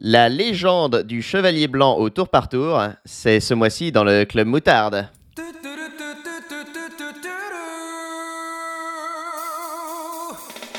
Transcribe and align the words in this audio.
La 0.00 0.28
légende 0.28 1.04
du 1.04 1.22
chevalier 1.22 1.68
blanc 1.68 1.94
au 1.94 2.10
tour 2.10 2.28
par 2.28 2.48
tour, 2.48 2.82
c'est 3.04 3.38
ce 3.38 3.54
mois-ci 3.54 3.92
dans 3.92 4.02
le 4.02 4.24
club 4.24 4.48
moutarde. 4.48 5.08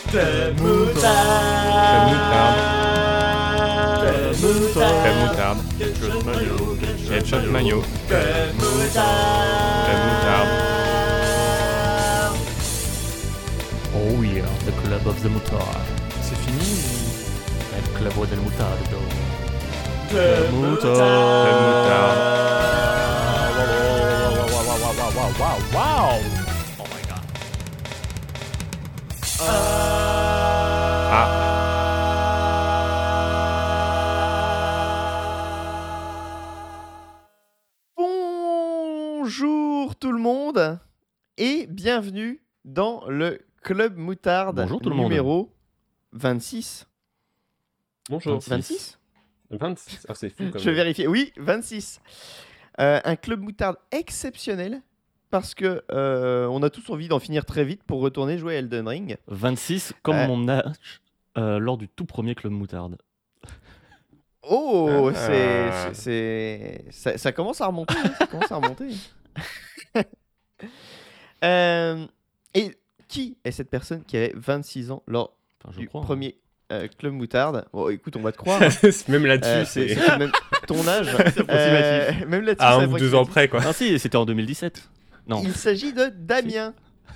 Club 0.09 0.59
moutarde. 0.59 1.55
Club 4.73 5.15
moutarde. 5.21 5.59
Headshot 7.09 7.51
maillot. 7.51 7.83
Club 8.07 8.53
moutarde. 8.59 9.15
Oh 13.95 14.21
yeah, 14.21 14.45
the 14.65 14.73
club 14.83 15.07
of 15.07 15.23
the 15.23 15.29
moutarde. 15.29 15.94
El 18.05 18.11
club 18.11 18.29
del 18.29 18.39
moutardo. 18.39 18.99
Club 20.09 20.51
moutarde. 20.51 21.05
Wow, 24.51 25.11
wow, 25.15 25.31
wow, 25.39 25.57
wow. 25.73 26.19
Oh 26.79 26.85
my 26.93 27.01
god. 27.09 27.23
Ah, 31.07 31.31
Bonjour 38.75 39.95
tout 39.95 40.11
le 40.11 40.17
monde 40.19 40.79
et 41.37 41.67
bienvenue 41.67 42.41
dans 42.63 43.05
le 43.07 43.39
club 43.61 43.97
moutarde 43.97 44.55
Bonjour 44.61 44.81
tout 44.81 44.89
le 44.89 44.95
monde. 44.95 45.05
numéro 45.09 45.51
26. 46.13 46.87
Bonjour. 48.09 48.39
26 48.39 48.99
26 49.51 50.05
Ah, 50.09 50.15
c'est 50.15 50.29
fou 50.29 50.45
quand 50.51 50.59
Je 50.59 50.63
vais 50.65 50.71
même. 50.71 50.75
vérifier. 50.75 51.07
Oui, 51.07 51.31
26. 51.37 52.01
Euh, 52.79 52.99
un 53.03 53.15
club 53.15 53.41
moutarde 53.41 53.77
exceptionnel 53.91 54.81
parce 55.31 55.53
que 55.55 55.83
euh, 55.91 56.45
on 56.47 56.61
a 56.63 56.69
tous 56.69 56.89
envie 56.89 57.07
d'en 57.07 57.19
finir 57.19 57.45
très 57.45 57.63
vite 57.65 57.83
pour 57.83 58.01
retourner 58.01 58.37
jouer 58.37 58.55
à 58.55 58.59
Elden 58.59 58.87
Ring. 58.87 59.17
26, 59.27 59.93
comme 60.03 60.15
Euh. 60.15 60.27
mon 60.27 60.47
âge 60.49 61.01
euh, 61.37 61.57
lors 61.59 61.77
du 61.77 61.87
tout 61.89 62.05
premier 62.05 62.35
club 62.35 62.51
moutarde. 62.53 62.97
Oh, 64.47 65.09
Ah. 65.13 65.93
c'est, 65.93 65.93
c'est, 65.93 66.85
ça, 66.91 67.17
ça 67.17 67.31
commence 67.31 67.61
à 67.61 67.67
remonter. 67.67 67.95
hein, 67.97 68.11
ça 68.19 68.27
commence 68.27 68.51
à 68.51 68.55
remonter. 68.57 68.89
Euh, 71.43 72.07
et 72.53 72.71
qui 73.07 73.37
est 73.43 73.51
cette 73.51 73.69
personne 73.69 74.03
qui 74.03 74.17
avait 74.17 74.31
26 74.35 74.89
ans 74.91 75.03
lors 75.05 75.35
Enfin, 75.61 75.73
je 75.75 75.79
du 75.81 75.87
crois. 75.87 76.01
premier 76.01 76.37
euh, 76.71 76.87
club 76.97 77.13
moutarde 77.13 77.65
Bon, 77.73 77.89
écoute, 77.89 78.15
on 78.15 78.21
va 78.21 78.31
te 78.31 78.37
croire. 78.37 78.61
hein. 78.61 78.69
Même 79.07 79.25
là-dessus, 79.25 79.49
Euh, 79.51 79.65
c'est, 79.65 80.17
même 80.17 80.31
ton 80.67 80.87
âge. 80.87 81.07
Euh, 81.49 82.11
même 82.27 82.41
là-dessus, 82.43 82.65
à 82.65 82.77
c'est 82.79 82.83
un 82.85 82.87
ou 82.91 82.97
deux 82.97 83.13
ans 83.15 83.25
près, 83.25 83.47
quoi. 83.47 83.61
Ah 83.65 83.73
si, 83.73 83.97
c'était 83.99 84.17
en 84.17 84.25
2017. 84.25 84.89
Non. 85.27 85.41
Il 85.43 85.53
s'agit 85.55 85.93
de 85.93 86.11
Damien. 86.15 86.73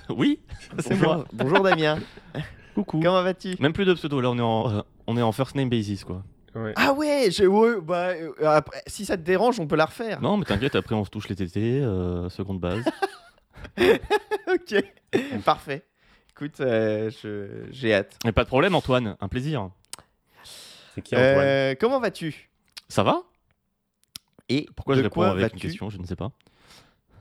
Oui, 0.08 0.40
c'est 0.80 0.96
moi. 0.96 1.24
bonjour 1.32 1.62
Damien. 1.62 1.98
Coucou. 2.74 3.00
Comment 3.02 3.22
vas-tu? 3.22 3.54
Même 3.60 3.72
plus 3.72 3.84
de 3.84 3.94
pseudo, 3.94 4.20
là 4.20 4.30
on 4.30 4.38
est 4.38 4.42
en, 4.42 4.70
euh, 4.78 4.80
on 5.06 5.16
est 5.16 5.22
en 5.22 5.30
first 5.32 5.54
name 5.54 5.68
basis 5.68 6.02
quoi. 6.04 6.22
Ouais. 6.54 6.72
Ah 6.76 6.92
ouais, 6.92 7.28
je, 7.30 7.44
ouais, 7.44 7.80
bah, 7.80 8.08
euh, 8.08 8.32
après, 8.44 8.82
si 8.88 9.04
ça 9.04 9.16
te 9.16 9.22
dérange, 9.22 9.60
on 9.60 9.68
peut 9.68 9.76
la 9.76 9.84
refaire. 9.86 10.20
Non 10.20 10.36
mais 10.36 10.44
t'inquiète, 10.44 10.74
après 10.74 10.96
on 10.96 11.04
se 11.04 11.10
touche 11.10 11.28
les 11.28 11.36
tétés, 11.36 11.80
euh, 11.80 12.28
seconde 12.28 12.58
base. 12.60 12.82
ok, 13.78 14.84
parfait. 15.44 15.84
Écoute, 16.42 16.60
euh, 16.62 17.10
je- 17.22 17.66
j'ai 17.70 17.92
hâte. 17.92 18.16
Mais 18.24 18.32
pas 18.32 18.44
de 18.44 18.48
problème 18.48 18.74
Antoine, 18.74 19.14
un 19.20 19.28
plaisir. 19.28 19.68
C'est 20.94 21.02
qui, 21.02 21.14
Antoine 21.14 21.46
Euh, 21.46 21.74
comment 21.78 22.00
vas-tu? 22.00 22.48
Ça 22.88 23.02
va? 23.02 23.24
Et 24.48 24.66
Pourquoi 24.74 24.94
de 24.94 25.00
je 25.00 25.02
réponds 25.02 25.16
quoi 25.16 25.32
avec 25.32 25.52
une 25.52 25.60
question, 25.60 25.90
je 25.90 25.98
ne 25.98 26.06
sais 26.06 26.16
pas. 26.16 26.32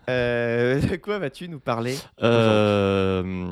Euh, 0.09 0.79
De 0.89 0.95
quoi 0.95 1.19
vas-tu 1.19 1.49
nous 1.49 1.59
parler 1.59 1.97
Euh, 2.23 3.43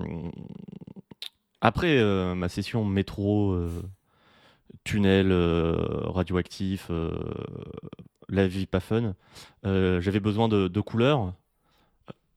après 1.59 1.97
euh, 1.97 2.34
ma 2.34 2.47
session 2.47 2.86
métro, 2.86 3.52
euh, 3.52 3.70
tunnel, 4.86 5.34
euh, 5.34 5.75
radioactif, 6.06 6.88
euh, 6.91 7.12
la 8.30 8.47
vie 8.47 8.68
pas 8.68 8.80
fun, 8.80 9.16
euh, 9.66 10.00
j'avais 10.00 10.22
besoin 10.22 10.47
de, 10.47 10.70
de 10.70 10.80
couleurs. 10.80 11.34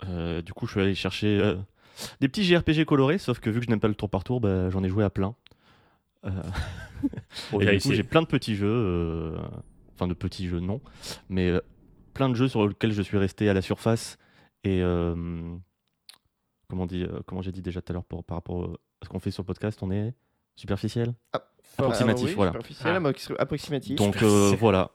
Euh, 0.09 0.43
du 0.43 0.53
coup, 0.53 0.67
je 0.67 0.73
suis 0.73 0.81
allé 0.81 0.95
chercher 0.97 1.39
euh, 1.41 1.55
des 2.21 2.29
petits 2.29 2.45
JRPG 2.45 2.85
colorés, 2.85 3.19
sauf 3.19 3.41
que 3.41 3.51
vu 3.51 3.61
que 3.61 3.67
je 3.67 3.71
n'aime 3.71 3.81
pas 3.81 3.89
le 3.89 3.95
tour 3.95 4.09
par 4.11 4.25
tour, 4.25 4.41
bah, 4.41 4.71
j'en 4.71 4.83
ai 4.85 4.89
joué 4.89 5.05
à 5.05 5.11
plein. 5.11 5.35
Euh, 6.25 6.31
et 7.61 7.67
du 7.77 7.81
coup, 7.81 7.93
j'ai 7.93 8.03
plein 8.03 8.23
de 8.23 8.27
petits 8.27 8.55
jeux, 8.57 8.67
euh, 8.69 9.39
enfin 9.95 10.07
de 10.07 10.15
petits 10.15 10.47
jeux 10.49 10.61
non, 10.61 10.81
mais 11.29 11.49
euh, 11.49 11.61
plein 12.15 12.29
de 12.29 12.35
jeux 12.35 12.49
sur 12.49 12.67
lesquels 12.69 12.93
je 12.93 13.03
suis 13.03 13.17
resté 13.19 13.49
à 13.49 13.55
la 13.55 13.63
surface 13.63 14.19
et 14.65 14.83
euh, 14.83 15.15
comment, 16.69 16.87
dit, 16.87 17.03
euh, 17.05 17.21
comment 17.27 17.41
j'ai 17.43 17.53
dit 17.53 17.63
déjà 17.63 17.81
tout 17.81 17.93
à 17.93 17.95
l'heure 17.95 18.05
par 18.05 18.37
rapport 18.37 18.65
à 19.01 19.05
ce 19.05 19.09
qu'on 19.09 19.19
fait 19.21 19.31
sur 19.31 19.43
le 19.43 19.47
podcast, 19.47 19.79
on 19.83 19.91
est 19.91 20.15
superficiel? 20.57 21.15
Approximatif, 21.79 22.25
Ah 22.25 22.29
oui, 22.29 22.35
voilà. 22.35 22.51
superficiel, 22.53 23.03
Ah. 23.03 23.43
approximatif. 23.43 23.97
Donc 23.97 24.23
euh, 24.23 24.55
voilà. 24.59 24.91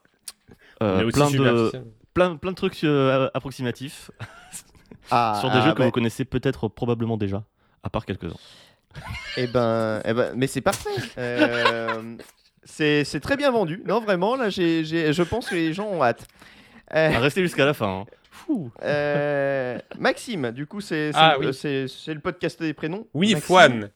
Euh, 0.82 1.10
plein, 1.10 1.30
de, 1.30 1.72
plein, 2.14 2.36
plein 2.36 2.50
de 2.52 2.56
trucs 2.56 2.84
euh, 2.84 3.28
approximatifs 3.34 4.10
Ah, 5.10 5.36
sur 5.40 5.50
des 5.50 5.58
ah, 5.58 5.60
jeux 5.66 5.72
que 5.72 5.78
bah, 5.78 5.84
vous 5.86 5.90
connaissez 5.90 6.24
peut-être 6.24 6.68
probablement 6.68 7.16
déjà, 7.16 7.44
à 7.82 7.90
part 7.90 8.04
quelques-uns. 8.06 8.36
Eh 9.36 9.46
ben, 9.46 10.00
eh 10.04 10.12
ben, 10.14 10.32
mais 10.34 10.46
c'est 10.46 10.60
parfait. 10.62 10.88
Euh, 11.18 12.16
c'est 12.64 13.04
c'est 13.04 13.20
très 13.20 13.36
bien 13.36 13.50
vendu. 13.50 13.82
Non, 13.86 14.00
vraiment, 14.00 14.36
là, 14.36 14.48
j'ai, 14.48 14.84
j'ai- 14.84 15.12
je 15.12 15.22
pense 15.22 15.48
que 15.48 15.54
les 15.54 15.72
gens 15.74 15.86
ont 15.88 16.02
hâte. 16.02 16.26
Euh, 16.94 17.12
À 17.14 17.18
rester 17.18 17.42
jusqu'à 17.42 17.64
la 17.66 17.74
fin. 17.74 18.00
hein. 18.00 18.04
Fou. 18.30 18.70
euh, 18.82 19.78
Maxime, 19.98 20.50
du 20.52 20.66
coup, 20.66 20.80
c'est 20.80 21.10
c'est 21.12 21.18
Ah, 21.18 21.36
le, 21.40 21.50
oui. 21.50 22.14
le 22.14 22.20
podcast 22.20 22.60
des 22.62 22.72
prénoms. 22.74 23.06
Oui, 23.14 23.32
Maxime, 23.34 23.46
Fouane. 23.46 23.90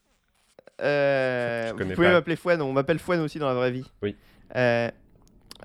euh, 0.83 1.73
Je 1.79 1.83
vous 1.85 1.95
pouvez 1.95 2.09
m'appeler 2.09 2.37
Fouane, 2.37 2.61
on 2.63 2.73
m'appelle 2.73 2.99
Fouane 2.99 3.21
aussi 3.21 3.39
dans 3.39 3.49
la 3.49 3.55
vraie 3.55 3.71
vie. 3.71 3.85
Oui. 4.03 4.17
Euh, 4.57 4.91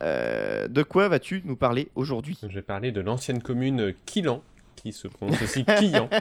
euh, 0.02 0.68
de 0.68 0.84
quoi 0.84 1.08
vas-tu 1.08 1.42
nous 1.46 1.56
parler 1.56 1.90
aujourd'hui? 1.96 2.38
Je 2.42 2.48
vais 2.48 2.62
parler 2.62 2.92
de 2.92 3.02
l'ancienne 3.02 3.42
commune 3.42 3.94
Quillan, 4.06 4.42
qui 4.86 4.94
se 4.94 5.08
prononce 5.08 5.42
aussi 5.42 5.66
Quillan. 5.66 6.10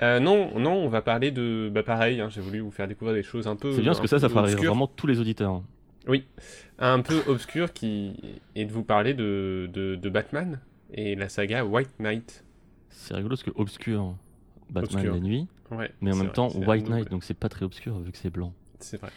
Euh, 0.00 0.18
non, 0.18 0.58
non, 0.58 0.72
on 0.72 0.88
va 0.88 1.02
parler 1.02 1.30
de. 1.30 1.70
Bah, 1.72 1.84
pareil, 1.84 2.20
hein, 2.20 2.28
j'ai 2.28 2.40
voulu 2.40 2.58
vous 2.58 2.72
faire 2.72 2.88
découvrir 2.88 3.14
des 3.14 3.22
choses 3.22 3.46
un 3.46 3.54
peu. 3.54 3.70
C'est 3.72 3.82
bien 3.82 3.90
parce 3.90 4.00
que 4.00 4.08
ça, 4.08 4.18
ça 4.18 4.28
fera 4.28 4.42
rire 4.42 4.56
vraiment 4.56 4.88
tous 4.88 5.06
les 5.06 5.20
auditeurs. 5.20 5.62
Oui, 6.08 6.26
un 6.80 7.00
peu 7.00 7.22
obscur 7.28 7.72
qui 7.72 8.40
et 8.56 8.64
de 8.64 8.72
vous 8.72 8.82
parler 8.82 9.14
de, 9.14 9.70
de, 9.72 9.94
de 9.94 10.10
Batman 10.10 10.58
et 10.92 11.14
la 11.14 11.28
saga 11.28 11.64
White 11.64 12.00
Knight. 12.00 12.44
C'est 12.88 13.14
rigolo 13.14 13.36
parce 13.36 13.44
que 13.44 13.52
obscur, 13.54 14.16
Batman 14.70 14.94
Obscur. 14.96 15.14
la 15.14 15.20
nuit, 15.20 15.46
Ouais, 15.70 15.92
mais 16.00 16.12
en 16.12 16.16
même 16.16 16.26
vrai, 16.26 16.34
temps 16.34 16.48
White 16.48 16.88
Knight, 16.88 17.08
donc 17.08 17.22
c'est 17.22 17.34
pas 17.38 17.48
très 17.48 17.64
obscur 17.64 18.00
vu 18.00 18.10
que 18.10 18.18
c'est 18.18 18.30
blanc. 18.30 18.52
C'est 18.80 19.00
vrai. 19.00 19.10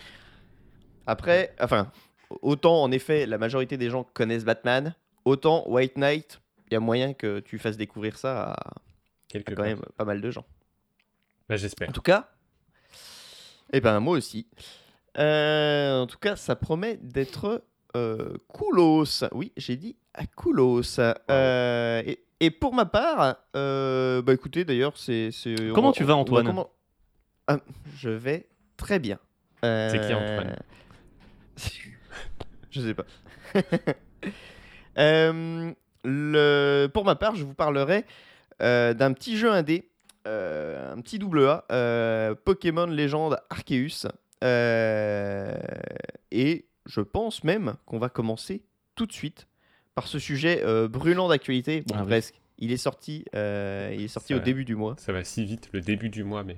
Après, 1.08 1.56
enfin, 1.60 1.92
autant 2.44 2.84
en 2.84 2.92
effet, 2.92 3.26
la 3.26 3.40
majorité 3.40 3.78
des 3.78 3.90
gens 3.90 4.04
connaissent 4.14 4.46
Batman, 4.46 4.94
autant 5.24 5.64
White 5.68 5.98
Knight, 5.98 6.42
y 6.72 6.76
a 6.76 6.80
moyen 6.80 7.14
que 7.14 7.40
tu 7.40 7.58
fasses 7.60 7.78
découvrir 7.78 8.18
ça 8.18 8.52
à, 8.54 8.74
Quelque 9.28 9.54
à 9.54 9.56
quand 9.56 9.64
même 9.64 9.82
pas 9.98 10.06
mal 10.06 10.22
de 10.22 10.32
gens. 10.32 10.46
Bah, 11.50 11.58
j'espère. 11.58 11.90
En 11.90 11.92
tout 11.92 12.02
cas, 12.02 12.30
eh 13.74 13.82
ben 13.82 14.00
moi 14.00 14.18
aussi. 14.18 14.48
Euh, 15.18 16.02
en 16.02 16.08
tout 16.08 16.18
cas, 16.18 16.36
ça 16.36 16.56
promet 16.56 16.98
d'être 16.98 17.64
euh, 17.96 18.34
coolos. 18.48 19.24
Oui, 19.32 19.54
j'ai 19.58 19.76
dit 19.78 19.96
à 20.14 20.26
coolos. 20.26 21.00
Euh, 21.30 22.04
et, 22.06 22.24
et 22.42 22.52
pour 22.52 22.74
ma 22.74 22.86
part, 22.86 23.38
euh, 23.56 24.22
bah 24.22 24.34
écoutez, 24.34 24.66
d'ailleurs, 24.66 24.98
c'est. 24.98 25.30
Comment 25.74 25.90
on- 25.90 25.94
tu 25.94 26.04
vas, 26.04 26.16
Antoine 26.16 26.46
comment- 26.46 26.72
Ah, 27.48 27.60
Je 27.96 28.10
vais 28.10 28.48
très 28.78 29.00
bien. 29.00 29.20
C'est 29.64 30.00
qui, 30.06 30.14
Antoine 30.14 30.56
Je 32.72 32.82
sais 32.82 32.94
pas. 32.94 33.06
Le... 36.06 36.88
Pour 36.94 37.04
ma 37.06 37.16
part, 37.16 37.36
je 37.36 37.44
vous 37.44 37.54
parlerai 37.54 38.06
euh, 38.62 38.94
d'un 38.94 39.12
petit 39.14 39.38
jeu 39.38 39.52
indé, 39.52 39.90
euh, 40.28 40.94
un 40.94 41.02
petit 41.02 41.20
double 41.20 41.46
A, 41.48 41.66
euh, 41.72 42.36
Pokémon 42.36 42.86
Légende 42.86 43.38
Arceus. 43.50 44.08
Euh, 44.44 45.56
et 46.32 46.66
je 46.86 47.02
pense 47.02 47.44
même 47.44 47.76
qu'on 47.86 47.98
va 48.00 48.10
commencer 48.10 48.64
tout 48.96 49.06
de 49.06 49.14
suite 49.14 49.48
par 49.96 50.08
ce 50.08 50.20
sujet 50.20 50.62
euh, 50.64 50.88
brûlant 50.88 51.28
d'actualité. 51.28 51.84
Bon, 51.88 51.96
Ah 51.98 52.02
oui. 52.02 52.08
presque. 52.08 52.36
Il 52.58 52.72
est 52.72 52.78
sorti, 52.78 53.26
euh, 53.36 53.92
il 53.94 54.04
est 54.04 54.08
sorti 54.08 54.30
Ça 54.30 54.36
au 54.36 54.40
va. 54.40 54.46
début 54.46 54.64
du 54.64 54.76
mois. 54.76 54.96
Ça 54.98 55.12
va 55.12 55.24
si 55.26 55.44
vite, 55.44 55.68
le 55.74 55.82
début 55.82 56.10
du 56.10 56.24
mois, 56.24 56.44
mais 56.46 56.56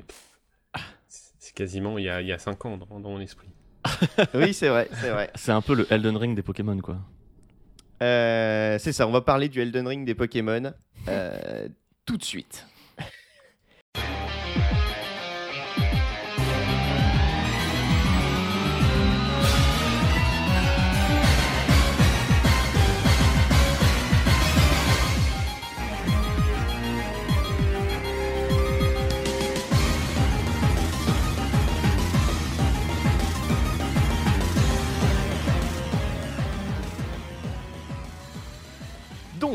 c'est 1.08 1.56
quasiment 1.56 1.98
il 1.98 2.04
y 2.06 2.10
a, 2.10 2.22
il 2.22 2.28
y 2.28 2.32
a 2.34 2.38
5 2.38 2.66
ans 2.66 2.78
dans, 2.78 3.00
dans 3.00 3.10
mon 3.10 3.20
esprit. 3.20 3.48
oui, 4.36 4.54
c'est 4.54 4.70
vrai, 4.70 4.88
c'est 5.02 5.10
vrai. 5.10 5.32
C'est 5.36 5.52
un 5.52 5.62
peu 5.62 5.74
le 5.74 5.92
Elden 5.92 6.16
Ring 6.18 6.36
des 6.36 6.44
Pokémon 6.44 6.78
quoi. 6.80 6.98
Euh, 8.02 8.78
c'est 8.80 8.92
ça, 8.92 9.08
on 9.08 9.12
va 9.12 9.22
parler 9.22 9.50
du 9.50 9.62
Elden 9.62 9.88
Ring 9.88 10.06
des 10.06 10.16
Pokémon 10.16 10.74
euh, 11.08 11.68
tout 12.06 12.18
de 12.18 12.24
suite. 12.24 12.66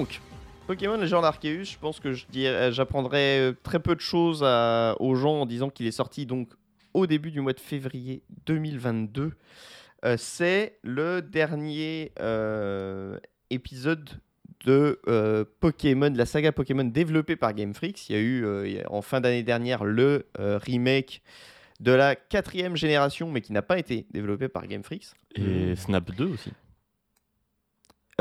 Donc, 0.03 0.21
Pokémon 0.67 0.97
Legend 0.97 1.25
Arceus, 1.25 1.65
je 1.65 1.79
pense 1.79 2.01
que 2.01 2.13
dirais- 2.31 2.73
j'apprendrai 2.73 3.39
euh, 3.39 3.53
très 3.63 3.79
peu 3.79 3.95
de 3.95 4.01
choses 4.01 4.43
aux 4.43 5.15
gens 5.15 5.43
en 5.43 5.47
disant 5.47 5.71
qu'il 5.71 5.87
est 5.87 5.93
sorti 5.93 6.27
donc 6.27 6.49
au 6.93 7.07
début 7.07 7.31
du 7.31 7.41
mois 7.41 7.53
de 7.53 7.61
février 7.61 8.25
2022. 8.47 9.33
Euh, 10.05 10.17
c'est 10.19 10.79
le 10.83 11.23
dernier 11.23 12.11
euh, 12.21 13.17
épisode 13.51 14.11
de 14.65 15.01
euh, 15.07 15.45
Pokémon, 15.61 16.11
de 16.11 16.19
la 16.19 16.27
saga 16.27 16.51
Pokémon 16.51 16.83
développée 16.85 17.37
par 17.37 17.55
Game 17.55 17.73
Freak. 17.75 18.09
Il 18.09 18.17
y 18.17 18.19
a 18.19 18.21
eu 18.21 18.45
euh, 18.45 18.83
en 18.89 19.03
fin 19.03 19.21
d'année 19.21 19.45
dernière 19.45 19.85
le 19.85 20.27
euh, 20.41 20.59
remake 20.59 21.23
de 21.79 21.93
la 21.93 22.17
quatrième 22.17 22.77
génération, 22.77 23.31
mais 23.31 23.41
qui 23.41 23.53
n'a 23.53 23.63
pas 23.63 23.79
été 23.79 24.07
développé 24.11 24.49
par 24.49 24.67
Game 24.67 24.83
Freak. 24.83 25.07
Et 25.37 25.77
Snap 25.77 26.11
2 26.13 26.25
aussi. 26.27 26.51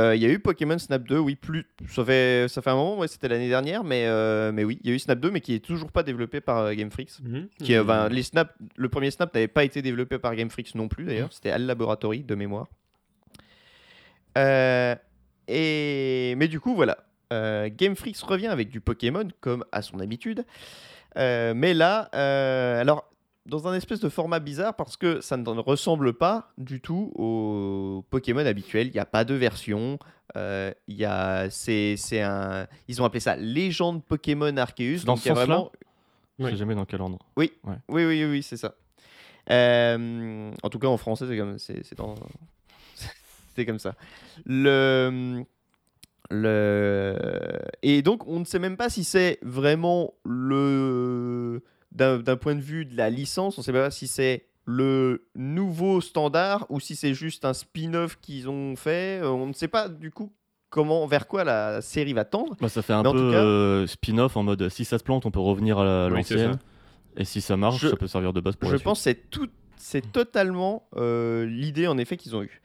Euh, 0.01 0.15
Il 0.15 0.21
y 0.21 0.25
a 0.25 0.29
eu 0.29 0.39
Pokémon 0.39 0.77
Snap 0.77 1.03
2, 1.03 1.19
oui, 1.19 1.35
plus, 1.35 1.65
ça 1.87 2.03
fait, 2.03 2.47
ça 2.49 2.61
fait 2.61 2.69
un 2.69 2.75
moment, 2.75 2.97
ouais, 2.97 3.07
c'était 3.07 3.27
l'année 3.27 3.49
dernière, 3.49 3.83
mais, 3.83 4.05
euh, 4.07 4.51
mais 4.51 4.63
oui, 4.63 4.79
il 4.83 4.89
y 4.89 4.93
a 4.93 4.95
eu 4.95 4.99
Snap 4.99 5.19
2, 5.19 5.31
mais 5.31 5.41
qui 5.41 5.53
est 5.53 5.59
toujours 5.59 5.91
pas 5.91 6.03
développé 6.03 6.41
par 6.41 6.57
euh, 6.59 6.73
Game 6.73 6.91
Freak. 6.91 7.11
Mhm. 7.21 7.47
Qui, 7.59 7.75
les 8.09 8.23
Snap, 8.23 8.53
le 8.75 8.89
premier 8.89 9.11
Snap 9.11 9.33
n'avait 9.33 9.47
pas 9.47 9.63
été 9.63 9.81
développé 9.81 10.17
par 10.17 10.35
Game 10.35 10.49
Freak 10.49 10.73
non 10.75 10.87
plus 10.87 11.05
d'ailleurs, 11.05 11.31
c'était 11.31 11.51
Al 11.51 11.65
Laboratory 11.65 12.23
de 12.23 12.35
mémoire. 12.35 12.67
Et... 15.47 16.35
Mais 16.37 16.47
du 16.47 16.59
coup, 16.59 16.75
voilà, 16.75 16.97
Game 17.29 17.95
Freak 17.95 18.17
revient 18.17 18.47
avec 18.47 18.69
du 18.69 18.81
Pokémon 18.81 19.27
comme 19.39 19.65
à 19.71 19.81
son 19.81 19.99
habitude. 19.99 20.45
Mais 21.15 21.73
là, 21.73 22.09
alors 22.79 23.10
dans 23.45 23.67
un 23.67 23.73
espèce 23.73 23.99
de 23.99 24.09
format 24.09 24.39
bizarre 24.39 24.75
parce 24.75 24.97
que 24.97 25.19
ça 25.21 25.35
ne 25.37 25.49
ressemble 25.59 26.13
pas 26.13 26.51
du 26.57 26.79
tout 26.81 27.11
au 27.15 28.05
Pokémon 28.09 28.45
habituel. 28.45 28.87
Il 28.87 28.93
n'y 28.93 28.99
a 28.99 29.05
pas 29.05 29.23
de 29.25 29.33
version. 29.33 29.97
euh, 30.37 30.71
il 30.87 30.95
y 30.95 31.05
a, 31.05 31.49
c'est, 31.49 31.95
c'est 31.97 32.21
un, 32.21 32.67
ils 32.87 33.01
ont 33.01 33.05
appelé 33.05 33.19
ça 33.19 33.35
Légende 33.35 34.03
Pokémon 34.05 34.55
Arceus. 34.57 35.03
Dans 35.05 35.13
donc 35.15 35.25
il 35.25 35.29
y 35.29 35.31
a 35.31 35.35
ce 35.35 35.39
sens-là 35.39 35.45
vraiment 35.45 35.71
Je 36.39 36.45
Oui. 36.45 36.51
sais 36.51 36.57
jamais 36.57 36.75
dans 36.75 36.85
quel 36.85 37.01
ordre. 37.01 37.17
oui, 37.35 37.51
oui, 37.89 38.05
oui, 38.05 38.25
oui, 38.25 38.43
c'est 38.43 38.57
ça. 38.57 38.75
Euh, 39.49 40.51
en 40.61 40.69
tout 40.69 40.77
cas, 40.79 40.87
en 40.87 40.97
français, 40.97 41.25
c'est 41.27 41.35
comme, 41.37 41.57
c'est, 41.57 41.83
c'est 41.83 41.97
dans- 41.97 42.13
c'est 43.55 43.65
comme 43.65 43.79
ça. 43.79 43.95
Le, 44.45 45.43
le, 46.29 47.17
et 47.81 48.01
donc, 48.01 48.27
on 48.27 48.39
ne 48.39 48.45
sait 48.45 48.59
même 48.59 48.77
pas 48.77 48.89
si 48.89 49.03
c'est 49.03 49.39
vraiment 49.41 50.13
le, 50.23 51.61
d'un, 51.91 52.21
point 52.37 52.55
de 52.55 52.61
vue 52.61 52.85
de 52.85 52.95
la 52.95 53.09
licence, 53.09 53.57
on 53.57 53.61
ne 53.61 53.63
sait 53.65 53.73
pas 53.73 53.91
si 53.91 54.07
c'est 54.07 54.45
le 54.65 55.25
nouveau 55.35 56.01
standard 56.01 56.65
ou 56.69 56.79
si 56.79 56.95
c'est 56.95 57.13
juste 57.13 57.45
un 57.45 57.53
spin-off 57.53 58.17
qu'ils 58.21 58.47
ont 58.49 58.75
fait. 58.75 59.21
Euh, 59.21 59.29
On 59.29 59.47
ne 59.47 59.53
sait 59.53 59.67
pas 59.67 59.89
du 59.89 60.11
coup 60.11 60.31
comment, 60.69 61.05
vers 61.07 61.27
quoi 61.27 61.43
la 61.43 61.81
série 61.81 62.13
va 62.13 62.23
tendre. 62.25 62.55
Bah, 62.61 62.69
ça 62.69 62.81
fait 62.81 62.93
un 62.93 63.03
Mais 63.03 63.11
peu 63.11 63.35
euh, 63.35 63.87
spin-off 63.87 64.37
en 64.37 64.43
mode 64.43 64.69
si 64.69 64.85
ça 64.85 64.97
se 64.97 65.03
plante, 65.03 65.25
on 65.25 65.31
peut 65.31 65.39
revenir 65.39 65.79
à 65.79 65.83
la- 65.83 66.07
Oui, 66.07 66.17
l'ancienne. 66.17 66.53
ça. 66.53 66.59
Et 67.17 67.25
si 67.25 67.41
ça 67.41 67.57
marche, 67.57 67.81
Je- 67.81 67.89
ça 67.89 67.95
peut 67.97 68.07
servir 68.07 68.31
de 68.33 68.39
base 68.39 68.55
pour 68.55 68.69
Je 68.69 68.73
la 68.75 68.77
suite. 68.77 68.85
pense 68.85 68.99
que 68.99 69.03
c'est 69.03 69.21
c'est 69.75 70.11
totalement 70.11 70.87
euh, 70.95 71.45
l'idée 71.47 71.87
en 71.87 71.97
effet 71.97 72.15
qu'ils 72.15 72.35
ont 72.35 72.43
eue. 72.43 72.61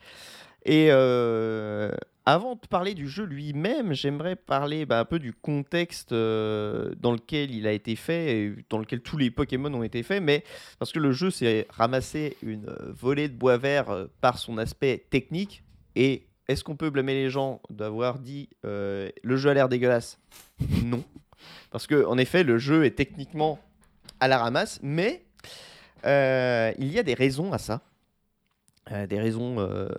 Et 0.65 0.87
euh, 0.91 1.91
avant 2.27 2.55
de 2.55 2.67
parler 2.67 2.93
du 2.93 3.07
jeu 3.07 3.23
lui-même, 3.23 3.93
j'aimerais 3.93 4.35
parler 4.35 4.85
bah, 4.85 4.99
un 4.99 5.05
peu 5.05 5.17
du 5.17 5.31
contexte 5.31 6.11
euh, 6.11 6.93
dans 6.99 7.13
lequel 7.13 7.51
il 7.51 7.65
a 7.65 7.71
été 7.71 7.95
fait, 7.95 8.53
dans 8.69 8.79
lequel 8.79 8.99
tous 8.99 9.15
les 9.15 9.31
Pokémon 9.31 9.73
ont 9.73 9.81
été 9.81 10.03
faits, 10.03 10.21
mais 10.21 10.43
parce 10.77 10.91
que 10.91 10.99
le 10.99 11.13
jeu 11.13 11.31
s'est 11.31 11.65
ramassé 11.69 12.35
une 12.41 12.67
euh, 12.67 12.91
volée 12.91 13.29
de 13.29 13.33
bois 13.33 13.55
vert 13.55 13.89
euh, 13.91 14.07
par 14.19 14.39
son 14.39 14.57
aspect 14.57 15.05
technique. 15.09 15.63
Et 15.95 16.27
est-ce 16.49 16.65
qu'on 16.65 16.75
peut 16.75 16.89
blâmer 16.89 17.13
les 17.13 17.29
gens 17.29 17.61
d'avoir 17.69 18.19
dit 18.19 18.49
le 18.63 19.37
jeu 19.37 19.49
a 19.49 19.53
l'air 19.53 19.69
dégueulasse? 19.69 20.19
Non. 20.83 21.05
Parce 21.71 21.87
que 21.87 22.05
en 22.05 22.17
effet, 22.17 22.43
le 22.43 22.57
jeu 22.57 22.83
est 22.83 22.97
techniquement 22.97 23.57
à 24.19 24.27
la 24.27 24.37
ramasse, 24.37 24.81
mais 24.83 25.23
il 26.03 26.91
y 26.91 26.99
a 26.99 27.03
des 27.03 27.13
raisons 27.13 27.53
à 27.53 27.57
ça. 27.57 27.81
Euh, 28.91 29.05
des 29.07 29.19
raisons 29.19 29.55
euh, 29.59 29.89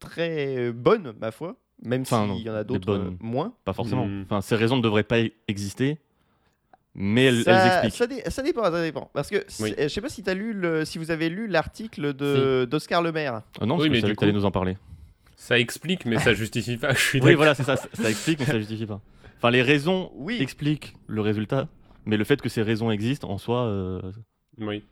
très 0.00 0.70
bonnes, 0.72 1.14
ma 1.20 1.30
foi, 1.30 1.56
même 1.82 2.02
Enfin, 2.02 2.28
s'il 2.36 2.46
y 2.46 2.50
en 2.50 2.54
a 2.54 2.64
d'autres 2.64 2.92
euh, 2.92 3.10
moins. 3.20 3.52
Pas 3.64 3.72
forcément. 3.72 4.06
Mm. 4.06 4.22
Enfin, 4.24 4.40
ces 4.40 4.54
raisons 4.56 4.76
ne 4.76 4.82
devraient 4.82 5.02
pas 5.02 5.18
exister, 5.48 5.98
mais 6.94 7.24
elles, 7.26 7.42
ça, 7.44 7.52
elles 7.52 7.86
expliquent. 7.86 7.94
ça, 7.94 8.06
dé- 8.06 8.30
ça 8.30 8.42
dépend, 8.42 8.64
ça 8.64 8.82
dépend. 8.82 9.10
Parce 9.14 9.28
que 9.30 9.44
Oui. 9.60 9.74
je 9.78 9.88
sais 9.88 10.00
pas 10.00 10.08
si, 10.08 10.22
as 10.28 10.34
lu 10.34 10.52
le, 10.52 10.84
si 10.84 10.98
vous 10.98 11.10
avez 11.10 11.28
lu 11.28 11.46
l'article 11.46 12.12
de- 12.14 12.66
d'Oscar 12.70 13.02
Le 13.02 13.12
Maire. 13.12 13.42
Ah 13.60 13.66
non, 13.66 13.76
Oui, 13.78 13.84
que 13.86 13.90
mais 13.90 13.96
je 13.96 14.00
savais 14.02 14.14
que 14.14 14.20
t'allais 14.20 14.32
coup- 14.32 14.38
nous 14.38 14.44
en 14.44 14.50
parler. 14.50 14.76
Ça 15.36 15.58
explique, 15.58 16.04
mais 16.04 16.18
ça 16.18 16.34
justifie 16.34 16.76
pas. 16.76 16.92
Je 16.94 16.98
suis 17.00 17.20
Oui, 17.22 17.34
voilà, 17.34 17.54
c'est 17.54 17.62
ça. 17.62 17.76
Ça 17.76 17.88
ça 17.92 18.10
explique, 18.10 18.40
mais 18.40 18.46
ça 18.46 18.58
justifie 18.58 18.86
pas. 18.86 19.00
Enfin, 19.36 19.50
les 19.50 19.62
raisons 19.62 20.10
Oui, 20.16 20.36
expliquent 20.42 20.96
le 21.06 21.20
résultat, 21.20 21.68
mais 22.04 22.16
le 22.16 22.24
fait 22.24 22.42
que 22.42 22.48
ces 22.48 22.62
raisons 22.62 22.90
existent 22.90 23.30
en 23.30 23.38
soi, 23.38 23.64
euh, 23.66 24.02
Oui. 24.58 24.82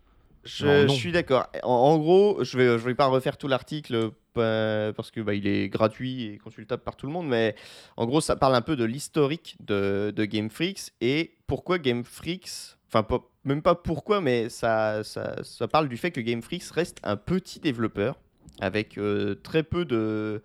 Je, 0.46 0.66
non, 0.66 0.82
non. 0.82 0.88
je 0.88 0.98
suis 0.98 1.12
d'accord. 1.12 1.46
En, 1.62 1.68
en 1.70 1.98
gros, 1.98 2.42
je 2.44 2.56
vais, 2.56 2.64
je 2.78 2.84
vais 2.84 2.94
pas 2.94 3.06
refaire 3.06 3.36
tout 3.36 3.48
l'article 3.48 4.12
euh, 4.38 4.92
parce 4.92 5.10
que 5.10 5.20
bah, 5.20 5.34
il 5.34 5.46
est 5.46 5.68
gratuit 5.68 6.24
et 6.24 6.38
consultable 6.38 6.82
par 6.82 6.96
tout 6.96 7.06
le 7.06 7.12
monde, 7.12 7.28
mais 7.28 7.54
en 7.96 8.06
gros, 8.06 8.20
ça 8.20 8.36
parle 8.36 8.54
un 8.54 8.62
peu 8.62 8.76
de 8.76 8.84
l'historique 8.84 9.56
de, 9.60 10.12
de 10.14 10.24
Game 10.24 10.48
Freaks 10.50 10.92
et 11.00 11.34
pourquoi 11.46 11.78
Game 11.78 12.04
Freaks, 12.04 12.76
enfin 12.88 13.02
pas- 13.02 13.24
même 13.44 13.62
pas 13.62 13.74
pourquoi, 13.74 14.20
mais 14.20 14.48
ça, 14.48 15.04
ça, 15.04 15.42
ça 15.42 15.68
parle 15.68 15.88
du 15.88 15.96
fait 15.96 16.10
que 16.10 16.20
Game 16.20 16.42
Freaks 16.42 16.70
reste 16.72 16.98
un 17.02 17.16
petit 17.16 17.60
développeur 17.60 18.18
avec 18.60 18.98
euh, 18.98 19.34
très 19.42 19.62
peu 19.62 19.84
de, 19.84 20.42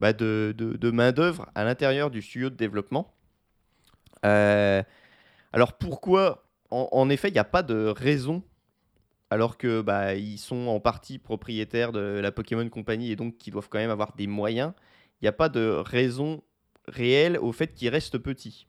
bah, 0.00 0.12
de, 0.12 0.54
de, 0.56 0.76
de 0.76 0.90
main 0.90 1.12
d'œuvre 1.12 1.46
à 1.54 1.64
l'intérieur 1.64 2.10
du 2.10 2.22
studio 2.22 2.50
de 2.50 2.56
développement. 2.56 3.12
Euh, 4.24 4.82
alors 5.52 5.74
pourquoi 5.74 6.44
en, 6.70 6.88
en 6.92 7.08
effet, 7.10 7.28
il 7.28 7.32
n'y 7.32 7.38
a 7.38 7.44
pas 7.44 7.62
de 7.62 7.86
raison 7.86 8.42
alors 9.30 9.56
que 9.58 9.80
bah, 9.80 10.14
ils 10.14 10.38
sont 10.38 10.66
en 10.68 10.80
partie 10.80 11.18
propriétaires 11.18 11.92
de 11.92 12.00
la 12.22 12.30
Pokémon 12.32 12.68
Company 12.68 13.10
et 13.10 13.16
donc 13.16 13.38
qu'ils 13.38 13.52
doivent 13.52 13.68
quand 13.68 13.78
même 13.78 13.90
avoir 13.90 14.14
des 14.14 14.26
moyens. 14.26 14.72
Il 15.20 15.24
n'y 15.24 15.28
a 15.28 15.32
pas 15.32 15.48
de 15.48 15.66
raison 15.84 16.42
réelle 16.88 17.38
au 17.38 17.52
fait 17.52 17.74
qu'ils 17.74 17.88
restent 17.88 18.18
petits. 18.18 18.66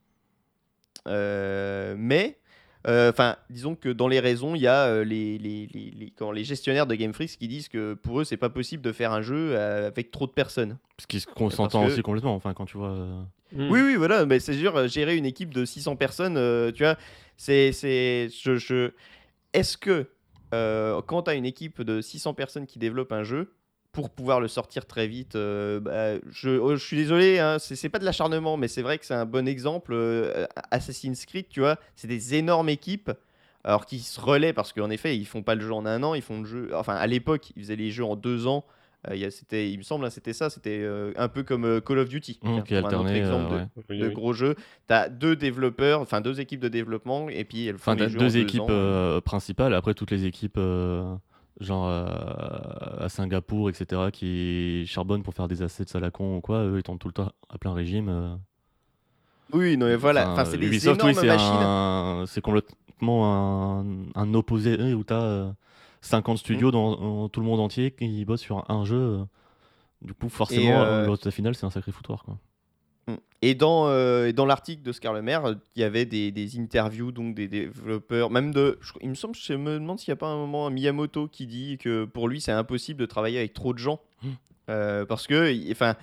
Euh, 1.08 1.96
mais, 1.98 2.38
enfin, 2.86 3.36
disons 3.50 3.76
que 3.76 3.90
dans 3.90 4.08
les 4.08 4.20
raisons, 4.20 4.56
il 4.56 4.62
y 4.62 4.68
a 4.68 4.86
euh, 4.88 5.04
les, 5.04 5.38
les, 5.38 5.68
les, 5.74 5.92
les- 5.92 6.12
quand 6.12 6.32
les 6.32 6.44
gestionnaires 6.44 6.88
de 6.88 6.96
Game 6.96 7.14
Freak 7.14 7.38
qui 7.38 7.48
disent 7.48 7.70
que 7.70 7.94
pour 7.94 8.22
eux, 8.22 8.24
c'est 8.24 8.38
pas 8.38 8.50
possible 8.50 8.82
de 8.84 8.92
faire 8.92 9.12
un 9.12 9.22
jeu 9.22 9.52
euh, 9.56 9.88
avec 9.88 10.12
trop 10.12 10.26
de 10.28 10.32
personnes. 10.32 10.78
ce 11.00 11.08
qui 11.08 11.20
s'entend 11.20 11.86
que- 11.86 11.92
aussi 11.92 12.02
complètement. 12.02 12.36
Enfin, 12.36 12.54
quand 12.54 12.66
tu 12.66 12.78
vois. 12.78 12.92
euh, 12.92 13.22
Mm. 13.54 13.72
Oui, 13.72 13.80
oui, 13.82 13.96
voilà, 13.96 14.26
mais 14.26 14.42
c'est 14.42 14.56
sûr, 14.56 14.76
euh, 14.76 14.88
gérer 14.90 15.16
une 15.16 15.26
équipe 15.26 15.54
de 15.54 15.64
600 15.64 15.96
personnes, 15.96 16.36
euh, 16.36 16.70
tu 16.74 16.84
vois, 16.84 16.98
c'est. 17.38 17.72
c'est 17.72 18.28
je, 18.30 18.58
je... 18.58 18.92
Est-ce 19.54 19.78
que 19.78 20.10
euh, 20.54 21.02
quand 21.02 21.24
tu 21.24 21.32
as 21.32 21.34
une 21.36 21.46
équipe 21.46 21.82
de 21.82 22.02
600 22.02 22.34
personnes 22.34 22.66
qui 22.66 22.80
développe 22.80 23.12
un 23.12 23.24
jeu, 23.24 23.54
pour 23.92 24.12
pouvoir 24.12 24.40
le 24.40 24.48
sortir 24.48 24.86
très 24.86 25.08
vite, 25.08 25.36
euh, 25.36 25.80
bah, 25.80 26.20
je, 26.30 26.52
oh, 26.52 26.76
je 26.76 26.86
suis 26.86 26.98
désolé, 26.98 27.40
hein, 27.40 27.58
c'est 27.58 27.76
c'est 27.76 27.90
pas 27.90 27.98
de 27.98 28.06
l'acharnement, 28.06 28.56
mais 28.56 28.68
c'est 28.68 28.84
vrai 28.84 29.00
que 29.00 29.06
c'est 29.06 29.16
un 29.16 29.26
bon 29.26 29.48
exemple. 29.48 29.92
euh, 29.94 30.46
Assassin's 30.70 31.26
Creed, 31.26 31.48
tu 31.50 31.62
vois, 31.62 31.78
c'est 31.96 32.08
des 32.08 32.36
énormes 32.36 32.70
équipes. 32.70 33.12
Alors 33.64 33.86
qui 33.86 34.00
se 34.00 34.22
relaient 34.22 34.54
parce 34.54 34.72
qu'en 34.72 34.90
effet 34.90 35.18
ils 35.18 35.26
font 35.26 35.44
pas 35.44 35.54
le 35.56 35.62
jeu 35.62 35.74
en 35.74 35.86
un 35.86 36.02
an, 36.04 36.14
ils 36.14 36.22
font 36.22 36.40
le 36.40 36.46
jeu. 36.46 36.70
Enfin 36.74 36.96
à 36.96 37.06
l'époque 37.08 37.52
ils 37.58 37.64
faisaient 37.64 37.76
les 37.76 37.92
jeux 37.92 38.06
en 38.06 38.16
deux 38.16 38.48
ans. 38.48 38.64
Euh, 39.10 39.16
il 39.16 39.22
y 39.22 39.26
a- 39.26 39.32
c'était, 39.32 39.72
il 39.72 39.78
me 39.78 39.84
semble, 39.84 40.06
hein, 40.06 40.10
c'était 40.10 40.34
ça, 40.34 40.50
c'était 40.50 40.80
euh, 40.82 41.14
un 41.18 41.28
peu 41.28 41.44
comme 41.44 41.66
euh, 41.66 41.80
Call 41.82 42.00
of 42.00 42.10
Duty. 42.10 42.40
qui 42.40 42.40
est 42.40 42.42
pour 42.42 42.50
un 42.52 42.60
autre 42.60 42.74
alterné. 42.86 43.12
euh, 43.14 43.18
exemple 43.18 43.50
de- 43.52 43.56
ouais. 43.56 43.68
Oui, 43.90 44.00
de 44.00 44.08
oui. 44.08 44.14
gros 44.14 44.34
jeux. 44.34 44.56
Tu 44.88 44.94
as 44.94 45.10
deux 45.10 45.36
développeurs, 45.36 46.02
enfin 46.02 46.22
deux 46.22 46.40
équipes 46.40 46.60
de 46.62 46.68
développement, 46.70 47.30
et 47.30 47.44
puis 47.44 47.68
elles 47.68 47.78
font 47.78 47.92
Enfin, 47.92 47.96
les 47.96 48.06
t'as 48.06 48.10
jeux 48.10 48.20
deux 48.20 48.38
en 48.38 48.42
équipes 48.42 48.62
euh, 48.70 49.22
principales. 49.22 49.74
Après, 49.74 49.94
toutes 49.94 50.12
les 50.12 50.26
équipes, 50.26 50.58
euh, 50.58 51.16
genre 51.60 51.88
euh, 51.88 53.06
à 53.06 53.10
Singapour, 53.10 53.70
etc., 53.70 54.10
qui 54.12 54.86
charbonnent 54.88 55.24
pour 55.24 55.34
faire 55.34 55.48
des 55.48 55.62
assets 55.62 55.96
à 55.96 56.00
la 56.00 56.12
con 56.12 56.38
ou 56.38 56.42
quoi, 56.42 56.64
eux, 56.66 56.78
ils 56.78 56.84
tombent 56.84 57.00
tout 57.00 57.08
le 57.08 57.14
temps 57.14 57.32
à 57.50 57.58
plein 57.58 57.74
régime. 57.74 58.10
euh. 58.10 58.36
Oui, 59.54 59.78
non, 59.78 59.86
mais 59.86 59.96
voilà, 59.96 60.30
Enfin, 60.32 60.44
c'est 60.46 60.58
des 60.58 60.68
Ubisoft, 60.68 61.00
énormes 61.00 61.12
oui, 61.12 61.16
c'est 61.22 61.28
machines. 61.28 61.48
un- 61.62 62.26
c'est 62.28 62.42
complètement 62.42 63.80
un, 63.80 63.86
un 64.16 64.34
opposé 64.34 64.78
euh, 64.78 64.94
où 64.94 65.04
tu 65.06 65.14
as 65.14 65.56
50 66.02 66.36
Mm. 66.36 66.38
studios 66.38 66.72
dans, 66.72 66.96
dans 66.96 67.30
tout 67.30 67.40
le 67.40 67.46
monde 67.46 67.60
entier 67.60 67.92
qui 67.92 68.24
bossent 68.26 68.42
sur 68.42 68.70
un 68.70 68.86
jeu. 68.86 68.96
euh. 68.98 69.24
Du 70.02 70.14
coup, 70.14 70.30
forcément, 70.30 70.82
euh, 70.84 71.04
le 71.06 71.10
résultat 71.10 71.32
final, 71.32 71.56
c'est 71.56 71.66
un 71.66 71.72
sacré 71.72 71.92
foutoir. 71.92 72.24
Quoi. 72.24 72.38
Et 73.42 73.56
dans, 73.56 73.88
euh, 73.88 74.32
dans 74.32 74.46
l'article 74.46 74.82
de 74.84 74.92
Scar 74.92 75.14
Lemaire, 75.14 75.46
euh, 75.46 75.56
il 75.76 75.82
y 75.82 75.84
avait 75.84 76.06
des, 76.06 76.32
des 76.32 76.60
interviews 76.60 77.12
donc 77.12 77.36
des 77.36 77.48
développeurs, 77.48 78.30
même 78.30 78.52
de. 78.54 78.78
je- 78.82 78.94
il 79.02 79.10
me 79.10 79.16
semble, 79.16 79.36
je 79.36 79.54
me 79.54 79.76
demande 79.76 80.00
s'il 80.00 80.12
n'y 80.12 80.14
a 80.14 80.18
pas 80.18 80.28
un 80.28 80.36
moment 80.38 80.68
un 80.68 80.70
Miyamoto 80.72 81.28
qui 81.28 81.48
dit 81.48 81.78
que 81.78 82.06
pour 82.06 82.28
lui 82.28 82.42
c'est 82.42 82.52
impossible 82.52 83.00
de 83.00 83.06
travailler 83.06 83.38
avec 83.40 83.54
trop 83.54 83.74
de 83.74 83.80
gens. 83.80 84.02
Euh, 84.70 85.06
parce 85.06 85.26
que, 85.28 85.72
enfin, 85.72 85.96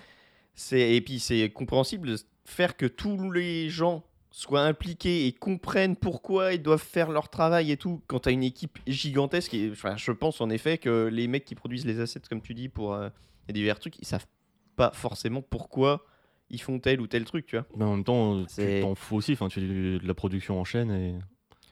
c'est. 0.54 0.94
Et 0.94 1.00
puis 1.02 1.18
c'est 1.20 1.50
compréhensible 1.50 2.08
de 2.08 2.16
faire 2.46 2.76
que 2.76 2.86
tous 2.86 3.30
les 3.30 3.68
gens 3.68 4.02
soient 4.34 4.62
impliqués 4.62 5.28
et 5.28 5.32
comprennent 5.32 5.94
pourquoi 5.94 6.54
ils 6.54 6.62
doivent 6.62 6.82
faire 6.82 7.12
leur 7.12 7.28
travail 7.28 7.70
et 7.70 7.76
tout. 7.76 8.02
Quand 8.08 8.18
tu 8.18 8.30
as 8.30 8.32
une 8.32 8.42
équipe 8.42 8.80
gigantesque, 8.84 9.54
et, 9.54 9.70
enfin, 9.70 9.96
je 9.96 10.10
pense 10.10 10.40
en 10.40 10.50
effet 10.50 10.76
que 10.76 11.06
les 11.06 11.28
mecs 11.28 11.44
qui 11.44 11.54
produisent 11.54 11.86
les 11.86 12.00
assets, 12.00 12.22
comme 12.28 12.42
tu 12.42 12.52
dis, 12.52 12.68
pour 12.68 12.94
euh, 12.94 13.10
divers 13.48 13.78
trucs, 13.78 13.96
ils 14.00 14.06
savent 14.06 14.26
pas 14.74 14.90
forcément 14.92 15.40
pourquoi 15.40 16.04
ils 16.50 16.60
font 16.60 16.80
tel 16.80 17.00
ou 17.00 17.06
tel 17.06 17.24
truc, 17.24 17.46
tu 17.46 17.56
vois. 17.56 17.64
Mais 17.76 17.84
en 17.84 17.92
même 17.94 18.02
temps, 18.02 18.44
tu 18.46 18.80
t'en 18.80 18.96
fous 18.96 19.16
aussi. 19.16 19.34
Enfin, 19.34 19.46
tu 19.46 19.60
fais 19.60 19.66
de 19.66 20.00
la 20.02 20.14
production 20.14 20.58
en 20.60 20.64
chaîne 20.64 20.90
et. 20.90 21.14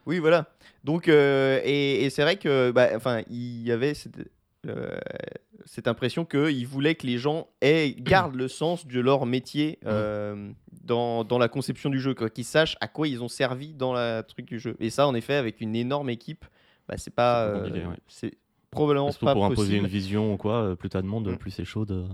Oui, 0.07 0.21
voilà. 0.21 0.49
Donc, 0.85 1.09
euh, 1.09 1.61
et, 1.65 2.05
et 2.05 2.11
c'est 2.11 2.23
vrai 2.23 2.37
que, 2.37 2.71
bah, 2.71 2.91
il 3.29 3.63
y 3.63 3.73
avait 3.73 3.95
cette, 3.95 4.31
euh, 4.67 4.97
cette 5.65 5.89
impression 5.89 6.25
qu'ils 6.25 6.67
voulaient 6.67 6.95
que 6.95 7.07
les 7.07 7.19
gens 7.19 7.49
aient, 7.61 7.95
gardent 7.99 8.35
le 8.37 8.49
sens 8.49 8.87
de 8.87 9.01
leur 9.01 9.27
métier 9.27 9.79
euh, 9.87 10.51
dans, 10.83 11.25
dans 11.25 11.39
la 11.39 11.49
conception 11.49 11.91
du 11.91 12.01
jeu, 12.01 12.15
qu'ils 12.15 12.45
sachent 12.45 12.77
à 12.81 12.89
quoi 12.89 13.09
ils 13.09 13.23
ont 13.23 13.29
servi 13.29 13.75
dans 13.75 13.93
la 13.93 14.23
truc 14.23 14.47
du 14.47 14.59
jeu. 14.59 14.77
Et 14.81 14.91
ça, 14.91 15.07
en 15.07 15.15
effet, 15.15 15.35
avec 15.35 15.61
une 15.61 15.75
énorme 15.77 16.11
équipe, 16.11 16.45
bah, 16.89 16.97
c'est 16.97 17.15
pas, 17.15 17.49
C'est 17.65 17.71
euh, 17.73 17.89
ouais. 17.89 17.97
c'est 18.09 18.35
probablement 18.71 19.11
Surtout 19.11 19.27
pas 19.27 19.35
pour 19.35 19.45
imposer 19.45 19.63
possible. 19.73 19.85
une 19.85 19.91
vision 19.91 20.33
ou 20.35 20.37
quoi, 20.37 20.63
euh, 20.63 20.75
plus 20.75 20.89
t'as 20.89 21.03
de 21.03 21.07
monde, 21.07 21.29
Mm. 21.29 21.37
plus 21.39 21.51
c'est 21.51 21.65
chaud 21.65 21.85
de. 21.85 22.05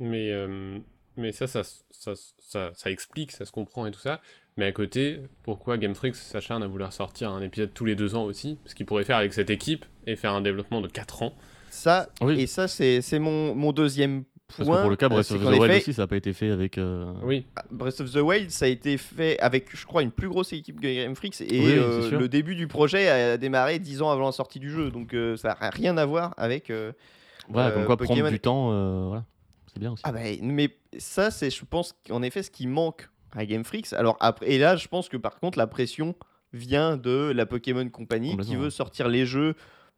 Mais, 0.00 0.30
euh, 0.30 0.78
mais 1.16 1.32
ça, 1.32 1.46
ça, 1.46 1.62
ça, 1.90 2.12
ça, 2.38 2.70
ça 2.74 2.90
explique, 2.90 3.32
ça 3.32 3.44
se 3.44 3.52
comprend 3.52 3.86
et 3.86 3.90
tout 3.90 4.00
ça. 4.00 4.20
Mais 4.56 4.64
à 4.66 4.72
côté, 4.72 5.20
pourquoi 5.42 5.76
Game 5.78 5.94
Freak 5.94 6.14
s'acharne 6.16 6.62
à 6.62 6.66
vouloir 6.66 6.92
sortir 6.92 7.30
un 7.30 7.40
épisode 7.42 7.72
tous 7.74 7.84
les 7.84 7.94
deux 7.94 8.14
ans 8.14 8.24
aussi? 8.24 8.58
Ce 8.64 8.74
qu'il 8.74 8.86
pourrait 8.86 9.04
faire 9.04 9.16
avec 9.18 9.32
cette 9.32 9.50
équipe 9.50 9.84
et 10.06 10.16
faire 10.16 10.32
un 10.32 10.40
développement 10.40 10.80
de 10.80 10.88
4 10.88 11.22
ans. 11.22 11.34
Ça, 11.70 12.08
Oui. 12.20 12.40
et 12.40 12.46
ça, 12.46 12.68
c'est 12.68 13.18
mon, 13.18 13.54
mon 13.54 13.72
deuxième 13.72 14.24
point. 14.24 14.30
Parce 14.56 14.68
que 14.68 14.80
pour 14.82 14.90
le 14.90 14.96
cas, 14.96 15.06
euh, 15.06 15.08
Breath 15.10 15.30
of 15.30 15.40
the 15.40 15.46
Wild 15.60 15.70
aussi, 15.80 15.92
ça 15.94 16.02
n'a 16.02 16.06
pas 16.08 16.16
été 16.16 16.32
fait 16.32 16.50
avec. 16.50 16.76
euh, 16.78 17.12
Oui, 17.22 17.46
Breath 17.70 18.00
of 18.00 18.10
the 18.12 18.16
Wild, 18.16 18.50
ça 18.50 18.64
a 18.64 18.68
été 18.68 18.96
fait 18.98 19.38
avec, 19.38 19.66
je 19.76 19.86
crois, 19.86 20.02
une 20.02 20.10
plus 20.10 20.28
grosse 20.28 20.52
équipe 20.52 20.80
que 20.80 20.92
Game 20.92 21.14
Freak. 21.14 21.40
Et 21.40 21.60
Oui, 21.60 21.74
euh, 21.78 22.10
le 22.10 22.28
début 22.28 22.56
du 22.56 22.66
projet 22.66 23.08
a 23.08 23.36
démarré 23.36 23.78
10 23.78 24.02
ans 24.02 24.10
avant 24.10 24.26
la 24.26 24.32
sortie 24.32 24.58
du 24.58 24.68
jeu. 24.70 24.90
Donc 24.90 25.14
euh, 25.14 25.36
ça 25.36 25.56
n'a 25.60 25.70
rien 25.70 25.96
à 25.96 26.04
voir 26.04 26.34
avec. 26.36 26.70
euh, 26.70 26.90
Voilà, 27.48 27.68
Euh, 27.68 27.74
comme 27.74 27.84
quoi 27.86 27.96
Pokémon- 27.96 28.16
prendre 28.22 28.30
du 28.30 28.40
temps, 28.40 28.72
euh, 28.72 29.04
voilà. 29.08 29.24
C'est 29.72 29.78
bien 29.78 29.92
aussi. 29.92 30.02
Ah 30.04 30.10
bah, 30.10 30.18
mais 30.42 30.76
ça, 30.98 31.30
c'est, 31.30 31.50
je 31.50 31.64
pense, 31.64 31.94
en 32.10 32.22
effet, 32.24 32.42
ce 32.42 32.50
qui 32.50 32.66
manque 32.66 33.08
à 33.36 33.46
Game 33.46 33.62
Freak. 33.64 33.92
Alors, 33.92 34.16
après, 34.18 34.50
et 34.50 34.58
là, 34.58 34.74
je 34.74 34.88
pense 34.88 35.08
que 35.08 35.16
par 35.16 35.38
contre, 35.38 35.58
la 35.58 35.68
pression 35.68 36.16
vient 36.52 36.96
de 36.96 37.30
la 37.32 37.46
Pokémon 37.46 37.88
Company 37.88 38.36
qui 38.38 38.56
veut 38.56 38.70
sortir 38.70 39.06
les 39.08 39.26
jeux 39.26 39.54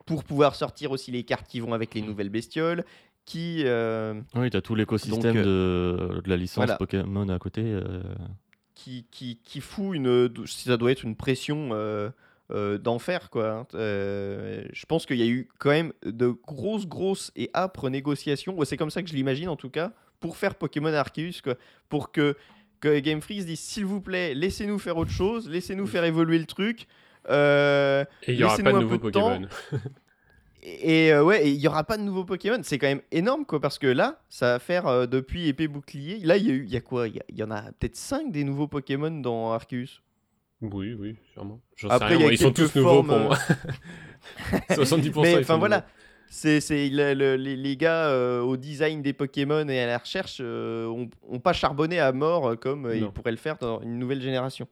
pour 0.07 0.25
pouvoir 0.25 0.55
sortir 0.55 0.91
aussi 0.91 1.11
les 1.11 1.23
cartes 1.25 1.47
qui 1.49 1.61
vont 1.61 1.73
avec 1.73 1.95
les 1.95 2.03
Mm. 2.03 2.07
nouvelles 2.07 2.29
bestioles. 2.31 2.85
Qui. 3.25 3.63
euh, 3.65 4.21
Oui, 4.35 4.51
t'as 4.51 4.61
tout 4.61 4.75
l'écosystème 4.75 5.35
Donc, 5.37 5.45
de, 5.45 6.21
de 6.25 6.29
la 6.29 6.37
licence 6.37 6.57
voilà. 6.65 6.77
Pokémon 6.77 7.29
à 7.29 7.39
côté. 7.39 7.63
euh, 7.65 8.03
qui, 8.75 9.07
qui, 9.11 9.37
qui 9.45 9.61
fout 9.61 9.95
une. 9.95 10.29
Ça 10.47 10.77
doit 10.77 10.91
être 10.91 11.05
une 11.05 11.15
pression 11.15 11.69
euh, 11.73 12.11
euh, 12.51 12.79
d'enfer, 12.79 13.31
quoi. 13.31 13.51
hein. 13.51 13.67
Euh, 13.75 14.65
je 14.73 14.87
pense 14.87 15.07
qu'il 15.07 15.19
y 15.19 15.23
a 15.23 15.27
eu 15.27 15.49
quand 15.59 15.71
même 15.71 15.93
de 16.05 16.29
grosses, 16.47 16.87
grosses 16.89 17.31
et 17.37 17.49
âpres 17.55 17.89
négociations. 17.91 18.57
Ouais, 18.59 18.67
C'est 18.67 18.77
comme 18.77 18.91
ça 18.91 19.03
que 19.03 19.09
je 19.09 19.15
l'imagine, 19.15 19.49
en 19.49 19.57
tout 19.57 19.71
cas, 19.71 19.93
pour 20.19 20.37
faire 20.37 20.57
Pokémon 20.57 20.93
Arceus, 20.93 21.41
quoi. 21.45 21.55
Pour 21.89 22.11
que, 22.11 22.37
que 22.81 22.99
Game 22.99 23.21
Freak 23.21 23.43
se 23.43 23.47
dise 23.47 23.61
s'il 23.61 23.85
vous 23.85 24.01
plaît, 24.01 24.35
laissez-nous 24.35 24.79
faire 24.81 24.97
autre 24.97 25.13
chose, 25.13 25.49
laissez-nous 25.49 25.87
faire 25.87 26.03
évoluer 26.05 26.39
le 26.41 26.47
truc. 26.47 26.89
Euh, 27.29 28.05
et 28.25 28.33
il 28.33 28.39
n'y 28.39 28.45
aura 28.45 28.57
pas 28.59 28.73
de 28.73 28.79
nouveaux. 28.79 28.99
Pokémon. 28.99 29.43
et 30.63 31.13
euh, 31.13 31.25
ouais, 31.25 31.51
il 31.51 31.61
y 31.61 31.69
aura 31.69 31.85
pas 31.85 31.97
de 31.97 32.03
nouveaux 32.03 32.25
Pokémon. 32.25 32.61
C'est 32.63 32.79
quand 32.79 32.87
même 32.89 33.03
énorme, 33.11 33.45
quoi, 33.45 33.61
parce 33.61 33.79
que 33.79 33.87
là, 33.87 34.21
ça 34.29 34.53
va 34.53 34.59
faire 34.59 34.87
euh, 34.87 35.07
depuis 35.07 35.49
épée 35.49 35.69
bouclier. 35.69 36.19
Là, 36.21 36.37
il 36.37 36.47
y 36.47 36.51
a 36.51 36.55
eu, 36.55 36.67
y 36.67 36.77
a 36.77 36.81
quoi? 36.81 37.09
Il 37.09 37.21
y 37.31 37.43
en 37.43 37.51
a 37.51 37.63
peut-être 37.73 37.97
5 37.97 38.31
des 38.33 38.45
nouveaux 38.45 38.69
Pokémon 38.69 39.11
dans 39.11 39.53
Arceus. 39.53 40.01
Oui, 40.61 40.95
oui, 40.95 41.17
sûrement. 41.33 41.61
J'en 41.77 41.89
sais 41.89 41.95
Après, 41.95 42.17
rien, 42.17 42.17
il 42.17 42.21
y 42.21 42.23
a 42.23 42.27
moi, 42.27 42.33
ils 42.35 42.39
sont 42.39 42.53
tous 42.53 42.75
nouveaux 42.77 43.03
formes, 43.03 43.09
pour 43.09 43.19
moi. 43.19 43.39
70% 44.71 45.23
Mais 45.23 45.37
enfin 45.39 45.57
voilà, 45.59 45.85
c'est 46.29 46.61
c'est 46.61 46.89
le- 46.89 47.15
le- 47.15 47.35
les, 47.35 47.57
les 47.57 47.77
gars 47.77 48.07
euh, 48.09 48.41
au 48.41 48.57
design 48.57 49.03
des 49.03 49.13
Pokémon 49.13 49.69
et 49.69 49.81
à 49.81 49.87
la 49.87 49.99
recherche 49.99 50.39
euh, 50.41 50.87
ont, 50.87 51.11
ont 51.29 51.41
pas 51.41 51.53
charbonné 51.53 51.99
à 51.99 52.13
mort 52.13 52.57
comme 52.61 52.87
euh, 52.87 52.97
ils 52.97 53.09
pourraient 53.11 53.33
le 53.33 53.37
faire 53.37 53.59
dans 53.59 53.81
une 53.83 53.99
nouvelle 53.99 54.21
génération. 54.23 54.69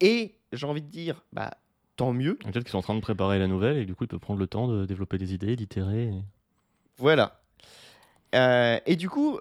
Et 0.00 0.36
j'ai 0.52 0.66
envie 0.66 0.82
de 0.82 0.86
dire, 0.90 1.24
bah 1.32 1.50
tant 1.98 2.14
mieux. 2.14 2.36
Peut-être 2.36 2.60
qu'ils 2.64 2.70
sont 2.70 2.78
en 2.78 2.82
train 2.82 2.94
de 2.94 3.00
préparer 3.00 3.38
la 3.38 3.46
nouvelle 3.48 3.76
et 3.76 3.84
du 3.84 3.94
coup, 3.94 4.04
ils 4.04 4.08
peuvent 4.08 4.18
prendre 4.20 4.40
le 4.40 4.46
temps 4.46 4.66
de 4.68 4.86
développer 4.86 5.18
des 5.18 5.34
idées, 5.34 5.54
d'itérer. 5.56 6.04
et- 6.04 6.22
Voilà. 6.96 7.40
Euh, 8.34 8.78
et 8.86 8.96
du 8.96 9.08
coup, 9.10 9.38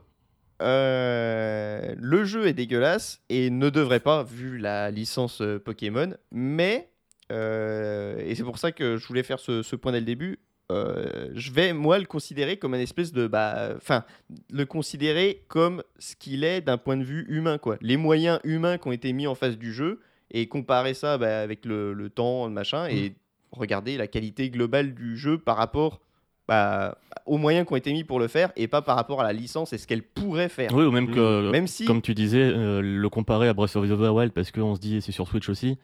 euh, 0.61 1.93
le 1.97 2.23
jeu 2.25 2.47
est 2.47 2.53
dégueulasse 2.53 3.21
et 3.29 3.49
ne 3.49 3.69
devrait 3.69 3.99
pas, 3.99 4.23
vu 4.23 4.57
la 4.57 4.91
licence 4.91 5.41
euh, 5.41 5.59
Pokémon. 5.59 6.13
Mais, 6.31 6.89
euh, 7.31 8.19
et 8.25 8.35
c'est 8.35 8.43
pour 8.43 8.57
ça 8.57 8.71
que 8.71 8.97
je 8.97 9.07
voulais 9.07 9.23
faire 9.23 9.39
ce, 9.39 9.61
ce 9.63 9.75
point 9.75 9.91
dès 9.91 9.99
le 9.99 10.05
début, 10.05 10.39
euh, 10.71 11.29
je 11.33 11.51
vais, 11.51 11.73
moi, 11.73 11.97
le 11.99 12.05
considérer 12.05 12.57
comme 12.57 12.73
un 12.73 12.79
espèce 12.79 13.13
de... 13.13 13.27
bah, 13.27 13.69
Enfin, 13.77 14.03
le 14.51 14.65
considérer 14.65 15.43
comme 15.47 15.81
ce 15.99 16.15
qu'il 16.15 16.43
est 16.43 16.61
d'un 16.61 16.77
point 16.77 16.97
de 16.97 17.03
vue 17.03 17.25
humain, 17.29 17.57
quoi. 17.57 17.77
Les 17.81 17.95
moyens 17.97 18.39
humains 18.43 18.77
qui 18.77 18.87
ont 18.87 18.91
été 18.91 19.13
mis 19.13 19.27
en 19.27 19.35
face 19.35 19.57
du 19.57 19.71
jeu 19.73 20.01
et 20.31 20.47
comparer 20.47 20.93
ça 20.93 21.17
bah, 21.17 21.39
avec 21.41 21.65
le, 21.65 21.93
le 21.93 22.09
temps, 22.09 22.45
le 22.45 22.51
machin, 22.51 22.87
et 22.87 23.15
regarder 23.51 23.97
la 23.97 24.07
qualité 24.07 24.49
globale 24.49 24.93
du 24.93 25.17
jeu 25.17 25.37
par 25.37 25.57
rapport 25.57 26.01
bah, 26.47 26.97
aux 27.25 27.37
moyens 27.37 27.65
qui 27.67 27.73
ont 27.73 27.77
été 27.77 27.91
mis 27.91 28.03
pour 28.03 28.19
le 28.19 28.27
faire 28.27 28.51
et 28.55 28.67
pas 28.67 28.81
par 28.81 28.95
rapport 28.95 29.19
à 29.21 29.23
la 29.23 29.33
licence 29.33 29.73
et 29.73 29.77
ce 29.77 29.87
qu'elle 29.87 30.03
pourrait 30.03 30.49
faire. 30.49 30.73
Oui, 30.73 30.85
ou 30.85 30.91
même 30.91 31.11
que, 31.11 31.49
Même 31.51 31.67
si, 31.67 31.85
comme 31.85 32.01
tu 32.01 32.13
disais, 32.13 32.43
euh, 32.43 32.81
le 32.81 33.09
comparer 33.09 33.47
à 33.47 33.53
Breath 33.53 33.75
of 33.75 33.87
the 33.87 33.91
Wild 33.91 34.31
parce 34.31 34.51
qu'on 34.51 34.75
se 34.75 34.79
dit 34.79 35.01
c'est 35.01 35.11
sur 35.11 35.27
Switch 35.27 35.49
aussi. 35.49 35.77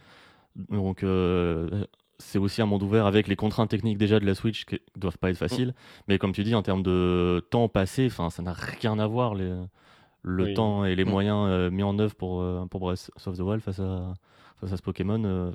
Donc 0.69 1.03
euh, 1.03 1.85
c'est 2.19 2.37
aussi 2.37 2.61
un 2.61 2.65
monde 2.65 2.83
ouvert 2.83 3.05
avec 3.05 3.27
les 3.27 3.35
contraintes 3.35 3.69
techniques 3.69 3.97
déjà 3.97 4.19
de 4.19 4.25
la 4.25 4.35
Switch 4.35 4.65
qui 4.65 4.79
doivent 4.95 5.17
pas 5.17 5.29
être 5.31 5.37
faciles. 5.37 5.69
Mm. 5.69 6.03
Mais 6.07 6.17
comme 6.17 6.31
tu 6.31 6.43
dis, 6.43 6.55
en 6.55 6.61
termes 6.63 6.83
de 6.83 7.45
temps 7.49 7.67
passé, 7.67 8.07
enfin 8.07 8.29
ça 8.29 8.41
n'a 8.41 8.53
rien 8.53 8.99
à 8.99 9.07
voir 9.07 9.35
les, 9.35 9.51
le 10.21 10.43
Oui. 10.45 10.53
temps 10.53 10.85
et 10.85 10.95
les 10.95 11.03
moyens 11.05 11.47
euh, 11.49 11.69
mis 11.71 11.83
en 11.83 11.97
œuvre 11.99 12.15
pour, 12.15 12.41
euh, 12.41 12.65
pour 12.69 12.79
Breath 12.79 13.11
of 13.25 13.37
the 13.37 13.41
Wild 13.41 13.61
face 13.61 13.79
à, 13.79 14.13
face 14.63 14.73
à 14.73 14.77
ce 14.77 14.81
Pokémon. 14.81 15.23
euh, 15.23 15.51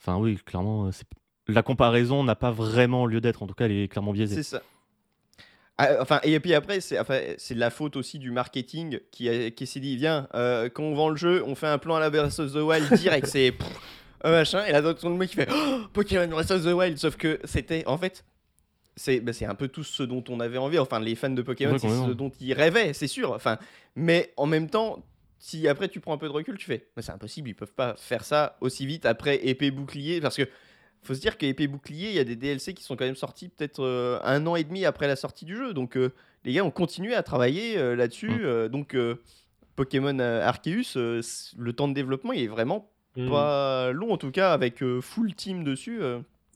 Enfin 0.00 0.18
oui, 0.18 0.36
clairement, 0.44 0.86
euh, 0.86 0.90
la 1.48 1.62
comparaison 1.62 2.24
n'a 2.24 2.34
pas 2.34 2.50
vraiment 2.50 3.06
lieu 3.06 3.20
d'être. 3.20 3.42
En 3.42 3.46
tout 3.46 3.54
cas, 3.54 3.64
elle 3.66 3.72
est 3.72 3.88
clairement 3.88 4.12
biaisée. 4.12 4.36
c'est 4.36 4.42
ça. 4.42 4.62
Ah, 5.76 5.88
enfin, 6.00 6.20
et 6.22 6.38
puis 6.38 6.54
après, 6.54 6.80
c'est 6.80 7.00
enfin, 7.00 7.18
c'est 7.36 7.54
de 7.54 7.58
la 7.60 7.70
faute 7.70 7.96
aussi 7.96 8.18
du 8.20 8.30
marketing 8.30 9.00
qui, 9.10 9.28
a- 9.28 9.50
qui 9.50 9.66
s'est 9.66 9.80
dit 9.80 9.96
viens, 9.96 10.28
euh, 10.34 10.68
quand 10.68 10.84
on 10.84 10.94
vend 10.94 11.08
le 11.08 11.16
jeu, 11.16 11.42
on 11.46 11.54
fait 11.56 11.66
un 11.66 11.78
plan 11.78 11.96
à 11.96 12.00
la 12.00 12.10
Breath 12.10 12.38
of 12.38 12.52
the 12.52 12.56
Wild 12.56 12.92
direct, 12.94 13.26
c'est 13.26 13.52
un 14.22 14.30
machin, 14.30 14.64
et 14.66 14.72
là, 14.72 14.82
d'autres 14.82 15.08
le 15.08 15.16
mec 15.16 15.30
qui 15.30 15.36
fait 15.36 15.48
Oh, 15.52 15.80
Pokémon 15.92 16.28
Breath 16.28 16.52
of 16.52 16.62
the 16.62 16.68
Wild, 16.72 16.96
sauf 16.98 17.16
que 17.16 17.40
c'était 17.44 17.82
en 17.86 17.98
fait. 17.98 18.24
C'est 18.96 19.18
bah, 19.18 19.32
c'est 19.32 19.46
un 19.46 19.56
peu 19.56 19.66
tout 19.66 19.82
ce 19.82 20.04
dont 20.04 20.22
on 20.28 20.38
avait 20.38 20.58
envie, 20.58 20.78
enfin 20.78 21.00
les 21.00 21.16
fans 21.16 21.28
de 21.30 21.42
Pokémon, 21.42 21.72
Ouais, 21.72 21.78
c'est 21.80 21.88
ce 21.88 22.12
dont 22.12 22.30
ils 22.40 22.52
rêvaient, 22.52 22.92
c'est 22.92 23.08
sûr. 23.08 23.32
Enfin, 23.32 23.58
mais 23.96 24.32
en 24.36 24.46
même 24.46 24.70
temps, 24.70 25.02
si 25.38 25.66
après 25.68 25.88
tu 25.88 26.00
prends 26.00 26.14
un 26.14 26.18
peu 26.18 26.28
de 26.28 26.32
recul, 26.32 26.56
tu 26.56 26.66
fais, 26.66 26.86
mais 26.96 27.02
c'est 27.02 27.12
impossible, 27.12 27.48
ils 27.48 27.54
peuvent 27.54 27.72
pas 27.74 27.94
faire 27.96 28.24
ça 28.24 28.56
aussi 28.60 28.86
vite 28.86 29.04
après 29.06 29.46
épée 29.46 29.70
bouclier, 29.70 30.20
parce 30.20 30.36
que 30.36 30.48
faut 31.02 31.14
se 31.14 31.20
dire 31.20 31.36
qu'épée 31.36 31.66
bouclier, 31.66 32.08
il 32.08 32.14
y 32.14 32.18
a 32.18 32.24
des 32.24 32.36
DLC 32.36 32.72
qui 32.72 32.82
sont 32.82 32.96
quand 32.96 33.04
même 33.04 33.14
sortis 33.14 33.48
peut-être 33.50 33.84
euh, 33.84 34.18
un 34.24 34.46
an 34.46 34.56
et 34.56 34.64
demi 34.64 34.84
après 34.86 35.06
la 35.06 35.16
sortie 35.16 35.44
du 35.44 35.54
jeu, 35.56 35.74
donc 35.74 35.96
euh, 35.96 36.12
les 36.44 36.52
gars 36.54 36.64
ont 36.64 36.70
continué 36.70 37.14
à 37.14 37.22
travailler 37.22 37.76
euh, 37.76 37.94
là-dessus, 37.94 38.30
Mm. 38.30 38.68
donc 38.68 38.96
Pokémon 39.76 40.18
Arceus, 40.18 41.52
le 41.58 41.72
temps 41.72 41.88
de 41.88 41.94
développement 41.94 42.32
il 42.32 42.42
est 42.44 42.48
vraiment 42.48 42.90
Hmm. 43.16 43.30
pas 43.30 43.92
long 43.92 44.12
en 44.12 44.16
tout 44.16 44.32
cas 44.32 44.52
avec 44.52 44.82
full 45.00 45.34
team 45.36 45.62
dessus. 45.62 46.00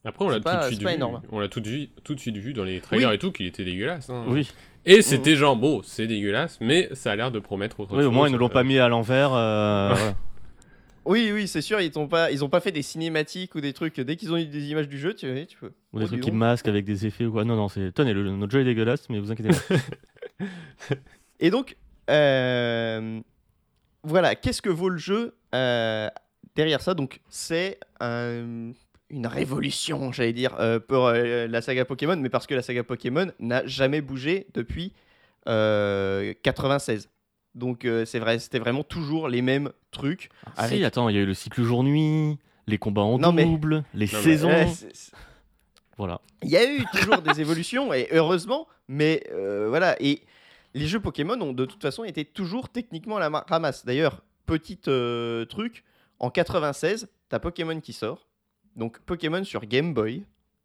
Après, 0.05 0.25
on 0.25 0.29
l'a 0.29 0.41
tout 0.41 0.49
de 0.57 0.63
suite 0.75 0.81
vu. 0.83 1.03
On 1.33 1.41
l'a 1.41 1.49
tout 1.49 1.61
de, 1.61 1.67
suite- 1.69 1.91
tout 2.05 2.15
de 2.15 2.21
suite 2.21 2.37
vu 2.37 2.53
dans 2.55 2.65
les 2.65 2.81
trailers 2.81 3.09
Oui. 3.09 3.15
et 3.15 3.19
tout 3.19 3.33
qu'il 3.33 3.47
était 3.47 3.65
dégueulasse. 3.65 4.09
hein. 4.11 4.25
Oui, 4.29 4.49
Et 4.87 5.03
c'était 5.03 5.35
genre, 5.37 5.57
bon, 5.57 5.83
c'est 5.83 6.07
dégueulasse, 6.07 6.59
mais 6.61 6.89
ça 6.95 7.13
a 7.13 7.17
l'air 7.17 7.31
de 7.31 7.39
promettre 7.41 7.81
autre 7.81 7.93
oui 7.93 7.99
chose. 7.99 8.07
au 8.07 8.11
moins 8.11 8.29
ils 8.29 8.33
ne 8.33 8.39
l'ont 8.39 8.47
euh, 8.47 8.49
pas 8.51 8.63
mis 8.65 8.79
à 8.79 8.89
l'envers. 8.89 9.33
euh. 9.35 9.95
Oui 11.05 11.31
oui 11.33 11.49
c'est 11.49 11.63
sûr 11.63 11.81
ils 11.81 11.99
ont 11.99 12.07
pas 12.07 12.31
ils 12.31 12.45
ont 12.45 12.51
pas 12.51 12.61
fait 12.61 12.71
des 12.73 12.83
cinématiques 12.83 13.55
ou 13.55 13.63
des 13.63 13.73
trucs 13.73 13.99
dès 13.99 14.17
qu'ils 14.17 14.31
ont 14.31 14.37
eu 14.37 14.45
des 14.45 14.71
images 14.71 14.89
du 14.89 14.99
jeu 14.99 15.15
tu, 15.15 15.31
oui, 15.33 15.47
tu 15.47 15.57
peux. 15.57 15.73
Ou 15.95 16.01
des 16.01 16.05
Oh, 16.05 16.09
trucs 16.09 16.21
qui 16.21 16.31
masquent 16.33 16.69
avec 16.69 16.85
des 16.85 17.07
effets 17.07 17.25
ou 17.25 17.33
quoi. 17.33 17.45
Non, 17.47 17.57
non, 17.57 17.69
c'est. 17.69 17.93
Tenez, 17.93 18.13
le- 18.13 18.31
notre 18.31 18.53
jeu 18.53 18.61
est 18.61 18.65
dégueulasse, 18.65 19.09
mais 19.09 19.19
vous 19.19 19.33
inquiétez 19.33 19.57
pas. 19.57 20.45
Et 21.41 21.51
donc, 21.51 21.77
euh, 22.11 23.21
voilà, 24.03 24.35
qu'est-ce 24.35 24.61
que 24.61 24.69
vaut 24.69 24.91
le 24.91 24.99
jeu 24.99 25.35
euh, 25.55 26.09
derrière 26.57 26.83
ça? 26.83 26.93
Donc, 26.93 27.21
c'est 27.31 27.79
un- 28.01 28.73
une 29.11 29.27
révolution, 29.27 30.13
j'allais 30.13 30.33
dire, 30.33 30.55
euh, 30.61 30.79
pour 30.81 31.07
euh, 31.07 31.47
la 31.47 31.63
saga 31.63 31.85
Pokémon, 31.85 32.17
mais 32.17 32.29
parce 32.29 32.47
que 32.47 32.55
la 32.55 32.63
saga 32.63 32.85
Pokémon 32.85 33.31
n'a 33.41 33.67
jamais 33.67 34.01
bougé 34.01 34.47
depuis 34.55 34.93
euh, 35.49 36.35
96. 36.43 37.09
Donc, 37.55 37.85
euh, 37.85 38.05
c'est 38.05 38.19
vrai, 38.19 38.39
c'était 38.39 38.59
vraiment 38.59 38.85
toujours 38.85 39.29
les 39.29 39.43
mêmes 39.43 39.71
trucs. 39.91 40.29
Ah, 40.57 40.69
Si, 40.69 40.75
Avec- 40.75 40.85
attends, 40.85 41.09
il 41.09 41.17
y 41.17 41.19
a 41.19 41.23
eu 41.23 41.27
le 41.27 41.35
cycle 41.35 41.63
jour-nuit, 41.63 42.39
les 42.67 42.79
combats 42.79 43.03
en 43.03 43.19
Non, 43.19 43.33
mais- 43.33 43.45
double, 43.45 43.85
les 43.95 44.07
Non, 44.07 44.13
mais- 44.15 44.19
saisons. 44.23 44.49
Ouais, 44.49 44.67
c'est- 44.69 44.95
c'est- 44.95 45.13
Voilà. 45.97 46.21
Il 46.43 46.51
y 46.51 46.57
a 46.57 46.65
eu 46.71 46.85
toujours 46.93 47.23
des 47.23 47.41
évolutions, 47.41 47.93
et 47.93 48.09
heureusement, 48.13 48.69
mais 48.87 49.25
euh, 49.33 49.67
voilà. 49.69 49.97
Et 50.01 50.21
les 50.75 50.87
jeux 50.87 51.01
Pokémon 51.01 51.41
ont 51.41 51.53
de 51.53 51.65
toute 51.65 51.83
façon 51.83 52.05
été 52.05 52.25
toujours 52.25 52.69
techniquement 52.69 53.17
à 53.17 53.21
la 53.21 53.31
ma- 53.31 53.45
ramasse. 53.49 53.85
D'ailleurs, 53.85 54.23
petit 54.47 54.79
euh, 54.87 55.45
truc, 55.47 55.83
en 56.21 56.31
96, 56.31 57.09
t'as 57.31 57.39
Pokémon 57.41 57.81
qui 57.81 57.93
sort. 57.93 58.28
Donc 58.79 58.99
Pokémon 59.01 59.45
sur 59.45 59.67
Game 59.67 59.93
Boy, 59.93 60.23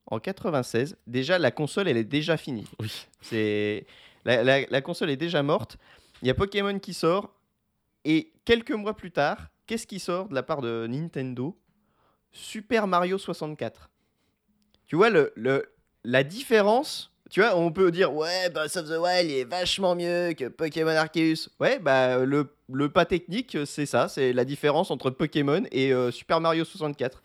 en 0.08 0.20
96. 0.20 0.96
Déjà, 1.08 1.38
la 1.40 1.52
console, 1.52 1.88
elle 1.90 1.98
est 1.98 2.04
déjà 2.06 2.38
finie. 2.38 2.68
Oui. 2.80 3.06
C'est 3.22 3.86
la, 4.24 4.44
la- 4.44 4.66
la 4.70 4.82
console 4.82 5.10
est 5.10 5.18
déjà 5.18 5.44
morte. 5.44 5.78
Il 6.22 6.28
y 6.28 6.32
a 6.32 6.34
Pokémon 6.36 6.78
qui 6.80 6.94
sort. 6.94 7.34
Et 8.06 8.32
quelques 8.46 8.72
mois 8.72 8.96
plus 8.96 9.12
tard, 9.12 9.48
qu'est-ce 9.66 9.88
qui 9.88 10.00
sort 10.00 10.28
de 10.30 10.36
la 10.36 10.44
part 10.44 10.62
de 10.62 10.88
Nintendo? 10.88 11.58
Super 12.32 12.88
Mario 12.88 13.18
64. 13.18 13.90
Tu 14.88 14.96
vois, 14.96 15.10
le, 15.10 15.32
le, 15.36 15.72
la 16.04 16.24
différence, 16.24 17.12
tu 17.30 17.40
vois, 17.42 17.56
on 17.56 17.72
peut 17.72 17.92
dire, 17.92 18.14
ouais, 18.14 18.50
Breath 18.50 18.76
of 18.78 18.88
the 18.90 18.98
Wild 19.00 19.32
est 19.32 19.44
vachement 19.46 19.96
mieux 19.96 20.34
que 20.34 20.50
Pokémon 20.50 20.90
Arceus. 20.92 21.50
Ouais, 21.60 21.80
bah, 21.80 22.26
le, 22.26 22.54
le 22.72 22.90
pas 22.90 23.06
technique, 23.06 23.58
c'est 23.66 23.86
ça, 23.86 24.08
c'est 24.10 24.34
la 24.34 24.46
différence 24.46 24.92
entre 24.92 25.10
Pokémon 25.10 25.64
et 25.72 25.94
euh, 25.94 26.12
Super 26.12 26.42
Mario 26.42 26.66
64. 26.66 27.24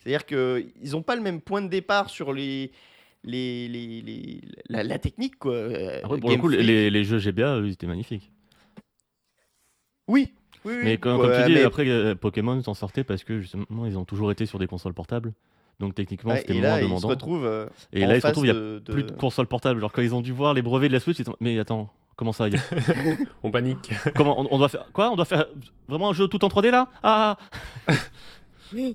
C'est-à-dire 0.00 0.24
qu'ils 0.26 0.90
n'ont 0.92 1.02
pas 1.02 1.14
le 1.16 1.22
même 1.22 1.40
point 1.40 1.62
de 1.62 1.68
départ 1.68 2.08
sur 2.10 2.32
les, 2.32 2.72
les, 3.22 3.68
les, 3.68 4.00
les- 4.02 4.40
la, 4.68 4.82
la 4.82 4.98
technique, 4.98 5.38
quoi. 5.38 5.54
Pour 6.02 6.16
Game 6.18 6.32
le 6.32 6.36
coup, 6.38 6.48
les, 6.48 6.90
les 6.90 7.04
jeux 7.04 7.18
GBA, 7.18 7.58
eux, 7.60 7.66
ils 7.66 7.72
étaient 7.72 7.86
magnifiques. 7.86 8.30
Oui, 10.08 10.32
oui, 10.64 10.74
oui. 10.76 10.80
Mais 10.84 10.96
comme, 10.96 11.20
Ouais, 11.20 11.28
comme 11.28 11.36
tu 11.44 11.48
dis, 11.48 11.54
mais- 11.58 11.62
après, 11.64 11.88
euh, 11.88 12.14
Pokémon 12.14 12.60
s'en 12.62 12.74
sortait 12.74 13.04
parce 13.04 13.24
que 13.24 13.40
justement, 13.40 13.86
ils 13.86 13.96
ont 13.98 14.04
toujours 14.04 14.30
été 14.32 14.46
sur 14.46 14.58
des 14.58 14.66
consoles 14.66 14.94
portables. 14.94 15.32
Donc 15.78 15.94
techniquement, 15.94 16.32
Ouais, 16.32 16.40
c'était 16.40 16.54
et 16.56 16.60
moins 16.60 16.68
là, 16.68 16.76
ils 16.78 16.82
se 16.82 16.86
demandant. 16.88 17.08
retrouvent 17.08 17.46
euh, 17.46 17.66
Et 17.92 18.04
en 18.04 18.08
là, 18.08 18.16
ils 18.16 18.20
se 18.20 18.26
retrouvent, 18.26 18.44
il 18.44 18.48
y 18.48 18.50
a 18.50 18.54
de- 18.54 18.82
plus 18.90 19.02
de 19.04 19.12
consoles 19.12 19.46
portables. 19.46 19.80
Genre, 19.80 19.90
quand 19.92 20.02
ils 20.02 20.14
ont 20.14 20.20
dû 20.20 20.32
voir 20.32 20.52
les 20.52 20.60
brevets 20.62 20.88
de 20.88 20.92
la 20.94 21.00
Switch, 21.00 21.18
ils 21.18 21.24
sont... 21.24 21.36
Mais 21.40 21.58
attends, 21.58 21.90
comment 22.16 22.32
ça 22.32 22.44
a- 22.44 22.48
On 23.42 23.50
panique. 23.50 23.90
Comment 24.14 24.38
on, 24.40 24.48
on 24.50 24.58
doit 24.58 24.68
faire 24.68 24.90
quoi? 24.92 25.10
On 25.10 25.16
doit 25.16 25.24
faire 25.24 25.46
vraiment 25.88 26.10
un 26.10 26.12
jeu 26.12 26.28
tout 26.28 26.44
en 26.44 26.48
3D 26.48 26.70
là? 26.70 26.88
Ah 27.02 27.38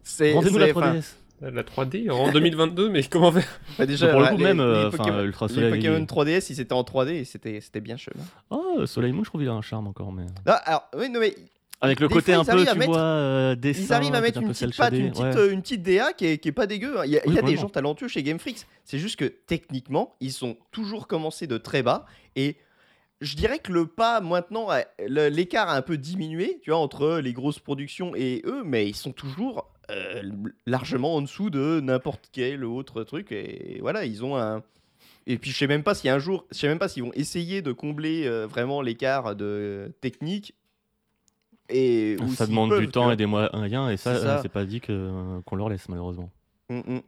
C'est- 0.04 0.34
Rendez-nous 0.34 0.58
la 0.58 0.66
c'est- 0.68 0.72
enfin, 0.76 0.92
3DS 0.94 1.16
La 1.42 1.64
3D 1.64 2.10
en 2.10 2.32
2022, 2.32 2.90
mais 2.90 3.04
comment 3.04 3.32
faire? 3.32 3.60
Bah, 3.78 3.86
déjà, 3.86 4.08
Pour 4.08 4.22
le 4.22 4.28
coup, 4.28 4.38
les- 4.38 4.44
même, 4.44 4.58
les 4.58 4.64
euh, 4.64 4.90
Pokémon- 4.90 5.24
Ultra 5.24 5.48
les 5.48 5.54
Soleil. 5.54 5.72
Pokémon 5.74 6.06
3DS, 6.06 6.50
ils 6.50 6.62
étaient 6.62 6.74
en 6.74 6.84
3D 6.84 7.10
et 7.12 7.26
c'était 7.26 7.60
c'était 7.62 7.82
bien 7.82 7.98
chelou. 7.98 8.20
Oh, 8.50 8.86
Soleil 8.86 9.12
Moon, 9.12 9.24
je 9.24 9.30
trouve 9.30 9.42
qu'il 9.42 9.50
a 9.50 9.54
un 9.54 9.62
charme 9.62 9.88
encore. 9.88 10.12
mais 10.14 10.24
Non, 10.46 10.54
alors, 10.64 10.90
oui, 10.98 11.10
non, 11.10 11.20
mais 11.20 11.36
Avec 11.82 12.00
le 12.00 12.08
Des 12.08 12.14
côté 12.14 12.32
fois, 12.34 12.40
un 12.40 12.44
ils 12.44 12.46
peu, 12.46 12.52
arrivent 12.54 12.70
à 12.70 12.72
tu 12.72 12.78
mettre- 12.80 12.92
vois, 12.94 13.02
euh, 13.02 13.56
dessin. 13.56 13.82
ils 13.84 13.94
arrivent 13.94 14.16
à 14.16 14.22
mettre 14.22 14.38
un 14.38 14.42
une 14.44 14.48
petite 14.48 14.78
patte, 14.78 14.94
une 14.94 14.98
shadé, 15.00 15.10
petite, 15.12 15.24
ouais. 15.26 15.38
euh, 15.38 15.52
une 15.52 15.62
petite 15.62 15.84
DA 15.84 16.14
qui 16.14 16.26
est, 16.26 16.38
qui 16.38 16.48
est 16.48 16.52
pas 16.54 16.68
dégueu. 16.68 16.98
hein. 17.00 17.04
Il 17.06 17.12
y 17.12 17.18
a, 17.18 17.22
il 17.26 17.34
y 17.34 17.38
a 17.38 17.44
Oui, 17.44 17.52
des 17.52 17.58
gens 17.58 17.68
talentueux 17.68 18.08
chez 18.08 18.24
Game 18.24 18.40
Freak. 18.40 18.66
C'est 18.86 18.98
juste 18.98 19.18
que 19.18 19.26
techniquement, 19.26 20.16
ils 20.22 20.32
sont 20.32 20.56
toujours 20.72 21.06
commencés 21.06 21.48
de 21.48 21.58
très 21.58 21.84
bas. 21.84 22.06
Et 22.38 22.56
je 23.22 23.36
dirais 23.36 23.60
que 23.60 23.72
le 23.72 23.88
pas 23.88 24.20
maintenant, 24.22 24.68
l'écart 25.08 25.70
a 25.70 25.76
un 25.76 25.82
peu 25.82 25.98
diminué, 25.98 26.60
tu 26.64 26.72
vois, 26.72 26.80
entre 26.80 27.20
les 27.20 27.34
grosses 27.34 27.60
productions 27.60 28.14
et 28.16 28.42
eux, 28.46 28.64
mais 28.64 28.88
ils 28.88 28.96
sont 28.96 29.12
toujours 29.14 29.70
euh, 29.92 30.22
largement 30.66 31.16
en 31.16 31.22
dessous 31.22 31.50
de 31.50 31.80
n'importe 31.82 32.30
quel 32.32 32.64
autre 32.66 33.04
truc. 33.04 33.32
Et 33.32 33.78
voilà, 33.82 34.06
ils 34.06 34.24
ont 34.24 34.36
un. 34.38 34.64
Et 35.28 35.38
puis 35.38 35.52
je 35.52 35.58
sais 35.58 35.68
même 35.68 35.84
pas 35.84 35.96
si 35.96 36.08
un 36.10 36.20
jour, 36.20 36.46
je 36.52 36.58
sais 36.60 36.68
même 36.68 36.78
pas 36.80 36.88
s'ils 36.88 37.04
vont 37.04 37.12
essayer 37.14 37.62
de 37.62 37.72
combler 37.72 38.26
euh, 38.28 38.46
vraiment 38.48 38.82
l'écart 38.82 39.36
de 39.36 39.92
technique. 40.02 40.54
Et 41.70 42.16
Ça 42.36 42.46
demande 42.46 42.70
peuvent, 42.70 42.80
du 42.82 42.90
temps 42.90 43.10
et 43.12 43.16
des 43.16 43.26
moyens, 43.26 43.92
et 43.92 43.98
ça, 43.98 44.20
C'est 44.20 44.28
euh, 44.28 44.40
c'est 44.44 44.50
pas 44.50 44.66
dit 44.66 44.82
que- 44.82 45.40
qu'on 45.46 45.56
leur 45.56 45.70
laisse, 45.70 45.90
malheureusement. 45.90 46.30
Mm, 46.70 46.78
mm. 46.96 47.02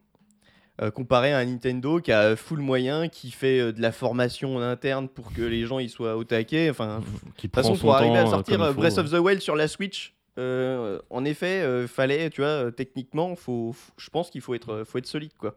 Euh, 0.79 0.91
comparé 0.91 1.33
à 1.33 1.39
un 1.39 1.45
Nintendo 1.45 1.99
qui 1.99 2.11
a 2.11 2.35
full 2.35 2.59
moyen, 2.59 3.07
qui 3.09 3.31
fait 3.31 3.59
euh, 3.59 3.71
de 3.73 3.81
la 3.81 3.91
formation 3.91 4.57
en 4.57 4.61
interne 4.61 5.09
pour 5.09 5.33
que 5.33 5.41
les 5.41 5.65
gens 5.65 5.79
ils 5.79 5.89
soient 5.89 6.15
au 6.15 6.23
taquet. 6.23 6.69
Enfin, 6.69 6.99
de 6.99 7.31
Qui 7.35 7.47
toute 7.49 7.55
façon, 7.55 7.75
pour 7.75 7.95
arriver 7.95 8.15
à 8.17 8.27
euh, 8.27 8.29
sortir 8.29 8.63
faut, 8.63 8.73
Breath 8.75 8.99
of 8.99 9.09
the 9.09 9.15
Wild 9.15 9.41
sur 9.41 9.55
la 9.55 9.67
Switch, 9.67 10.13
euh, 10.37 10.99
en 11.09 11.25
effet, 11.25 11.87
fallait, 11.87 12.29
tu 12.29 12.41
vois, 12.41 12.71
techniquement, 12.71 13.35
faut, 13.35 13.73
faut- 13.73 13.91
je 13.97 14.09
pense 14.11 14.29
qu'il 14.29 14.41
faut 14.41 14.53
être, 14.53 14.83
faut 14.85 14.99
être 14.99 15.07
solide, 15.07 15.33
quoi. 15.35 15.55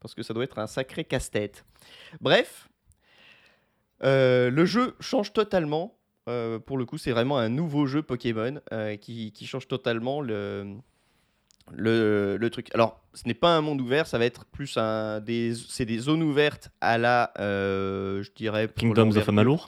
Parce 0.00 0.12
que 0.16 0.24
ça 0.24 0.34
doit 0.34 0.42
être 0.42 0.58
un 0.58 0.66
sacré 0.66 1.04
casse-tête. 1.04 1.64
Bref, 2.20 2.68
le 4.00 4.64
jeu 4.64 4.96
change 4.98 5.32
totalement. 5.32 5.96
Pour 6.66 6.78
le 6.78 6.84
coup, 6.84 6.98
c'est 6.98 7.12
vraiment 7.12 7.38
un 7.38 7.48
nouveau 7.48 7.86
jeu 7.86 8.02
Pokémon 8.02 8.60
qui, 9.00 9.30
qui 9.32 9.46
change 9.46 9.68
totalement 9.68 10.20
le, 10.20 10.74
le, 11.72 12.36
le 12.36 12.50
truc. 12.50 12.74
Alors, 12.74 13.00
ce 13.22 13.26
n'est 13.26 13.34
pas 13.34 13.56
un 13.56 13.60
monde 13.60 13.80
ouvert, 13.80 14.06
ça 14.06 14.16
va 14.18 14.24
être 14.26 14.44
plus 14.44 14.76
un 14.76 15.20
des, 15.20 15.52
c'est 15.68 15.84
des 15.84 15.98
zones 15.98 16.22
ouvertes 16.22 16.70
à 16.80 16.98
la, 16.98 17.32
euh, 17.40 18.22
je 18.22 18.30
dirais, 18.36 18.68
Kingdoms 18.76 19.16
of 19.16 19.28
Amalur. 19.28 19.66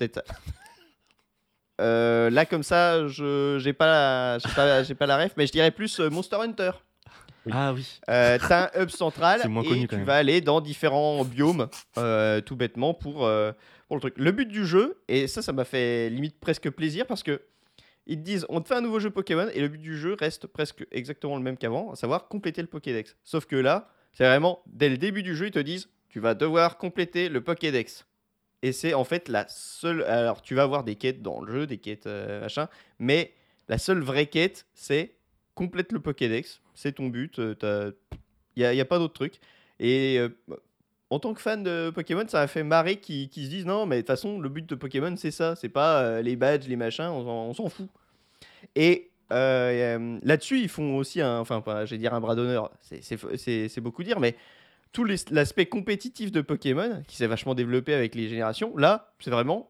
Euh, 1.81 2.29
là, 2.31 2.45
comme 2.45 2.63
ça, 2.63 3.07
je 3.09 3.59
j'ai 3.59 3.73
pas, 3.73 3.87
la- 3.87 4.39
j'ai 4.39 4.55
pas, 4.55 4.83
j'ai 4.83 4.95
pas 4.95 5.07
la 5.07 5.17
ref, 5.17 5.33
mais 5.37 5.47
je 5.47 5.53
dirais 5.53 5.71
plus 5.71 5.99
euh, 5.99 6.11
Monster 6.11 6.37
Hunter. 6.37 6.73
Oui. 7.47 7.53
Ah 7.57 7.73
oui. 7.73 7.87
Euh, 8.11 8.39
T'as 8.47 8.67
un 8.79 8.83
hub 8.83 8.91
central 8.91 9.41
et 9.41 9.45
connu, 9.45 9.65
quand 9.89 9.95
tu 9.95 9.97
même. 9.97 10.05
vas 10.05 10.17
aller 10.17 10.43
dans 10.43 10.61
différents 10.61 11.25
biomes, 11.25 11.69
euh, 11.97 12.43
tout 12.43 12.55
bêtement, 12.55 12.93
pour, 12.93 13.25
euh, 13.25 13.53
pour 13.89 13.97
le 13.97 14.01
truc. 14.01 14.15
Le 14.19 14.31
but 14.31 14.47
du 14.47 14.67
jeu, 14.67 15.01
et 15.09 15.27
ça, 15.27 15.41
ça 15.41 15.53
m'a 15.55 15.65
fait 15.65 16.11
limite 16.11 16.39
presque 16.39 16.69
plaisir 16.69 17.07
parce 17.07 17.23
que 17.23 17.41
ils 18.07 18.17
te 18.17 18.23
disent 18.23 18.47
on 18.49 18.61
te 18.61 18.69
fait 18.69 18.75
un 18.75 18.81
nouveau 18.81 19.01
jeu 19.01 19.11
Pokémon 19.11 19.49
et 19.53 19.61
le 19.61 19.69
but 19.69 19.79
du 19.79 19.97
jeu 19.97 20.17
reste 20.19 20.47
presque 20.47 20.87
exactement 20.91 21.37
le 21.37 21.43
même 21.43 21.57
qu'avant, 21.57 21.93
à 21.93 21.97
savoir 21.97 22.29
compléter 22.29 22.63
le 22.63 22.69
Pokédex. 22.69 23.17
Sauf 23.25 23.47
que 23.47 23.57
là, 23.57 23.89
c'est 24.13 24.25
vraiment 24.25 24.63
dès 24.67 24.89
le 24.89 24.97
début 24.97 25.23
du 25.23 25.37
jeu, 25.37 25.47
ils 25.47 25.53
te 25.53 25.59
disent 25.59 25.89
tu 26.09 26.21
vas 26.21 26.35
devoir 26.35 26.77
compléter 26.79 27.29
le 27.29 27.41
Pokédex. 27.41 28.07
Et 28.63 28.73
c'est 28.73 28.95
en 28.95 29.05
fait 29.05 29.29
la 29.29 29.47
seule. 29.49 30.03
Alors, 30.03 30.43
tu 30.43 30.55
vas 30.55 30.65
avoir 30.65 30.85
des 30.85 30.97
quêtes 30.97 31.23
dans 31.23 31.41
le 31.41 31.53
jeu, 31.53 31.67
des 31.67 31.79
quêtes 31.79 32.07
euh, 32.07 32.43
machin, 32.43 32.69
mais 32.99 33.33
la 33.69 33.79
seule 33.79 34.01
vraie 34.01 34.27
quête, 34.27 34.67
c'est 34.75 35.15
complète 35.55 35.93
le 35.93 36.01
Pokédex. 36.01 36.61
C'est 36.75 36.93
ton 36.93 37.07
but. 37.07 37.39
Il 37.39 37.95
n'y 38.57 38.65
a, 38.65 38.83
a 38.83 38.85
pas 38.85 38.99
d'autre 38.99 39.15
truc. 39.15 39.41
Et 39.79 40.19
euh, 40.19 40.29
en 41.11 41.19
tant 41.19 41.35
que 41.35 41.41
fan 41.41 41.63
de 41.63 41.91
Pokémon, 41.91 42.25
ça 42.29 42.41
a 42.41 42.47
fait 42.47 42.63
marrer 42.63 42.97
qui, 42.97 43.29
qui 43.29 43.45
se 43.45 43.51
disent 43.51 43.67
non, 43.67 43.85
mais 43.87 43.97
de 43.97 44.01
toute 44.03 44.07
façon, 44.09 44.39
le 44.41 44.49
but 44.49 44.65
de 44.69 44.75
Pokémon, 44.75 45.15
c'est 45.17 45.31
ça. 45.33 45.57
C'est 45.57 45.69
pas 45.69 46.01
euh, 46.03 46.23
les 46.23 46.37
badges, 46.37 46.69
les 46.69 46.77
machins, 46.77 47.05
on, 47.07 47.53
s'en- 47.53 47.69
fout. 47.69 47.89
Et 48.77 49.11
euh, 49.33 49.97
euh, 49.99 50.19
là-dessus, 50.23 50.61
ils 50.61 50.69
font 50.69 50.97
aussi 50.97 51.21
un. 51.21 51.39
Enfin, 51.41 51.61
pas, 51.61 51.85
je 51.85 51.93
vais 51.93 51.99
dire 51.99 52.15
un 52.15 52.21
bras 52.21 52.35
d'honneur, 52.35 52.71
c'est- 52.81 53.81
beaucoup 53.81 54.03
dire, 54.05 54.21
mais 54.21 54.37
tout 54.93 55.05
l'aspect 55.05 55.67
compétitif 55.67 56.33
de 56.33 56.41
Pokémon, 56.41 57.03
qui 57.07 57.17
s'est 57.17 57.27
vachement 57.29 57.55
développé 57.55 57.95
avec 57.95 58.15
les 58.15 58.29
générations, 58.29 58.77
là, 58.77 59.13
c'est 59.21 59.31
vraiment 59.31 59.69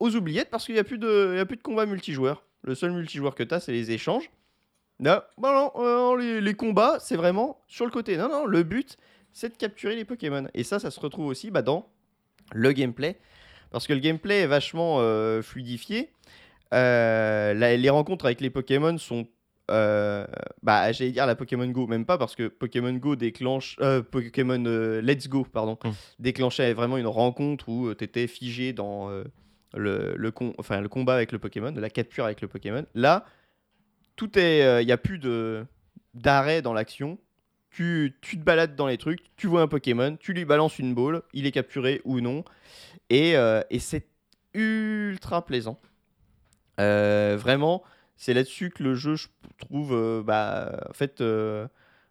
aux 0.00 0.14
oubliettes 0.16 0.50
parce 0.50 0.64
qu'il 0.66 0.74
n'y 0.74 0.80
a, 0.80 0.84
plus 0.84 0.98
de- 0.98 1.38
a 1.40 1.44
plus 1.46 1.56
de 1.56 1.62
combat 1.62 1.86
multijoueur. 1.86 2.42
Le 2.62 2.74
seul 2.74 2.92
multijoueur 2.92 3.34
que 3.34 3.42
tu 3.42 3.54
as, 3.54 3.60
c'est 3.60 3.72
les 3.72 3.90
échanges. 3.90 4.30
Non, 4.98 5.20
bon, 5.38 5.50
non, 5.74 6.14
les 6.16 6.52
combats, 6.54 6.98
c'est 7.00 7.16
vraiment 7.16 7.58
sur 7.68 7.86
le 7.86 7.90
côté. 7.90 8.18
Non, 8.18 8.28
non, 8.28 8.44
le 8.44 8.62
but, 8.62 8.98
c'est 9.32 9.50
de 9.50 9.56
capturer 9.56 9.96
les 9.96 10.04
Pokémon. 10.04 10.46
Et 10.54 10.64
ça, 10.64 10.78
ça 10.78 10.90
se 10.90 11.00
retrouve 11.00 11.26
aussi 11.26 11.50
bah, 11.50 11.62
dans 11.62 11.88
le 12.52 12.72
gameplay. 12.72 13.18
Parce 13.70 13.86
que 13.86 13.92
le 13.92 14.00
gameplay 14.00 14.40
est 14.40 14.46
vachement 14.46 14.96
euh, 15.00 15.42
fluidifié. 15.42 16.10
Euh, 16.72 17.54
la- 17.54 17.76
les 17.76 17.90
rencontres 17.90 18.24
avec 18.26 18.40
les 18.40 18.50
Pokémon 18.50 18.96
sont. 18.98 19.26
euh, 19.70 20.26
bah, 20.64 20.90
j'allais 20.90 21.12
dire 21.12 21.26
la 21.26 21.36
Pokémon 21.36 21.66
Go, 21.68 21.86
même 21.86 22.04
pas 22.04 22.18
parce 22.18 22.34
que 22.34 22.48
Pokémon 22.48 22.92
Go 22.94 23.14
déclenche. 23.14 23.76
Pokémon 24.10 25.00
Let's 25.00 25.28
Go, 25.28 25.44
pardon, 25.44 25.78
Mm. 25.84 25.90
déclenchait 26.18 26.72
vraiment 26.72 26.96
une 26.98 27.06
rencontre 27.06 27.68
où 27.68 27.94
tu 27.94 28.02
étais 28.04 28.26
figé 28.26 28.72
dans 28.72 29.08
le, 29.74 30.14
le, 30.16 30.30
con- 30.32 30.54
enfin, 30.58 30.80
le 30.80 30.88
combat 30.88 31.14
avec 31.14 31.30
le 31.30 31.38
Pokémon, 31.38 31.72
la 31.76 31.90
capture 31.90 32.24
avec 32.24 32.40
le 32.40 32.48
Pokémon. 32.48 32.84
Là, 32.96 33.24
tout 34.16 34.36
est. 34.36 34.82
Il 34.82 34.86
n'y 34.86 34.92
a 34.92 34.98
plus 34.98 35.18
de 35.20 35.64
d'arrêt 36.14 36.62
dans 36.62 36.72
l'action. 36.72 37.18
Tu, 37.70 38.16
tu 38.20 38.36
te 38.36 38.42
balades 38.42 38.74
dans 38.74 38.88
les 38.88 38.98
trucs, 38.98 39.20
tu 39.36 39.46
vois 39.46 39.62
un 39.62 39.68
Pokémon, 39.68 40.16
tu 40.18 40.32
lui 40.32 40.44
balances 40.44 40.78
une 40.78 40.94
balle, 40.94 41.22
il 41.32 41.46
est 41.46 41.52
capturé 41.52 42.00
ou 42.04 42.20
non. 42.20 42.44
Et, 43.10 43.36
euh, 43.36 43.62
et 43.70 43.78
c'est 43.78 44.06
ultra 44.54 45.44
plaisant. 45.44 45.80
Euh, 46.80 47.36
vraiment, 47.38 47.84
c'est 48.16 48.34
là-dessus 48.34 48.70
que 48.70 48.82
le 48.82 48.94
jeu, 48.94 49.14
je 49.14 49.28
trouve, 49.58 49.92
euh, 49.94 50.22
bah, 50.22 50.80
en 50.88 50.92
fait, 50.92 51.22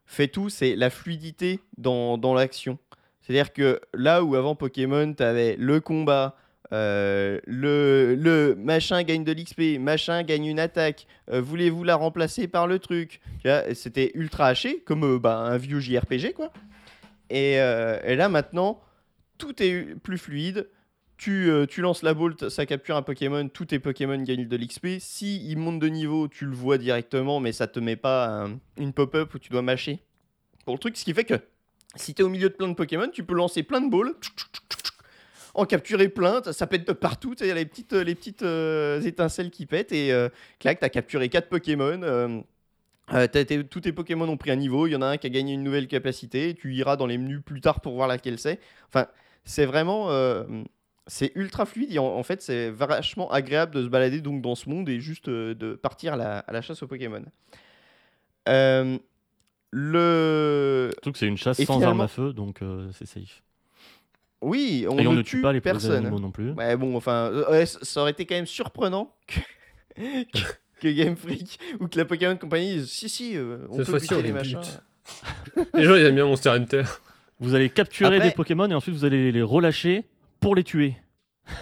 fait 0.05 0.27
tout. 0.29 0.49
C'est 0.49 0.75
la 0.75 0.89
fluidité 0.89 1.59
dans, 1.77 2.17
dans 2.17 2.33
l'action. 2.33 2.77
C'est-à-dire 3.21 3.53
que 3.53 3.81
là 3.93 4.23
où 4.23 4.35
avant 4.35 4.55
Pokémon, 4.55 5.13
tu 5.13 5.23
avais 5.23 5.55
le 5.57 5.81
combat, 5.81 6.35
euh, 6.71 7.39
le, 7.45 8.55
machin 8.57 9.03
gagne 9.03 9.23
de 9.23 9.31
l'XP, 9.31 9.79
machin 9.79 10.23
gagne 10.23 10.45
une 10.45 10.59
attaque, 10.59 11.07
euh, 11.31 11.41
voulez-vous 11.41 11.83
la 11.83 11.95
remplacer 11.95 12.47
par 12.47 12.67
le 12.67 12.79
truc? 12.79 13.21
C'était 13.73 14.11
ultra 14.13 14.47
haché, 14.47 14.81
comme 14.81 15.03
euh, 15.03 15.19
bah, 15.19 15.37
un 15.37 15.57
vieux 15.57 15.79
JRPG, 15.79 16.33
quoi. 16.33 16.51
Et, 17.29 17.57
là, 17.57 18.29
maintenant, 18.29 18.81
tout 19.37 19.61
est 19.61 19.95
plus 20.01 20.17
fluide. 20.17 20.67
Tu, 21.17 21.51
lances 21.77 22.01
la 22.01 22.13
bolt, 22.13 22.47
ça 22.49 22.65
capture 22.65 22.95
un 22.95 23.01
Pokémon, 23.01 23.49
tous 23.49 23.65
tes 23.65 23.79
Pokémon 23.79 24.21
gagnent 24.21 24.47
de 24.47 24.57
l'XP. 24.57 24.99
Si 24.99 25.45
il 25.49 25.57
monte 25.57 25.79
de 25.79 25.87
niveau, 25.87 26.27
tu 26.27 26.45
le 26.45 26.55
vois 26.55 26.77
directement, 26.77 27.39
mais 27.41 27.51
ça 27.51 27.67
te 27.67 27.79
met 27.79 27.97
pas 27.97 28.45
un- 28.45 28.59
une 28.77 28.93
pop-up 28.93 29.33
où 29.33 29.39
tu 29.39 29.49
dois 29.49 29.61
mâcher 29.61 29.99
pour 30.63 30.75
le 30.75 30.79
truc. 30.79 30.95
Ce 30.95 31.03
qui 31.03 31.13
fait 31.13 31.25
que 31.25 31.35
si 31.95 32.13
tu 32.13 32.21
es 32.21 32.25
au 32.25 32.29
milieu 32.29 32.49
de 32.49 32.53
plein 32.53 32.67
de 32.67 32.73
Pokémon, 32.73 33.09
tu 33.11 33.23
peux 33.23 33.33
lancer 33.33 33.63
plein 33.63 33.81
de 33.81 33.89
balls, 33.89 34.13
en 35.59 35.65
capturer 35.65 36.09
plein, 36.09 36.41
ça 36.51 36.67
pète 36.67 36.87
de 36.87 36.93
partout, 36.93 37.35
il 37.39 37.47
y 37.47 37.51
a 37.51 37.53
les 37.55 37.65
petites, 37.65 37.93
les 37.93 38.15
petites 38.15 38.43
euh, 38.43 39.01
étincelles 39.01 39.51
qui 39.51 39.65
pètent, 39.65 39.91
et 39.91 40.11
euh, 40.11 40.29
clac, 40.59 40.79
tu 40.79 40.85
as 40.85 40.89
capturé 40.89 41.29
4 41.29 41.49
Pokémon. 41.49 42.01
euh, 42.03 43.27
t'as 43.27 43.43
tous 43.63 43.81
tes 43.81 43.91
Pokémon 43.91 44.27
ont 44.29 44.37
pris 44.37 44.51
un 44.51 44.55
niveau, 44.55 44.87
il 44.87 44.91
y 44.91 44.95
en 44.95 45.01
a 45.01 45.07
un 45.07 45.17
qui 45.17 45.27
a 45.27 45.29
gagné 45.29 45.53
une 45.53 45.63
nouvelle 45.63 45.87
capacité, 45.87 46.55
tu 46.59 46.73
iras 46.75 46.95
dans 46.95 47.07
les 47.07 47.17
menus 47.17 47.41
plus 47.43 47.61
tard 47.61 47.81
pour 47.81 47.93
voir 47.95 48.07
laquelle 48.07 48.39
c'est. 48.39 48.59
Enfin, 48.87 49.07
c'est 49.43 49.65
vraiment. 49.65 50.09
euh, 50.11 50.43
c'est 51.07 51.31
ultra 51.33 51.65
fluide. 51.65 51.91
et 51.91 51.97
en, 51.97 52.05
en 52.05 52.21
fait, 52.21 52.41
c'est 52.43 52.69
vachement 52.69 53.31
agréable 53.31 53.73
de 53.73 53.83
se 53.83 53.87
balader 53.87 54.21
donc 54.21 54.43
dans 54.43 54.53
ce 54.53 54.69
monde 54.69 54.87
et 54.89 54.99
juste 54.99 55.27
euh, 55.27 55.55
de 55.55 55.73
partir 55.73 56.13
à 56.13 56.17
la, 56.17 56.37
à 56.39 56.51
la 56.53 56.61
chasse 56.61 56.83
aux 56.83 56.87
Pokémon. 56.87 57.23
Le... 59.71 60.89
Surtout 60.93 61.11
que 61.11 61.17
c'est 61.17 61.27
une 61.27 61.37
chasse 61.37 61.59
Et 61.59 61.65
sans 61.65 61.81
arme 61.81 62.01
à 62.01 62.07
feu, 62.07 62.33
donc 62.33 62.59
c'est 62.93 63.05
safe. 63.07 63.43
Oui, 64.41 64.85
on, 64.89 64.97
Et 64.97 65.05
on 65.07 65.13
ne 65.13 65.21
tue 65.21 65.41
pas 65.41 65.51
les 65.51 65.59
pauvres 65.61 65.73
personne. 65.73 65.97
animaux 66.05 66.19
non 66.19 66.31
plus. 66.31 66.51
Ouais, 66.51 66.75
bon, 66.77 66.95
enfin, 66.95 67.29
euh, 67.33 67.49
ouais, 67.51 67.65
ça 67.65 68.01
aurait 68.01 68.11
été 68.11 68.25
quand 68.25 68.35
même 68.35 68.45
surprenant 68.45 69.13
que, 69.27 69.39
que, 70.23 70.39
que 70.81 70.87
Game 70.87 71.15
Freak 71.17 71.59
ou 71.79 71.87
que 71.87 71.97
la 71.97 72.05
Pokémon 72.05 72.37
Company 72.37 72.75
dise 72.75 72.89
si, 72.89 73.09
si, 73.09 73.35
euh, 73.37 73.57
on 73.69 73.77
Cette 73.77 73.87
peut 73.87 73.99
buter 73.99 74.21
les 74.21 74.31
machins. 74.31 74.61
Les 75.73 75.83
gens, 75.83 75.95
ils 75.95 76.05
aiment 76.05 76.15
bien 76.15 76.25
Monster 76.25 76.49
Hunter. 76.51 76.83
Vous 77.41 77.53
allez 77.55 77.69
capturer 77.69 78.15
Après- 78.17 78.29
des 78.29 78.35
Pokémon 78.35 78.69
et 78.69 78.73
ensuite 78.73 78.95
vous 78.95 79.05
allez 79.05 79.31
les 79.31 79.41
relâcher 79.41 80.05
pour 80.39 80.55
les 80.55 80.63
tuer. 80.63 80.95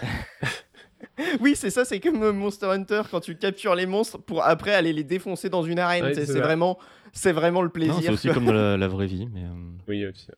Oui, 1.40 1.56
c'est 1.56 1.70
ça, 1.70 1.84
c'est 1.84 1.98
comme 1.98 2.22
euh, 2.22 2.32
Monster 2.32 2.66
Hunter 2.66 3.02
quand 3.10 3.18
tu 3.20 3.36
captures 3.36 3.74
les 3.74 3.86
monstres 3.86 4.18
pour 4.18 4.44
après 4.44 4.72
aller 4.72 4.92
les 4.92 5.02
défoncer 5.02 5.48
dans 5.48 5.64
une 5.64 5.80
arène. 5.80 6.04
Ouais, 6.04 6.14
c'est 6.14 6.38
vraiment, 6.38 6.78
c'est 7.12 7.32
vraiment 7.32 7.60
le 7.62 7.70
plaisir. 7.70 7.96
C'est 8.00 8.10
aussi 8.10 8.28
comme 8.28 8.44
dans 8.44 8.52
la, 8.52 8.76
la 8.76 8.86
vraie 8.88 9.06
vie, 9.08 9.26
mais 9.32 9.42
euh, 9.42 9.48
Oui, 9.88 10.06
aussi. 10.06 10.28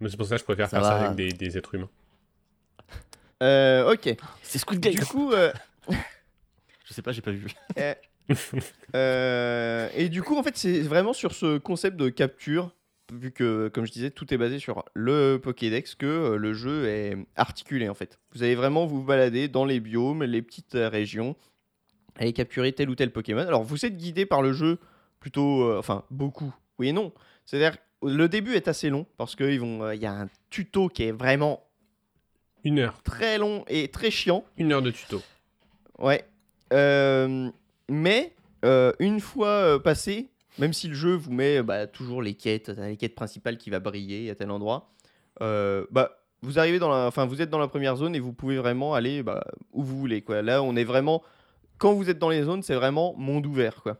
Mais 0.00 0.08
c'est 0.08 0.16
pour 0.16 0.26
ça 0.26 0.36
que 0.36 0.40
je 0.40 0.44
préfère 0.44 0.68
Ça 0.68 0.78
faire 0.80 0.86
ça 0.86 0.96
avec 1.00 1.16
des, 1.16 1.32
des 1.32 1.58
êtres 1.58 1.74
humains. 1.74 1.88
Euh, 3.42 3.92
ok. 3.92 4.16
c'est 4.42 4.58
Squid 4.58 4.80
Du 4.80 5.04
coup, 5.04 5.32
euh, 5.32 5.52
Je 6.84 6.94
sais 6.94 7.02
pas, 7.02 7.12
j'ai 7.12 7.20
pas 7.22 7.30
vu. 7.30 7.46
euh, 8.94 9.88
et 9.94 10.08
du 10.08 10.22
coup, 10.22 10.36
en 10.36 10.42
fait, 10.42 10.56
c'est 10.56 10.80
vraiment 10.80 11.12
sur 11.12 11.32
ce 11.34 11.58
concept 11.58 11.96
de 11.96 12.08
capture, 12.08 12.74
vu 13.12 13.30
que, 13.30 13.68
comme 13.68 13.86
je 13.86 13.92
disais, 13.92 14.10
tout 14.10 14.32
est 14.32 14.38
basé 14.38 14.58
sur 14.58 14.84
le 14.94 15.38
Pokédex, 15.38 15.94
que 15.94 16.06
euh, 16.06 16.36
le 16.36 16.54
jeu 16.54 16.86
est 16.88 17.16
articulé 17.36 17.88
en 17.88 17.94
fait. 17.94 18.18
Vous 18.34 18.42
allez 18.42 18.54
vraiment 18.54 18.86
vous 18.86 19.02
balader 19.02 19.48
dans 19.48 19.64
les 19.64 19.80
biomes, 19.80 20.24
les 20.24 20.42
petites 20.42 20.74
euh, 20.74 20.88
régions, 20.88 21.36
et 22.20 22.32
capturer 22.32 22.72
tel 22.72 22.90
ou 22.90 22.94
tel 22.94 23.12
Pokémon. 23.12 23.46
Alors, 23.46 23.62
vous 23.62 23.84
êtes 23.86 23.96
guidé 23.96 24.26
par 24.26 24.42
le 24.42 24.52
jeu 24.52 24.78
plutôt, 25.20 25.62
euh, 25.64 25.78
enfin, 25.78 26.04
beaucoup. 26.10 26.54
Oui 26.78 26.88
et 26.88 26.92
non. 26.92 27.12
C'est-à-dire, 27.44 27.76
le 28.02 28.28
début 28.28 28.54
est 28.54 28.68
assez 28.68 28.90
long 28.90 29.06
parce 29.16 29.34
qu'il 29.36 29.54
y 29.54 30.06
a 30.06 30.12
un 30.12 30.28
tuto 30.50 30.88
qui 30.88 31.04
est 31.04 31.12
vraiment 31.12 31.64
Une 32.64 32.78
heure. 32.78 33.02
très 33.02 33.38
long 33.38 33.64
et 33.68 33.88
très 33.88 34.10
chiant. 34.10 34.44
Une 34.56 34.72
heure 34.72 34.82
de 34.82 34.90
tuto. 34.90 35.22
Ouais. 35.98 36.24
Euh, 36.72 37.50
mais 37.88 38.34
euh, 38.64 38.92
une 38.98 39.20
fois 39.20 39.48
euh, 39.48 39.78
passé, 39.78 40.28
même 40.58 40.72
si 40.72 40.88
le 40.88 40.94
jeu 40.94 41.14
vous 41.14 41.32
met 41.32 41.62
bah, 41.62 41.86
toujours 41.86 42.22
les 42.22 42.34
quêtes, 42.34 42.68
les 42.68 42.96
quêtes 42.96 43.14
principales 43.14 43.58
qui 43.58 43.70
va 43.70 43.80
briller 43.80 44.30
à 44.30 44.34
tel 44.34 44.50
endroit, 44.50 44.90
euh, 45.40 45.86
bah 45.90 46.14
vous 46.42 46.58
arrivez 46.58 46.78
dans 46.78 46.88
la, 46.88 47.06
enfin 47.06 47.24
vous 47.26 47.42
êtes 47.42 47.50
dans 47.50 47.58
la 47.58 47.68
première 47.68 47.96
zone 47.96 48.14
et 48.14 48.20
vous 48.20 48.32
pouvez 48.32 48.58
vraiment 48.58 48.94
aller 48.94 49.22
bah, 49.22 49.44
où 49.72 49.82
vous 49.82 49.98
voulez 49.98 50.22
quoi. 50.22 50.42
Là 50.42 50.62
on 50.62 50.76
est 50.76 50.84
vraiment, 50.84 51.22
quand 51.78 51.94
vous 51.94 52.10
êtes 52.10 52.18
dans 52.18 52.28
les 52.28 52.42
zones, 52.42 52.62
c'est 52.62 52.74
vraiment 52.74 53.14
monde 53.16 53.46
ouvert 53.46 53.82
quoi. 53.82 53.96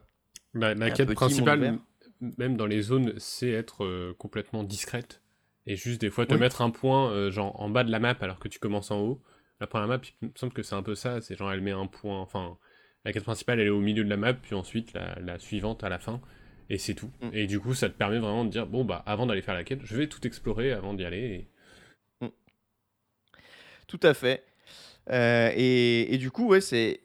Bah, 0.53 0.73
la 0.73 0.91
quête 0.91 1.13
principale, 1.13 1.79
même 2.21 2.57
dans 2.57 2.65
les 2.65 2.81
zones, 2.81 3.13
c'est 3.17 3.49
être 3.51 3.83
euh, 3.85 4.13
complètement 4.17 4.63
discrète. 4.63 5.21
Et 5.65 5.75
juste 5.75 6.01
des 6.01 6.09
fois 6.09 6.25
te 6.25 6.33
Oui. 6.33 6.39
mettre 6.39 6.61
un 6.61 6.69
point 6.71 7.11
euh, 7.11 7.31
genre 7.31 7.59
en 7.61 7.69
bas 7.69 7.83
de 7.83 7.91
la 7.91 7.99
map 7.99 8.15
alors 8.21 8.39
que 8.39 8.47
tu 8.47 8.59
commences 8.59 8.91
en 8.91 8.99
haut. 9.01 9.21
La 9.59 9.67
première 9.67 9.87
map, 9.87 9.99
il 10.21 10.27
me 10.29 10.33
semble 10.35 10.53
que 10.53 10.63
c'est 10.63 10.75
un 10.75 10.83
peu 10.83 10.95
ça. 10.95 11.21
C'est 11.21 11.35
genre 11.37 11.51
elle 11.51 11.61
met 11.61 11.71
un 11.71 11.87
point. 11.87 12.19
Enfin, 12.19 12.57
la 13.05 13.13
quête 13.13 13.23
principale 13.23 13.59
elle 13.59 13.67
est 13.67 13.71
au 13.71 13.79
milieu 13.81 14.03
de 14.03 14.09
la 14.09 14.17
map, 14.17 14.33
puis 14.33 14.55
ensuite 14.55 14.93
la, 14.93 15.17
la 15.19 15.39
suivante 15.39 15.83
à 15.83 15.89
la 15.89 15.99
fin. 15.99 16.21
Et 16.69 16.77
c'est 16.77 16.93
tout. 16.95 17.11
Mm. 17.21 17.29
Et 17.33 17.47
du 17.47 17.59
coup, 17.59 17.73
ça 17.73 17.89
te 17.89 17.95
permet 17.97 18.19
vraiment 18.19 18.45
de 18.45 18.49
dire 18.49 18.67
bon, 18.67 18.85
bah 18.85 19.03
avant 19.05 19.25
d'aller 19.25 19.41
faire 19.41 19.55
la 19.55 19.63
quête, 19.63 19.81
je 19.83 19.95
vais 19.97 20.07
tout 20.07 20.25
explorer 20.27 20.71
avant 20.71 20.93
d'y 20.93 21.05
aller. 21.05 21.47
et- 22.21 22.27
Tout 23.87 23.99
à 24.03 24.13
fait. 24.13 24.43
Euh, 25.09 25.51
et, 25.55 26.13
et 26.13 26.17
du 26.17 26.29
coup, 26.31 26.47
ouais, 26.47 26.61
c'est 26.61 27.01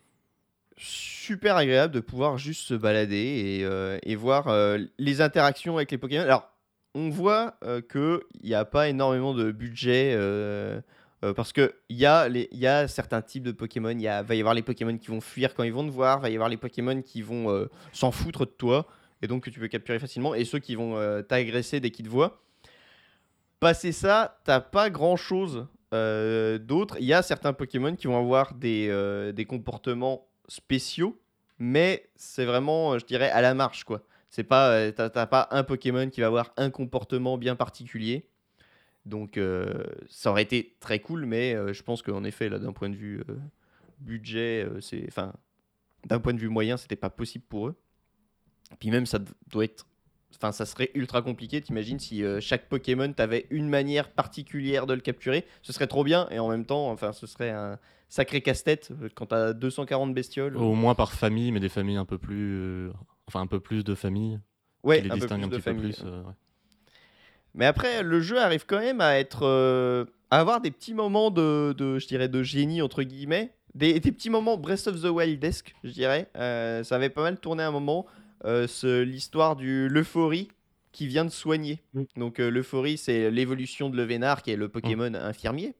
super 0.77 1.57
agréable 1.57 1.95
de 1.95 2.01
pouvoir 2.01 2.39
juste 2.39 2.63
se 2.63 2.75
balader 2.75 3.61
et, 3.61 3.65
euh, 3.65 3.99
voir 4.17 4.49
euh, 4.49 4.79
les 4.99 5.21
interactions 5.21 5.77
avec 5.77 5.91
les 5.91 5.99
Pokémon. 5.99 6.23
Alors, 6.23 6.51
on 6.95 7.11
voit 7.11 7.57
euh, 7.65 7.81
qu'il 7.81 8.49
n'y 8.49 8.55
a 8.55 8.65
pas 8.65 8.89
énormément 8.89 9.35
de 9.35 9.51
budget 9.51 10.15
euh, 10.17 10.81
parce 11.37 11.53
qu'il 11.53 11.73
y, 11.91 12.05
a 12.05 12.29
y 12.29 12.67
a 12.67 12.87
certains 12.87 13.23
types 13.23 13.43
de 13.43 13.53
Pokémon. 13.53 13.91
Il 13.91 14.07
va 14.07 14.35
y 14.35 14.41
avoir 14.41 14.55
les 14.55 14.63
Pokémon 14.63 14.97
qui 14.99 15.09
vont 15.09 15.21
fuir 15.21 15.55
quand 15.55 15.63
ils 15.63 15.73
vont 15.73 15.87
te 15.87 15.91
voir, 15.91 16.21
va 16.21 16.29
y 16.29 16.35
avoir 16.35 16.49
les 16.49 16.59
Pokémon 16.59 17.01
qui 17.01 17.23
vont 17.23 17.67
s'en 17.93 18.11
foutre 18.11 18.41
de 18.41 18.51
toi 18.51 18.87
et 19.23 19.27
donc 19.27 19.45
que 19.45 19.51
tu 19.51 19.59
peux 19.59 19.69
capturer 19.69 19.99
facilement, 19.99 20.35
et 20.35 20.45
ceux 20.45 20.59
qui 20.59 20.75
vont 20.75 21.23
t'agresser 21.27 21.81
dès 21.81 21.91
qu'ils 21.91 22.05
te 22.05 22.11
voient. 22.11 22.43
Passer 23.59 23.91
ça, 23.91 24.39
t'as 24.45 24.61
pas 24.61 24.91
grand 24.91 25.17
chose 25.17 25.67
d'autre. 25.91 26.99
Il 27.01 27.07
y 27.07 27.15
a 27.15 27.23
certains 27.23 27.55
Pokémon 27.55 27.97
qui 27.97 28.07
vont 28.07 28.19
avoir 28.19 28.53
des, 28.53 29.33
des 29.35 29.45
comportements 29.47 30.27
spéciaux, 30.48 31.20
mais 31.59 32.09
c'est 32.16 32.44
vraiment, 32.44 32.94
euh, 32.94 32.98
je 32.98 33.07
dirais, 33.07 33.30
à 33.30 33.40
la 33.40 33.54
marche 33.54 33.85
quoi. 33.85 34.02
C'est 34.30 34.44
pas, 34.44 34.70
euh, 34.72 34.90
t'as 34.90 35.26
pas 35.26 35.48
un 35.52 35.62
Pokémon 35.62 36.11
qui 36.11 36.20
va 36.20 36.26
avoir 36.26 36.52
un 36.57 36.70
comportement 36.70 37.38
bien 37.38 37.54
particulier. 37.54 38.26
Donc 39.07 39.37
euh, 39.37 39.85
ça 40.09 40.30
aurait 40.30 40.42
été 40.42 40.76
très 40.80 40.98
cool, 40.98 41.26
mais 41.26 41.54
je 41.72 41.83
pense 41.83 42.02
qu'en 42.02 42.24
effet, 42.24 42.48
là, 42.48 42.59
d'un 42.59 42.72
point 42.72 42.88
de 42.88 42.96
vue 42.96 43.22
budget, 44.00 44.66
c'est, 44.80 45.04
enfin, 45.07 45.33
d'un 46.07 46.18
point 46.18 46.35
de 46.35 46.40
vue 46.40 46.48
moyen, 46.48 46.76
c'était 46.76 46.96
pas 46.96 47.11
possible 47.11 47.44
pour 47.48 47.68
eux. 47.68 47.76
Puis 48.80 48.90
même, 48.90 49.07
ça 49.07 49.20
doit 49.48 49.64
être, 49.64 49.87
enfin, 50.37 50.53
ça 50.53 50.66
serait 50.66 50.90
ultra 50.94 51.23
compliqué. 51.23 51.61
T'imagines 51.61 51.99
si 51.99 52.23
euh, 52.25 52.40
chaque 52.40 52.68
Pokémon 52.68 53.12
t'avait 53.12 53.47
une 53.51 53.68
manière 53.68 54.11
particulière 54.11 54.87
de 54.87 54.94
le 54.94 55.01
capturer, 55.01 55.44
ce 55.62 55.73
serait 55.73 55.87
trop 55.87 56.05
bien. 56.05 56.29
Et 56.31 56.38
en 56.38 56.49
même 56.49 56.64
temps, 56.64 56.90
enfin, 56.90 57.12
ce 57.12 57.27
serait 57.27 57.51
un 57.51 57.79
sacré 58.09 58.40
casse-tête 58.42 58.90
euh, 59.03 59.09
quand 59.14 59.27
t'as 59.27 59.53
240 59.53 60.14
bestioles. 60.14 60.57
Au 60.57 60.75
moins 60.75 60.94
par 60.94 61.12
famille, 61.12 61.51
mais 61.53 61.61
des 61.61 61.68
familles 61.68 61.97
un 61.97 62.05
peu 62.05 62.18
plus. 62.18 62.55
euh, 62.61 62.92
Enfin, 63.27 63.40
un 63.40 63.47
peu 63.47 63.59
plus 63.61 63.85
de 63.85 63.94
familles. 63.94 64.38
ouais, 64.83 64.99
qui 65.01 65.05
les 65.09 65.11
un 65.12 65.18
peu 65.18 65.27
plus 65.27 65.35
un 65.35 65.38
de 65.38 65.47
petit 65.57 65.62
famille. 65.62 65.92
peu 65.92 66.03
plus. 66.03 66.05
euh, 66.07 66.23
ouais. 66.23 66.33
Mais 67.55 67.66
après, 67.66 68.03
le 68.03 68.20
jeu 68.20 68.38
arrive 68.38 68.66
quand 68.66 68.81
même 68.81 69.01
à 69.01 69.18
être, 69.18 69.47
à 70.31 70.40
avoir 70.40 70.61
des 70.61 70.70
petits 70.70 70.92
moments 70.94 71.31
de, 71.31 71.73
de, 71.79 71.99
je 71.99 72.07
dirais, 72.07 72.29
de 72.29 72.42
génie 72.42 72.83
entre 72.83 73.03
guillemets, 73.03 73.53
des, 73.75 73.99
des 74.01 74.12
petits 74.12 74.31
moments 74.31 74.57
Breath 74.57 74.87
of 74.88 75.01
the 75.01 75.07
Wild-esque, 75.07 75.75
je 75.85 75.90
dirais. 75.90 76.29
Ça 76.35 76.97
avait 76.97 77.11
pas 77.11 77.23
mal 77.23 77.38
tourné 77.38 77.62
un 77.62 77.70
moment, 77.70 78.07
l'histoire 78.83 79.57
du 79.57 79.88
l'euphorie 79.88 80.48
qui 80.92 81.07
vient 81.07 81.24
de 81.24 81.30
soigner. 81.30 81.83
Mm. 81.94 82.02
Donc 82.16 82.40
euh, 82.40 82.50
l'euphorie, 82.50 82.96
c'est 82.98 83.30
l'évolution 83.30 83.90
de 83.90 83.96
Levenar, 83.96 84.42
qui 84.42 84.50
est 84.52 84.57
le 84.57 84.68
Pokémon 84.68 85.12
infirmier 85.14 85.74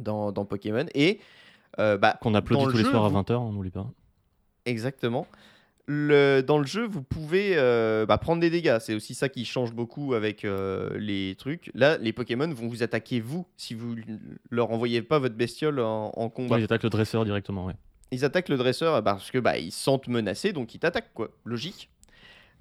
dans, 0.00 0.32
dans 0.32 0.44
Pokémon, 0.44 0.86
et 0.94 1.18
euh, 1.78 1.96
bah, 1.96 2.18
Qu'on 2.20 2.34
applaudit 2.34 2.66
le 2.66 2.70
tous 2.70 2.76
les 2.78 2.84
jeu, 2.84 2.90
soirs 2.90 3.04
à 3.04 3.08
vous- 3.08 3.18
20h, 3.20 3.34
on 3.36 3.52
n'oublie 3.52 3.70
pas. 3.70 3.90
Exactement. 4.64 5.26
Le, 5.90 6.42
dans 6.42 6.58
le 6.58 6.66
jeu, 6.66 6.86
vous 6.86 7.02
pouvez 7.02 7.52
euh, 7.56 8.04
bah, 8.04 8.18
prendre 8.18 8.40
des 8.42 8.50
dégâts. 8.50 8.76
C'est 8.78 8.94
aussi 8.94 9.14
ça 9.14 9.30
qui 9.30 9.46
change 9.46 9.72
beaucoup 9.72 10.12
avec 10.12 10.44
euh, 10.44 10.90
les 10.98 11.34
trucs. 11.38 11.70
Là, 11.74 11.96
les 11.96 12.12
Pokémon 12.12 12.46
vont 12.52 12.68
vous 12.68 12.82
attaquer 12.82 13.20
vous 13.20 13.46
si 13.56 13.72
vous 13.72 13.96
leur 14.50 14.70
envoyez 14.70 15.00
pas 15.00 15.18
votre 15.18 15.34
bestiole 15.36 15.80
en, 15.80 16.12
en 16.14 16.28
combat. 16.28 16.56
Ouais, 16.56 16.60
ils 16.60 16.64
attaquent 16.64 16.82
le 16.82 16.90
dresseur 16.90 17.24
directement, 17.24 17.64
ouais. 17.64 17.74
Ils 18.10 18.24
attaquent 18.24 18.48
le 18.48 18.56
dresseur 18.56 19.02
parce 19.02 19.30
que 19.30 19.38
bah, 19.38 19.58
ils 19.58 19.72
se 19.72 19.82
sentent 19.82 20.08
menacés, 20.08 20.52
donc 20.52 20.74
ils 20.74 20.78
t'attaquent 20.78 21.12
quoi. 21.14 21.30
Logique. 21.44 21.90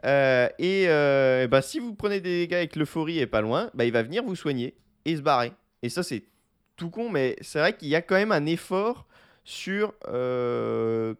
Euh, 0.06 0.48
et 0.60 0.86
euh, 0.88 1.48
bah, 1.48 1.62
si 1.62 1.80
vous 1.80 1.94
prenez 1.96 2.20
des 2.20 2.42
dégâts 2.42 2.56
avec 2.56 2.76
l'euphorie 2.76 3.20
et 3.20 3.28
pas 3.28 3.42
loin, 3.42 3.70
bah, 3.74 3.86
il 3.86 3.92
va 3.92 4.04
venir 4.04 4.24
vous 4.24 4.36
soigner 4.36 4.76
et 5.06 5.16
se 5.16 5.22
barrer. 5.22 5.54
Et 5.82 5.90
ça, 5.90 6.04
c'est 6.04 6.24
tout 6.76 6.90
con, 6.90 7.10
mais 7.10 7.36
c'est 7.42 7.60
vrai 7.60 7.76
qu'il 7.76 7.88
y 7.88 7.96
a 7.96 8.02
quand 8.02 8.16
même 8.16 8.32
un 8.32 8.46
effort 8.46 9.08
sur 9.44 9.94
euh, 10.08 11.16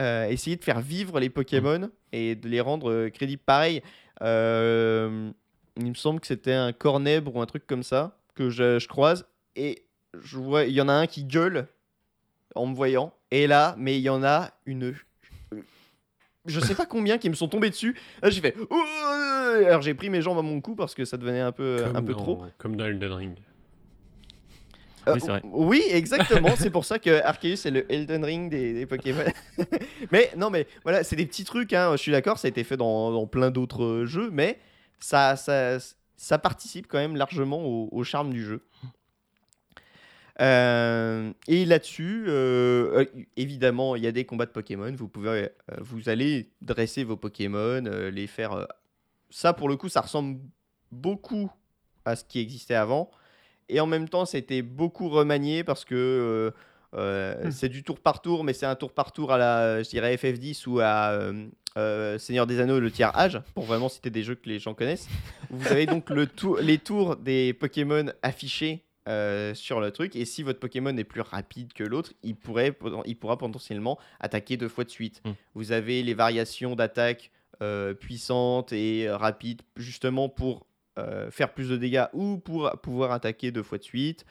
essayer 0.00 0.56
de 0.56 0.64
faire 0.64 0.80
vivre 0.80 1.20
les 1.20 1.30
Pokémon 1.30 1.90
et 2.12 2.34
de 2.34 2.48
les 2.48 2.60
rendre 2.60 3.08
crédibles. 3.08 3.42
Pareil, 3.44 3.82
il 4.20 4.26
me 4.26 5.94
semble 5.94 6.20
que 6.20 6.26
c'était 6.26 6.52
un 6.52 6.72
cornèbre 6.72 7.34
ou 7.34 7.40
un 7.40 7.46
truc 7.46 7.66
comme 7.66 7.82
ça 7.82 8.16
que 8.34 8.50
je, 8.50 8.78
je 8.78 8.88
croise 8.88 9.26
et 9.56 9.84
je 10.22 10.38
vois, 10.38 10.64
il 10.64 10.72
y 10.72 10.80
en 10.80 10.88
a 10.88 10.92
un 10.92 11.06
qui 11.06 11.24
gueule 11.24 11.68
en 12.54 12.66
me 12.66 12.74
voyant. 12.74 13.12
Et 13.30 13.46
là, 13.46 13.74
mais 13.78 13.96
il 13.98 14.02
y 14.02 14.08
en 14.08 14.22
a 14.22 14.50
une. 14.66 14.94
Je 16.46 16.60
sais 16.60 16.74
pas 16.74 16.84
combien 16.86 17.16
qui 17.18 17.30
me 17.30 17.34
sont 17.34 17.48
tombés 17.48 17.70
dessus. 17.70 17.96
Là, 18.22 18.28
j'ai 18.30 18.40
fait. 18.42 18.54
Alors 19.66 19.80
j'ai 19.82 19.94
pris 19.94 20.10
mes 20.10 20.20
jambes 20.20 20.38
à 20.38 20.42
mon 20.42 20.60
cou 20.60 20.74
parce 20.74 20.94
que 20.94 21.04
ça 21.06 21.16
devenait 21.16 21.40
un 21.40 21.52
peu, 21.52 21.82
Comme 21.86 21.96
un 21.96 22.02
peu 22.02 22.12
dans- 22.12 22.18
trop. 22.18 22.42
Comme 22.58 22.76
dans 22.76 22.84
Elden 22.84 23.12
Ring. 23.12 23.36
Euh, 25.06 25.12
Oui, 25.14 25.20
c'est 25.20 25.26
vrai. 25.28 25.40
oui, 25.44 25.82
exactement. 25.90 26.50
c'est 26.56 26.70
pour 26.70 26.84
ça 26.84 26.98
que 26.98 27.22
Arceus 27.22 27.56
c'est 27.56 27.70
le 27.70 27.90
Elden 27.92 28.24
Ring 28.24 28.50
des, 28.50 28.72
des 28.74 28.86
Pokémon. 28.86 29.24
mais 30.12 30.30
non, 30.36 30.50
mais 30.50 30.66
voilà, 30.82 31.02
c'est 31.04 31.16
des 31.16 31.26
petits 31.26 31.44
trucs. 31.44 31.72
Hein, 31.72 31.92
je 31.92 31.96
suis 31.98 32.12
d'accord, 32.12 32.38
ça 32.38 32.46
a 32.46 32.50
été 32.50 32.64
fait 32.64 32.76
dans, 32.76 33.10
dans 33.12 33.26
plein 33.26 33.50
d'autres 33.50 34.04
jeux, 34.06 34.30
mais 34.30 34.58
ça, 34.98 35.36
ça, 35.36 35.78
ça 36.16 36.38
participe 36.38 36.86
quand 36.88 36.98
même 36.98 37.16
largement 37.16 37.62
au, 37.64 37.88
au 37.92 38.02
charme 38.04 38.32
du 38.32 38.42
jeu. 38.44 38.62
Euh, 40.40 41.32
et 41.46 41.64
là-dessus, 41.64 42.24
euh, 42.26 43.04
euh, 43.04 43.22
évidemment, 43.36 43.94
il 43.96 44.02
y 44.02 44.06
a 44.06 44.12
des 44.12 44.24
combats 44.24 44.46
de 44.46 44.50
Pokémon. 44.50 44.92
Vous 44.96 45.08
pouvez, 45.08 45.28
euh, 45.28 45.48
vous 45.80 46.08
allez 46.08 46.50
dresser 46.60 47.04
vos 47.04 47.16
Pokémon, 47.16 47.82
les 48.12 48.26
faire. 48.26 48.66
Ça, 49.30 49.52
pour 49.52 49.68
le 49.68 49.76
coup, 49.76 49.88
ça 49.88 50.00
ressemble 50.00 50.40
beaucoup 50.90 51.50
à 52.04 52.16
ce 52.16 52.24
qui 52.24 52.40
existait 52.40 52.74
avant. 52.74 53.10
et 53.70 53.80
en 53.80 53.86
même 53.86 54.08
temps, 54.10 54.26
été 54.26 54.60
beaucoup 54.60 55.08
remanié 55.08 55.64
parce 55.64 55.84
que 55.84 56.52
Hmm. 56.92 57.50
c'est 57.50 57.68
du 57.68 57.82
tour 57.82 57.98
par 57.98 58.22
tour, 58.22 58.44
mais 58.44 58.52
c'est 58.52 58.66
un 58.66 58.76
tour 58.76 58.92
par 58.92 59.10
tour 59.10 59.32
à 59.32 59.38
la, 59.38 59.82
je 59.82 59.88
dirais, 59.88 60.14
FF10 60.14 60.68
ou 60.68 60.78
à 60.80 61.18
Seigneur 62.18 62.46
des 62.46 62.60
Anneaux, 62.60 62.78
le 62.78 62.90
tiers 62.90 63.16
âge, 63.16 63.40
pour 63.54 63.64
vraiment 63.64 63.88
citer 63.88 64.10
des 64.10 64.22
jeux 64.22 64.36
que 64.36 64.48
les 64.48 64.60
gens 64.60 64.74
connaissent. 64.74 65.08
Vous 65.50 65.66
avez 65.66 65.86
donc 65.86 66.08
le 66.10 66.26
tour, 66.28 66.58
les 66.60 66.78
tours 66.78 67.16
des 67.16 67.52
Pokémon 67.52 68.06
affichés 68.22 68.83
euh, 69.06 69.54
sur 69.54 69.80
le 69.80 69.90
truc, 69.90 70.16
et 70.16 70.24
si 70.24 70.42
votre 70.42 70.58
Pokémon 70.60 70.96
est 70.96 71.04
plus 71.04 71.20
rapide 71.20 71.72
que 71.72 71.84
l'autre, 71.84 72.12
il, 72.22 72.36
pourrait, 72.36 72.76
il 73.04 73.16
pourra 73.18 73.36
potentiellement 73.36 73.98
attaquer 74.18 74.56
deux 74.56 74.68
fois 74.68 74.84
de 74.84 74.90
suite. 74.90 75.20
Hmm. 75.24 75.32
Vous 75.54 75.72
avez 75.72 76.02
les 76.02 76.14
variations 76.14 76.74
d'attaque 76.74 77.30
euh, 77.62 77.94
puissantes 77.94 78.72
et 78.72 79.10
rapides, 79.10 79.62
justement 79.76 80.28
pour 80.28 80.66
euh, 80.98 81.30
faire 81.30 81.52
plus 81.52 81.68
de 81.68 81.76
dégâts 81.76 82.06
ou 82.12 82.38
pour 82.38 82.70
pouvoir 82.82 83.12
attaquer 83.12 83.50
deux 83.50 83.62
fois 83.62 83.78
de 83.78 83.84
suite, 83.84 84.24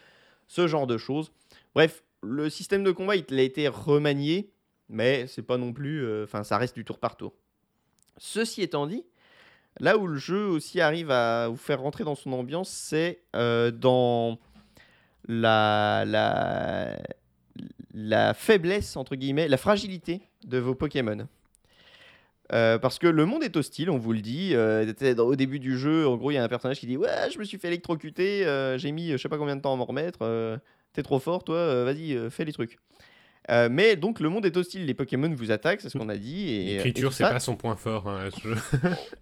ce 0.48 0.66
genre 0.66 0.86
de 0.86 0.98
choses. 0.98 1.30
Bref, 1.74 2.02
le 2.22 2.50
système 2.50 2.82
de 2.82 2.90
combat, 2.90 3.16
il 3.16 3.38
a 3.38 3.42
été 3.42 3.68
remanié, 3.68 4.50
mais 4.88 5.26
c'est 5.26 5.42
pas 5.42 5.56
non 5.56 5.72
plus. 5.72 6.04
euh, 6.04 6.24
Enfin, 6.24 6.42
ça 6.42 6.58
reste 6.58 6.74
du 6.74 6.84
tour 6.84 6.98
par 6.98 7.16
tour. 7.16 7.32
Ceci 8.18 8.62
étant 8.62 8.86
dit, 8.86 9.04
là 9.78 9.96
où 9.98 10.06
le 10.06 10.16
jeu 10.16 10.46
aussi 10.46 10.80
arrive 10.80 11.10
à 11.10 11.48
vous 11.48 11.56
faire 11.56 11.80
rentrer 11.80 12.04
dans 12.04 12.14
son 12.14 12.32
ambiance, 12.32 12.70
c'est 12.70 13.22
dans 13.32 14.38
la, 15.28 16.04
la, 16.06 16.96
la 17.94 18.34
faiblesse, 18.34 18.96
entre 18.96 19.16
guillemets, 19.16 19.48
la 19.48 19.56
fragilité 19.56 20.20
de 20.46 20.58
vos 20.58 20.74
Pokémon. 20.74 21.26
Euh, 22.52 22.78
parce 22.78 22.98
que 22.98 23.06
le 23.06 23.24
monde 23.24 23.42
est 23.42 23.56
hostile, 23.56 23.88
on 23.90 23.96
vous 23.96 24.12
le 24.12 24.20
dit. 24.20 24.50
Euh, 24.52 24.92
au 25.18 25.34
début 25.34 25.58
du 25.58 25.78
jeu, 25.78 26.06
en 26.06 26.16
gros, 26.16 26.30
il 26.30 26.34
y 26.34 26.36
a 26.36 26.44
un 26.44 26.48
personnage 26.48 26.78
qui 26.78 26.86
dit 26.86 26.96
Ouais, 26.98 27.08
je 27.32 27.38
me 27.38 27.44
suis 27.44 27.58
fait 27.58 27.68
électrocuter, 27.68 28.44
euh, 28.46 28.76
j'ai 28.76 28.92
mis 28.92 29.12
je 29.12 29.16
sais 29.16 29.30
pas 29.30 29.38
combien 29.38 29.56
de 29.56 29.62
temps 29.62 29.72
à 29.72 29.76
m'en 29.76 29.86
remettre. 29.86 30.60
T'es 30.92 31.02
trop 31.02 31.18
fort, 31.18 31.42
toi, 31.42 31.84
vas-y, 31.84 32.16
fais 32.30 32.44
les 32.44 32.52
trucs. 32.52 32.76
Mais 33.70 33.96
donc, 33.96 34.20
le 34.20 34.28
monde 34.28 34.44
est 34.46 34.56
hostile, 34.56 34.84
les 34.86 34.94
Pokémon 34.94 35.30
vous 35.34 35.50
attaquent, 35.50 35.80
c'est 35.80 35.88
ce 35.88 35.96
qu'on 35.98 36.08
a 36.10 36.16
dit. 36.16 36.50
et- 36.50 36.74
L'écriture, 36.76 37.12
c'est 37.14 37.24
pas 37.24 37.40
son 37.40 37.56
point 37.56 37.76
fort. 37.76 38.06
hein, 38.08 38.26
à 38.26 38.30
ce 38.30 38.40
jeu. 38.40 38.56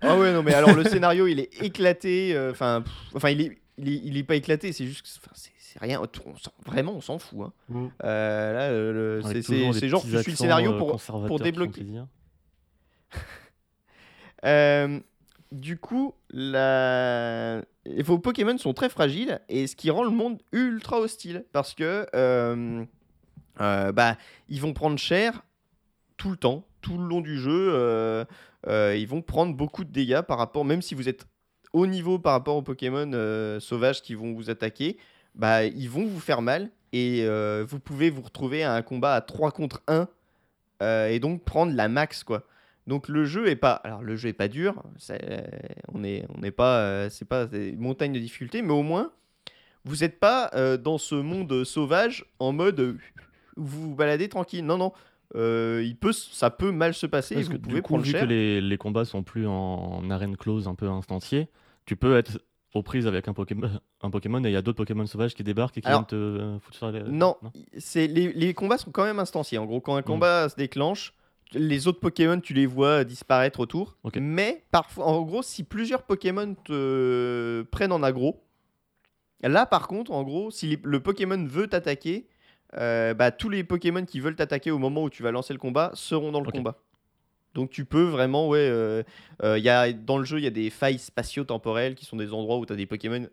Ah 0.00 0.18
ouais, 0.18 0.32
non, 0.32 0.42
mais 0.42 0.54
alors 0.54 0.74
le 0.74 0.84
scénario, 0.84 1.26
il 1.28 1.38
est 1.40 1.62
éclaté. 1.62 2.36
Enfin, 2.50 2.82
enfin, 3.14 3.30
il 3.30 3.40
est, 3.40 3.58
il 3.78 3.88
est, 3.88 4.00
il 4.04 4.16
est 4.16 4.22
pas 4.24 4.36
éclaté. 4.36 4.72
C'est 4.72 4.86
juste, 4.86 5.02
que- 5.02 5.08
enfin, 5.24 5.32
c'est 5.34 5.78
rien. 5.80 6.00
On 6.02 6.34
vraiment, 6.70 6.92
on 6.94 7.00
s'en 7.00 7.18
fout. 7.18 7.40
hein. 7.40 7.52
Mm. 7.68 7.86
Euh, 8.04 9.20
là, 9.22 9.28
c'est- 9.72 9.88
genre, 9.88 10.02
tu 10.02 10.08
suis 10.22 10.30
le 10.32 10.36
scénario 10.36 10.72
euh, 10.72 10.78
pour, 10.78 11.00
pour 11.26 11.38
débloquer. 11.40 11.84
Euh, 14.44 14.98
du 15.52 15.76
coup, 15.78 16.14
la... 16.30 17.62
vos 18.04 18.18
Pokémon 18.18 18.58
sont 18.58 18.74
très 18.74 18.88
fragiles 18.88 19.40
et 19.48 19.68
ce 19.68 19.76
qui 19.76 19.88
rend 19.90 20.02
le 20.02 20.10
monde 20.10 20.40
ultra 20.50 20.98
hostile 20.98 21.44
parce 21.52 21.74
que 21.74 22.06
euh, 22.16 22.84
bah, 23.58 24.16
ils 24.48 24.60
vont 24.60 24.72
prendre 24.72 24.98
cher 24.98 25.44
tout 26.16 26.30
le 26.30 26.36
temps, 26.36 26.66
tout 26.80 26.98
le 26.98 27.04
long 27.06 27.20
du 27.20 27.38
jeu. 27.38 28.26
ils 28.66 29.06
vont 29.06 29.22
prendre 29.22 29.54
beaucoup 29.54 29.84
de 29.84 29.92
dégâts 29.92 30.22
par 30.22 30.38
rapport, 30.38 30.64
même 30.64 30.82
si 30.82 30.96
vous 30.96 31.08
êtes 31.08 31.24
haut 31.72 31.86
niveau 31.86 32.18
par 32.18 32.32
rapport 32.32 32.56
aux 32.56 32.62
Pokémon 32.62 33.10
euh, 33.14 33.60
sauvages 33.60 34.02
qui 34.02 34.14
vont 34.14 34.32
vous 34.34 34.50
attaquer, 34.50 34.96
bah, 35.34 35.64
ils 35.64 35.88
vont 35.88 36.04
vous 36.06 36.20
faire 36.20 36.42
mal 36.42 36.70
et 36.92 37.20
euh, 37.24 37.64
vous 37.66 37.78
pouvez 37.80 38.10
vous 38.10 38.22
retrouver 38.22 38.62
à 38.64 38.74
un 38.74 38.82
combat 38.82 39.14
à 39.14 39.20
3 39.20 39.50
contre 39.52 39.82
1 39.88 40.08
euh, 40.82 41.08
et 41.08 41.18
donc 41.20 41.42
prendre 41.44 41.72
la 41.74 41.88
max 41.88 42.24
quoi. 42.24 42.44
Donc 42.86 43.08
le 43.08 43.24
jeu 43.24 43.46
est 43.48 43.56
pas, 43.56 43.72
alors 43.72 44.02
le 44.02 44.16
jeu 44.16 44.28
est 44.28 44.32
pas 44.34 44.48
dur, 44.48 44.82
c'est- 44.98 45.46
on 45.94 46.02
est, 46.04 46.26
on 46.34 46.40
n'est 46.40 46.50
pas, 46.50 47.08
c'est 47.10 47.24
pas 47.28 47.46
des 47.46 47.72
montagnes 47.76 48.12
de 48.12 48.18
difficulté, 48.18 48.60
mais 48.62 48.72
au 48.72 48.82
moins 48.82 49.12
vous 49.84 49.96
n'êtes 49.98 50.18
pas 50.20 50.50
dans 50.78 50.98
ce 50.98 51.14
monde 51.14 51.64
sauvage 51.64 52.24
en 52.40 52.52
mode 52.52 52.98
où 53.56 53.62
vous 53.64 53.82
vous 53.90 53.94
baladez 53.94 54.28
tranquille. 54.28 54.64
Non 54.66 54.78
non, 54.78 54.92
euh, 55.36 55.82
il 55.84 55.96
peut, 55.96 56.12
ça 56.12 56.50
peut 56.50 56.72
mal 56.72 56.92
se 56.94 57.06
passer. 57.06 57.34
et 57.34 57.36
Parce 57.38 57.46
vous 57.48 57.52
que 57.54 57.58
du 57.58 57.62
pouvez 57.68 57.80
coup, 57.82 57.88
prendre 57.94 58.04
vu 58.04 58.10
cher. 58.12 58.20
que 58.22 58.26
les, 58.26 58.60
les 58.60 58.78
combats 58.78 59.04
sont 59.04 59.22
plus 59.22 59.46
en, 59.46 59.52
en 59.52 60.10
arène 60.10 60.36
close, 60.36 60.68
un 60.68 60.74
peu 60.74 60.88
instancié, 60.88 61.48
tu 61.86 61.96
peux 61.96 62.16
être 62.16 62.40
aux 62.74 62.82
prises 62.82 63.06
avec 63.06 63.28
un 63.28 63.34
Pokémon, 63.34 63.68
un 64.00 64.10
Pokémon 64.10 64.42
et 64.44 64.48
il 64.48 64.52
y 64.52 64.56
a 64.56 64.62
d'autres 64.62 64.78
Pokémon 64.78 65.04
sauvages 65.06 65.34
qui 65.34 65.42
débarquent 65.44 65.76
et 65.78 65.80
qui 65.82 65.88
Alors, 65.88 66.00
viennent 66.00 66.06
te 66.06 66.14
euh, 66.14 66.58
foutre 66.58 66.76
sur 66.78 66.90
la... 66.90 67.02
Non, 67.02 67.36
c'est 67.78 68.06
les, 68.06 68.32
les 68.32 68.54
combats 68.54 68.78
sont 68.78 68.90
quand 68.90 69.04
même 69.04 69.18
instanciés. 69.18 69.58
En 69.58 69.66
gros, 69.66 69.80
quand 69.80 69.94
un 69.96 70.02
combat 70.02 70.48
se 70.48 70.56
déclenche, 70.56 71.12
les 71.52 71.86
autres 71.86 72.00
Pokémon, 72.00 72.40
tu 72.40 72.54
les 72.54 72.64
vois 72.64 73.04
disparaître 73.04 73.60
autour. 73.60 73.98
Mais 74.16 74.64
parfois, 74.70 75.04
en 75.06 75.20
gros, 75.22 75.42
si 75.42 75.64
plusieurs 75.64 76.02
Pokémon 76.04 76.54
te 76.64 77.62
prennent 77.70 77.92
en 77.92 78.02
aggro, 78.02 78.42
là 79.42 79.66
par 79.66 79.86
contre, 79.88 80.12
en 80.12 80.22
gros, 80.22 80.50
si 80.50 80.66
les- 80.68 80.80
le 80.82 81.00
Pokémon 81.00 81.44
veut 81.46 81.66
t'attaquer, 81.66 82.26
euh, 82.78 83.12
bah, 83.12 83.30
tous 83.32 83.50
les 83.50 83.64
Pokémon 83.64 84.04
qui 84.06 84.18
veulent 84.20 84.36
t'attaquer 84.36 84.70
au 84.70 84.78
moment 84.78 85.02
où 85.02 85.10
tu 85.10 85.22
vas 85.22 85.30
lancer 85.30 85.52
le 85.52 85.58
combat 85.58 85.90
seront 85.92 86.32
dans 86.32 86.40
le 86.40 86.50
combat. 86.50 86.78
Donc 87.54 87.70
tu 87.70 87.84
peux 87.84 88.04
vraiment, 88.04 88.48
ouais, 88.48 88.58
euh, 88.60 89.02
euh, 89.42 89.58
y 89.58 89.68
a, 89.68 89.92
dans 89.92 90.18
le 90.18 90.24
jeu, 90.24 90.38
il 90.38 90.44
y 90.44 90.46
a 90.46 90.50
des 90.50 90.70
failles 90.70 90.98
spatio-temporelles 90.98 91.94
qui 91.94 92.04
sont 92.04 92.16
des 92.16 92.32
endroits 92.32 92.58
où 92.58 92.66
tu 92.66 92.72
as 92.72 92.76
des 92.76 92.86
Pokémon 92.86 93.26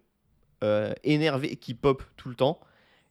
euh, 0.63 0.93
énervés 1.03 1.55
qui 1.55 1.73
pop 1.73 2.03
tout 2.17 2.29
le 2.29 2.35
temps. 2.35 2.59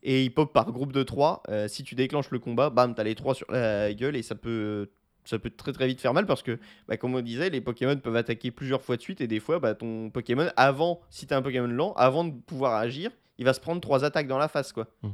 Et 0.03 0.25
ils 0.25 0.31
pop 0.31 0.53
par 0.53 0.71
groupe 0.71 0.92
de 0.92 1.03
3. 1.03 1.42
si 1.66 1.83
tu 1.83 1.97
déclenches 1.97 2.31
le 2.31 2.38
combat, 2.38 2.71
bam, 2.71 2.94
t'as 2.94 3.03
les 3.03 3.16
3 3.16 3.35
sur 3.35 3.51
la 3.51 3.92
gueule 3.92 4.14
et 4.14 4.23
ça 4.23 4.37
peut, 4.37 4.90
ça 5.25 5.40
peut 5.40 5.51
très 5.51 5.73
très 5.73 5.88
vite 5.88 6.01
faire 6.01 6.14
mal 6.14 6.25
parce 6.25 6.42
que, 6.42 6.59
bah, 6.87 6.97
comme 6.97 7.16
on 7.16 7.21
disait, 7.21 7.51
les 7.51 7.61
Pokémon 7.61 7.97
peuvent 7.97 8.14
attaquer 8.14 8.53
plusieurs 8.53 8.81
fois 8.81 8.97
de 8.97 9.03
suite 9.03 9.21
et 9.21 9.27
des 9.27 9.40
fois, 9.40 9.59
bah, 9.59 9.75
ton 9.75 10.11
Pokémon, 10.11 10.49
avant, 10.57 11.01
si 11.11 11.27
t'as 11.27 11.37
un 11.37 11.42
Pokémon 11.42 11.66
lent, 11.66 11.94
avant 11.94 12.25
de 12.25 12.33
pouvoir 12.33 12.75
agir, 12.75 13.11
il 13.38 13.44
va 13.44 13.55
se 13.55 13.61
prendre 13.61 13.81
3 13.81 14.05
attaques 14.05 14.29
dans 14.29 14.38
la 14.38 14.49
face, 14.49 14.73
quoi. 14.73 14.87
Mm. 15.03 15.09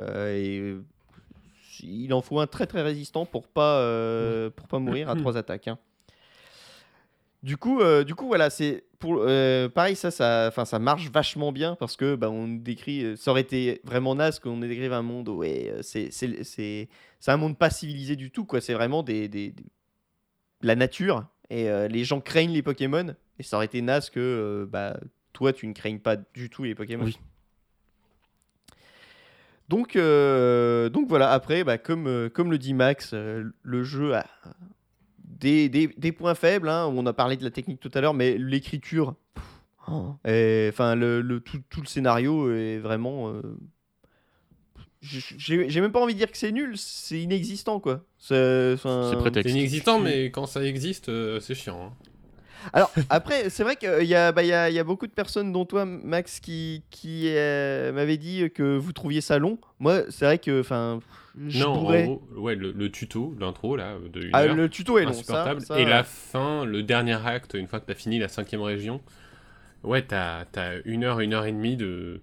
Euh, 0.00 0.36
et 0.36 0.58
euh, 0.58 0.84
il 1.82 2.12
en 2.14 2.20
faut 2.22 2.40
un 2.40 2.46
très 2.46 2.66
très 2.66 2.82
résistant 2.82 3.26
pour 3.26 3.48
pas, 3.48 3.78
euh, 3.80 4.50
pour 4.50 4.66
pas 4.68 4.78
mourir 4.78 5.08
à 5.10 5.14
3 5.22 5.36
attaques. 5.36 5.68
hein. 5.68 5.78
Du 7.42 7.58
coup, 7.58 7.80
euh, 7.80 8.04
du 8.04 8.14
coup, 8.14 8.26
voilà, 8.26 8.48
c'est 8.48 8.84
pour 8.98 9.18
euh, 9.20 9.68
pareil, 9.68 9.96
ça, 9.96 10.10
ça, 10.10 10.46
enfin, 10.48 10.64
ça 10.64 10.78
marche 10.78 11.10
vachement 11.10 11.52
bien 11.52 11.74
parce 11.74 11.94
que 11.94 12.14
bah, 12.14 12.30
on 12.30 12.48
décrit, 12.48 13.18
ça 13.18 13.32
aurait 13.32 13.42
été 13.42 13.82
vraiment 13.84 14.14
naze 14.14 14.38
qu'on 14.38 14.56
décrive 14.58 14.94
un 14.94 15.02
monde, 15.02 15.28
ouais, 15.28 15.74
c'est, 15.82 16.10
c'est, 16.10 16.88
un 17.26 17.36
monde 17.36 17.58
pas 17.58 17.68
civilisé 17.68 18.16
du 18.16 18.30
tout, 18.30 18.46
quoi. 18.46 18.62
C'est 18.62 18.72
vraiment 18.72 19.02
des, 19.02 19.28
des- 19.28 19.50
des- 19.50 19.64
la 20.62 20.74
nature 20.74 21.26
et 21.50 21.68
euh, 21.68 21.86
les 21.86 22.04
gens 22.04 22.22
craignent 22.22 22.52
les 22.52 22.62
Pokémon 22.62 23.14
et 23.38 23.42
ça 23.42 23.56
aurait 23.58 23.66
été 23.66 23.82
naze 23.82 24.08
que, 24.08 24.66
bah, 24.70 24.96
toi, 25.34 25.52
tu 25.52 25.66
ne 25.66 25.74
craignes 25.74 25.98
pas 26.00 26.16
du 26.16 26.48
tout 26.48 26.62
les 26.64 26.74
Pokémon. 26.74 27.04
Oui. 27.04 27.18
Donc, 29.68 29.96
euh, 29.96 30.88
donc 30.90 31.08
voilà, 31.08 31.30
après, 31.32 31.64
bah, 31.64 31.78
comme, 31.78 32.06
euh, 32.06 32.28
comme 32.28 32.50
le 32.50 32.58
dit 32.58 32.74
Max, 32.74 33.10
euh, 33.14 33.44
le 33.62 33.82
jeu 33.82 34.14
a 34.14 34.26
des, 35.24 35.68
des- 35.68 35.94
des 35.96 36.12
points 36.12 36.34
faibles. 36.34 36.68
hein. 36.68 36.86
On 36.94 37.06
a 37.06 37.12
parlé 37.12 37.36
de 37.36 37.44
la 37.44 37.50
technique 37.50 37.80
tout 37.80 37.90
à 37.94 38.00
l'heure, 38.00 38.14
mais 38.14 38.36
l'écriture, 38.38 39.14
et, 40.26 40.68
enfin, 40.70 40.94
le, 40.94 41.20
le- 41.22 41.40
tout, 41.40 41.60
tout 41.70 41.80
le 41.80 41.86
scénario 41.86 42.50
est 42.52 42.78
vraiment. 42.78 43.30
euh, 43.30 43.42
J'ai 45.02 45.68
j'ai 45.68 45.80
même 45.82 45.92
pas 45.92 46.00
envie 46.00 46.14
de 46.14 46.18
dire 46.18 46.30
que 46.30 46.38
c'est 46.38 46.52
nul, 46.52 46.78
c'est 46.78 47.20
inexistant 47.20 47.78
quoi. 47.80 48.02
C'est 48.18 48.72
enfin, 48.74 49.08
C'est 49.10 49.18
prétexte. 49.18 49.50
C'est 49.52 49.58
inexistant, 49.58 49.98
mais 50.04 50.30
quand 50.30 50.46
ça 50.46 50.62
existe, 50.64 51.10
euh, 51.10 51.40
c'est 51.40 51.54
chiant. 51.54 51.92
hein. 51.92 51.92
Alors, 52.72 52.92
après, 53.08 53.50
c'est 53.50 53.62
vrai 53.62 53.76
qu'il 53.76 54.04
y, 54.06 54.14
a- 54.14 54.32
bah, 54.32 54.42
y, 54.42 54.52
a, 54.52 54.70
y 54.70 54.78
a 54.78 54.84
beaucoup 54.84 55.06
de 55.06 55.12
personnes, 55.12 55.52
dont 55.52 55.64
toi, 55.64 55.84
Max, 55.84 56.40
qui, 56.40 56.82
qui 56.90 57.24
euh, 57.28 57.92
m'avaient 57.92 58.16
dit 58.16 58.50
que 58.54 58.76
vous 58.76 58.92
trouviez 58.92 59.20
ça 59.20 59.38
long. 59.38 59.58
Moi, 59.78 60.02
c'est 60.10 60.24
vrai 60.24 60.38
que, 60.38 60.60
enfin, 60.60 61.00
je 61.36 61.40
non, 61.58 61.66
pourrais. 61.66 62.04
en 62.04 62.14
gros, 62.14 62.22
ouais, 62.36 62.54
le, 62.54 62.72
le 62.72 62.90
tuto, 62.90 63.34
l'intro, 63.38 63.76
là, 63.76 63.96
de 64.12 64.20
une 64.22 64.32
Ah, 64.32 64.46
heure, 64.46 64.56
le 64.56 64.68
tuto 64.68 64.98
est 64.98 65.04
long, 65.04 65.12
ça, 65.12 65.18
insupportable. 65.18 65.60
ça- 65.60 65.78
Et 65.78 65.84
la 65.84 66.04
fin, 66.04 66.64
le 66.64 66.82
dernier 66.82 67.14
acte, 67.26 67.54
une 67.54 67.66
fois 67.66 67.80
que 67.80 67.86
t'as 67.86 67.94
fini 67.94 68.18
la 68.18 68.28
cinquième 68.28 68.62
région, 68.62 69.00
ouais, 69.84 70.02
t'as 70.02 70.46
as 70.56 70.76
une 70.86 71.04
heure, 71.04 71.20
une 71.20 71.34
heure 71.34 71.46
et 71.46 71.52
demie 71.52 71.76
de, 71.76 72.20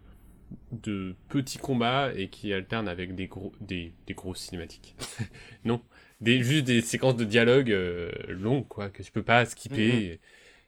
de 0.72 1.16
petits 1.30 1.60
combats 1.60 2.12
et 2.16 2.30
qui 2.30 2.54
alternent 2.54 2.90
avec 2.90 3.16
des 3.16 3.28
gros, 3.28 3.54
des, 3.62 3.94
des 4.08 4.14
grosses 4.16 4.40
cinématiques. 4.42 4.96
non, 5.66 5.82
des, 6.22 6.44
juste 6.44 6.66
des 6.66 6.82
séquences 6.82 7.16
de 7.18 7.26
dialogue 7.26 7.72
euh, 7.72 8.12
longues, 8.30 8.68
quoi, 8.68 8.90
que 8.90 9.04
tu 9.04 9.12
peux 9.12 9.24
pas 9.24 9.46
skipper. 9.46 10.20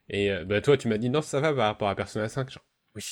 Et, 0.10 0.32
euh, 0.32 0.44
bah, 0.46 0.60
toi, 0.62 0.76
tu 0.78 0.88
m'as 0.88 0.98
dit 0.98 1.10
non, 1.10 1.22
ça 1.22 1.40
va 1.40 1.54
par 1.54 1.68
rapport 1.68 1.88
à 1.90 1.96
Persona 1.96 2.28
5. 2.28 2.50
Genre, 2.52 2.64
oui, 2.96 3.04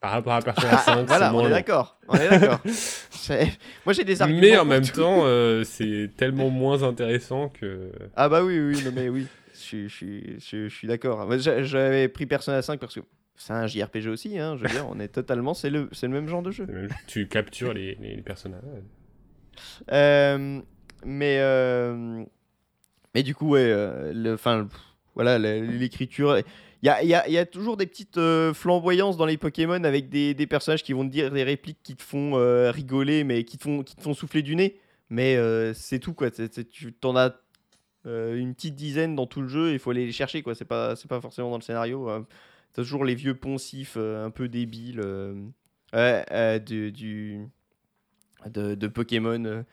par 0.00 0.12
rapport 0.12 0.34
à 0.34 0.42
Persona 0.42 0.72
Ah, 0.72 0.78
5, 0.78 1.06
voilà, 1.06 1.30
c'est 1.30 1.34
on 1.36 1.46
est 1.46 1.50
d'accord. 1.50 1.98
On 2.08 2.14
est 2.16 2.28
d'accord. 2.28 2.60
Moi, 3.84 3.92
j'ai 3.92 4.04
des 4.04 4.22
arguments. 4.22 4.40
Mais 4.40 4.56
en 4.56 4.64
même 4.64 4.84
tout. 4.86 5.00
temps, 5.00 5.22
euh, 5.24 5.64
c'est 5.64 6.10
tellement 6.16 6.50
moins 6.50 6.82
intéressant 6.84 7.48
que. 7.48 7.90
Ah 8.14 8.28
bah 8.28 8.44
oui, 8.44 8.58
oui, 8.60 8.82
non, 8.84 8.92
mais 8.94 9.08
oui, 9.08 9.26
je, 9.54 9.58
suis- 9.58 9.88
je, 9.88 10.06
je, 10.38 10.68
je 10.68 10.74
suis 10.74 10.86
d'accord. 10.86 11.26
J'avais 11.38 12.08
pris 12.08 12.26
Persona 12.26 12.62
5 12.62 12.78
parce 12.78 12.94
que 12.94 13.00
c'est 13.38 13.52
un 13.52 13.66
JRPG 13.66 14.06
aussi, 14.08 14.38
hein, 14.38 14.56
je 14.56 14.62
veux 14.62 14.70
dire, 14.70 14.86
on 14.88 14.98
est 15.00 15.08
totalement, 15.08 15.52
c'est 15.54 15.68
le, 15.70 15.90
le 16.00 16.08
même 16.08 16.28
genre 16.28 16.42
de 16.42 16.50
jeu. 16.52 16.66
même- 16.66 16.88
tu 17.06 17.26
captures 17.26 17.74
les, 17.74 17.96
les 18.00 18.16
personnages. 18.22 18.62
Euh, 19.92 20.60
mais, 21.04 21.38
euh, 21.40 22.24
mais 23.14 23.22
du 23.22 23.34
coup, 23.34 23.50
ouais, 23.50 23.60
euh, 23.64 24.12
le, 24.14 24.36
pff, 24.36 24.80
voilà, 25.14 25.38
l'écriture, 25.38 26.38
Il 26.82 26.86
y 26.86 26.90
a, 26.90 27.02
y 27.02 27.14
a- 27.14 27.28
y 27.28 27.38
a 27.38 27.46
toujours 27.46 27.76
des 27.76 27.86
petites 27.86 28.18
euh, 28.18 28.52
flamboyances 28.52 29.16
dans 29.16 29.24
les 29.26 29.38
Pokémon 29.38 29.82
avec 29.84 30.08
des, 30.08 30.34
des 30.34 30.46
personnages 30.46 30.82
qui 30.82 30.92
vont 30.92 31.04
te 31.06 31.10
dire 31.10 31.30
des 31.30 31.42
répliques 31.42 31.78
qui 31.82 31.96
te 31.96 32.02
font 32.02 32.32
rigoler, 32.70 33.24
mais 33.24 33.44
qui 33.44 33.58
te 33.58 33.62
font, 33.64 33.82
qui 33.82 33.96
te 33.96 34.02
font 34.02 34.14
souffler 34.14 34.42
du 34.42 34.54
nez. 34.56 34.78
Mais 35.08 35.38
c'est 35.74 35.98
tout, 35.98 36.12
quoi. 36.14 36.30
Tu 36.30 36.94
en 37.04 37.16
as 37.16 37.34
une 38.04 38.54
petite 38.54 38.74
dizaine 38.74 39.14
dans 39.16 39.26
tout 39.26 39.40
le 39.40 39.48
jeu, 39.48 39.72
il 39.72 39.78
faut 39.78 39.90
aller 39.90 40.04
les 40.06 40.12
chercher, 40.12 40.42
quoi. 40.42 40.54
C'est 40.54 40.64
pas, 40.64 40.94
pas 41.08 41.20
forcément 41.20 41.50
dans 41.50 41.56
le 41.58 41.62
scénario. 41.62 42.08
hein. 42.10 42.26
T'as 42.72 42.82
toujours 42.82 43.04
les 43.04 43.14
vieux 43.14 43.34
poncifs 43.34 43.96
un 43.96 44.30
peu 44.30 44.48
débiles 44.48 45.00
euh, 45.94 46.58
du, 46.58 46.92
de, 48.46 48.74
de 48.74 48.86
Pokémon. 48.86 49.64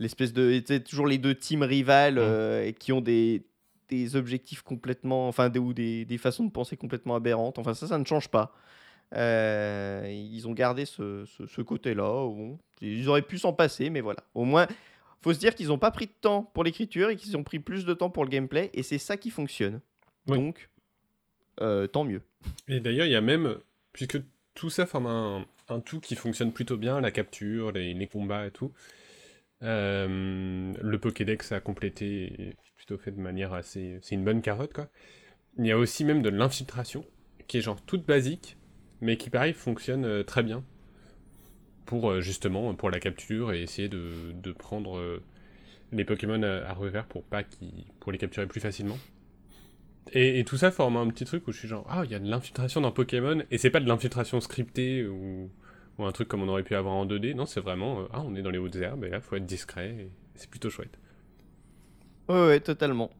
Euh, 0.00 0.02
L'espèce 0.02 0.32
de. 0.32 0.58
Toujours 0.78 1.06
les 1.06 1.18
deux 1.18 1.34
teams 1.34 1.62
rivales 1.62 2.18
euh, 2.18 2.64
et 2.66 2.72
qui 2.72 2.92
ont 2.92 3.00
des, 3.00 3.44
des 3.88 4.16
objectifs 4.16 4.62
complètement. 4.62 5.28
Enfin, 5.28 5.48
des, 5.48 5.58
ou 5.58 5.72
des, 5.72 6.04
des 6.04 6.18
façons 6.18 6.44
de 6.44 6.50
penser 6.50 6.76
complètement 6.76 7.14
aberrantes. 7.14 7.58
Enfin, 7.58 7.74
ça, 7.74 7.86
ça 7.86 7.98
ne 7.98 8.04
change 8.04 8.28
pas. 8.28 8.54
Euh, 9.14 10.06
ils 10.08 10.46
ont 10.46 10.52
gardé 10.52 10.84
ce, 10.84 11.24
ce- 11.26 11.46
ce 11.46 11.60
côté-là. 11.62 12.04
Bon, 12.04 12.58
ils 12.80 13.08
auraient 13.08 13.22
pu 13.22 13.38
s'en 13.38 13.52
passer, 13.52 13.90
mais 13.90 14.00
voilà. 14.00 14.22
Au 14.34 14.44
moins, 14.44 14.66
faut 15.20 15.34
se 15.34 15.38
dire 15.38 15.54
qu'ils 15.54 15.68
n'ont 15.68 15.78
pas 15.78 15.90
pris 15.90 16.06
de 16.06 16.12
temps 16.20 16.44
pour 16.54 16.62
l'écriture 16.64 17.10
et 17.10 17.16
qu'ils 17.16 17.36
ont 17.36 17.42
pris 17.42 17.58
plus 17.58 17.84
de 17.84 17.92
temps 17.92 18.10
pour 18.10 18.24
le 18.24 18.30
gameplay. 18.30 18.70
Et 18.72 18.82
c'est 18.82 18.98
ça 18.98 19.16
qui 19.16 19.30
fonctionne. 19.30 19.80
Oui. 20.28 20.38
Donc, 20.38 20.68
euh, 21.60 21.86
tant 21.88 22.04
mieux. 22.04 22.22
Et 22.68 22.78
d'ailleurs, 22.80 23.06
il 23.06 23.12
y 23.12 23.16
a 23.16 23.20
même, 23.20 23.56
puisque 23.92 24.18
tout 24.54 24.70
ça 24.70 24.86
forme 24.86 25.06
un, 25.06 25.44
un 25.68 25.80
tout 25.80 25.98
qui 26.00 26.14
fonctionne 26.14 26.52
plutôt 26.52 26.76
bien, 26.76 27.00
la 27.00 27.10
capture, 27.10 27.72
les, 27.72 27.92
les 27.92 28.06
combats 28.06 28.46
et 28.46 28.50
tout, 28.52 28.72
euh, 29.62 30.72
le 30.80 30.98
Pokédex 30.98 31.52
à 31.52 31.60
compléter 31.60 32.24
est 32.24 32.56
plutôt 32.76 32.98
fait 32.98 33.10
de 33.10 33.20
manière 33.20 33.52
assez... 33.52 33.98
C'est 34.02 34.14
une 34.14 34.24
bonne 34.24 34.42
carotte, 34.42 34.72
quoi. 34.72 34.88
Il 35.58 35.66
y 35.66 35.72
a 35.72 35.78
aussi 35.78 36.04
même 36.04 36.22
de 36.22 36.28
l'infiltration, 36.28 37.04
qui 37.46 37.58
est 37.58 37.60
genre 37.60 37.80
toute 37.82 38.06
basique, 38.06 38.56
mais 39.00 39.16
qui, 39.16 39.30
pareil, 39.30 39.52
fonctionne 39.52 40.04
euh, 40.04 40.22
très 40.22 40.42
bien. 40.42 40.64
Pour, 41.86 42.10
euh, 42.10 42.20
justement, 42.20 42.72
pour 42.74 42.90
la 42.90 43.00
capture 43.00 43.52
et 43.52 43.62
essayer 43.62 43.88
de, 43.88 44.32
de 44.32 44.52
prendre 44.52 45.20
les 45.92 46.04
Pokémon 46.04 46.42
à, 46.42 46.72
revers 46.72 47.06
pour, 47.06 47.24
pas 47.24 47.42
pour 47.98 48.12
les 48.12 48.18
capturer 48.18 48.46
plus 48.46 48.60
facilement. 48.60 48.98
Et, 50.12 50.38
et 50.38 50.44
tout 50.44 50.56
ça 50.56 50.70
forme 50.70 50.96
un 50.96 51.08
petit 51.08 51.24
truc 51.24 51.46
où 51.48 51.52
je 51.52 51.58
suis 51.58 51.68
genre, 51.68 51.86
ah, 51.88 52.02
il 52.04 52.10
y 52.10 52.14
a 52.14 52.18
de 52.18 52.28
l'infiltration 52.28 52.80
dans 52.80 52.92
Pokémon, 52.92 53.42
et 53.50 53.58
c'est 53.58 53.70
pas 53.70 53.80
de 53.80 53.88
l'infiltration 53.88 54.40
scriptée 54.40 55.04
ou, 55.06 55.50
ou 56.00 56.06
un 56.06 56.12
truc 56.12 56.28
comme 56.28 56.42
on 56.42 56.48
aurait 56.48 56.62
pu 56.62 56.74
avoir 56.74 56.94
en 56.94 57.06
2D, 57.06 57.34
non, 57.34 57.46
c'est 57.46 57.60
vraiment, 57.60 58.00
euh, 58.00 58.04
ah, 58.12 58.22
on 58.24 58.34
est 58.34 58.42
dans 58.42 58.50
les 58.50 58.58
hautes 58.58 58.76
herbes, 58.76 59.04
et 59.04 59.10
là, 59.10 59.20
faut 59.20 59.36
être 59.36 59.46
discret, 59.46 59.90
et 59.90 60.10
c'est 60.34 60.48
plutôt 60.48 60.70
chouette. 60.70 60.98
Ouais, 62.28 62.46
ouais, 62.46 62.60
totalement. 62.60 63.10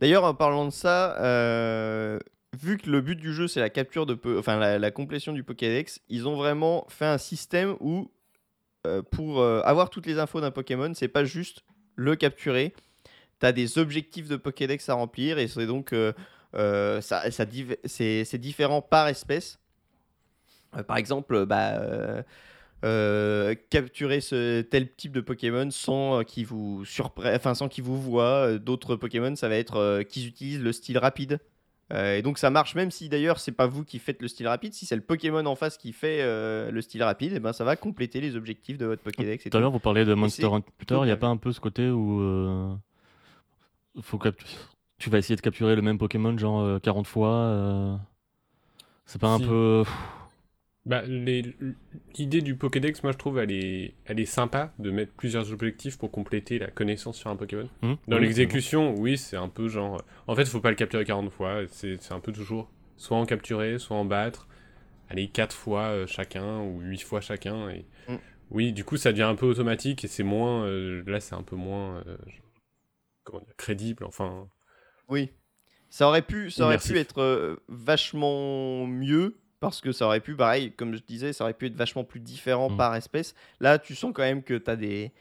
D'ailleurs, 0.00 0.24
en 0.24 0.34
parlant 0.34 0.64
de 0.64 0.70
ça, 0.70 1.16
euh, 1.20 2.18
vu 2.60 2.76
que 2.76 2.90
le 2.90 3.00
but 3.00 3.16
du 3.16 3.32
jeu 3.32 3.46
c'est 3.46 3.60
la 3.60 3.70
capture 3.70 4.06
de, 4.06 4.18
enfin 4.38 4.58
la, 4.78 4.90
complétion 4.90 5.32
du 5.32 5.44
Pokédex, 5.44 6.00
ils 6.08 6.26
ont 6.26 6.36
vraiment 6.36 6.86
fait 6.88 7.06
un 7.06 7.18
système 7.18 7.76
où 7.80 8.10
euh, 8.86 9.02
pour 9.02 9.42
avoir 9.42 9.90
toutes 9.90 10.06
les 10.06 10.18
infos 10.18 10.40
d'un 10.40 10.50
Pokémon, 10.50 10.92
c'est 10.94 11.08
pas 11.08 11.24
juste 11.24 11.64
le 11.94 12.16
capturer. 12.16 12.74
Tu 13.40 13.46
as 13.46 13.52
des 13.52 13.78
objectifs 13.78 14.28
de 14.28 14.36
Pokédex 14.36 14.88
à 14.88 14.94
remplir 14.94 15.38
et 15.38 15.46
c'est 15.46 15.66
donc 15.66 15.94
ça, 16.52 17.22
c'est 17.30 18.38
différent 18.38 18.82
par 18.82 19.08
espèce. 19.08 19.58
Euh, 20.76 20.82
par 20.82 20.96
exemple, 20.96 21.46
bah, 21.46 21.74
euh, 21.74 22.22
euh, 22.84 23.54
capturer 23.70 24.20
ce 24.20 24.60
tel 24.62 24.92
type 24.94 25.12
de 25.12 25.20
Pokémon 25.20 25.70
sans 25.70 26.22
qu'ils 26.24 26.46
vous 26.46 26.84
surprennent, 26.84 27.36
enfin 27.36 27.54
sans 27.54 27.68
qu'ils 27.68 27.84
vous 27.84 28.00
voient. 28.00 28.58
D'autres 28.58 28.96
Pokémon, 28.96 29.34
ça 29.36 29.48
va 29.48 29.56
être 29.56 30.02
qu'ils 30.02 30.26
utilisent 30.26 30.62
le 30.62 30.72
style 30.72 30.98
rapide. 30.98 31.40
Et 31.94 32.22
donc 32.22 32.38
ça 32.38 32.50
marche 32.50 32.74
même 32.74 32.90
si 32.90 33.08
d'ailleurs 33.08 33.38
c'est 33.38 33.52
pas 33.52 33.66
vous 33.66 33.84
qui 33.84 33.98
faites 33.98 34.20
le 34.20 34.26
style 34.26 34.48
rapide, 34.48 34.72
si 34.72 34.86
c'est 34.86 34.96
le 34.96 35.02
Pokémon 35.02 35.44
en 35.44 35.54
face 35.54 35.76
qui 35.76 35.92
fait 35.92 36.22
le 36.24 36.80
style 36.80 37.02
rapide, 37.02 37.34
et 37.34 37.40
ben 37.40 37.52
ça 37.52 37.62
va 37.62 37.76
compléter 37.76 38.20
les 38.20 38.36
objectifs 38.36 38.78
de 38.78 38.86
votre 38.86 39.02
Pokédex. 39.02 39.46
et 39.46 39.50
Tout 39.50 39.56
à 39.56 39.60
l'heure, 39.60 39.70
vous 39.70 39.78
parlez 39.78 40.04
de 40.04 40.14
Monster 40.14 40.46
Hunter. 40.46 40.98
Il 41.02 41.04
n'y 41.04 41.10
a 41.10 41.16
pas 41.16 41.28
un 41.28 41.36
peu 41.36 41.52
ce 41.52 41.60
côté 41.60 41.88
où 41.90 42.78
faut 44.00 44.18
tu 44.98 45.10
vas 45.10 45.18
essayer 45.18 45.36
de 45.36 45.40
capturer 45.40 45.76
le 45.76 45.82
même 45.82 45.98
Pokémon 45.98 46.36
genre 46.38 46.60
euh, 46.60 46.78
40 46.78 47.06
fois 47.06 48.00
C'est 49.06 49.20
pas 49.20 49.28
un 49.28 49.38
Si. 49.38 49.44
peu. 49.44 49.84
Bah, 50.86 51.02
l'idée 51.06 52.42
du 52.42 52.56
Pokédex, 52.56 53.02
moi 53.02 53.12
je 53.12 53.16
trouve, 53.18 53.38
elle 53.38 53.50
est, 53.52 53.94
elle 54.04 54.20
est 54.20 54.26
sympa 54.26 54.74
de 54.78 54.90
mettre 54.90 55.12
plusieurs 55.12 55.50
objectifs 55.52 55.96
pour 55.96 56.10
compléter 56.10 56.58
la 56.58 56.66
connaissance 56.70 57.16
sur 57.16 57.30
un 57.30 57.36
Pokémon. 57.36 57.68
Hmm 57.82 57.94
Dans 58.06 58.16
Oui, 58.18 58.22
l'exécution, 58.24 58.94
oui, 58.94 59.16
c'est 59.16 59.36
un 59.36 59.48
peu 59.48 59.68
genre. 59.68 60.02
En 60.26 60.34
fait, 60.34 60.44
faut 60.44 60.60
pas 60.60 60.68
le 60.70 60.76
capturer 60.76 61.04
40 61.04 61.30
fois, 61.32 61.62
c'est 61.68 61.96
c'est 62.02 62.12
un 62.12 62.20
peu 62.20 62.32
toujours 62.32 62.70
soit 62.96 63.16
en 63.16 63.24
capturer, 63.24 63.78
soit 63.78 63.96
en 63.96 64.04
battre. 64.04 64.46
Allez, 65.08 65.28
4 65.28 65.54
fois 65.54 65.84
euh, 65.84 66.06
chacun 66.06 66.60
ou 66.60 66.80
8 66.80 67.02
fois 67.02 67.20
chacun. 67.20 67.70
Et... 67.70 67.86
Oui, 68.50 68.72
du 68.72 68.84
coup, 68.84 68.96
ça 68.98 69.10
devient 69.12 69.22
un 69.22 69.34
peu 69.36 69.46
automatique 69.46 70.04
et 70.04 70.08
c'est 70.08 70.22
moins. 70.22 70.64
euh, 70.66 71.02
là, 71.06 71.18
c'est 71.20 71.34
un 71.34 71.42
peu 71.42 71.56
moins. 71.56 72.02
euh, 72.06 72.16
comment 73.22 73.40
dire, 73.40 73.56
crédible, 73.56 74.04
enfin. 74.04 74.48
Oui. 75.08 75.30
Ça 75.88 76.08
aurait 76.08 76.22
pu, 76.22 76.50
ça 76.50 76.64
aurait 76.64 76.78
pu 76.78 76.98
être 76.98 77.20
euh, 77.22 77.56
vachement 77.68 78.86
mieux 78.86 79.36
parce 79.68 79.80
que 79.80 79.92
ça 79.92 80.06
aurait 80.06 80.20
pu, 80.20 80.34
pareil, 80.36 80.72
comme 80.72 80.94
je 80.94 81.00
disais, 81.06 81.32
ça 81.32 81.44
aurait 81.44 81.54
pu 81.54 81.66
être 81.66 81.76
vachement 81.76 82.04
plus 82.04 82.20
différent 82.20 82.70
Mm. 82.70 82.76
par 82.76 82.94
espèce. 82.96 83.34
Là, 83.60 83.78
tu 83.78 83.94
sens 83.94 84.12
quand 84.14 84.22
même 84.22 84.42
que 84.42 84.54
tu 84.54 84.70
as 84.70 84.76
des. 84.76 85.12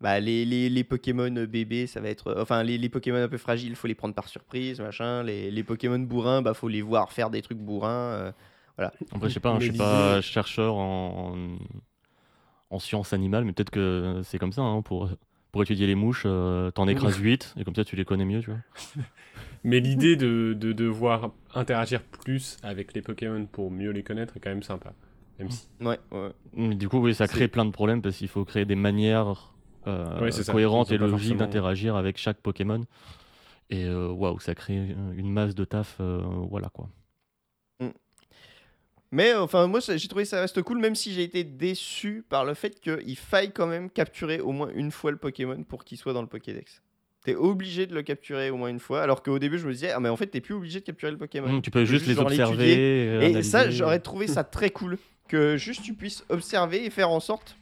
Bah, 0.00 0.18
les, 0.18 0.44
les, 0.46 0.70
les 0.70 0.82
Pokémon 0.84 1.30
bébés, 1.46 1.86
ça 1.86 2.00
va 2.00 2.08
être. 2.08 2.34
Enfin, 2.38 2.62
les, 2.62 2.78
les 2.78 2.88
Pokémon 2.88 3.18
un 3.22 3.28
peu 3.28 3.36
fragiles, 3.38 3.76
faut 3.76 3.86
les 3.86 3.94
prendre 3.94 4.14
par 4.14 4.28
surprise, 4.28 4.80
machin. 4.80 5.22
Les, 5.22 5.50
les 5.50 5.62
Pokémon 5.62 5.98
bourrins, 5.98 6.40
bah, 6.42 6.54
faut 6.54 6.68
les 6.68 6.80
voir 6.82 7.12
faire 7.12 7.28
des 7.30 7.42
trucs 7.42 7.58
bourrins. 7.58 8.32
euh, 8.78 8.88
Après, 9.12 9.28
je 9.28 9.34
sais 9.34 9.40
pas, 9.40 9.50
hein, 9.50 9.60
je 9.60 9.64
suis 9.66 9.72
pas 9.76 10.20
chercheur 10.22 10.74
en, 10.76 11.36
en 12.70 12.78
sciences 12.78 13.12
animales, 13.12 13.44
mais 13.44 13.52
peut-être 13.52 13.70
que 13.70 14.22
c'est 14.24 14.38
comme 14.38 14.52
ça. 14.52 14.62
hein, 14.62 14.80
pour, 14.80 15.10
pour 15.52 15.62
étudier 15.62 15.86
les 15.86 15.94
mouches, 15.96 16.22
euh, 16.26 16.70
t'en 16.70 16.88
écrases 16.88 17.16
8 17.18 17.54
et 17.58 17.64
comme 17.64 17.74
ça 17.74 17.84
tu 17.84 17.94
les 17.96 18.04
connais 18.06 18.24
mieux, 18.24 18.40
tu 18.40 18.50
vois. 18.50 18.60
Mais 19.62 19.80
l'idée 19.80 20.16
de, 20.16 20.54
de 20.58 20.72
devoir 20.72 21.32
interagir 21.54 22.02
plus 22.02 22.56
avec 22.62 22.94
les 22.94 23.02
Pokémon 23.02 23.44
pour 23.46 23.70
mieux 23.70 23.90
les 23.90 24.02
connaître 24.02 24.36
est 24.36 24.40
quand 24.40 24.50
même 24.50 24.62
sympa. 24.62 24.92
Même 25.38 25.50
si. 25.50 25.68
Ouais, 25.80 25.98
ouais. 26.12 26.30
Mais 26.54 26.74
Du 26.74 26.88
coup, 26.88 26.98
oui, 26.98 27.14
ça 27.14 27.26
crée 27.28 27.48
plein 27.48 27.64
de 27.64 27.70
problèmes 27.70 28.00
parce 28.02 28.16
qu'il 28.16 28.28
faut 28.28 28.44
créer 28.44 28.64
des 28.64 28.74
manières 28.74 29.52
euh, 29.86 30.20
Ouais, 30.20 30.30
cohérentes 30.50 30.90
et 30.92 30.98
logiques 30.98 31.18
forcément- 31.18 31.38
d'interagir 31.40 31.96
avec 31.96 32.16
chaque 32.18 32.38
Pokémon. 32.40 32.84
Et 33.70 33.84
euh, 33.84 34.08
waouh, 34.08 34.40
ça 34.40 34.54
crée 34.54 34.74
une 35.14 35.30
masse 35.30 35.54
de 35.54 35.64
taf, 35.64 35.96
euh, 36.00 36.20
voilà 36.50 36.68
quoi. 36.70 36.88
Mais 39.12 39.32
euh, 39.32 39.42
enfin, 39.42 39.66
moi, 39.66 39.80
j'ai 39.80 40.06
trouvé 40.08 40.24
ça 40.24 40.40
reste 40.40 40.62
cool, 40.62 40.78
même 40.78 40.94
si 40.94 41.12
j'ai 41.12 41.24
été 41.24 41.42
déçu 41.42 42.24
par 42.28 42.44
le 42.44 42.54
fait 42.54 42.78
qu'il 42.80 43.16
faille 43.16 43.52
quand 43.52 43.66
même 43.66 43.90
capturer 43.90 44.40
au 44.40 44.52
moins 44.52 44.70
une 44.74 44.92
fois 44.92 45.10
le 45.10 45.16
Pokémon 45.16 45.64
pour 45.64 45.84
qu'il 45.84 45.98
soit 45.98 46.12
dans 46.12 46.22
le 46.22 46.28
Pokédex. 46.28 46.80
T'es 47.22 47.34
obligé 47.34 47.86
de 47.86 47.94
le 47.94 48.02
capturer 48.02 48.48
au 48.50 48.56
moins 48.56 48.68
une 48.70 48.80
fois, 48.80 49.02
alors 49.02 49.22
qu'au 49.22 49.38
début, 49.38 49.58
je 49.58 49.66
me 49.66 49.72
disais, 49.72 49.90
ah, 49.90 50.00
mais 50.00 50.08
en 50.08 50.16
fait, 50.16 50.28
t'es 50.28 50.40
plus 50.40 50.54
obligé 50.54 50.80
de 50.80 50.84
capturer 50.86 51.12
le 51.12 51.18
Pokémon. 51.18 51.48
Hum, 51.50 51.60
tu 51.62 51.70
peux 51.70 51.84
juste 51.84 52.06
les 52.06 52.14
genre 52.14 52.26
observer. 52.26 52.76
euh, 53.08 53.20
Et 53.20 53.42
ça, 53.42 53.68
j'aurais 53.70 54.00
trouvé 54.00 54.26
ça 54.26 54.42
très 54.44 54.70
cool. 54.70 54.96
Que 55.28 55.56
juste 55.56 55.82
tu 55.82 55.92
puisses 55.94 56.24
observer 56.30 56.84
et 56.84 56.90
faire 56.90 57.10
en 57.10 57.20
sorte 57.20 57.56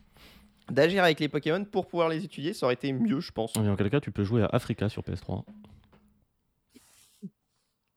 d'agir 0.70 1.02
avec 1.02 1.18
les 1.20 1.28
Pokémon 1.28 1.64
pour 1.64 1.86
pouvoir 1.88 2.08
les 2.08 2.24
étudier. 2.24 2.54
Ça 2.54 2.66
aurait 2.66 2.74
été 2.74 2.92
mieux, 2.92 3.20
je 3.20 3.32
pense. 3.32 3.54
Et 3.56 3.58
en 3.68 3.74
quel 3.76 3.90
cas, 3.90 4.00
tu 4.00 4.12
peux 4.12 4.24
jouer 4.24 4.42
à 4.42 4.46
Africa 4.46 4.88
sur 4.88 5.02
PS3. 5.02 5.44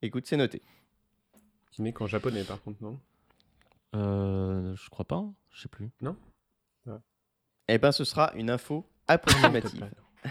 Écoute, 0.02 0.26
c'est 0.26 0.38
noté. 0.38 0.62
Qui 1.72 1.84
n'est 1.84 1.94
qu'en 1.94 2.08
japonais, 2.08 2.44
par 2.44 2.62
contre, 2.62 2.82
non? 2.82 3.00
Euh, 3.96 4.76
je 4.76 4.90
crois 4.90 5.06
pas, 5.06 5.24
je 5.52 5.62
sais 5.62 5.70
plus. 5.70 5.90
Eh 7.68 7.78
ben, 7.78 7.92
ce 7.92 8.04
sera 8.04 8.32
une 8.36 8.50
info 8.50 8.86
approximative. 9.08 9.90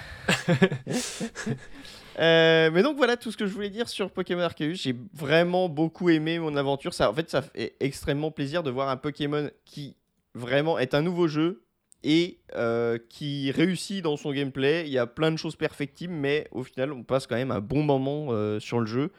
Euh, 2.19 2.71
mais 2.71 2.83
donc 2.83 2.99
voilà 2.99 3.17
tout 3.17 3.33
ce 3.33 3.37
que 3.39 3.47
je 3.47 3.55
voulais 3.55 3.71
dire 3.71 3.89
sur 3.89 4.11
Pokémon 4.11 4.43
Arceus. 4.43 4.75
J'ai 4.75 4.95
vraiment 5.15 5.71
beaucoup 5.71 6.11
aimé 6.11 6.39
mon 6.39 6.55
aventure. 6.55 6.93
Ça, 6.93 7.09
en 7.09 7.15
fait, 7.15 7.31
ça 7.31 7.41
fait 7.41 7.77
extrêmement 7.81 8.31
plaisir 8.31 8.63
de 8.63 8.71
voir 8.71 8.91
un 8.91 8.99
Pokémon 8.99 9.49
qui 9.65 9.97
vraiment 10.35 10.79
est 10.79 10.93
un 10.93 11.01
nouveau 11.01 11.29
jeu 11.29 11.63
et 12.03 12.41
euh, 12.57 12.99
qui 13.09 13.51
réussit 13.53 14.05
dans 14.05 14.19
son 14.19 14.33
gameplay. 14.33 14.83
Il 14.87 14.93
y 14.93 14.99
a 14.99 15.07
plein 15.07 15.31
de 15.31 15.39
choses 15.39 15.57
perfectibles, 15.57 16.13
mais 16.13 16.47
au 16.51 16.63
final, 16.63 16.93
on 16.93 17.05
passe 17.05 17.27
quand 17.27 17.37
même 17.37 17.53
un 17.53 17.61
bon 17.61 17.83
moment 17.83 18.27
euh, 18.31 18.61
sur 18.61 18.81
le 18.81 18.87
jeu. 18.87 19.13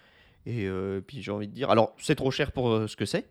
Et 0.46 0.68
puis 1.08 1.24
j'ai 1.24 1.32
envie 1.32 1.48
de 1.48 1.54
dire, 1.54 1.72
alors 1.72 1.96
c'est 1.98 2.16
trop 2.16 2.30
cher 2.30 2.52
pour 2.52 2.88
ce 2.88 2.96
que 2.96 3.06
c'est 3.06 3.30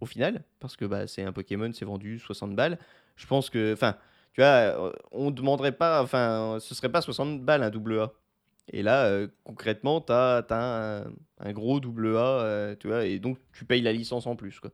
au 0.00 0.06
final, 0.06 0.44
parce 0.60 0.76
que 0.76 0.84
bah, 0.84 1.06
c'est 1.06 1.22
un 1.22 1.32
Pokémon, 1.32 1.70
c'est 1.72 1.84
vendu 1.84 2.18
60 2.18 2.54
balles. 2.54 2.78
Je 3.16 3.26
pense 3.26 3.50
que, 3.50 3.72
enfin, 3.72 3.96
tu 4.34 4.40
vois, 4.40 4.46
euh, 4.46 4.92
on 5.12 5.30
demanderait 5.30 5.72
pas, 5.72 6.02
enfin, 6.02 6.58
ce 6.60 6.74
serait 6.74 6.90
pas 6.90 7.00
60 7.00 7.40
balles 7.42 7.62
un 7.62 7.70
double 7.70 7.98
A. 8.00 8.12
Et 8.72 8.82
là, 8.82 9.06
euh, 9.06 9.28
concrètement, 9.44 10.00
tu 10.00 10.12
as, 10.12 10.44
un, 10.50 11.04
un 11.38 11.52
gros 11.52 11.80
double 11.80 12.16
A, 12.16 12.20
euh, 12.42 12.76
tu 12.78 12.88
vois, 12.88 13.04
et 13.06 13.18
donc 13.18 13.38
tu 13.52 13.64
payes 13.64 13.82
la 13.82 13.92
licence 13.92 14.26
en 14.26 14.36
plus. 14.36 14.58
Quoi. 14.60 14.70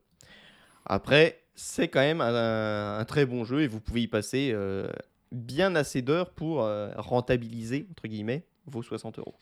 Après, 0.86 1.42
c'est 1.54 1.88
quand 1.88 2.00
même 2.00 2.20
un, 2.20 2.98
un 2.98 3.04
très 3.04 3.26
bon 3.26 3.44
jeu 3.44 3.62
et 3.62 3.66
vous 3.68 3.80
pouvez 3.80 4.02
y 4.02 4.08
passer 4.08 4.50
euh, 4.54 4.88
bien 5.32 5.74
assez 5.74 6.02
d'heures 6.02 6.30
pour 6.30 6.62
euh, 6.62 6.90
rentabiliser, 6.96 7.86
entre 7.90 8.06
guillemets, 8.08 8.44
vos 8.66 8.82
60 8.82 9.18
euros. 9.18 9.34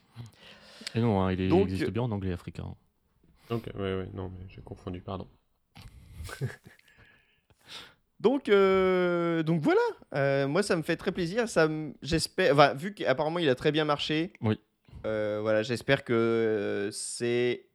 Et 0.94 1.00
non, 1.00 1.20
hein, 1.22 1.32
il 1.32 1.40
est- 1.42 1.48
Donc- 1.48 1.68
existe 1.68 1.90
bien 1.90 2.02
en 2.02 2.10
anglais 2.10 2.32
Africa. 2.32 2.62
hein. 2.64 2.74
Ok, 3.50 3.66
ouais, 3.74 3.80
ouais, 3.96 4.08
non, 4.14 4.30
mais 4.30 4.46
j'ai 4.48 4.60
confondu, 4.62 5.00
pardon. 5.00 5.26
Donc, 8.20 8.48
euh, 8.48 9.42
donc 9.42 9.60
voilà, 9.62 9.80
Euh, 10.14 10.48
moi 10.48 10.62
ça 10.62 10.74
me 10.76 10.82
fait 10.82 10.96
très 10.96 11.12
plaisir. 11.12 11.48
Ça, 11.48 11.68
j'espère, 12.02 12.52
enfin, 12.54 12.74
vu 12.74 12.94
qu'apparemment 12.94 13.38
il 13.38 13.48
a 13.48 13.54
très 13.54 13.72
bien 13.72 13.84
marché. 13.84 14.32
Oui. 14.40 14.58
euh, 15.06 15.38
voilà, 15.42 15.62
j'espère 15.62 16.02
que 16.04 16.88
c'est 16.92 17.66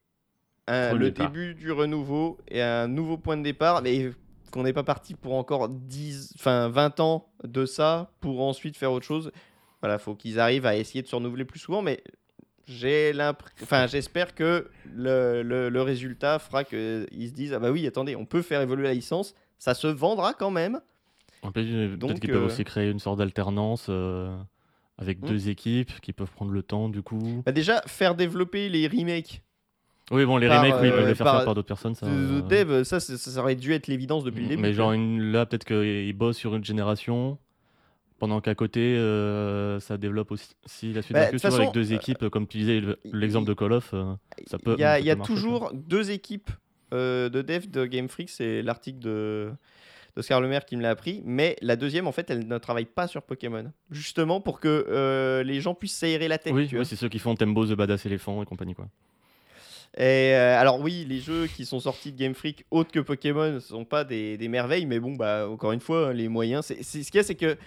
un- 0.67 0.93
le 0.93 1.11
début 1.27 1.53
du 1.53 1.71
renouveau 1.71 2.37
et 2.49 2.61
un 2.61 2.87
nouveau 2.87 3.17
point 3.17 3.37
de 3.37 3.43
départ, 3.43 3.81
mais 3.81 4.11
qu'on 4.51 4.63
n'est 4.63 4.73
pas 4.73 4.83
parti 4.83 5.13
pour 5.15 5.33
encore 5.35 5.69
10, 5.69 6.33
enfin 6.37 6.67
20 6.69 6.99
ans 6.99 7.29
de 7.43 7.65
ça 7.65 8.11
pour 8.19 8.41
ensuite 8.41 8.75
faire 8.77 8.91
autre 8.91 9.05
chose. 9.05 9.31
Voilà, 9.81 9.99
faut 9.99 10.15
qu'ils 10.15 10.39
arrivent 10.39 10.65
à 10.65 10.75
essayer 10.75 11.01
de 11.01 11.07
se 11.07 11.15
renouveler 11.15 11.45
plus 11.45 11.59
souvent, 11.59 11.81
mais 11.81 12.03
j'ai 12.65 13.11
enfin 13.61 13.87
j'espère 13.87 14.33
que 14.35 14.69
le, 14.95 15.43
le- 15.43 15.69
le 15.69 15.81
résultat 15.81 16.39
fera 16.39 16.63
qu'ils 16.63 17.07
se 17.29 17.33
disent 17.33 17.53
ah 17.53 17.59
bah 17.59 17.71
oui 17.71 17.85
attendez 17.85 18.15
on 18.15 18.25
peut 18.25 18.41
faire 18.41 18.61
évoluer 18.61 18.83
la 18.83 18.93
licence, 18.93 19.35
ça 19.59 19.73
se 19.73 19.87
vendra 19.87 20.33
quand 20.33 20.51
même. 20.51 20.79
Euh, 21.45 21.49
Peut-être 21.97 22.19
qu'ils 22.19 22.29
peuvent 22.31 22.43
euh, 22.43 22.45
aussi 22.45 22.63
créer 22.63 22.89
une 22.89 22.99
sorte 22.99 23.17
d'alternance 23.19 23.87
euh, 23.89 24.35
avec 24.97 25.21
Hmm. 25.21 25.27
deux 25.27 25.49
équipes 25.49 25.99
qui 26.01 26.13
peuvent 26.13 26.31
prendre 26.31 26.51
le 26.51 26.63
temps 26.63 26.87
du 26.89 27.01
coup. 27.01 27.43
Bah 27.45 27.51
déjà 27.51 27.81
faire 27.85 28.15
développer 28.15 28.69
les 28.69 28.87
remakes 28.87 29.41
Oui, 30.11 30.25
bon, 30.25 30.37
les 30.37 30.47
par, 30.47 30.61
remakes, 30.61 30.79
oui, 30.81 30.87
ils 30.87 30.91
peuvent 30.91 31.03
euh, 31.03 31.07
les 31.09 31.15
faire 31.15 31.25
par- 31.25 31.35
faire 31.37 31.45
par 31.45 31.55
d'autres 31.55 31.67
personnes. 31.67 31.95
Ça, 31.95 32.05
de, 32.07 32.41
de 32.41 32.47
dev, 32.47 32.83
ça, 32.83 32.99
ça 32.99 33.17
ça 33.17 33.39
aurait 33.41 33.55
dû 33.55 33.73
être 33.73 33.87
l'évidence 33.87 34.23
depuis 34.23 34.43
le 34.43 34.49
début. 34.49 34.61
Mais 34.61 34.73
genre, 34.73 34.93
une- 34.93 35.31
là, 35.31 35.45
peut-être 35.45 35.65
qu'ils 35.65 36.13
bossent 36.13 36.37
sur 36.37 36.55
une 36.55 36.63
génération, 36.63 37.37
pendant 38.19 38.39
qu'à 38.39 38.55
côté, 38.55 38.79
euh, 38.95 39.81
ça 39.81 39.97
développe 39.97 40.31
aussi 40.31 40.93
la 40.93 41.01
suite 41.01 41.13
Bah, 41.13 41.25
de 41.25 41.31
toute 41.31 41.43
avec 41.43 41.55
façon, 41.57 41.71
deux 41.71 41.91
équipes, 41.91 42.29
comme 42.29 42.47
tu 42.47 42.57
disais, 42.59 42.81
l'exemple 43.11 43.47
de 43.49 43.53
Call 43.53 43.73
of, 43.73 43.93
ça 44.47 44.57
peut- 44.59 44.75
Il 44.77 44.81
y 44.81 44.85
a, 44.85 44.99
y 44.99 45.21
toujours 45.23 45.71
deux 45.73 46.11
équipes 46.11 46.49
euh, 46.93 47.29
de 47.29 47.41
dev 47.41 47.69
de 47.69 47.85
Game 47.85 48.07
Freak, 48.07 48.29
c'est 48.29 48.61
l'article 48.61 48.99
de 48.99 49.51
d'Oscar 50.15 50.41
Lemaire 50.41 50.65
qui 50.65 50.77
me 50.77 50.81
l'a 50.83 50.91
appris, 50.91 51.21
mais 51.25 51.55
la 51.61 51.75
deuxième 51.75 52.07
en 52.07 52.11
fait 52.11 52.29
elle 52.29 52.47
ne 52.47 52.57
travaille 52.59 52.85
pas 52.85 53.07
sur 53.07 53.23
Pokémon, 53.23 53.71
justement 53.89 54.41
pour 54.41 54.59
que 54.59 54.85
euh, 54.87 55.43
les 55.43 55.59
gens 55.59 55.73
puissent 55.73 55.97
s'aérer 55.97 56.27
la 56.27 56.37
tête. 56.37 56.53
oui, 56.53 56.69
oui, 56.71 56.85
c'est 56.85 56.95
ceux 56.95 57.09
qui 57.09 57.19
font 57.19 57.35
Tembo, 57.35 57.65
The 57.65 57.71
Badass 57.71 58.05
Elephant 58.05 58.41
et 58.43 58.45
compagnie. 58.45 58.75
Quoi. 58.75 58.87
Et 59.97 60.33
euh, 60.33 60.59
alors 60.59 60.79
oui, 60.79 61.05
les 61.07 61.19
jeux 61.19 61.47
qui 61.47 61.65
sont 61.65 61.79
sortis 61.79 62.11
de 62.11 62.17
Game 62.17 62.33
Freak 62.33 62.65
autres 62.71 62.91
que 62.91 62.99
Pokémon 62.99 63.53
ne 63.53 63.59
sont 63.59 63.85
pas 63.85 64.03
des, 64.03 64.37
des 64.37 64.47
merveilles, 64.47 64.85
mais 64.85 64.99
bon 64.99 65.13
bah 65.15 65.47
encore 65.49 65.71
une 65.71 65.81
fois 65.81 66.09
hein, 66.09 66.13
les 66.13 66.29
moyens, 66.29 66.65
c'est 66.65 66.83
ce 66.83 67.11
qu'il 67.11 67.15
y 67.15 67.19
a 67.19 67.23
c'est 67.23 67.35
que 67.35 67.57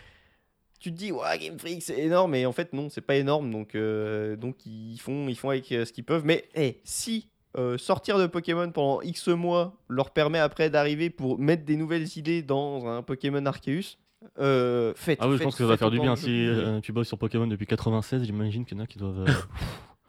tu 0.79 0.93
te 0.93 0.97
dis 0.97 1.11
ouais 1.11 1.39
Game 1.41 1.59
Freak 1.59 1.83
c'est 1.83 1.99
énorme, 1.99 2.33
mais 2.33 2.47
en 2.47 2.53
fait 2.53 2.73
non 2.73 2.89
c'est 2.91 3.01
pas 3.01 3.17
énorme 3.17 3.51
donc 3.51 3.75
euh, 3.75 4.37
donc 4.37 4.67
ils 4.67 4.99
font 4.99 5.29
ils 5.29 5.37
font 5.37 5.51
avec 5.51 5.67
ce 5.67 5.93
qu'ils 5.93 6.05
peuvent, 6.05 6.25
mais 6.25 6.45
eh, 6.55 6.81
si 6.85 7.29
euh, 7.57 7.79
sortir 7.79 8.19
de 8.19 8.27
Pokémon 8.27 8.71
pendant 8.71 9.01
X 9.03 9.29
mois 9.29 9.75
leur 9.89 10.11
permet 10.11 10.39
après 10.39 10.71
d'arriver 10.71 11.11
pour 11.11 11.39
mettre 11.39 11.65
des 11.65 11.77
nouvelles 11.77 12.07
idées 12.17 12.43
dans 12.43 12.87
un 12.87 13.03
Pokémon 13.03 13.45
Arceus, 13.47 13.99
euh, 14.39 14.93
faites. 14.97 15.19
Ah 15.23 15.29
oui, 15.29 15.37
je 15.39 15.43
pense 15.43 15.55
que 15.57 15.63
ça 15.65 15.69
va 15.69 15.77
faire 15.77 15.91
du 15.91 16.01
bien. 16.01 16.17
Si 16.17 16.47
euh, 16.47 16.81
tu 16.81 16.93
bosses 16.93 17.09
sur 17.09 17.19
Pokémon 17.19 17.47
depuis 17.47 17.67
96, 17.67 18.25
j'imagine 18.25 18.65
qu'il 18.65 18.77
y 18.77 18.81
en 18.81 18.85
a 18.85 18.87
qui 18.87 18.99
doivent. 18.99 19.25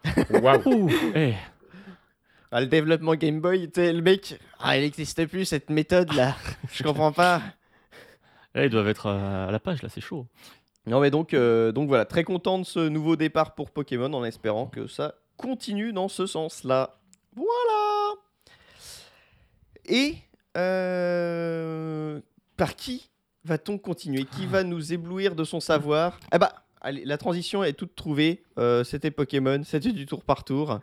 Waouh 0.42 0.62
Ouh, 0.66 0.90
eh, 1.14 1.34
Ah, 2.50 2.60
le 2.60 2.66
développement 2.66 3.14
Game 3.14 3.40
Boy, 3.40 3.70
tu 3.70 3.80
sais, 3.80 3.92
le 3.92 4.02
mec, 4.02 4.38
ah, 4.58 4.76
il 4.76 4.82
n'existe 4.82 5.26
plus 5.26 5.44
cette 5.44 5.70
méthode 5.70 6.12
là, 6.14 6.36
je 6.72 6.82
comprends 6.82 7.12
pas. 7.12 7.42
eh, 8.54 8.64
ils 8.64 8.70
doivent 8.70 8.88
être 8.88 9.06
à, 9.06 9.46
à 9.46 9.50
la 9.50 9.58
page, 9.60 9.82
là, 9.82 9.88
c'est 9.88 10.00
chaud. 10.00 10.26
Non 10.86 11.00
mais 11.00 11.10
donc, 11.10 11.34
euh, 11.34 11.70
donc 11.70 11.88
voilà, 11.88 12.06
très 12.06 12.24
content 12.24 12.58
de 12.58 12.64
ce 12.64 12.88
nouveau 12.88 13.16
départ 13.16 13.54
pour 13.54 13.70
Pokémon 13.70 14.10
en 14.14 14.24
espérant 14.24 14.66
que 14.66 14.86
ça 14.86 15.16
continue 15.36 15.92
dans 15.92 16.08
ce 16.08 16.24
sens-là. 16.26 16.97
Voilà. 17.38 18.14
Et 19.86 20.16
euh, 20.56 22.20
par 22.56 22.74
qui 22.74 23.08
va-t-on 23.44 23.78
continuer? 23.78 24.24
Qui 24.24 24.46
va 24.46 24.64
nous 24.64 24.92
éblouir 24.92 25.34
de 25.34 25.44
son 25.44 25.60
savoir? 25.60 26.18
Ah 26.30 26.38
bah, 26.38 26.52
allez, 26.80 27.04
la 27.04 27.16
transition 27.16 27.62
est 27.62 27.74
toute 27.74 27.94
trouvée. 27.94 28.42
Euh, 28.58 28.84
c'était 28.84 29.10
Pokémon, 29.10 29.62
c'était 29.64 29.92
du 29.92 30.06
tour 30.06 30.24
par 30.24 30.44
tour. 30.44 30.80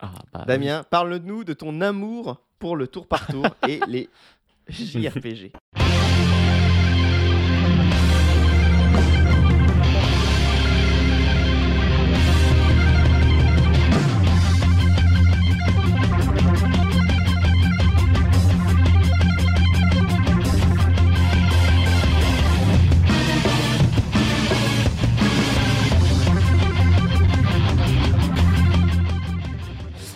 Ah, 0.00 0.10
bah, 0.32 0.44
Damien, 0.46 0.84
parle-nous 0.90 1.44
de 1.44 1.54
ton 1.54 1.80
amour 1.80 2.40
pour 2.58 2.76
le 2.76 2.86
tour 2.86 3.06
par 3.06 3.26
tour 3.26 3.46
et 3.68 3.80
les 3.88 4.10
JRPG. 4.68 5.52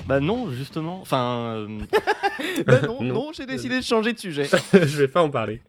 Bah 0.09 0.20
non, 0.20 0.50
justement. 0.50 1.00
Enfin, 1.02 1.54
euh, 1.68 1.78
Bah 2.66 2.80
non, 2.80 3.02
Non. 3.02 3.14
non, 3.14 3.30
j'ai 3.32 3.44
décidé 3.46 3.76
de 3.76 3.84
changer 3.84 4.12
de 4.14 4.18
sujet. 4.18 4.44
Je 4.72 4.98
vais 4.98 5.06
pas 5.09 5.22
en 5.22 5.28
parler. 5.30 5.61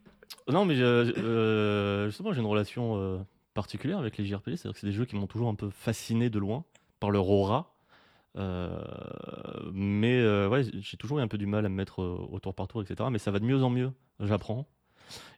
non, 0.48 0.64
mais 0.66 0.80
euh, 0.80 1.12
euh, 1.18 2.06
justement, 2.08 2.32
j'ai 2.34 2.40
une 2.40 2.46
relation 2.48 2.96
euh, 2.98 3.18
particulière 3.54 4.00
avec 4.00 4.18
les 4.18 4.26
JRPG. 4.26 4.56
C'est-à-dire 4.56 4.74
que 4.74 4.80
c'est 4.80 4.88
des 4.88 4.94
jeux 4.94 5.06
qui 5.06 5.16
m'ont 5.18 5.28
toujours 5.28 5.50
un 5.50 5.56
peu 5.56 5.70
fasciné 5.70 6.30
de 6.30 6.40
loin 6.40 6.64
par 7.02 7.12
leur 7.12 7.30
aura. 7.30 7.76
Euh, 8.38 8.70
mais 9.74 10.20
euh, 10.22 10.48
ouais, 10.48 10.64
j'ai 10.80 10.96
toujours 10.98 11.20
eu 11.20 11.22
un 11.22 11.28
peu 11.28 11.38
du 11.38 11.46
mal 11.48 11.66
à 11.66 11.70
me 11.70 11.76
mettre 11.76 12.02
euh, 12.02 12.28
au 12.32 12.40
tour 12.40 12.54
par 12.54 12.68
tour, 12.70 12.82
etc. 12.82 13.10
Mais 13.12 13.20
ça 13.20 13.32
va 13.32 13.40
de 13.40 13.46
mieux 13.46 13.62
en 13.62 13.70
mieux, 13.70 13.92
j'apprends. 14.22 14.68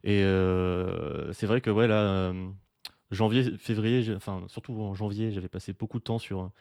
Et 0.03 0.21
euh, 0.23 1.31
c'est 1.33 1.47
vrai 1.47 1.61
que 1.61 1.69
ouais, 1.71 1.87
là, 1.87 2.01
euh, 2.01 2.49
janvier, 3.09 3.57
février, 3.57 4.13
enfin 4.15 4.43
surtout 4.47 4.73
en 4.81 4.93
janvier, 4.93 5.31
j'avais 5.31 5.47
passé 5.47 5.73
beaucoup 5.73 5.97
de 5.99 6.03
temps 6.03 6.19
sur, 6.19 6.51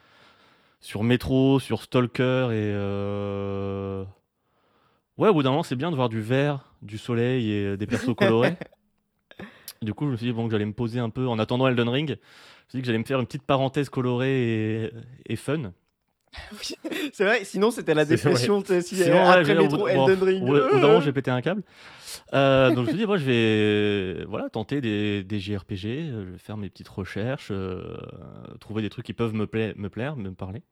sur 0.80 1.02
Metro, 1.02 1.60
sur 1.60 1.82
Stalker 1.82 2.48
et 2.52 2.72
euh, 2.74 4.04
ouais, 5.18 5.28
au 5.28 5.34
bout 5.34 5.42
d'un 5.42 5.50
moment, 5.50 5.62
c'est 5.62 5.76
bien 5.76 5.90
de 5.90 5.96
voir 5.96 6.08
du 6.08 6.20
vert, 6.20 6.64
du 6.82 6.98
soleil 6.98 7.52
et 7.52 7.64
euh, 7.66 7.76
des 7.76 7.86
persos 7.86 8.14
colorés. 8.16 8.56
du 9.82 9.94
coup, 9.94 10.06
je 10.06 10.12
me 10.12 10.16
suis 10.16 10.26
dit 10.26 10.32
bon, 10.32 10.46
que 10.46 10.52
j'allais 10.52 10.64
me 10.64 10.72
poser 10.72 10.98
un 10.98 11.10
peu 11.10 11.28
en 11.28 11.38
attendant 11.38 11.68
Elden 11.68 11.88
Ring. 11.88 12.08
Je 12.08 12.14
me 12.14 12.18
suis 12.68 12.78
dit 12.78 12.80
que 12.80 12.86
j'allais 12.86 12.98
me 12.98 13.04
faire 13.04 13.20
une 13.20 13.26
petite 13.26 13.42
parenthèse 13.42 13.88
colorée 13.88 14.84
et, 14.84 14.90
et 15.26 15.36
fun. 15.36 15.72
C'est 17.12 17.24
vrai, 17.24 17.44
sinon 17.44 17.70
c'était 17.70 17.94
la 17.94 18.04
dépression. 18.04 18.62
si, 18.64 18.82
Sinon, 18.82 19.14
ouais, 19.14 19.18
après 19.18 19.56
au 19.56 19.62
Metro, 19.62 19.78
bon, 19.78 19.86
Elden 19.88 20.22
Ring. 20.22 20.42
au 20.44 20.46
bout 20.46 20.80
d'un 20.80 20.86
moment, 20.86 21.00
j'ai 21.00 21.12
pété 21.12 21.30
un 21.30 21.42
câble. 21.42 21.62
Euh, 22.34 22.74
donc 22.74 22.88
je 22.90 22.96
dit, 22.96 23.06
moi, 23.06 23.16
je 23.18 23.24
vais 23.24 24.24
voilà, 24.26 24.48
tenter 24.50 24.80
des, 24.80 25.22
des 25.24 25.40
JRPG, 25.40 25.86
euh, 25.86 26.24
je 26.26 26.30
vais 26.32 26.38
faire 26.38 26.56
mes 26.56 26.70
petites 26.70 26.88
recherches, 26.88 27.48
euh, 27.50 27.96
trouver 28.60 28.82
des 28.82 28.90
trucs 28.90 29.06
qui 29.06 29.12
peuvent 29.12 29.34
me, 29.34 29.46
pla- 29.46 29.74
me 29.74 29.88
plaire, 29.88 30.16
me 30.16 30.32
parler. 30.32 30.62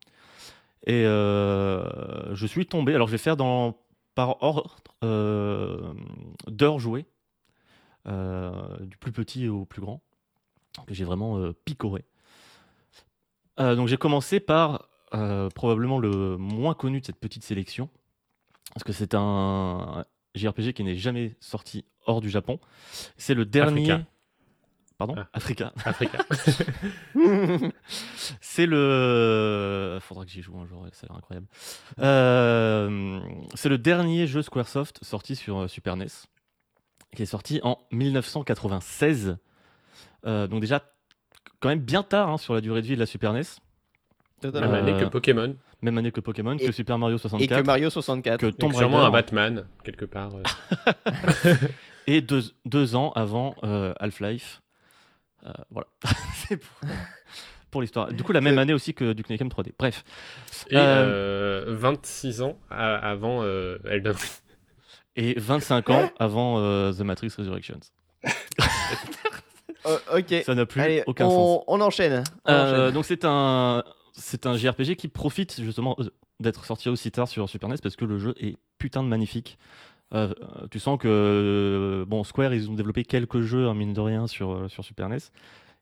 Et 0.86 1.02
je 1.02 2.46
suis 2.46 2.66
tombé, 2.66 2.94
alors 2.94 3.08
je 3.08 3.12
vais 3.12 3.18
faire 3.18 3.36
dans, 3.36 3.76
par 4.14 4.42
ordre 4.42 4.76
d'heures 6.46 6.78
jouées, 6.78 7.06
du 8.06 8.96
plus 8.98 9.12
petit 9.12 9.48
au 9.48 9.64
plus 9.66 9.82
grand, 9.82 10.00
que 10.86 10.94
j'ai 10.94 11.04
vraiment 11.04 11.52
picoré. 11.64 12.04
Donc 13.58 13.88
j'ai 13.88 13.96
commencé 13.98 14.40
par 14.40 14.88
probablement 15.54 15.98
le 15.98 16.36
moins 16.38 16.74
connu 16.74 17.00
de 17.00 17.06
cette 17.06 17.20
petite 17.20 17.44
sélection, 17.44 17.90
parce 18.72 18.84
que 18.84 18.92
c'est 18.92 19.14
un 19.14 20.04
JRPG 20.38 20.72
qui 20.72 20.84
n'est 20.84 20.96
jamais 20.96 21.36
sorti 21.40 21.84
hors 22.06 22.20
du 22.20 22.30
Japon. 22.30 22.58
C'est 23.16 23.34
le 23.34 23.44
dernier. 23.44 23.90
Africa. 23.90 24.06
Pardon 24.96 25.14
Ah. 25.16 25.28
Africa. 25.32 25.72
Africa. 25.84 26.18
C'est 28.40 28.66
le. 28.66 29.98
Faudra 30.00 30.24
que 30.24 30.30
j'y 30.30 30.42
joue 30.42 30.58
un 30.58 30.66
jour, 30.66 30.84
ça 30.92 31.06
a 31.06 31.12
l'air 31.12 31.18
incroyable. 31.18 31.46
Euh, 32.00 33.20
C'est 33.54 33.68
le 33.68 33.78
dernier 33.78 34.26
jeu 34.26 34.42
Squaresoft 34.42 34.98
sorti 35.04 35.36
sur 35.36 35.58
euh, 35.58 35.68
Super 35.68 35.96
NES, 35.96 36.06
qui 37.14 37.22
est 37.22 37.26
sorti 37.26 37.60
en 37.62 37.78
1996. 37.92 39.36
Euh, 40.26 40.46
donc, 40.48 40.60
déjà, 40.60 40.82
quand 41.60 41.68
même 41.68 41.78
bien 41.80 42.02
tard 42.02 42.30
hein, 42.30 42.38
sur 42.38 42.54
la 42.54 42.60
durée 42.60 42.82
de 42.82 42.86
vie 42.86 42.94
de 42.94 43.00
la 43.00 43.06
Super 43.06 43.32
NES. 43.32 43.42
Totalement. 44.40 44.72
Même 44.72 44.84
année 44.88 45.00
que 45.00 45.06
Pokémon. 45.08 45.54
Même 45.82 45.96
année 45.98 46.10
que 46.10 46.20
Pokémon, 46.20 46.56
Et- 46.56 46.66
que 46.66 46.72
Super 46.72 46.98
Mario 46.98 47.16
Et 47.16 47.20
64, 47.20 47.60
que 47.62 47.66
Mario 47.66 47.90
64. 47.90 48.40
que 48.40 48.46
Et 48.46 48.52
Tomb 48.52 48.72
sûrement 48.74 48.96
Raider, 48.98 49.06
un 49.08 49.10
Batman, 49.10 49.66
quelque 49.84 50.04
part. 50.06 50.30
euh. 50.34 51.54
et 52.08 52.20
deux, 52.20 52.42
deux 52.64 52.96
ans 52.96 53.12
avant 53.14 53.54
euh, 53.62 53.94
Half-Life. 54.00 54.60
Euh, 55.46 55.52
voilà. 55.70 55.86
C'est 56.48 56.56
pour, 56.56 56.80
pour 57.70 57.80
l'histoire. 57.82 58.12
Du 58.12 58.24
coup, 58.24 58.32
la 58.32 58.40
même 58.40 58.58
année 58.58 58.72
aussi 58.74 58.92
que 58.92 59.12
Duke 59.12 59.30
Nukem 59.30 59.48
3D. 59.48 59.72
Bref. 59.78 60.02
Et 60.70 60.76
Euh, 60.76 61.64
euh, 61.68 61.76
26 61.76 62.42
ans 62.42 62.58
avant 62.70 63.42
euh, 63.44 63.78
Elden 63.88 64.12
Ring. 64.12 64.30
Et 65.16 65.34
25 65.38 65.90
ans 65.90 66.10
avant 66.18 66.58
euh, 66.58 66.92
The 66.92 67.00
Matrix 67.00 67.30
Resurrections. 67.38 67.80
Ok. 70.12 70.34
Ça 70.44 70.54
n'a 70.54 70.66
plus 70.66 70.80
Allez, 70.80 71.02
aucun 71.06 71.26
on, 71.26 71.56
sens. 71.58 71.64
on 71.66 71.80
enchaîne. 71.80 72.24
On 72.44 72.52
Euh, 72.52 72.72
enchaîne. 72.84 72.94
donc 72.94 73.04
c'est 73.04 73.24
un 73.24 73.82
c'est 74.18 74.46
un 74.46 74.56
JRPG 74.56 74.96
qui 74.96 75.08
profite 75.08 75.60
justement 75.60 75.96
euh, 75.98 76.10
d'être 76.40 76.64
sorti 76.64 76.88
aussi 76.88 77.10
tard 77.10 77.28
sur 77.28 77.48
Super 77.48 77.68
NES 77.68 77.76
parce 77.82 77.96
que 77.96 78.04
le 78.04 78.18
jeu 78.18 78.34
est 78.38 78.56
putain 78.78 79.02
de 79.02 79.08
magnifique. 79.08 79.58
Euh, 80.14 80.32
tu 80.70 80.78
sens 80.78 80.98
que 80.98 82.04
bon 82.08 82.24
Square 82.24 82.54
ils 82.54 82.70
ont 82.70 82.74
développé 82.74 83.04
quelques 83.04 83.42
jeux 83.42 83.68
en 83.68 83.74
mine 83.74 83.92
de 83.92 84.00
rien 84.00 84.26
sur, 84.26 84.52
euh, 84.52 84.68
sur 84.68 84.84
Super 84.84 85.08
NES. 85.08 85.18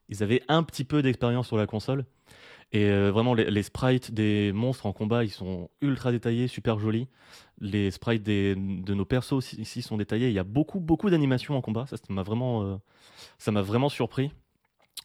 Ils 0.09 0.23
avaient 0.23 0.41
un 0.47 0.63
petit 0.63 0.83
peu 0.83 1.01
d'expérience 1.01 1.47
sur 1.47 1.57
la 1.57 1.67
console 1.67 2.05
et 2.73 2.85
euh, 2.85 3.11
vraiment 3.11 3.33
les, 3.33 3.63
sprites 3.63 4.13
des 4.13 4.51
monstres 4.51 4.85
en 4.85 4.93
combat 4.93 5.23
ils 5.23 5.29
sont 5.29 5.69
ultra 5.81 6.11
détaillés, 6.11 6.47
super 6.47 6.79
jolis. 6.79 7.07
Les 7.59 7.91
sprites 7.91 8.23
des, 8.23 8.55
de 8.55 8.93
nos 8.93 9.05
persos 9.05 9.53
ici 9.53 9.81
sont 9.81 9.97
détaillés. 9.97 10.27
Il 10.27 10.33
y 10.33 10.39
a 10.39 10.43
beaucoup 10.43 10.79
beaucoup 10.79 11.09
d'animations 11.09 11.55
en 11.55 11.61
combat. 11.61 11.85
Ça 11.87 11.95
m'a 12.09 12.23
vraiment 12.23 12.63
euh, 12.63 12.75
ça 13.37 13.51
m'a 13.51 13.61
vraiment 13.61 13.89
surpris. 13.89 14.31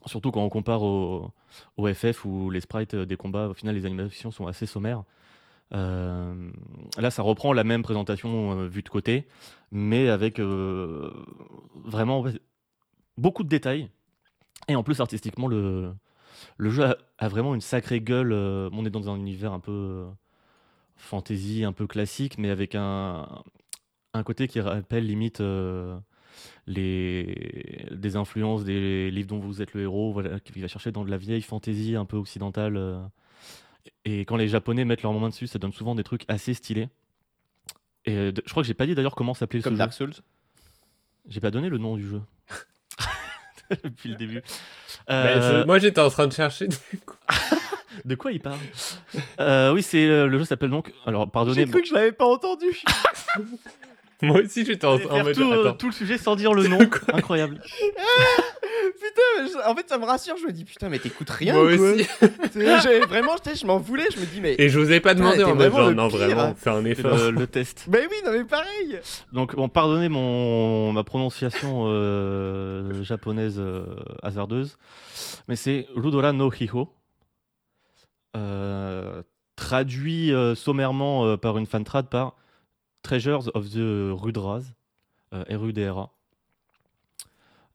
Surtout 0.07 0.31
quand 0.33 0.43
on 0.43 0.49
compare 0.49 0.83
au, 0.83 1.33
FF 1.79 2.25
où 2.25 2.51
les 2.51 2.61
sprites 2.61 2.95
des 2.97 3.17
combats, 3.17 3.49
au 3.49 3.55
final, 3.55 3.75
les 3.75 3.87
animations 3.87 4.31
sont 4.31 4.47
assez 4.47 4.67
sommaires. 4.67 5.05
Euh, 5.75 6.51
là, 6.99 7.11
ça 7.11 7.23
reprend 7.23 7.53
la 7.53 7.65
même 7.65 7.83
présentation 7.83 8.59
euh, 8.61 8.67
vue 8.67 8.83
de 8.83 8.89
côté, 8.89 9.27
mais 9.71 10.09
avec 10.09 10.39
euh, 10.39 11.11
vraiment 11.85 12.25
beaucoup 13.17 13.43
de 13.43 13.49
détails. 13.49 13.89
Et 14.69 14.77
en 14.77 14.83
plus, 14.83 15.01
artistiquement, 15.01 15.49
le, 15.49 15.95
le 16.57 16.71
jeu 16.71 16.85
a, 16.85 16.97
a 17.19 17.29
vraiment 17.29 17.55
une 17.55 17.61
sacrée 17.61 18.01
gueule. 18.01 18.33
euh, 18.33 18.69
on 18.73 18.85
est 18.85 18.91
dans 18.91 19.09
un 19.11 19.17
univers 19.17 19.53
un 19.53 19.61
peu 19.61 19.73
euh, 19.73 20.11
fantasy, 20.97 21.65
un 21.65 21.73
peu 21.73 21.87
classique, 21.87 22.39
mais 22.39 22.51
avec 22.51 22.75
un, 22.75 23.29
un 24.15 24.23
côté 24.23 24.49
qui 24.49 24.61
rappelle 24.61 25.07
limite 25.07 25.41
euh, 25.41 25.99
les, 26.67 27.87
des 27.91 28.17
influences 28.17 28.65
des 28.65 29.11
livres 29.11 29.29
dont 29.29 29.39
vous 29.39 29.63
êtes 29.63 29.75
le 29.75 29.83
héros, 29.83 30.13
voilà, 30.13 30.41
qui 30.41 30.59
va 30.61 30.69
chercher 30.69 30.93
dans 30.93 31.05
de 31.05 31.11
la 31.11 31.17
vieille 31.19 31.43
fantasy 31.43 31.97
un 31.97 32.05
peu 32.05 32.17
occidentale. 32.17 32.77
euh. 32.77 33.01
et 34.05 34.21
quand 34.21 34.37
les 34.37 34.49
Japonais 34.49 34.85
mettent 34.85 35.03
leur 35.03 35.13
main 35.13 35.29
dessus, 35.29 35.47
ça 35.47 35.59
donne 35.59 35.73
souvent 35.73 35.95
des 35.95 36.05
trucs 36.05 36.25
assez 36.29 36.55
stylés. 36.55 36.89
Et 38.05 38.17
euh, 38.17 38.33
je 38.45 38.51
crois 38.51 38.63
que 38.63 38.67
j'ai 38.67 38.75
pas 38.75 38.87
dit 38.87 38.95
d'ailleurs 38.95 39.15
comment 39.15 39.35
s'appelait 39.35 39.61
ce 39.61 39.65
Comme 39.65 39.75
jeu. 39.75 39.79
Dark 39.79 39.93
Souls. 39.93 40.15
J'ai 41.29 41.41
pas 41.41 41.51
donné 41.53 41.69
le 41.69 41.79
nom 41.79 41.97
du 41.97 42.07
jeu. 42.09 42.21
Depuis 43.85 44.09
le 44.11 44.17
début. 44.17 44.43
Mais 45.09 45.15
Euh, 45.37 45.65
moi, 45.67 45.79
j'étais 45.79 46.01
en 46.01 46.11
train 46.11 46.27
de 46.27 46.33
chercher. 46.33 46.69
De 48.05 48.15
quoi 48.15 48.33
il 48.33 48.41
parle? 48.41 48.59
Euh, 49.39 49.73
Oui, 49.73 49.83
c'est 49.83 50.07
euh, 50.09 50.27
le 50.27 50.39
jeu 50.39 50.45
s'appelle 50.45 50.71
donc. 50.71 50.93
Alors, 51.07 51.31
pardonnez. 51.31 51.65
J'ai 51.67 51.71
cru 51.71 51.83
que 51.83 51.89
je 51.89 51.95
l'avais 51.95 52.13
pas 52.13 52.25
entendu. 52.27 52.67
moi 54.27 54.41
aussi, 54.41 54.65
j'étais 54.65 54.87
en, 54.87 54.99
mode. 54.99 55.35
tout, 55.35 55.43
euh, 55.53 55.73
tout 55.73 55.87
le 55.87 55.93
sujet 55.93 56.17
sans 56.19 56.37
dire 56.37 56.55
le 56.55 56.67
nom. 56.69 56.79
Incroyable. 57.13 57.61
putain, 57.61 59.23
mais 59.41 59.49
je- 59.49 59.69
en 59.71 59.75
fait, 59.75 59.89
ça 59.89 59.99
me 59.99 60.05
rassure. 60.05 60.37
Je 60.41 60.47
me 60.47 60.53
dis, 60.53 60.65
putain, 60.65 60.89
mais 60.89 60.99
t'écoutes 60.99 61.29
rien. 61.31 61.55
Moi 61.55 61.77
quoi 61.77 61.91
aussi. 61.93 62.07
C'est- 62.53 63.01
Vraiment, 63.07 63.37
je, 63.45 63.67
m'en 63.67 63.79
voulais. 63.79 64.07
Je 64.15 64.21
me 64.21 64.27
dis, 64.27 64.41
mais. 64.41 64.55
Et 64.59 64.69
je 64.69 64.79
vous 64.79 64.91
ai 64.93 65.01
pas 65.01 65.15
demandé 65.15 65.43
en 65.45 65.55
mode 65.55 65.73
genre, 65.73 65.93
non, 65.93 66.09
pire. 66.09 66.19
vraiment, 66.19 66.55
fais 66.55 66.71
un 66.71 66.83
C'est 66.83 66.91
effort. 66.91 67.17
le, 67.17 67.31
le 67.33 67.47
test. 67.47 67.87
Mais 67.91 68.07
oui, 68.11 68.17
non, 68.25 68.33
mais 68.33 68.45
pareil. 68.45 68.99
Donc, 69.33 69.55
bon, 69.57 69.69
pardonnez 69.69 70.09
mon, 70.09 70.93
ma 70.93 71.05
prononciation 71.05 71.85
euh, 71.87 73.03
japonaise 73.03 73.57
euh, 73.59 73.85
hasardeuse, 74.23 74.79
mais 75.49 75.57
c'est 75.57 75.87
Rudora 75.97 76.33
no 76.33 76.51
Hiho, 76.53 76.89
euh, 78.37 79.23
traduit 79.57 80.33
euh, 80.33 80.55
sommairement 80.55 81.27
euh, 81.27 81.37
par 81.37 81.59
une 81.59 81.67
fantrad 81.67 82.09
par 82.09 82.35
Treasures 83.03 83.51
of 83.55 83.71
the 83.71 84.11
Rudras, 84.13 84.63
euh, 85.33 85.45
R-U-D-R-A. 85.49 86.11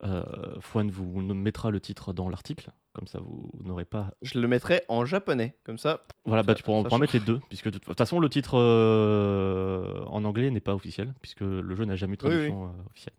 Euh, 0.04 0.22
Fouane 0.60 0.90
vous 0.92 1.04
mettra 1.20 1.70
le 1.72 1.80
titre 1.80 2.12
dans 2.12 2.28
l'article, 2.28 2.70
comme 2.92 3.08
ça 3.08 3.18
vous 3.20 3.50
n'aurez 3.64 3.84
pas 3.84 4.12
Je 4.22 4.38
le 4.38 4.46
mettrai 4.46 4.82
en 4.86 5.04
japonais. 5.04 5.56
Comme 5.64 5.76
ça. 5.76 6.04
Voilà, 6.24 6.44
bah, 6.44 6.54
tu 6.54 6.62
pourras, 6.62 6.88
change. 6.88 7.00
mettre 7.00 7.14
les 7.14 7.20
deux, 7.20 7.40
puisque 7.48 7.68
de 7.68 7.78
toute 7.78 7.98
façon, 7.98 8.20
le 8.20 8.28
titre 8.28 8.56
euh, 8.58 10.04
en 10.06 10.22
anglais 10.24 10.50
n'est 10.52 10.60
pas 10.60 10.74
officiel, 10.76 11.12
puisque 11.20 11.40
le 11.40 11.74
jeu 11.74 11.84
n'a 11.84 11.96
jamais 11.96 12.14
eu 12.14 12.16
de 12.16 12.22
Oui, 12.26 12.30
traduction 12.30 12.64
euh, 12.66 12.68
officielle. 12.90 13.14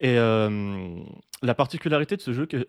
Et 0.00 0.18
euh, 0.18 0.98
la 1.42 1.54
particularité 1.54 2.16
de 2.16 2.22
ce 2.22 2.32
jeu 2.32 2.46
que- 2.46 2.66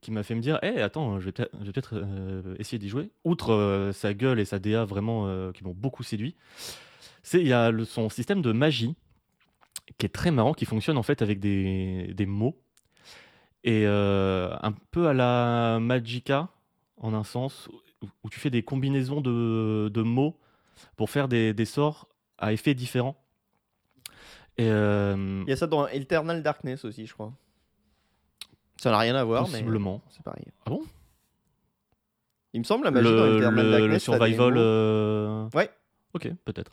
qui 0.00 0.12
m'a 0.12 0.22
fait 0.22 0.36
me 0.36 0.40
dire, 0.40 0.60
hé, 0.62 0.80
attends, 0.80 1.18
je 1.18 1.24
vais 1.24 1.32
peut-être 1.32 1.94
euh, 1.96 2.54
essayer 2.60 2.78
d'y 2.78 2.88
jouer, 2.90 3.10
outre 3.24 3.52
euh, 3.52 3.90
sa 3.92 4.14
gueule 4.14 4.38
et 4.38 4.44
sa 4.44 4.60
DA 4.60 4.84
vraiment 4.84 5.26
euh, 5.26 5.50
qui 5.50 5.64
m'ont 5.64 5.74
beaucoup 5.74 6.04
séduit, 6.04 6.36
c'est 7.24 7.40
il 7.40 7.48
y 7.48 7.52
a 7.52 7.72
le- 7.72 7.84
son 7.84 8.08
système 8.08 8.40
de 8.42 8.52
magie 8.52 8.94
qui 9.98 10.06
est 10.06 10.10
très 10.10 10.30
marrant, 10.30 10.54
qui 10.54 10.64
fonctionne 10.66 10.96
en 10.96 11.02
fait 11.02 11.20
avec 11.22 11.40
des, 11.40 12.12
des 12.14 12.26
mots. 12.26 12.56
Et 13.64 13.84
euh, 13.86 14.54
un 14.62 14.72
peu 14.90 15.08
à 15.08 15.14
la 15.14 15.78
Magica, 15.80 16.48
en 16.98 17.12
un 17.14 17.24
sens, 17.24 17.68
où, 18.02 18.06
où 18.22 18.30
tu 18.30 18.38
fais 18.38 18.50
des 18.50 18.62
combinaisons 18.62 19.20
de, 19.20 19.90
de 19.92 20.02
mots 20.02 20.38
pour 20.96 21.08
faire 21.10 21.26
des, 21.28 21.52
des 21.54 21.64
sorts 21.64 22.08
à 22.38 22.52
effets 22.52 22.74
différents. 22.74 23.16
Et 24.58 24.68
euh, 24.68 25.42
Il 25.46 25.50
y 25.50 25.52
a 25.52 25.56
ça 25.56 25.66
dans 25.66 25.86
Eternal 25.88 26.42
Darkness 26.42 26.84
aussi, 26.84 27.06
je 27.06 27.14
crois. 27.14 27.32
Ça 28.76 28.90
n'a 28.90 28.98
rien 28.98 29.14
à 29.16 29.24
voir, 29.24 29.44
possiblement. 29.46 30.02
mais 30.04 30.12
c'est 30.14 30.22
pareil. 30.22 30.44
Ah 30.66 30.70
bon? 30.70 30.82
Il 32.52 32.60
me 32.60 32.64
semble 32.64 32.84
la 32.84 32.90
magie 32.90 33.04
dans 33.10 33.24
le, 33.26 33.36
Eternal 33.38 33.64
le- 33.64 33.70
Darkness. 33.72 33.92
le 33.92 33.98
survival. 33.98 34.54
euh, 34.58 35.48
Ouais. 35.54 35.70
Ok, 36.14 36.30
peut-être. 36.44 36.72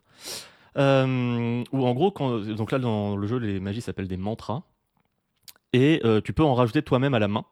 Euh, 0.78 1.64
ou 1.72 1.86
en 1.86 1.94
gros, 1.94 2.12
quand, 2.12 2.40
donc 2.40 2.72
là 2.72 2.80
dans 2.80 3.16
le 3.18 3.28
jeu, 3.28 3.38
les 3.38 3.60
magies 3.60 3.82
s'appellent 3.82 4.08
des 4.08 4.18
mantras. 4.18 4.64
Et 5.74 6.02
euh, 6.06 6.22
tu 6.22 6.34
peux 6.34 6.44
en 6.44 6.54
rajouter 6.54 6.82
toi-même 6.82 7.14
à 7.14 7.20
la 7.20 7.28
main 7.28 7.46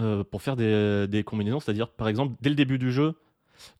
euh, 0.00 0.24
pour 0.24 0.42
faire 0.42 0.56
des, 0.56 1.22
combinaisons. 1.24 1.60
C'est-à-dire, 1.60 1.90
par 1.90 2.08
exemple, 2.08 2.36
dès 2.40 2.48
le 2.48 2.56
début 2.56 2.78
du 2.78 2.92
jeu, 2.92 3.14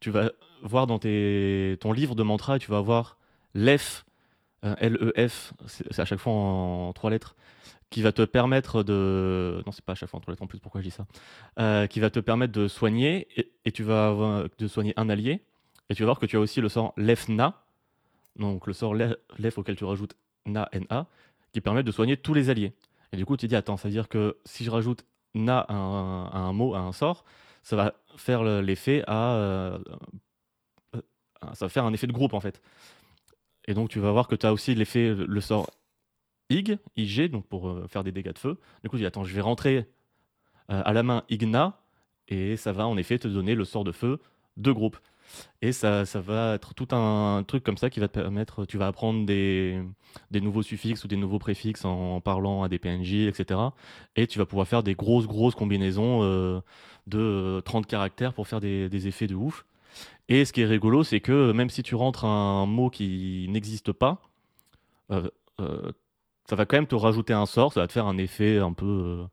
tu 0.01 0.11
vas 0.11 0.31
voir 0.63 0.87
dans 0.87 0.99
ton 0.99 1.93
livre 1.93 2.15
de 2.15 2.23
mantras 2.23 2.59
tu 2.59 2.71
vas 2.71 2.79
avoir 2.79 3.19
l'EF, 3.55 4.05
L-E-F, 4.63 5.53
c'est 5.67 6.01
à 6.01 6.05
chaque 6.05 6.19
fois 6.19 6.33
en, 6.33 6.93
trois 6.93 7.11
lettres, 7.11 7.37
qui 7.89 8.03
va 8.03 8.11
te 8.11 8.23
permettre 8.23 8.83
de. 8.83 9.63
Non, 9.65 9.71
c'est 9.71 9.85
pas 9.85 9.93
à 9.93 9.95
chaque 9.95 10.09
fois 10.09 10.19
en 10.19 10.21
trois 10.21 10.33
lettres 10.33 10.43
en 10.43 10.49
plus, 10.49 10.59
pourquoi 10.59 10.81
je 10.81 10.89
dis 10.89 10.95
ça 11.57 11.87
Qui 11.87 12.01
va 12.01 12.11
te 12.11 12.21
permettre 12.21 12.53
de 12.53 12.69
soigner 12.69 13.29
et, 13.37 13.53
et 13.65 13.71
tu 13.71 13.85
vas 13.85 14.09
avoir, 14.09 14.45
de 14.59 14.67
soigner 14.67 14.93
un 14.97 15.09
allié. 15.09 15.41
Et 15.89 15.95
tu 15.95 16.03
vas 16.03 16.07
voir 16.07 16.19
que 16.19 16.27
tu 16.27 16.37
as 16.37 16.41
aussi 16.41 16.61
le 16.61 16.69
sort 16.69 16.93
Lef-Na, 16.97 17.63
donc 18.37 18.67
le 18.67 18.73
sort 18.73 18.95
Le- 18.95 19.21
Lef 19.39 19.59
auquel 19.59 19.77
tu 19.77 19.85
rajoutes 19.85 20.17
Na, 20.47 20.69
N-A, 20.73 21.07
qui 21.53 21.61
permet 21.61 21.83
de 21.83 21.91
soigner 21.91 22.17
tous 22.17 22.35
les 22.35 22.51
alliés. 22.51 22.73
Et 23.13 23.17
du 23.17 23.25
coup, 23.25 23.37
tu 23.37 23.47
dis, 23.49 23.57
attends, 23.57 23.77
ça 23.77 23.89
veut 23.89 23.93
dire 23.93 24.09
que 24.09 24.37
si 24.45 24.65
je 24.65 24.71
rajoute 24.71 25.05
Na 25.35 25.61
à 25.61 25.75
un, 25.75 26.53
mot, 26.53 26.75
à 26.75 26.79
un 26.81 26.93
sort, 26.93 27.25
ça 27.63 27.77
va 27.77 27.95
faire 28.17 28.43
le- 28.43 28.61
l'effet 28.61 29.05
à. 29.07 29.35
euh, 29.37 29.79
ça 31.53 31.67
va 31.67 31.69
faire 31.69 31.85
un 31.85 31.93
effet 31.93 32.07
de 32.07 32.13
groupe 32.13 32.35
en 32.35 32.41
fait. 32.41 32.61
Et 33.67 33.75
donc, 33.75 33.89
tu 33.91 33.99
vas 34.01 34.13
voir 34.13 34.29
que 34.29 34.35
tu 34.35 34.47
as 34.47 34.53
aussi 34.53 34.75
l'effet, 34.75 35.15
le 35.15 35.41
sort 35.41 35.71
IG, 36.51 36.79
IG, 36.97 37.29
donc 37.31 37.47
pour 37.47 37.69
euh, 37.69 37.87
faire 37.89 38.05
des 38.05 38.13
dégâts 38.13 38.33
de 38.33 38.39
feu. 38.39 38.59
Du 38.83 38.89
coup, 38.89 38.97
tu 38.97 39.03
dis, 39.03 39.07
attends, 39.07 39.25
je 39.25 39.35
vais 39.35 39.41
rentrer 39.41 39.89
euh, 40.71 40.83
à 40.85 40.93
la 40.93 41.03
main 41.03 41.25
Igna, 41.29 41.81
et 42.29 42.57
ça 42.57 42.73
va 42.73 42.87
en 42.87 42.97
effet 42.97 43.19
te 43.19 43.29
donner 43.29 43.55
le 43.55 43.65
sort 43.65 43.85
de 43.85 43.93
feu 43.93 44.21
de 44.57 44.73
groupe. 44.73 44.97
Et 45.63 45.73
ça, 45.73 46.05
ça 46.07 46.21
va 46.21 46.55
être 46.55 46.75
tout 46.75 46.89
un 46.95 47.45
truc 47.47 47.65
comme 47.65 47.77
ça 47.79 47.91
qui 47.91 48.01
va 48.01 48.09
te 48.09 48.15
permettre, 48.19 48.65
tu 48.67 48.79
vas 48.79 48.87
apprendre 48.89 49.27
des, 49.27 49.83
des 50.31 50.41
nouveaux 50.41 50.63
suffixes 50.63 51.05
ou 51.05 51.09
des 51.09 51.17
nouveaux 51.17 51.39
préfixes 51.39 51.85
en 51.85 52.21
parlant 52.21 52.63
à 52.63 52.69
des 52.69 52.79
PNJ, 52.79 53.27
etc. 53.29 53.61
Et 54.17 54.27
tu 54.27 54.39
vas 54.39 54.47
pouvoir 54.47 54.67
faire 54.69 54.83
des 54.83 54.95
grosses, 54.95 55.27
grosses 55.27 55.55
combinaisons 55.55 56.23
euh, 56.23 56.61
de 57.07 57.19
euh, 57.19 57.61
30 57.63 57.87
caractères 57.87 58.35
pour 58.35 58.49
faire 58.49 58.61
des, 58.61 58.89
des 58.89 59.09
effets 59.09 59.27
de 59.27 59.35
ouf. 59.35 59.65
Et 60.29 60.45
ce 60.45 60.53
qui 60.53 60.63
est 60.63 60.67
rigolo, 60.67 61.05
c'est 61.05 61.21
que 61.21 61.53
même 61.53 61.71
si 61.71 61.83
tu 61.83 61.95
rentres 61.95 62.25
un 62.25 62.67
mot 62.67 62.91
qui 62.91 63.47
n'existe 63.51 63.93
pas, 63.93 64.23
euh, 65.13 65.29
euh, 65.61 65.93
ça 66.49 66.57
va 66.57 66.67
quand 66.67 66.77
même 66.77 66.87
te 66.87 66.95
rajouter 66.95 67.33
un 67.35 67.47
sort, 67.47 67.73
ça 67.73 67.81
va 67.81 67.87
te 67.89 67.93
faire 67.93 68.07
un 68.07 68.19
effet 68.19 68.59
un 68.59 68.73
peu... 68.73 68.87
euh, 68.87 69.27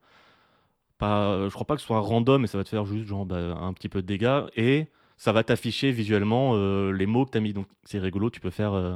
pas, 0.98 1.48
je 1.48 1.54
crois 1.54 1.66
pas 1.68 1.76
que 1.76 1.82
ce 1.82 1.88
soit 1.88 2.00
random, 2.00 2.42
mais 2.42 2.48
ça 2.48 2.58
va 2.58 2.64
te 2.64 2.70
faire 2.70 2.86
juste 2.86 3.06
genre, 3.08 3.26
bah, 3.26 3.56
un 3.60 3.74
petit 3.74 3.90
peu 3.90 4.02
de 4.02 4.08
dégâts. 4.08 4.44
Et 4.56 4.88
ça 5.18 5.32
va 5.32 5.44
t'afficher 5.44 5.92
visuellement 5.92 6.54
euh, 6.56 6.92
les 6.92 7.06
mots 7.06 7.26
que 7.26 7.32
tu 7.32 7.38
as 7.38 7.42
mis. 7.42 7.54
Donc 7.54 7.68
c'est 7.84 8.00
rigolo, 8.00 8.30
tu 8.30 8.40
peux 8.40 8.50
faire, 8.50 8.74
euh, 8.74 8.96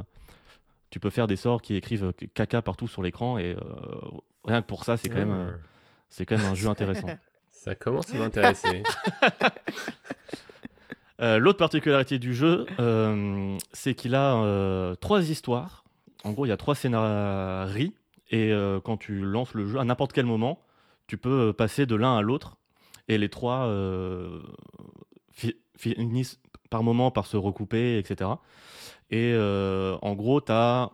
tu 0.90 1.00
peux 1.00 1.10
faire 1.10 1.26
des 1.26 1.36
sorts 1.36 1.62
qui 1.62 1.74
écrivent 1.74 2.04
euh, 2.04 2.26
caca 2.34 2.62
partout 2.62 2.88
sur 2.88 3.02
l'écran. 3.02 3.38
Et 3.38 3.54
euh, 3.54 3.60
rien 4.44 4.62
que 4.62 4.66
pour 4.66 4.84
ça, 4.84 4.96
c'est 4.96 5.08
quand, 5.08 5.16
même, 5.16 5.32
euh, 5.32 5.50
c'est 6.08 6.26
quand 6.26 6.36
même 6.36 6.46
un 6.46 6.54
jeu 6.54 6.68
intéressant. 6.68 7.08
Ça 7.50 7.74
commence 7.74 8.14
à 8.14 8.18
m'intéresser. 8.18 8.82
Euh, 11.20 11.38
L'autre 11.38 11.58
particularité 11.58 12.20
du 12.20 12.32
jeu, 12.32 12.64
euh, 12.78 13.58
c'est 13.72 13.94
qu'il 13.94 14.14
a 14.14 14.36
euh, 14.36 14.94
trois 14.94 15.28
histoires. 15.30 15.82
En 16.22 16.30
gros, 16.30 16.46
il 16.46 16.48
y 16.48 16.52
a 16.52 16.56
trois 16.56 16.76
scénarios. 16.76 17.92
Et 18.30 18.52
euh, 18.52 18.78
quand 18.80 18.98
tu 18.98 19.22
lances 19.22 19.52
le 19.54 19.66
jeu, 19.66 19.80
à 19.80 19.84
n'importe 19.84 20.12
quel 20.12 20.26
moment, 20.26 20.62
tu 21.08 21.16
peux 21.18 21.52
passer 21.52 21.86
de 21.86 21.96
l'un 21.96 22.16
à 22.16 22.22
l'autre. 22.22 22.56
Et 23.08 23.18
les 23.18 23.28
trois 23.28 23.66
euh, 23.66 24.40
finissent 25.78 26.40
par 26.70 26.82
moment 26.82 27.10
par 27.10 27.26
se 27.26 27.36
recouper, 27.36 27.98
etc. 27.98 28.30
Et 29.10 29.32
euh, 29.34 29.96
en 30.02 30.14
gros, 30.14 30.40
tu 30.40 30.52
as 30.52 30.92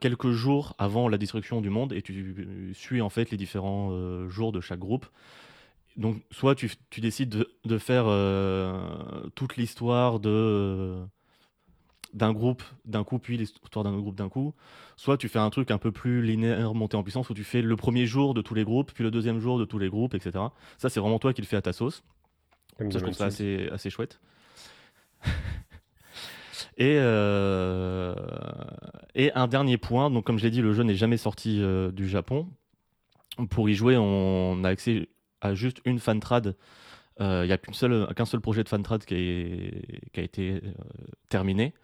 quelques 0.00 0.30
jours 0.30 0.74
avant 0.78 1.08
la 1.08 1.18
destruction 1.18 1.60
du 1.60 1.70
monde 1.70 1.92
et 1.92 2.02
tu 2.02 2.72
suis 2.74 3.00
en 3.00 3.10
fait 3.10 3.30
les 3.30 3.36
différents 3.36 3.90
euh, 3.92 4.28
jours 4.28 4.50
de 4.52 4.60
chaque 4.60 4.78
groupe. 4.78 5.06
Donc, 5.98 6.22
soit 6.30 6.54
tu, 6.54 6.70
tu 6.90 7.00
décides 7.00 7.30
de, 7.30 7.50
de 7.64 7.76
faire 7.76 8.04
euh, 8.06 9.28
toute 9.34 9.56
l'histoire 9.56 10.20
de, 10.20 10.96
d'un 12.14 12.32
groupe 12.32 12.62
d'un 12.84 13.02
coup, 13.02 13.18
puis 13.18 13.36
l'histoire 13.36 13.84
d'un 13.84 13.98
groupe 13.98 14.14
d'un 14.14 14.28
coup. 14.28 14.54
Soit 14.96 15.16
tu 15.18 15.28
fais 15.28 15.40
un 15.40 15.50
truc 15.50 15.72
un 15.72 15.78
peu 15.78 15.90
plus 15.90 16.22
linéaire, 16.22 16.72
monté 16.74 16.96
en 16.96 17.02
puissance, 17.02 17.28
où 17.30 17.34
tu 17.34 17.42
fais 17.42 17.62
le 17.62 17.76
premier 17.76 18.06
jour 18.06 18.32
de 18.32 18.42
tous 18.42 18.54
les 18.54 18.64
groupes, 18.64 18.92
puis 18.92 19.02
le 19.02 19.10
deuxième 19.10 19.40
jour 19.40 19.58
de 19.58 19.64
tous 19.64 19.78
les 19.78 19.88
groupes, 19.88 20.14
etc. 20.14 20.44
Ça, 20.78 20.88
c'est 20.88 21.00
vraiment 21.00 21.18
toi 21.18 21.32
qui 21.32 21.42
le 21.42 21.48
fais 21.48 21.56
à 21.56 21.62
ta 21.62 21.72
sauce. 21.72 22.04
Comme 22.78 22.90
Ça, 22.92 22.98
je 22.98 23.04
trouve 23.04 23.14
ça 23.16 23.26
assez, 23.26 23.68
assez 23.72 23.90
chouette. 23.90 24.20
et, 26.76 26.96
euh, 26.98 28.14
et 29.14 29.32
un 29.32 29.48
dernier 29.48 29.78
point, 29.78 30.10
donc 30.10 30.24
comme 30.24 30.38
je 30.38 30.44
l'ai 30.44 30.50
dit, 30.50 30.62
le 30.62 30.72
jeu 30.72 30.82
n'est 30.84 30.94
jamais 30.94 31.16
sorti 31.16 31.60
euh, 31.60 31.90
du 31.90 32.08
Japon. 32.08 32.48
Pour 33.50 33.68
y 33.68 33.74
jouer, 33.74 33.96
on 33.96 34.62
a 34.64 34.68
accès 34.68 35.08
à 35.40 35.54
juste 35.54 35.78
une 35.84 35.98
fan 35.98 36.20
trad. 36.20 36.56
Euh, 37.20 37.42
Il 37.44 37.48
n'y 37.48 37.52
a 37.52 37.58
qu'une 37.58 37.74
seule- 37.74 38.12
qu'un 38.14 38.24
seul 38.24 38.40
projet 38.40 38.62
de 38.64 38.68
fan 38.68 38.82
trad 38.82 39.04
qui, 39.04 39.14
est- 39.14 40.10
qui 40.12 40.20
a 40.20 40.22
été 40.22 40.62
terminé. 41.28 41.74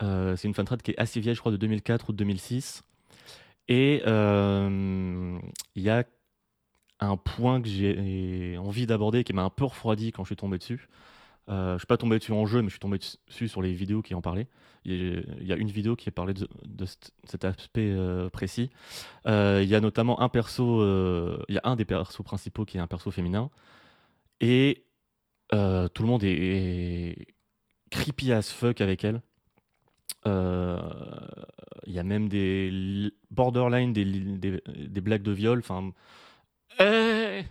C'est 0.00 0.44
une 0.44 0.54
fan 0.54 0.64
trad 0.64 0.80
qui 0.82 0.92
est 0.92 0.98
assez 0.98 1.18
vieille, 1.20 1.34
je 1.34 1.40
crois, 1.40 1.50
de 1.52 1.56
2004 1.56 2.10
ou 2.10 2.12
de 2.12 2.16
2006. 2.18 2.82
Et 3.68 4.02
il 4.04 5.82
y 5.82 5.90
a 5.90 6.04
un 7.00 7.16
point 7.16 7.60
que 7.62 7.68
j'ai 7.68 8.56
envie 8.58 8.86
d'aborder 8.86 9.24
qui 9.24 9.32
m'a 9.32 9.42
un 9.42 9.50
peu 9.50 9.64
refroidi 9.64 10.12
quand 10.12 10.24
je 10.24 10.28
suis 10.28 10.36
tombé 10.36 10.58
dessus. 10.58 10.88
Euh, 11.48 11.74
je 11.74 11.78
suis 11.78 11.86
pas 11.86 11.96
tombé 11.96 12.18
dessus 12.18 12.32
en 12.32 12.44
jeu, 12.44 12.60
mais 12.60 12.68
je 12.68 12.72
suis 12.74 12.80
tombé 12.80 12.98
dessus 12.98 13.48
sur 13.48 13.62
les 13.62 13.72
vidéos 13.72 14.02
qui 14.02 14.14
en 14.14 14.20
parlaient. 14.20 14.48
Il 14.84 15.24
y 15.42 15.52
a- 15.52 15.54
a 15.54 15.58
une 15.58 15.70
vidéo 15.70 15.96
qui 15.96 16.10
parlait 16.10 16.34
de, 16.34 16.48
de 16.66 16.84
cet- 16.84 17.44
aspect 17.44 17.90
euh, 17.90 18.28
précis. 18.30 18.70
Euh, 19.26 19.60
il 19.62 19.68
y 19.68 19.74
a 19.74 19.80
notamment 19.80 20.20
un 20.20 20.28
perso, 20.28 20.80
euh, 20.82 21.42
il 21.48 21.54
y 21.54 21.58
a 21.58 21.62
un 21.64 21.76
des 21.76 21.84
persos 21.84 22.22
principaux 22.22 22.64
qui 22.64 22.76
est 22.76 22.80
un 22.80 22.86
perso 22.86 23.10
féminin, 23.10 23.50
et 24.40 24.84
tout 25.50 26.02
le 26.02 26.06
monde 26.06 26.24
est, 26.24 26.28
est 26.32 27.26
creepy 27.90 28.32
as 28.32 28.52
fuck 28.52 28.80
avec 28.80 29.04
elle. 29.04 29.22
Il 30.26 31.92
y 31.92 31.98
a 31.98 32.02
même 32.02 32.28
des 32.28 32.70
li- 32.70 33.14
borderline, 33.30 33.92
des, 33.94 34.04
li- 34.04 34.38
des, 34.38 34.60
des 34.76 35.00
blagues 35.00 35.22
de 35.22 35.32
viol. 35.32 35.58
Enfin, 35.60 35.92
eh 36.80 37.44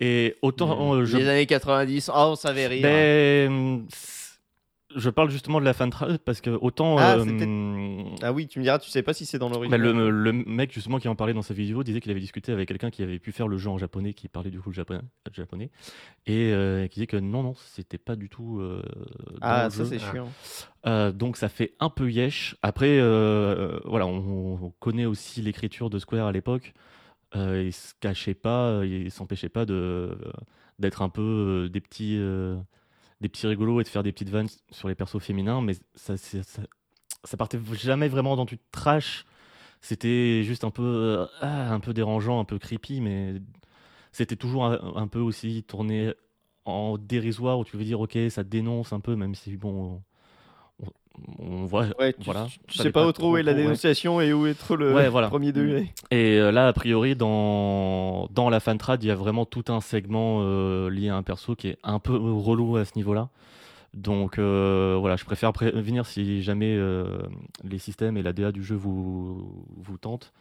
et 0.00 0.34
autant 0.42 1.04
je 1.04 1.16
Les 1.16 1.28
années 1.28 1.46
90, 1.46 2.10
oh, 2.12 2.12
on 2.16 2.34
savait 2.36 2.66
rire. 2.66 2.82
ben, 2.82 3.86
c- 3.88 4.20
je 4.96 5.10
parle 5.10 5.28
justement 5.30 5.58
de 5.60 5.64
la 5.64 5.72
fan 5.72 5.90
trad 5.90 6.18
parce 6.18 6.40
que 6.40 6.50
autant 6.50 6.96
Ah, 6.98 7.16
euh, 7.16 7.22
hum, 7.22 8.14
Ah 8.22 8.32
oui, 8.32 8.46
tu 8.46 8.58
me 8.60 8.64
diras, 8.64 8.78
tu 8.78 8.90
sais 8.90 9.02
pas 9.02 9.12
si 9.12 9.24
c'est 9.26 9.38
dans 9.38 9.48
bah, 9.50 9.54
l'original. 9.56 9.80
le, 9.80 10.10
le 10.10 10.32
mec 10.32 10.72
justement 10.72 10.98
qui 10.98 11.08
en 11.08 11.14
parlait 11.16 11.32
dans 11.32 11.42
sa 11.42 11.54
vidéo 11.54 11.82
disait 11.84 12.00
qu'il 12.00 12.10
avait 12.12 12.20
discuté 12.20 12.52
avec 12.52 12.68
quelqu'un 12.68 12.90
qui 12.90 13.02
avait 13.02 13.18
pu 13.18 13.32
faire 13.32 13.48
le 13.48 13.56
jeu 13.56 13.70
en 13.70 13.78
japonais, 13.78 14.14
qui 14.14 14.28
parlait 14.28 14.50
du 14.50 14.60
coup 14.60 14.70
le 14.70 14.74
japonais, 14.74 15.00
japonais 15.32 15.70
et 16.26 16.52
euh, 16.52 16.86
qui 16.88 16.94
disait 16.94 17.06
que 17.08 17.16
non 17.16 17.42
non 17.44 17.54
c'était 17.74 17.98
pas 17.98 18.14
du 18.16 18.28
tout. 18.28 18.58
euh, 18.60 18.82
dans 19.32 19.38
Ah, 19.42 19.64
le 19.64 19.70
ça 19.70 19.84
c'est 19.84 19.98
Ah. 20.08 20.12
chiant. 20.12 20.32
Euh, 20.86 21.12
donc 21.12 21.36
ça 21.36 21.48
fait 21.48 21.74
un 21.80 21.88
peu 21.90 22.10
yesh. 22.10 22.56
Après, 22.62 22.98
voilà, 23.84 24.06
on, 24.06 24.58
on 24.62 24.70
connaît 24.80 25.06
aussi 25.06 25.40
l'écriture 25.40 25.88
de 25.90 25.98
Square 25.98 26.26
à 26.26 26.32
l'époque. 26.32 26.72
Euh, 27.36 27.64
ils 27.66 27.72
se 27.72 27.94
cachaient 28.00 28.34
pas, 28.34 28.68
euh, 28.70 28.86
ils 28.86 29.10
s'empêchaient 29.10 29.48
pas 29.48 29.64
de 29.66 30.16
d'être 30.78 31.02
un 31.02 31.08
peu 31.08 31.22
euh, 31.66 31.68
des 31.68 31.80
petits 31.80 32.16
euh, 32.18 32.56
des 33.20 33.28
petits 33.28 33.46
rigolos 33.46 33.80
et 33.80 33.84
de 33.84 33.88
faire 33.88 34.02
des 34.02 34.12
petites 34.12 34.30
vannes 34.30 34.48
sur 34.70 34.88
les 34.88 34.94
persos 34.94 35.20
féminins, 35.22 35.60
mais 35.62 35.74
ça 35.94 36.16
ça, 36.16 36.62
ça 37.24 37.36
partait 37.36 37.58
jamais 37.74 38.08
vraiment 38.08 38.36
dans 38.36 38.44
du 38.44 38.58
trash. 38.72 39.24
C'était 39.80 40.42
juste 40.44 40.64
un 40.64 40.70
peu 40.70 40.82
euh, 40.84 41.26
ah, 41.40 41.72
un 41.72 41.80
peu 41.80 41.92
dérangeant, 41.94 42.40
un 42.40 42.44
peu 42.44 42.58
creepy, 42.58 43.00
mais 43.00 43.34
c'était 44.12 44.36
toujours 44.36 44.64
un, 44.66 44.94
un 44.96 45.08
peu 45.08 45.20
aussi 45.20 45.64
tourné 45.64 46.14
en 46.64 46.98
dérisoire 46.98 47.58
où 47.58 47.64
tu 47.64 47.76
veux 47.76 47.84
dire 47.84 48.00
ok 48.00 48.16
ça 48.30 48.42
dénonce 48.44 48.92
un 48.92 49.00
peu 49.00 49.16
même 49.16 49.34
si 49.34 49.56
bon 49.56 50.02
on, 51.38 51.64
voit 51.66 51.86
Ouais, 51.98 52.12
tu, 52.12 52.22
voilà 52.24 52.46
tu- 52.66 52.78
sais 52.78 52.90
pas 52.90 53.10
trop 53.12 53.32
où 53.32 53.36
est 53.36 53.42
la 53.42 53.52
ouais. 53.52 53.58
dénonciation 53.62 54.20
et 54.20 54.32
où 54.32 54.46
est 54.46 54.54
trop 54.54 54.76
le 54.76 54.92
Ouais, 54.94 55.08
voilà. 55.08 55.28
premier 55.28 55.52
degré. 55.52 55.92
et 56.10 56.38
euh, 56.38 56.50
là 56.50 56.66
a 56.68 56.72
priori 56.72 57.14
dans 57.16 58.26
dans 58.32 58.50
la 58.50 58.60
fan 58.60 58.78
trad 58.78 59.02
il 59.02 59.06
y 59.06 59.10
a 59.10 59.14
vraiment 59.14 59.44
tout 59.46 59.64
un 59.68 59.80
segment 59.80 60.38
euh, 60.42 60.90
lié 60.90 61.08
à 61.08 61.16
un 61.16 61.22
perso 61.22 61.54
qui 61.54 61.68
est 61.68 61.78
un 61.84 61.98
peu 61.98 62.16
relou 62.16 62.76
à 62.76 62.84
ce 62.84 62.92
niveau 62.96 63.14
là 63.14 63.28
donc 63.94 64.38
euh, 64.38 64.96
voilà 64.98 65.14
je 65.16 65.24
préfère 65.24 65.52
prévenir 65.52 66.04
si 66.06 66.42
jamais 66.42 66.76
les 67.62 67.78
systèmes 67.78 68.16
et 68.16 68.22
la 68.22 68.32
DA 68.32 68.50
du 68.50 68.64
jeu 68.64 68.74
vous 68.74 69.64
vous 69.76 69.98
tentent 69.98 70.32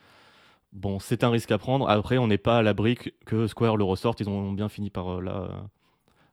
bon 0.73 0.97
c'est 0.99 1.23
un 1.23 1.29
risque 1.29 1.51
à 1.51 1.59
prendre 1.59 1.87
après 1.87 2.17
on 2.17 2.25
n'est 2.27 2.39
pas 2.39 2.57
à 2.57 2.61
l'abri 2.63 2.95
que- 2.95 3.09
que 3.25 3.45
Square 3.47 3.77
le 3.77 3.83
ressorte 3.83 4.19
ils 4.21 4.27
ont 4.29 4.51
bien 4.53 4.69
fini 4.69 4.89
par 4.89 5.21
là 5.21 5.49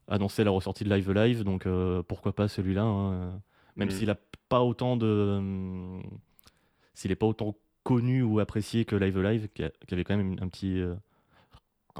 annoncer 0.09 0.45
la 0.45 0.51
ressortie 0.51 0.83
de 0.85 0.93
Live 0.95 1.13
Live 1.13 1.45
donc 1.45 1.67
pourquoi 2.09 2.33
pas 2.33 2.49
celui-là 2.49 2.83
hein, 2.85 3.33
même 3.77 3.89
Mm. 3.89 3.93
s'il 3.93 4.11
a 4.11 4.17
pas 4.49 4.61
autant 4.63 4.97
de 4.97 5.37
hum, 5.39 6.03
s'il 6.95 7.11
est 7.13 7.17
pas 7.17 7.27
autant 7.27 7.57
connu 7.85 8.23
ou 8.23 8.41
apprécié 8.41 8.85
que 8.85 8.97
Live 8.97 9.19
Live 9.21 9.49
qui, 9.55 9.65
a- 9.65 9.71
qui 9.87 9.95
avait 9.95 10.05
quand 10.05 10.17
même 10.17 10.37
un 10.41 10.49
petit 10.49 10.79
euh, 10.81 10.95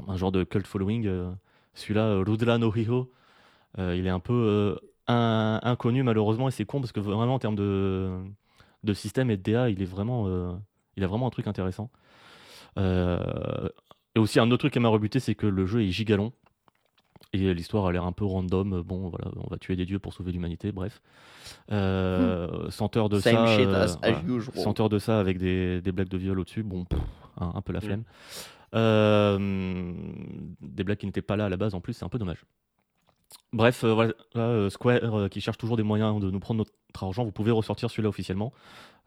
un 0.07 0.15
genre 0.17 0.31
de 0.31 0.43
cult 0.43 0.67
following 0.67 1.05
euh, 1.07 1.31
celui-là 1.73 2.05
euh, 2.05 2.23
Rudra 2.25 2.57
no 2.57 2.73
Hiro 2.75 3.11
euh, 3.79 3.95
il 3.95 4.05
est 4.05 4.09
un 4.11 4.19
peu 4.19 4.77
un- 5.07 5.59
inconnu 5.63 6.03
malheureusement 6.03 6.47
et 6.47 6.51
c'est 6.51 6.65
con 6.65 6.79
parce 6.81 6.91
que 6.91 6.99
vraiment 6.99 7.35
en 7.35 7.39
termes 7.39 7.55
de 7.55 8.17
de 8.83 8.93
système 8.93 9.29
et 9.31 9.37
de 9.37 9.41
DA 9.43 9.69
il 9.69 9.81
est 9.81 9.85
vraiment 9.85 10.27
il 10.97 11.03
a 11.03 11.07
vraiment 11.07 11.27
un 11.27 11.31
truc 11.31 11.47
intéressant 11.47 11.89
et 12.77 14.19
aussi 14.19 14.39
un 14.39 14.47
autre 14.51 14.57
truc 14.59 14.73
qui 14.73 14.79
m'a 14.79 14.89
rebuté 14.89 15.19
c'est 15.19 15.35
que 15.35 15.47
le 15.47 15.65
jeu 15.65 15.83
est 15.83 15.89
gigalon 15.91 16.33
et 17.33 17.53
l'histoire 17.53 17.85
a 17.85 17.91
l'air 17.91 18.03
un 18.05 18.11
peu 18.11 18.25
random. 18.25 18.81
Bon, 18.81 19.09
voilà, 19.09 19.29
on 19.37 19.49
va 19.49 19.57
tuer 19.57 19.75
des 19.75 19.85
dieux 19.85 19.99
pour 19.99 20.13
sauver 20.13 20.31
l'humanité, 20.31 20.71
bref. 20.71 21.01
Euh, 21.71 22.69
Senteur 22.69 23.09
de 23.09 23.19
Same 23.19 23.47
ça. 23.47 23.57
shit 23.57 23.67
euh, 23.67 23.83
as, 23.85 23.93
as 24.01 24.11
voilà. 24.11 24.21
usual. 24.27 24.57
Senteur 24.57 24.89
de 24.89 24.99
ça 24.99 25.19
avec 25.19 25.37
des, 25.37 25.81
des 25.81 25.91
blagues 25.91 26.09
de 26.09 26.17
viol 26.17 26.39
au-dessus, 26.39 26.63
bon, 26.63 26.85
pff, 26.85 26.99
un, 27.37 27.51
un 27.55 27.61
peu 27.61 27.73
la 27.73 27.79
Mm. 27.79 27.83
flemme. 27.83 28.03
Euh, 28.73 29.93
des 30.61 30.83
blagues 30.83 30.97
qui 30.97 31.05
n'étaient 31.05 31.21
pas 31.21 31.35
là 31.35 31.45
à 31.45 31.49
la 31.49 31.57
base 31.57 31.73
en 31.73 31.81
plus, 31.81 31.93
c'est 31.93 32.05
un 32.05 32.09
peu 32.09 32.19
dommage. 32.19 32.45
Bref, 33.53 33.83
euh, 33.83 33.93
voilà, 33.93 34.13
là, 34.33 34.41
euh, 34.43 34.69
Square 34.69 34.99
euh, 35.03 35.27
qui 35.29 35.41
cherche 35.41 35.57
toujours 35.57 35.77
des 35.77 35.83
moyens 35.83 36.19
de 36.21 36.29
nous 36.31 36.39
prendre 36.39 36.59
notre 36.59 36.71
argent, 37.03 37.23
vous 37.23 37.31
pouvez 37.31 37.51
ressortir 37.51 37.89
celui-là 37.89 38.09
officiellement. 38.09 38.51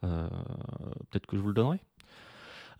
Euh, 0.03 0.27
Peut-être 1.09 1.25
que 1.27 1.35
je 1.37 1.41
vous 1.41 1.47
le 1.49 1.53
donnerai. 1.53 1.79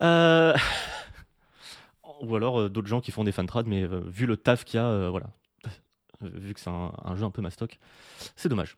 Ou 2.22 2.36
alors 2.36 2.60
euh, 2.60 2.68
d'autres 2.68 2.88
gens 2.88 3.00
qui 3.00 3.10
font 3.12 3.24
des 3.24 3.32
fantrad, 3.32 3.66
mais 3.66 3.82
euh, 3.82 4.00
vu 4.06 4.26
le 4.26 4.36
taf 4.36 4.64
qu'il 4.64 4.78
y 4.78 4.82
a, 4.82 4.86
euh, 4.86 5.10
voilà, 5.10 5.26
vu 6.22 6.54
que 6.54 6.60
c'est 6.60 6.70
un, 6.70 6.92
un 7.04 7.16
jeu 7.16 7.24
un 7.24 7.30
peu 7.30 7.42
mastoc, 7.42 7.78
c'est 8.36 8.48
dommage. 8.48 8.76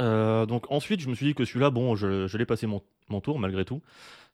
Euh, 0.00 0.46
donc 0.46 0.70
ensuite, 0.70 1.00
je 1.00 1.08
me 1.08 1.14
suis 1.14 1.26
dit 1.26 1.34
que 1.34 1.44
celui-là, 1.44 1.70
bon, 1.70 1.94
je, 1.96 2.26
je 2.26 2.38
l'ai 2.38 2.46
passé 2.46 2.66
mon, 2.66 2.82
mon 3.08 3.20
tour 3.20 3.38
malgré 3.38 3.64
tout. 3.64 3.82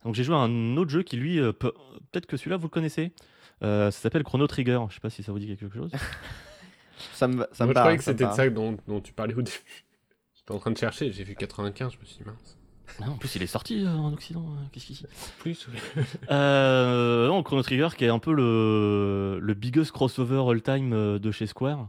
Donc 0.04 0.14
j'ai 0.14 0.22
joué 0.22 0.36
à 0.36 0.38
un 0.38 0.76
autre 0.76 0.90
jeu 0.90 1.02
qui 1.02 1.16
lui, 1.16 1.40
euh, 1.40 1.52
peut- 1.52 1.72
peut-être 2.12 2.26
que 2.26 2.36
celui-là 2.36 2.56
vous 2.56 2.66
le 2.66 2.70
connaissez. 2.70 3.12
Euh, 3.64 3.90
ça 3.90 4.00
s'appelle 4.02 4.22
Chrono 4.22 4.46
Trigger. 4.46 4.78
Je 4.90 4.94
sais 4.94 5.00
pas 5.00 5.10
si 5.10 5.22
ça 5.24 5.32
vous 5.32 5.38
dit 5.38 5.46
quelque 5.56 5.74
chose. 5.74 5.90
Ça 7.12 7.28
me, 7.28 7.46
ça 7.52 7.64
me 7.64 7.66
Moi, 7.66 7.72
je 7.72 7.74
parle, 7.74 7.74
croyais 7.74 7.98
que 7.98 8.04
c'était 8.04 8.24
de 8.26 8.32
ça 8.32 8.48
dont, 8.48 8.74
dont 8.88 9.00
tu 9.02 9.12
parlais 9.12 9.34
au 9.34 9.42
début. 9.42 9.84
J'étais 10.34 10.52
en 10.52 10.58
train 10.58 10.70
de 10.70 10.78
chercher, 10.78 11.12
j'ai 11.12 11.24
vu 11.24 11.34
95, 11.34 11.92
je 11.92 11.98
me 11.98 12.04
suis 12.06 12.16
dit 12.16 12.24
mince. 12.24 12.56
Ah, 13.02 13.10
en 13.10 13.16
plus, 13.16 13.34
il 13.36 13.42
est 13.42 13.46
sorti 13.46 13.84
euh, 13.84 13.88
en 13.90 14.12
Occident. 14.12 14.44
euh, 14.56 14.64
Qu'est-ce 14.72 14.86
qu'il 14.86 14.96
dit 14.96 15.04
Plus, 15.38 15.68
oui. 15.72 16.02
Euh, 16.30 17.28
non, 17.28 17.42
Chrono 17.42 17.62
Trigger 17.62 17.88
qui 17.96 18.04
est 18.04 18.08
un 18.08 18.18
peu 18.18 18.32
le, 18.32 19.38
le 19.40 19.54
biggest 19.54 19.92
crossover 19.92 20.42
all-time 20.50 20.92
euh, 20.92 21.18
de 21.18 21.30
chez 21.30 21.46
Square. 21.46 21.88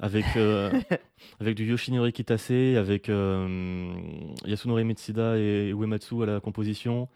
Avec, 0.00 0.24
euh, 0.36 0.72
avec 1.40 1.54
du 1.56 1.64
Yoshinori 1.66 2.12
Kitase, 2.12 2.50
avec 2.76 3.08
euh, 3.08 3.94
Yasunori 4.44 4.82
Mitsuda 4.84 5.38
et 5.38 5.70
Uematsu 5.70 6.22
à 6.24 6.26
la 6.26 6.40
composition, 6.40 7.08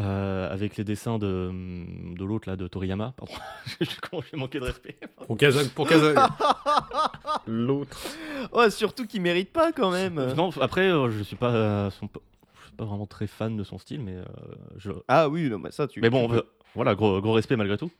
euh, 0.00 0.52
avec 0.52 0.76
les 0.76 0.82
dessins 0.84 1.18
de, 1.18 1.52
de 2.16 2.24
l'autre, 2.24 2.48
là, 2.48 2.56
de 2.56 2.66
Toriyama. 2.66 3.14
Pardon, 3.16 3.32
Comment 4.10 4.22
j'ai 4.30 4.36
manqué 4.36 4.58
de 4.58 4.64
respect. 4.64 4.98
Pour 5.26 5.36
Kazak, 5.36 5.68
pour 5.68 5.88
Kazak. 5.88 6.18
L'autre. 7.46 7.96
Ouais, 8.52 8.70
surtout 8.70 9.06
qu'il 9.06 9.22
mérite 9.22 9.52
pas 9.52 9.70
quand 9.72 9.90
même. 9.92 10.32
Non, 10.34 10.50
après, 10.60 10.90
euh, 10.90 11.10
je 11.10 11.22
suis 11.22 11.36
pas, 11.36 11.50
euh, 11.54 11.90
son- 11.92 12.08
je 12.12 12.27
pas 12.78 12.84
vraiment 12.86 13.06
très 13.06 13.26
fan 13.26 13.56
de 13.56 13.64
son 13.64 13.76
style, 13.78 14.00
mais 14.00 14.14
euh, 14.14 14.24
je, 14.76 14.90
Ah 15.08 15.28
oui, 15.28 15.50
non, 15.50 15.58
mais 15.58 15.70
ça 15.70 15.86
tu. 15.86 16.00
Mais 16.00 16.08
bon, 16.10 16.32
euh, 16.32 16.40
voilà, 16.74 16.94
gros, 16.94 17.20
gros 17.20 17.32
respect 17.34 17.56
malgré 17.56 17.76
tout. 17.76 17.90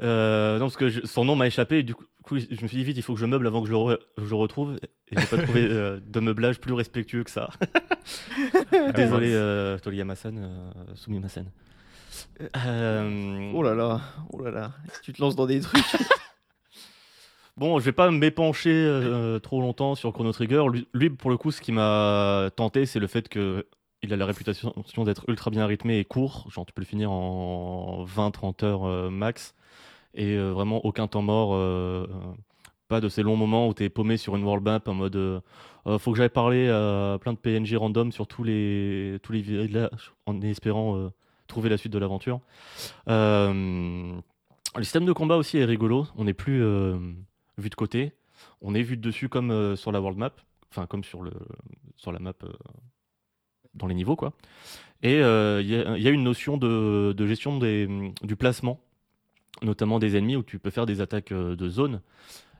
Euh, 0.00 0.58
non, 0.58 0.66
parce 0.66 0.76
que 0.76 0.88
je- 0.88 1.04
son 1.06 1.24
nom 1.24 1.36
m'a 1.36 1.46
échappé, 1.46 1.78
et 1.78 1.82
du 1.82 1.94
coup, 1.94 2.04
je 2.38 2.62
me 2.62 2.66
suis 2.68 2.76
dit 2.78 2.84
vite, 2.84 2.96
il 2.96 3.02
faut 3.02 3.14
que 3.14 3.20
je 3.20 3.26
meuble 3.26 3.46
avant 3.46 3.60
que 3.62 3.68
je 3.68 3.72
le, 3.72 3.78
re- 3.78 3.98
je 4.18 4.28
le 4.28 4.34
retrouve, 4.36 4.76
et 5.10 5.18
j'ai 5.18 5.26
pas 5.26 5.38
trouvé 5.42 5.66
euh, 5.70 6.00
de 6.04 6.20
meublage 6.20 6.60
plus 6.60 6.72
respectueux 6.72 7.24
que 7.24 7.30
ça. 7.30 7.50
Désolé, 8.96 9.26
mince. 9.28 9.36
euh, 9.36 9.78
Toriyama-san, 9.78 10.72
Sumimasen. 10.94 11.46
Euh, 12.56 13.52
Oh 13.54 13.62
là 13.62 13.74
là, 13.74 14.00
oh 14.32 14.42
là 14.42 14.50
là. 14.50 14.72
Tu 15.02 15.12
te 15.12 15.20
lances 15.22 15.36
dans 15.36 15.46
des 15.46 15.60
trucs. 15.60 15.82
Bon, 17.58 17.78
je 17.78 17.84
vais 17.84 17.92
pas 17.92 18.10
m'épancher 18.10 18.72
euh, 18.72 19.38
trop 19.38 19.60
longtemps 19.60 19.94
sur 19.94 20.12
Chrono 20.12 20.32
Trigger. 20.32 20.64
Lui, 20.94 21.10
pour 21.10 21.30
le 21.30 21.36
coup, 21.36 21.50
ce 21.50 21.60
qui 21.60 21.70
m'a 21.70 22.50
tenté, 22.56 22.86
c'est 22.86 22.98
le 22.98 23.06
fait 23.06 23.28
que 23.28 23.66
il 24.02 24.12
a 24.12 24.16
la 24.16 24.26
réputation 24.26 24.72
d'être 25.04 25.24
ultra 25.28 25.50
bien 25.50 25.66
rythmé 25.66 25.98
et 25.98 26.04
court. 26.04 26.46
Genre, 26.50 26.66
tu 26.66 26.72
peux 26.72 26.82
le 26.82 26.86
finir 26.86 27.12
en 27.12 28.04
20-30 28.04 28.64
heures 28.64 28.84
euh, 28.84 29.10
max. 29.10 29.54
Et 30.14 30.36
euh, 30.36 30.50
vraiment 30.52 30.84
aucun 30.84 31.06
temps 31.06 31.22
mort. 31.22 31.50
pas, 32.88 33.00
de 33.00 33.08
ces 33.08 33.22
longs 33.22 33.36
moments 33.36 33.68
où 33.68 33.74
tu 33.74 33.84
es 33.84 33.88
paumé 33.88 34.16
sur 34.16 34.36
une 34.36 34.44
world 34.44 34.64
map 34.64 34.80
en 34.86 34.94
mode 34.94 35.16
euh, 35.16 35.40
faut 35.98 36.12
que 36.12 36.18
j'aille 36.18 36.28
parler 36.28 36.68
à 36.68 37.18
plein 37.20 37.32
de 37.32 37.38
PNJ 37.38 37.74
random 37.76 38.12
sur 38.12 38.26
tous 38.26 38.44
les, 38.44 39.18
tous 39.22 39.32
les 39.32 39.40
villages 39.40 40.12
en 40.26 40.40
espérant 40.42 41.10
trouver 41.46 41.70
la 41.70 41.76
suite 41.76 41.92
de 41.92 41.98
l'aventure. 41.98 42.40
Le 43.06 44.22
système 44.82 45.04
de 45.04 45.12
combat 45.12 45.36
aussi 45.36 45.58
est 45.58 45.64
rigolo. 45.64 46.06
On 46.16 46.24
n'est 46.24 46.34
plus 46.34 46.62
euh, 47.58 47.62
vu 47.62 47.70
de 47.70 47.74
côté, 47.74 48.12
on 48.60 48.74
est 48.74 48.82
vu 48.82 48.96
de 48.96 49.02
dessus 49.02 49.28
comme 49.28 49.50
euh, 49.50 49.76
sur 49.76 49.92
la 49.92 50.00
world 50.00 50.18
map, 50.18 50.32
enfin 50.70 50.86
comme 50.86 51.04
sur, 51.04 51.22
le, 51.22 51.32
sur 51.96 52.12
la 52.12 52.18
map 52.18 52.32
euh, 52.44 52.52
dans 53.74 53.86
les 53.86 53.94
niveaux 53.94 54.16
quoi. 54.16 54.32
Et 55.02 55.20
euh, 55.20 55.60
il 55.62 55.68
y, 55.70 55.76
a- 55.76 55.96
il 55.96 56.02
y 56.02 56.08
a 56.08 56.10
une 56.10 56.22
notion 56.22 56.56
de, 56.56 57.14
gestion 57.26 57.58
du 57.58 58.36
placement, 58.36 58.80
notamment 59.62 59.98
des 59.98 60.16
ennemis 60.16 60.36
où 60.36 60.42
tu 60.42 60.58
peux 60.58 60.70
faire 60.70 60.86
des 60.86 61.00
attaques 61.00 61.32
euh, 61.32 61.56
de 61.56 61.68
zone. 61.68 62.00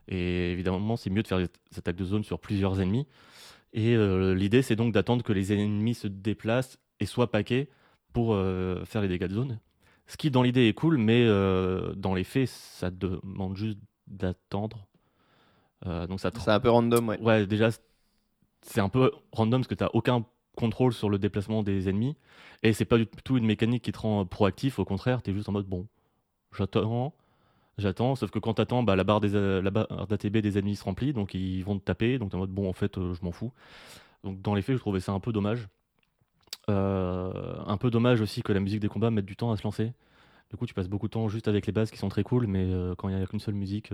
Et 0.09 0.51
évidemment, 0.51 0.97
c'est 0.97 1.11
mieux 1.11 1.22
de 1.22 1.28
faire 1.28 1.38
des 1.38 1.49
attaques 1.76 1.97
de 1.97 2.05
zone 2.05 2.24
sur 2.24 2.40
plusieurs 2.40 2.80
ennemis. 2.80 3.07
Et 3.72 3.95
euh, 3.95 4.34
l'idée, 4.34 4.61
c'est 4.62 4.76
donc 4.76 4.93
d'attendre 4.93 5.22
que 5.22 5.32
les 5.32 5.53
ennemis 5.53 5.95
se 5.95 6.09
déplacent 6.09 6.78
et 7.01 7.07
soient 7.07 7.30
paqués 7.30 7.68
pour 8.12 8.34
euh, 8.34 8.84
faire 8.84 9.01
les 9.01 9.09
dégâts 9.09 9.28
de 9.28 9.34
zone. 9.34 9.61
Ce 10.09 10.16
qui, 10.16 10.30
dans 10.30 10.43
l'idée, 10.43 10.66
est 10.68 10.74
cool, 10.74 10.99
mais 10.99 11.24
euh, 11.24 11.95
dans 11.95 12.14
les 12.14 12.24
faits, 12.24 12.49
ça 12.49 12.90
demande 12.90 13.57
juste 13.57 13.78
d'attendre. 14.12 14.86
Euh, 15.86 16.06
donc 16.06 16.20
ça 16.20 16.30
te 16.30 16.38
C'est 16.38 16.50
un 16.50 16.60
peu 16.60 16.70
random, 16.70 17.08
ouais. 17.08 17.20
Ouais, 17.20 17.46
déjà, 17.46 17.70
c'est 18.62 18.80
un 18.80 18.88
peu 18.88 19.10
random 19.32 19.60
parce 19.60 19.68
que 19.68 19.74
tu 19.74 19.82
n'as 19.82 19.90
aucun 19.92 20.24
contrôle 20.56 20.92
sur 20.92 21.08
le 21.08 21.18
déplacement 21.18 21.62
des 21.62 21.88
ennemis. 21.88 22.16
Et 22.62 22.72
c'est 22.72 22.84
pas 22.84 22.98
du 22.98 23.06
tout 23.06 23.36
une 23.36 23.46
mécanique 23.46 23.82
qui 23.82 23.92
te 23.92 23.98
rend 23.98 24.24
proactif. 24.26 24.78
Au 24.78 24.84
contraire, 24.84 25.22
tu 25.22 25.30
es 25.30 25.34
juste 25.34 25.48
en 25.48 25.52
mode 25.52 25.66
bon, 25.66 25.86
j'attends, 26.56 27.14
j'attends. 27.78 28.14
Sauf 28.14 28.30
que 28.30 28.38
quand 28.38 28.54
tu 28.54 28.62
attends, 28.62 28.82
bah, 28.82 28.94
la 28.96 29.04
barre 29.04 29.20
des, 29.20 29.30
d'ATB 29.30 30.38
des 30.38 30.58
ennemis 30.58 30.76
se 30.76 30.84
remplit. 30.84 31.12
Donc 31.12 31.34
ils 31.34 31.62
vont 31.62 31.78
te 31.78 31.84
taper. 31.84 32.18
Donc 32.18 32.30
tu 32.30 32.36
es 32.36 32.36
en 32.36 32.40
mode 32.40 32.50
bon, 32.50 32.68
en 32.68 32.72
fait, 32.72 32.98
euh, 32.98 33.14
je 33.14 33.24
m'en 33.24 33.32
fous. 33.32 33.52
Donc 34.24 34.40
dans 34.42 34.54
les 34.54 34.62
faits, 34.62 34.76
je 34.76 34.80
trouvais 34.80 35.00
ça 35.00 35.12
un 35.12 35.20
peu 35.20 35.32
dommage. 35.32 35.68
Euh, 36.70 37.54
un 37.66 37.76
peu 37.76 37.90
dommage 37.90 38.20
aussi 38.20 38.42
que 38.42 38.52
la 38.52 38.60
musique 38.60 38.80
des 38.80 38.88
combats 38.88 39.10
mette 39.10 39.24
du 39.24 39.36
temps 39.36 39.50
à 39.50 39.56
se 39.56 39.64
lancer. 39.64 39.92
Du 40.53 40.59
coup, 40.59 40.66
tu 40.66 40.74
passes 40.74 40.88
beaucoup 40.88 41.07
de 41.07 41.12
temps 41.12 41.28
juste 41.28 41.48
avec 41.48 41.66
les 41.66 41.72
bases 41.72 41.90
qui 41.90 41.96
sont 41.96 42.11
très 42.11 42.22
cool, 42.22 42.46
mais 42.46 42.66
euh, 42.66 42.94
quand 42.94 43.09
il 43.09 43.16
n'y 43.16 43.22
a 43.22 43.26
qu'une 43.26 43.40
seule 43.40 43.55
musique. 43.55 43.90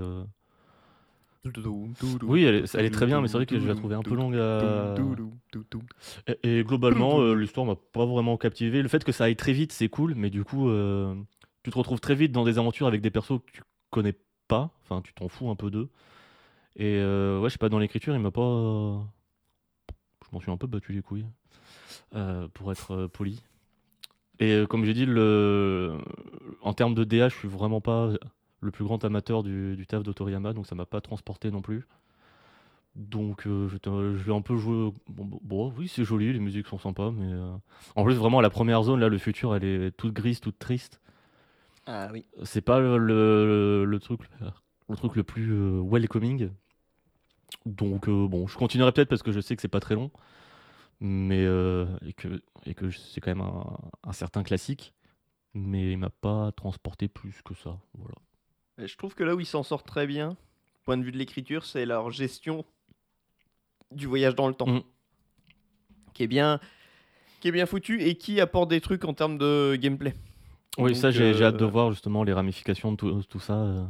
Oui, 2.24 2.42
elle 2.42 2.56
est, 2.56 2.90
très 2.90 3.06
bien, 3.06 3.20
mais 3.20 3.28
c'est 3.28 3.36
vrai 3.36 3.46
que 3.46 3.60
je 3.60 3.66
la 3.66 3.76
trouvais 3.76 3.94
un 3.94 4.02
peu 4.02 4.16
longue 4.16 4.34
à. 4.34 4.94
Et, 6.42 6.64
globalement, 6.64 7.20
euh, 7.20 7.34
l'histoire 7.34 7.64
m'a 7.64 7.76
pas 7.76 8.04
vraiment 8.04 8.36
captivé. 8.36 8.82
Le 8.82 8.88
fait 8.88 9.04
que 9.04 9.12
ça 9.12 9.24
aille 9.24 9.36
très 9.36 9.52
vite, 9.52 9.70
c'est 9.70 9.88
cool, 9.88 10.16
mais 10.16 10.30
du 10.30 10.42
coup, 10.42 10.68
tu 11.62 11.70
te 11.70 11.78
retrouves 11.78 12.00
très 12.00 12.16
vite 12.16 12.32
dans 12.32 12.44
des 12.44 12.58
aventures 12.58 12.88
avec 12.88 13.02
des 13.02 13.10
persos 13.10 13.38
que 13.38 13.52
tu 13.52 13.62
connais 13.90 14.14
pas. 14.48 14.72
Enfin, 14.82 15.00
tu 15.00 15.14
t'en 15.14 15.28
fous 15.28 15.48
un 15.50 15.56
peu 15.56 15.70
d'eux. 15.70 15.88
Et 16.74 16.96
ouais, 16.96 17.44
je 17.44 17.48
sais 17.50 17.58
pas, 17.58 17.68
dans 17.68 17.78
l'écriture, 17.78 18.16
il 18.16 18.20
m'a 18.20 18.32
pas. 18.32 19.06
Je 20.24 20.28
m'en 20.32 20.40
suis 20.40 20.50
un 20.50 20.56
peu 20.56 20.66
battu 20.66 20.92
les 20.92 21.02
couilles, 21.02 21.26
pour 22.52 22.72
être 22.72 23.06
poli. 23.06 23.40
Et 24.40 24.52
euh, 24.52 24.66
comme 24.66 24.84
j'ai 24.84 24.94
dit, 24.94 25.06
le... 25.06 25.98
en 26.62 26.72
termes 26.72 26.94
de 26.94 27.04
DA, 27.04 27.28
je 27.28 27.36
suis 27.36 27.48
vraiment 27.48 27.80
pas 27.80 28.10
le 28.60 28.70
plus 28.70 28.84
grand 28.84 29.04
amateur 29.04 29.42
du, 29.42 29.76
du 29.76 29.86
taf 29.86 30.02
d'Otoriyama, 30.02 30.52
donc 30.52 30.66
ça 30.66 30.74
m'a 30.74 30.86
pas 30.86 31.00
transporté 31.00 31.50
non 31.50 31.62
plus. 31.62 31.86
Donc 32.94 33.46
euh, 33.46 33.68
je 33.68 34.24
l'ai 34.26 34.34
un 34.34 34.40
peu 34.40 34.56
joué. 34.56 34.92
Bon, 35.08 35.72
oui, 35.76 35.88
c'est 35.88 36.04
joli, 36.04 36.32
les 36.32 36.40
musiques 36.40 36.66
sont 36.66 36.78
sympas, 36.78 37.10
mais 37.10 37.32
euh, 37.32 37.52
en 37.94 38.04
plus, 38.04 38.14
vraiment, 38.14 38.40
la 38.40 38.50
première 38.50 38.82
zone, 38.82 39.00
là, 39.00 39.08
le 39.08 39.18
futur, 39.18 39.54
elle 39.54 39.64
est 39.64 39.90
toute 39.96 40.12
grise, 40.12 40.40
toute 40.40 40.58
triste. 40.58 41.00
Ah 41.86 42.08
oui. 42.12 42.26
C'est 42.44 42.60
pas 42.60 42.80
le, 42.80 42.98
le, 42.98 43.84
le 43.84 43.98
truc, 44.00 44.20
le 44.88 44.96
truc 44.96 45.16
le 45.16 45.22
plus 45.22 45.52
welcoming. 45.82 46.50
Donc 47.66 48.08
bon, 48.10 48.46
je 48.46 48.56
continuerai 48.58 48.92
peut-être 48.92 49.08
parce 49.08 49.22
que 49.22 49.32
je 49.32 49.40
sais 49.40 49.56
que 49.56 49.62
c'est 49.62 49.68
pas 49.68 49.80
très 49.80 49.94
long, 49.94 50.10
mais 51.00 51.44
euh, 51.44 51.86
et 52.06 52.12
que, 52.12 52.42
et 52.66 52.74
que 52.74 52.90
c'est 52.90 53.20
quand 53.20 53.30
même 53.34 53.40
un, 53.46 53.78
un 54.04 54.12
certain 54.12 54.42
classique, 54.42 54.94
mais 55.54 55.92
il 55.92 55.98
m'a 55.98 56.10
pas 56.10 56.52
transporté 56.52 57.08
plus 57.08 57.40
que 57.42 57.54
ça. 57.54 57.78
Voilà. 57.94 58.14
Et 58.78 58.86
Je 58.86 58.96
trouve 58.96 59.14
que 59.14 59.24
là 59.24 59.34
où 59.34 59.40
ils 59.40 59.46
s'en 59.46 59.62
sortent 59.62 59.86
très 59.86 60.06
bien, 60.06 60.36
point 60.84 60.96
de 60.96 61.02
vue 61.02 61.12
de 61.12 61.18
l'écriture, 61.18 61.64
c'est 61.64 61.84
leur 61.86 62.10
gestion 62.10 62.64
du 63.92 64.06
voyage 64.06 64.34
dans 64.34 64.48
le 64.48 64.54
temps, 64.54 64.66
Mm. 64.68 64.82
qui 66.14 66.22
est 66.22 66.26
bien, 66.28 66.60
qui 67.40 67.48
est 67.48 67.52
bien 67.52 67.66
foutu 67.66 68.02
et 68.02 68.16
qui 68.16 68.40
apporte 68.40 68.68
des 68.70 68.80
trucs 68.80 69.04
en 69.04 69.14
termes 69.14 69.38
de 69.38 69.76
gameplay. 69.80 70.14
Oui, 70.76 70.92
Donc, 70.92 70.96
ça 70.96 71.10
j'ai 71.10 71.34
j'ai 71.34 71.44
hâte 71.44 71.56
de 71.56 71.64
euh, 71.64 71.68
voir 71.68 71.90
justement 71.90 72.22
les 72.22 72.32
ramifications 72.32 72.92
de 72.92 72.96
tout, 72.96 73.22
tout 73.24 73.40
ça. 73.40 73.88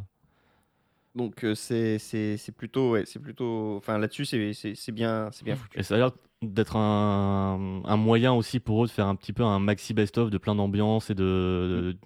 Donc 1.18 1.44
euh, 1.44 1.54
c'est 1.54 1.98
c'est 1.98 2.36
c'est 2.38 2.52
plutôt 2.52 2.92
ouais, 2.92 3.02
c'est 3.04 3.18
plutôt 3.18 3.76
enfin 3.76 3.98
là-dessus 3.98 4.24
c'est 4.24 4.92
bien 4.92 5.28
c'est 5.32 5.44
bien 5.44 5.56
foutu. 5.56 5.78
Et 5.78 5.82
ça 5.82 5.96
a 5.96 5.98
l'air 5.98 6.12
d'être 6.40 6.76
un, 6.76 7.82
un 7.84 7.96
moyen 7.96 8.32
aussi 8.32 8.60
pour 8.60 8.84
eux 8.84 8.86
de 8.86 8.92
faire 8.92 9.06
un 9.08 9.16
petit 9.16 9.32
peu 9.32 9.42
un 9.42 9.58
maxi 9.58 9.92
best-of 9.92 10.30
de 10.30 10.38
plein 10.38 10.54
d'ambiances 10.54 11.10
et 11.10 11.14
de, 11.14 11.24
de- 11.24 11.96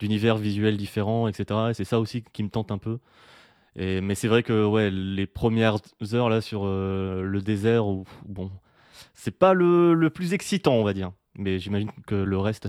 d'univers 0.00 0.36
visuels 0.38 0.76
différents, 0.78 1.28
etc. 1.28 1.70
Et 1.70 1.74
c'est 1.74 1.84
ça 1.84 2.00
aussi 2.00 2.24
qui 2.32 2.42
me 2.42 2.48
tente 2.48 2.72
un 2.72 2.78
peu. 2.78 2.98
Et, 3.76 4.00
mais 4.00 4.14
c'est 4.14 4.28
vrai 4.28 4.42
que 4.42 4.64
ouais, 4.64 4.90
les 4.90 5.26
premières 5.26 5.76
heures 6.14 6.30
là 6.30 6.40
sur 6.40 6.62
euh, 6.64 7.22
le 7.22 7.42
désert, 7.42 7.86
où, 7.86 8.04
bon, 8.26 8.50
c'est 9.12 9.38
pas 9.38 9.52
le, 9.52 9.92
le 9.92 10.08
plus 10.08 10.32
excitant, 10.32 10.72
on 10.74 10.84
va 10.84 10.94
dire. 10.94 11.12
Mais 11.36 11.58
j'imagine 11.58 11.90
que 12.06 12.14
le 12.14 12.38
reste 12.38 12.68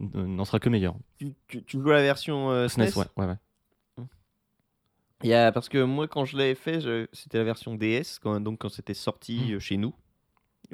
euh, 0.00 0.26
n'en 0.26 0.44
sera 0.44 0.60
que 0.60 0.68
meilleur. 0.68 0.94
Tu, 1.18 1.34
tu, 1.48 1.64
tu 1.64 1.78
joues 1.80 1.90
la 1.90 2.02
version 2.02 2.52
euh, 2.52 2.68
SNES, 2.68 2.86
SNES, 2.90 3.02
ouais, 3.16 3.24
ouais, 3.24 3.26
ouais. 3.32 3.38
Il 5.24 5.30
y 5.30 5.34
a, 5.34 5.50
parce 5.52 5.68
que 5.68 5.82
moi 5.82 6.06
quand 6.08 6.24
je 6.24 6.36
l'avais 6.36 6.54
fait, 6.54 6.80
c'était 7.12 7.38
la 7.38 7.44
version 7.44 7.74
DS 7.74 8.18
quand, 8.22 8.40
donc 8.40 8.58
quand 8.60 8.68
c'était 8.68 8.94
sorti 8.94 9.38
Mm. 9.50 9.54
euh, 9.54 9.58
chez 9.60 9.76
nous 9.76 9.94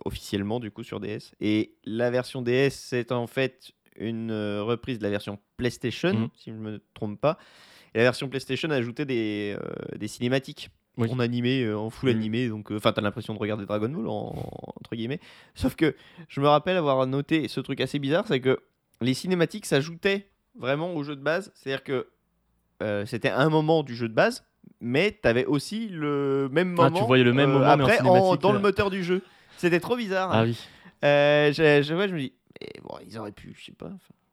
officiellement 0.05 0.59
du 0.61 0.71
coup 0.73 0.83
sur 0.83 0.99
DS 1.01 1.33
et 1.41 1.77
la 1.85 2.11
version 2.11 2.43
DS 2.43 2.71
c'est 2.71 3.13
en 3.13 3.27
fait 3.29 3.71
une 3.97 4.33
euh, 4.33 4.63
reprise 4.65 4.99
de 4.99 5.05
la 5.05 5.11
version 5.11 5.39
PlayStation 5.57 6.13
Mm. 6.13 6.29
si 6.35 6.51
je 6.51 6.57
ne 6.57 6.61
me 6.61 6.83
trompe 6.95 7.21
pas. 7.21 7.39
Et 7.95 7.99
la 7.99 8.05
version 8.05 8.29
PlayStation 8.29 8.69
ajoutait 8.71 9.05
des, 9.05 9.57
euh, 9.57 9.97
des 9.97 10.09
cinématiques 10.09 10.71
Oui. 10.97 11.09
en 11.13 11.21
animé, 11.21 11.63
euh, 11.63 11.79
en 11.79 11.91
full 11.91 12.09
Mm. 12.11 12.17
animé, 12.17 12.49
donc 12.49 12.73
euh, 12.73 12.77
enfin 12.77 12.93
t'as 12.93 13.03
l'impression 13.03 13.35
de 13.35 13.39
regarder 13.39 13.67
Dragon 13.67 13.89
Ball 13.89 14.09
en- 14.09 14.51
entre 14.81 14.97
guillemets. 14.97 15.21
Sauf 15.55 15.77
que 15.77 15.95
je 16.29 16.41
me 16.41 16.49
rappelle 16.49 16.77
avoir 16.77 17.07
noté 17.07 17.47
ce 17.49 17.61
truc 17.61 17.81
assez 17.81 17.99
bizarre, 18.01 18.27
c'est 18.27 18.41
que 18.41 18.59
les 19.01 19.15
cinématiques 19.15 19.65
s'ajoutaient 19.67 20.29
vraiment 20.57 20.93
au 20.95 21.03
jeu 21.05 21.15
de 21.17 21.23
base, 21.23 21.53
c'est-à-dire 21.55 21.85
que 21.85 22.09
euh, 22.85 23.07
c'était 23.07 23.31
un 23.31 23.49
moment 23.49 23.83
du 23.83 23.95
jeu 23.97 24.09
de 24.09 24.15
base, 24.15 24.45
mais 24.81 25.11
t'avais 25.13 25.45
aussi 25.47 25.89
le 25.89 26.49
même 26.53 26.75
Ah, 26.79 26.85
moment. 26.85 26.99
tu 27.01 27.05
voyais 27.05 27.25
le 27.25 27.33
même 27.33 27.51
euh, 27.51 27.53
moment, 27.55 27.77
mais 27.77 27.83
en 27.83 27.87
après 27.87 27.99
dans 28.37 28.53
le 28.53 28.59
euh. 28.59 28.63
moteur 28.63 28.91
du 28.91 29.03
jeu. 29.03 29.23
C'était 29.57 29.81
trop 29.81 29.97
bizarre. 29.97 30.31
Ah 30.33 30.43
oui. 30.45 30.59
Je, 31.03 31.83
je- 31.85 31.95
ouais, 31.95 32.09
je 32.09 32.15
me 32.15 32.21
dis, 32.21 32.33
eh, 32.61 32.81
bon, 32.83 32.97
ils 33.07 33.19
auraient 33.19 33.33
pu, 33.33 33.55
je 33.59 33.65
sais 33.67 33.73
pas, 33.73 33.91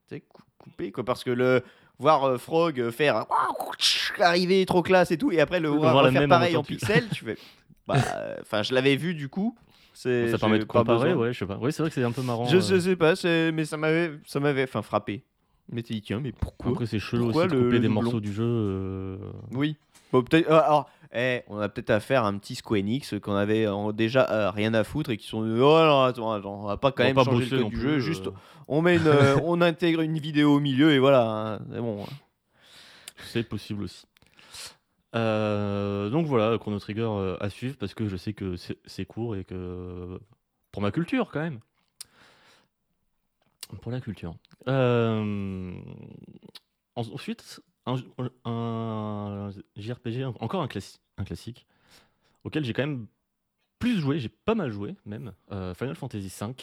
tu 0.10 0.22
couper 0.58 0.91
quoi, 0.91 1.04
parce 1.04 1.24
que 1.24 1.32
le 1.32 1.64
voir 1.97 2.39
Frog 2.39 2.89
faire 2.91 3.26
arriver 4.20 4.66
trop 4.66 4.82
classe 4.82 5.12
et 5.12 5.18
tout, 5.18 5.32
et 5.32 5.39
après 5.39 5.60
le 5.60 5.70
voir 5.70 6.04
la 6.04 6.12
même 6.12 6.30
pareil 6.30 6.56
en 6.58 6.64
tu- 6.64 6.76
pixel, 6.76 7.08
tu 7.10 7.26
fais, 7.26 7.38
bah, 7.88 7.95
enfin, 8.41 8.64
je 8.64 8.74
l'avais 8.74 8.95
vu 8.95 9.14
du 9.14 9.30
coup. 9.30 9.56
Ça 9.93 10.10
permet 10.39 10.60
de 10.60 10.64
comparer, 10.64 11.14
ouais, 11.14 11.34
je 11.34 11.39
sais 11.39 11.45
pas. 11.45 11.58
Oui, 11.62 11.72
c'est 11.74 11.84
vrai 11.84 11.89
que 11.89 11.95
c'est 11.95 12.04
un 12.04 12.12
peu 12.12 12.22
marrant. 12.22 12.45
Je, 12.47 12.80
sais 12.80 12.95
pas, 12.95 13.14
mais 13.52 13.66
ça 13.66 13.78
m'avait, 13.78 14.12
ça 14.26 14.39
m'avait, 14.39 14.64
enfin, 14.64 14.82
frappé. 14.82 15.26
Je 15.72 15.76
m'étais 15.76 15.93
dit 15.93 16.01
tiens, 16.01 16.19
mais 16.19 16.32
pourquoi 16.34 16.72
Après, 16.74 16.86
c'est 16.86 16.99
chelou 16.99 17.24
Pourquoi 17.26 17.43
aussi 17.45 17.51
de 17.53 17.57
le- 17.57 17.63
couper 17.63 17.76
le 17.78 17.80
des 17.82 17.88
doublon 17.88 18.01
morceaux 18.03 18.19
du 18.19 18.34
jeu. 18.34 18.43
euh, 18.45 19.17
Oui. 19.51 19.78
Bon, 20.11 20.22
peut-être. 20.22 20.49
euh, 20.51 20.59
alors, 20.61 20.89
eh, 21.13 21.43
on 21.47 21.57
a 21.59 21.69
peut-être 21.69 21.91
à 21.91 22.01
faire 22.01 22.26
un 22.26 22.38
petit 22.38 22.55
Square 22.55 22.80
Enix 22.82 23.13
qu'on 23.22 23.36
avait 23.36 23.65
euh, 23.65 23.91
déjà 23.93 24.30
euh, 24.30 24.51
rien 24.51 24.74
à 24.74 24.84
foutre 24.84 25.11
et 25.11 25.17
qui 25.17 25.26
sont. 25.28 25.39
Oh 25.39 25.45
non, 25.45 26.03
attends, 26.03 26.32
attends, 26.34 26.63
on 26.63 26.67
va 26.67 26.76
pas 26.76 26.91
quand 26.91 27.03
on 27.03 27.05
va 27.05 27.09
même 27.09 27.15
pas 27.15 27.24
changer 27.24 27.45
bosser 27.45 27.55
le 27.55 27.61
non 27.61 27.69
code 27.69 27.74
du 27.74 27.80
plus, 27.80 27.88
jeu. 27.89 27.95
euh. 27.95 27.99
Juste, 27.99 28.30
on 28.67 28.82
met 28.82 28.97
une, 28.97 29.07
euh, 29.07 29.38
on 29.43 29.61
intègre 29.61 30.01
une 30.01 30.19
vidéo 30.19 30.55
au 30.55 30.59
milieu 30.59 30.91
et 30.91 30.99
voilà. 30.99 31.30
hein, 31.55 31.59
c'est 31.72 31.80
bon. 31.80 32.05
C'est 33.24 33.43
possible 33.47 33.84
aussi. 33.84 34.05
Euh, 35.15 36.09
donc 36.09 36.26
voilà, 36.26 36.57
Chrono 36.57 36.80
Trigger 36.80 37.01
euh, 37.09 37.38
à 37.41 37.49
suivre 37.49 37.76
parce 37.78 37.93
que 37.93 38.07
je 38.07 38.15
sais 38.17 38.34
que 38.34 38.55
c'est 38.55 38.78
c'est 38.86 39.05
court 39.05 39.36
et 39.36 39.43
que 39.43 40.19
pour 40.72 40.82
ma 40.82 40.91
culture 40.91 41.30
quand 41.32 41.41
même. 41.41 41.59
Pour 43.82 43.91
la 43.91 44.01
culture. 44.01 44.36
Euh, 44.67 45.74
en- 46.95 47.01
ensuite, 47.13 47.61
un, 47.86 47.95
un 48.45 49.49
JRPG, 49.76 50.26
encore 50.39 50.61
un, 50.61 50.67
classi- 50.67 50.99
un 51.17 51.24
classique, 51.24 51.65
auquel 52.43 52.63
j'ai 52.65 52.74
quand 52.74 52.84
même 52.86 53.07
plus 53.80 53.99
joué, 53.99 54.19
j'ai 54.19 54.30
pas 54.30 54.55
mal 54.55 54.72
joué 54.72 54.95
même, 55.05 55.34
euh, 55.51 55.74
Final 55.74 55.95
Fantasy 55.95 56.28
V 56.39 56.53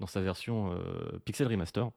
dans 0.00 0.06
sa 0.06 0.20
version 0.20 0.72
euh, 0.72 1.18
Pixel 1.24 1.46
Remaster. 1.48 1.90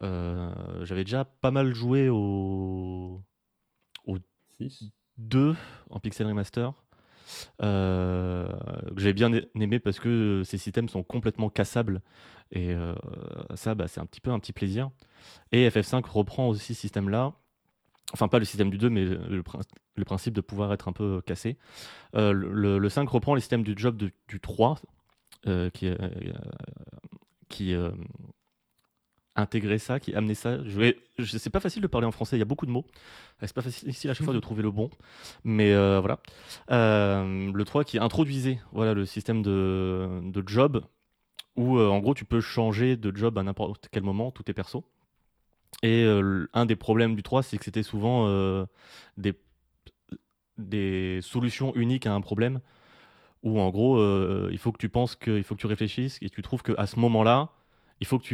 J'avais 0.00 1.04
déjà 1.04 1.24
pas 1.24 1.50
mal 1.50 1.74
joué 1.74 2.08
au, 2.08 3.20
6. 4.58 4.90
2 5.18 5.54
en 5.90 6.00
pixel 6.00 6.26
remaster. 6.26 6.72
Euh, 7.62 8.48
que 8.94 9.00
j'ai 9.00 9.12
bien 9.12 9.32
aimé 9.54 9.78
parce 9.78 9.98
que 9.98 10.42
ces 10.44 10.58
systèmes 10.58 10.88
sont 10.88 11.02
complètement 11.02 11.50
cassables. 11.50 12.02
Et 12.52 12.72
euh, 12.72 12.94
ça 13.54 13.74
bah, 13.74 13.88
c'est 13.88 14.00
un 14.00 14.06
petit 14.06 14.20
peu 14.20 14.30
un 14.30 14.38
petit 14.38 14.52
plaisir. 14.52 14.90
Et 15.52 15.68
FF5 15.68 16.04
reprend 16.08 16.48
aussi 16.48 16.74
ce 16.74 16.80
système 16.80 17.08
là 17.08 17.32
Enfin, 18.12 18.28
pas 18.28 18.38
le 18.38 18.44
système 18.44 18.70
du 18.70 18.78
2, 18.78 18.88
mais 18.88 19.04
le, 19.04 19.42
le 19.96 20.04
principe 20.04 20.32
de 20.32 20.40
pouvoir 20.40 20.72
être 20.72 20.86
un 20.86 20.92
peu 20.92 21.20
cassé. 21.26 21.58
le, 22.14 22.78
le, 22.78 22.88
5 22.88 23.08
reprend 23.08 23.34
les 23.34 23.40
systèmes 23.40 23.64
du 23.64 23.74
job 23.76 23.96
du 23.96 24.40
3, 24.40 24.78
qui, 25.72 25.90
qui 27.48 27.74
intégrer 29.36 29.78
ça, 29.78 30.00
qui 30.00 30.14
amener 30.14 30.34
ça. 30.34 30.62
Je 30.64 30.78
vais, 30.78 30.98
je, 31.18 31.38
c'est 31.38 31.50
pas 31.50 31.60
facile 31.60 31.82
de 31.82 31.86
parler 31.86 32.06
en 32.06 32.12
français, 32.12 32.36
il 32.36 32.38
y 32.38 32.42
a 32.42 32.46
beaucoup 32.46 32.66
de 32.66 32.70
mots. 32.70 32.86
C'est 33.40 33.52
pas 33.52 33.62
facile 33.62 33.88
ici 33.88 34.08
à 34.08 34.14
chaque 34.14 34.24
fois 34.24 34.34
de 34.34 34.40
trouver 34.40 34.62
le 34.62 34.70
bon. 34.70 34.90
Mais 35.44 35.72
euh, 35.72 36.00
voilà. 36.00 36.20
Euh, 36.70 37.52
le 37.52 37.64
3 37.64 37.84
qui 37.84 37.98
introduisait 37.98 38.60
voilà, 38.72 38.94
le 38.94 39.04
système 39.04 39.42
de, 39.42 40.20
de 40.24 40.42
job 40.46 40.84
où 41.56 41.78
euh, 41.78 41.88
en 41.88 42.00
gros 42.00 42.14
tu 42.14 42.24
peux 42.24 42.40
changer 42.40 42.96
de 42.96 43.14
job 43.14 43.38
à 43.38 43.42
n'importe 43.42 43.88
quel 43.90 44.02
moment, 44.02 44.30
tout 44.30 44.50
est 44.50 44.54
perso. 44.54 44.84
Et 45.82 46.06
un 46.54 46.64
des 46.64 46.76
problèmes 46.76 47.16
du 47.16 47.22
3, 47.22 47.42
c'est 47.42 47.58
que 47.58 47.64
c'était 47.64 47.82
souvent 47.82 48.66
des, 49.18 49.34
des 50.56 51.20
solutions 51.20 51.74
uniques 51.74 52.06
à 52.06 52.14
un 52.14 52.22
problème 52.22 52.60
où 53.42 53.60
en 53.60 53.68
gros 53.68 54.00
il 54.48 54.56
faut 54.56 54.72
que 54.72 54.78
tu 54.78 54.88
penses 54.88 55.16
qu'il 55.16 55.42
faut 55.44 55.54
que 55.54 55.60
tu 55.60 55.66
réfléchisses 55.66 56.18
et 56.22 56.30
tu 56.30 56.40
trouves 56.40 56.62
qu'à 56.62 56.86
ce 56.86 56.98
moment-là, 56.98 57.50
il 58.00 58.06
faut 58.06 58.18
que 58.18 58.24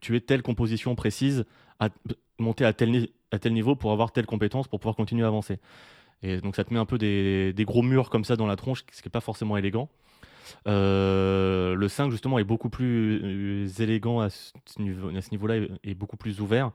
tu, 0.00 0.16
aies 0.16 0.20
telle 0.20 0.42
composition 0.42 0.94
précise, 0.94 1.44
à 1.78 1.88
monter 2.38 2.64
à 2.64 2.72
tel, 2.72 2.90
niveau 3.52 3.76
pour 3.76 3.92
avoir 3.92 4.12
telle 4.12 4.26
compétence 4.26 4.68
pour 4.68 4.80
pouvoir 4.80 4.96
continuer 4.96 5.24
à 5.24 5.28
avancer. 5.28 5.58
Et 6.22 6.38
donc 6.38 6.56
ça 6.56 6.64
te 6.64 6.72
met 6.72 6.80
un 6.80 6.86
peu 6.86 6.98
des, 6.98 7.54
gros 7.60 7.82
murs 7.82 8.10
comme 8.10 8.24
ça 8.24 8.36
dans 8.36 8.46
la 8.46 8.56
tronche, 8.56 8.84
ce 8.92 9.02
qui 9.02 9.08
n'est 9.08 9.12
pas 9.12 9.20
forcément 9.20 9.56
élégant. 9.56 9.88
Euh, 10.66 11.74
le 11.74 11.88
5 11.88 12.10
justement 12.10 12.38
est 12.38 12.44
beaucoup 12.44 12.70
plus 12.70 13.20
euh, 13.22 13.82
élégant 13.82 14.20
à 14.20 14.30
ce, 14.30 14.52
niveau, 14.78 15.08
à 15.16 15.20
ce 15.20 15.30
niveau-là 15.30 15.66
et 15.84 15.94
beaucoup 15.94 16.16
plus 16.16 16.40
ouvert. 16.40 16.72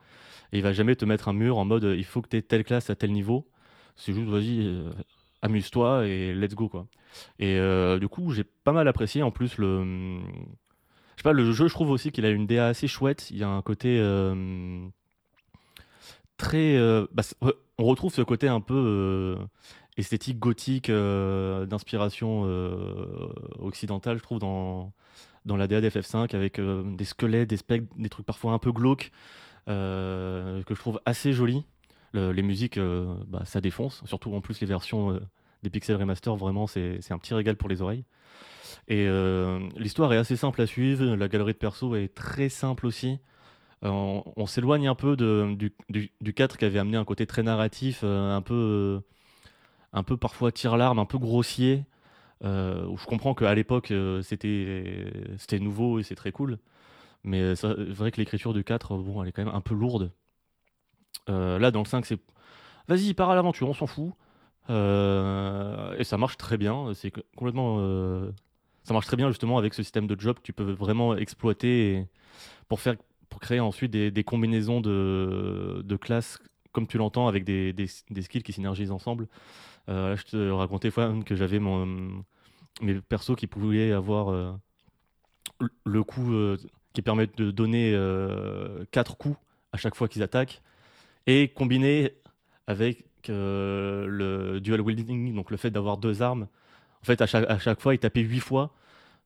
Et 0.54 0.60
il 0.60 0.64
va 0.64 0.72
jamais 0.72 0.96
te 0.96 1.04
mettre 1.04 1.28
un 1.28 1.34
mur 1.34 1.58
en 1.58 1.66
mode 1.66 1.84
il 1.84 2.06
faut 2.06 2.22
que 2.22 2.30
tu 2.30 2.38
aies 2.38 2.42
telle 2.42 2.64
classe 2.64 2.90
à 2.90 2.96
tel 2.96 3.12
niveau. 3.12 3.48
C'est 3.98 4.14
juste 4.14 4.28
vas-y, 4.28 4.66
euh, 4.66 4.92
amuse-toi 5.42 6.08
et 6.08 6.34
let's 6.34 6.56
go 6.56 6.70
quoi. 6.70 6.88
Et 7.40 7.60
du 8.00 8.08
coup 8.08 8.32
j'ai 8.32 8.44
pas 8.44 8.72
mal 8.72 8.88
apprécié 8.88 9.24
en 9.24 9.32
plus 9.32 9.58
le 9.58 10.22
je 11.16 11.22
sais 11.22 11.24
pas, 11.24 11.34
le 11.34 11.52
jeu, 11.54 11.68
je 11.68 11.74
trouve 11.74 11.92
aussi 11.92 12.12
qu'il 12.12 12.26
a 12.26 12.30
une 12.30 12.46
DA 12.46 12.68
assez 12.68 12.88
chouette. 12.88 13.32
Il 13.32 13.38
y 13.38 13.44
a 13.44 13.48
un 13.48 13.62
côté 13.62 14.00
euh, 14.00 14.86
très. 16.38 16.76
Euh, 16.76 17.08
bah, 17.14 17.24
on 17.78 17.86
retrouve 17.86 18.14
ce 18.14 18.22
côté 18.22 18.50
un 18.50 18.60
peu 18.60 18.74
euh, 18.76 19.46
esthétique 19.98 20.40
gothique 20.40 20.92
d'inspiration 20.92 22.44
occidentale, 23.60 24.18
je 24.18 24.24
trouve, 24.24 24.40
dans, 24.40 24.92
dans 25.46 25.56
la 25.56 25.68
DA 25.68 25.82
d'FF5, 25.82 26.36
avec 26.36 26.60
des 26.60 27.06
squelettes, 27.06 27.50
des 27.50 27.58
spectres, 27.58 27.88
des 27.98 28.10
trucs 28.10 28.26
parfois 28.26 28.52
un 28.52 28.60
peu 28.60 28.72
glauques, 28.72 29.12
que 29.68 30.64
je 30.68 30.80
trouve 30.80 31.00
assez 31.06 31.32
jolis. 31.32 31.64
les 32.14 32.42
musiques, 32.42 32.80
bah, 33.28 33.44
ça 33.46 33.62
défonce, 33.62 34.04
surtout 34.06 34.34
en 34.34 34.42
plus 34.42 34.60
les 34.60 34.68
versions 34.68 35.18
des 35.64 35.70
Pixel 35.70 35.96
Remaster, 35.96 36.36
vraiment, 36.36 36.68
c'est 36.68 37.12
un 37.12 37.18
petit 37.18 37.34
régal 37.34 37.56
pour 37.56 37.70
les 37.70 37.82
oreilles. 37.82 38.04
Et 38.88 39.08
euh, 39.08 39.60
l'histoire 39.78 40.14
est 40.14 40.18
assez 40.18 40.36
simple 40.36 40.62
à 40.62 40.68
suivre, 40.68 41.04
la 41.16 41.28
galerie 41.28 41.54
de 41.54 41.58
perso 41.58 41.96
est 41.96 42.14
très 42.14 42.50
simple 42.50 42.86
aussi. 42.86 43.20
Euh, 43.84 44.22
on, 44.36 44.46
s'éloigne 44.46 44.88
un 44.88 44.96
peu 44.96 45.16
de, 45.16 45.56
du, 45.56 46.12
du, 46.22 46.34
4 46.34 46.58
qui 46.58 46.66
avait 46.66 46.80
amené 46.80 46.98
un 46.98 47.06
côté 47.06 47.28
très 47.28 47.44
narratif, 47.44 48.02
euh, 48.04 48.36
un 48.36 48.42
peu, 48.42 49.02
un 49.94 50.04
peu 50.04 50.18
parfois 50.18 50.52
tire-larme, 50.52 51.00
un 51.00 51.06
peu 51.06 51.18
grossier. 51.18 51.86
où 52.44 52.98
je 52.98 53.06
comprends 53.06 53.34
qu'à 53.36 53.54
l'époque 53.56 53.94
c'était 54.24 55.12
c'était 55.38 55.60
nouveau 55.60 56.00
et 56.00 56.04
c'est 56.04 56.16
très 56.16 56.32
cool. 56.32 56.60
Mais 57.24 57.56
c'est 57.56 57.68
vrai 57.74 58.12
que 58.12 58.18
l'écriture 58.18 58.54
du 58.54 58.64
4, 58.64 58.98
bon, 58.98 59.24
elle 59.24 59.30
est 59.30 59.32
quand 59.32 59.46
même 59.46 59.56
un 59.56 59.62
peu 59.62 59.76
lourde. 59.76 60.12
là, 61.28 61.72
dans 61.72 61.82
le 61.82 61.88
5, 61.88 62.06
c'est 62.06 62.20
vas-y, 62.88 63.14
pars 63.14 63.30
à 63.32 63.36
l'aventure, 63.36 63.70
on 63.70 63.74
s'en 63.74 63.88
fout. 63.88 64.14
et 64.70 66.04
ça 66.04 66.18
marche 66.18 66.38
très 66.38 66.58
bien. 66.58 66.94
C'est 66.94 67.12
complètement 67.36 67.80
ça 68.86 68.94
marche 68.94 69.08
très 69.08 69.18
bien 69.18 69.30
justement 69.30 69.58
avec 69.58 69.74
ce 69.74 69.84
système 69.84 70.08
de 70.08 70.18
job 70.18 70.38
que 70.38 70.44
tu 70.44 70.54
peux 70.54 70.72
vraiment 70.72 71.16
exploiter 71.16 72.06
pour, 72.68 72.80
faire, 72.80 72.96
pour 73.30 73.42
créer 73.42 73.60
ensuite 73.60 73.92
des, 73.92 74.24
combinaisons 74.24 74.80
de, 74.80 75.98
classes 76.00 76.40
comme 76.72 76.88
tu 76.88 76.98
l'entends 76.98 77.28
avec 77.28 77.44
des, 77.46 77.74
des, 77.74 77.88
skills 77.88 78.44
qui 78.44 78.54
synergisent 78.54 78.92
ensemble. 78.92 79.28
Euh, 79.90 80.10
là, 80.10 80.16
je 80.16 80.24
te 80.24 80.50
racontais 80.52 80.92
fois 80.92 81.14
que 81.26 81.36
j'avais 81.36 81.60
mes 81.60 83.02
persos 83.10 83.36
qui 83.36 83.48
pouvaient 83.48 83.92
avoir 83.92 84.30
euh, 84.30 84.52
le 85.84 86.04
coup 86.04 86.34
euh, 86.34 86.58
qui 86.94 87.02
permet 87.02 87.28
de 87.28 87.50
donner 87.50 87.92
4 88.92 89.18
coups 89.18 89.38
à 89.72 89.78
chaque 89.78 89.96
fois 89.96 90.08
qu'ils 90.08 90.22
attaquent 90.22 90.62
et 91.26 91.48
combiné 91.48 92.12
avec 92.68 93.06
le 93.28 94.60
dual 94.60 94.82
wielding, 94.82 95.34
donc 95.34 95.50
le 95.50 95.58
fait 95.58 95.72
d'avoir 95.72 95.98
deux 95.98 96.22
armes 96.22 96.48
en 97.06 97.08
fait, 97.08 97.22
à 97.22 97.28
chaque, 97.28 97.48
à 97.48 97.60
chaque 97.60 97.80
fois, 97.80 97.94
il 97.94 98.00
tapait 98.00 98.22
8 98.22 98.40
fois. 98.40 98.72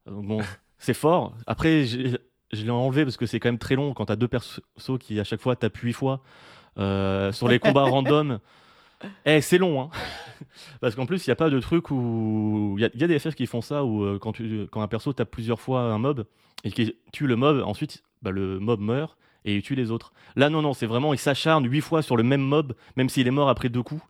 Bon, 0.06 0.42
c'est 0.80 0.94
fort. 0.94 1.34
Après, 1.48 1.86
je 1.86 2.18
l'ai 2.52 2.70
enlevé 2.70 3.06
parce 3.06 3.16
que 3.16 3.26
c'est 3.26 3.40
quand 3.40 3.48
même 3.48 3.58
très 3.58 3.76
long 3.76 3.94
quand 3.94 4.08
tu 4.08 4.12
as 4.12 4.18
deux 4.18 4.28
persos 4.28 4.60
qui 5.00 5.18
à 5.18 5.24
chaque 5.24 5.40
fois 5.40 5.56
tapent 5.56 5.78
8 5.78 5.94
fois 5.94 6.22
euh, 6.78 7.32
sur 7.32 7.48
les 7.48 7.58
combats 7.58 7.84
random. 7.90 8.40
Eh, 9.26 9.40
c'est 9.40 9.58
long, 9.58 9.82
hein 9.82 9.90
Parce 10.82 10.96
qu'en 10.96 11.06
plus, 11.06 11.26
il 11.26 11.30
n'y 11.30 11.32
a 11.32 11.38
pas 11.38 11.50
de 11.50 11.58
truc 11.62 11.90
où. 11.90 12.76
Il 12.78 12.82
y, 12.82 13.04
a 13.04 13.08
des 13.08 13.18
FF 13.18 13.34
qui 13.34 13.46
font 13.46 13.62
ça 13.62 13.86
où 13.86 14.04
euh, 14.04 14.20
quand, 14.20 14.34
tu, 14.34 14.68
quand 14.70 14.82
un 14.82 14.90
perso 14.90 15.14
tape 15.14 15.32
plusieurs 15.32 15.62
fois 15.62 15.84
un 15.84 16.00
mob 16.00 16.26
et 16.66 16.72
qui 16.72 16.94
tue 17.14 17.28
le 17.28 17.38
mob, 17.38 17.64
ensuite, 17.66 18.04
bah, 18.22 18.32
le 18.32 18.60
mob 18.60 18.82
meurt 18.82 19.16
et 19.46 19.56
il 19.56 19.62
tue 19.62 19.76
les 19.76 19.90
autres. 19.90 20.12
Là, 20.36 20.50
non, 20.50 20.62
non, 20.62 20.74
c'est 20.74 20.86
vraiment, 20.86 21.14
il 21.14 21.18
s'acharne 21.18 21.64
8 21.64 21.80
fois 21.80 22.02
sur 22.02 22.18
le 22.18 22.24
même 22.24 22.42
mob, 22.42 22.76
même 22.98 23.08
s'il 23.08 23.26
est 23.26 23.32
mort 23.32 23.48
après 23.48 23.70
deux 23.70 23.84
coups 23.84 24.04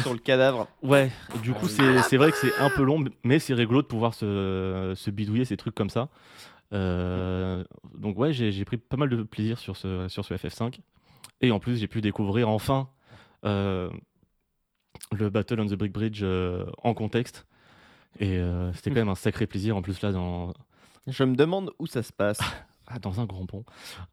sur 0.00 0.12
le 0.12 0.18
cadavre. 0.18 0.68
Ouais, 0.82 1.10
du 1.42 1.52
coup, 1.52 1.68
c'est 1.68 2.16
vrai 2.16 2.30
que 2.30 2.36
c'est 2.36 2.56
un 2.58 2.70
peu 2.70 2.82
long, 2.82 3.04
mais 3.24 3.38
c'est 3.38 3.54
rigolo 3.54 3.82
de 3.82 3.86
pouvoir 3.86 4.14
se, 4.14 4.92
se, 4.96 5.10
bidouiller 5.10 5.44
ces 5.44 5.56
trucs 5.56 5.74
comme 5.74 5.90
ça. 5.90 6.08
Euh, 6.72 7.64
donc, 7.96 8.18
ouais, 8.18 8.32
j'ai 8.32 8.64
pris 8.64 8.76
pas 8.78 8.96
mal 8.96 9.08
de 9.08 9.22
plaisir 9.22 9.58
sur 9.58 9.76
ce, 9.76 10.08
sur 10.08 10.24
ce 10.24 10.34
FF5. 10.34 10.78
Et 11.40 11.50
en 11.50 11.58
plus, 11.58 11.76
j'ai 11.76 11.88
pu 11.88 12.00
découvrir 12.00 12.48
enfin 12.48 12.88
euh, 13.44 13.90
le 15.10 15.28
Battle 15.28 15.60
on 15.60 15.66
the 15.66 15.74
Brick 15.74 15.92
Bridge 15.92 16.20
euh, 16.22 16.64
en 16.82 16.94
contexte. 16.94 17.46
Et 18.20 18.38
c'était 18.74 18.90
quand 18.90 18.96
même 18.96 19.08
un 19.08 19.14
sacré 19.14 19.46
plaisir. 19.46 19.76
En 19.76 19.82
plus, 19.82 20.02
là, 20.02 20.12
dans. 20.12 20.52
Je 21.06 21.24
me 21.24 21.34
demande 21.34 21.72
où 21.78 21.86
ça 21.86 22.02
se 22.02 22.12
passe. 22.12 22.40
Ah, 22.88 22.98
dans 22.98 23.20
un 23.20 23.26
grand 23.26 23.46
pont. 23.46 23.64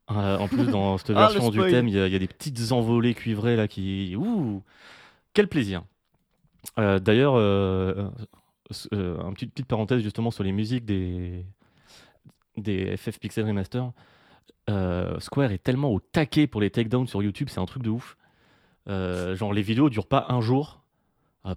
en 0.08 0.48
plus, 0.48 0.68
dans 0.68 0.98
cette 1.00 1.10
ah, 1.10 1.28
version 1.28 1.50
du 1.50 1.58
thème, 1.60 1.88
il 1.90 1.96
y, 1.96 1.98
y, 1.98 2.16
a 2.16 2.20
des 2.20 2.28
petites 2.28 2.72
envolées 2.72 3.16
cuivrées 3.16 3.58
là 3.58 3.68
qui. 3.68 4.16
Ouh 4.16 4.64
quel 5.34 5.48
plaisir. 5.48 5.84
Euh, 6.78 7.00
d'ailleurs, 7.00 7.36
euh, 7.36 8.10
euh, 8.94 9.22
une 9.22 9.34
petite, 9.34 9.52
petite 9.52 9.68
parenthèse 9.68 10.02
justement 10.02 10.32
sur 10.32 10.44
les 10.44 10.52
musiques 10.52 10.86
des, 10.86 11.46
des 12.58 12.96
FF 12.98 13.20
Pixel 13.20 13.46
Remaster. 13.46 13.92
Square 15.20 15.52
est 15.52 15.64
tellement 15.64 15.92
au 15.92 16.00
taquet 16.00 16.46
pour 16.46 16.62
les 16.62 16.70
takedowns 16.70 17.08
sur 17.08 17.24
YouTube, 17.24 17.48
c'est 17.50 17.60
un 17.60 17.66
truc 17.66 17.82
de 17.82 17.90
ouf. 17.90 18.18
genre, 18.88 19.52
les 19.52 19.64
vidéos 19.64 19.90
durent 19.90 20.08
pas 20.08 20.28
un 20.30 20.42
jour. 20.42 20.84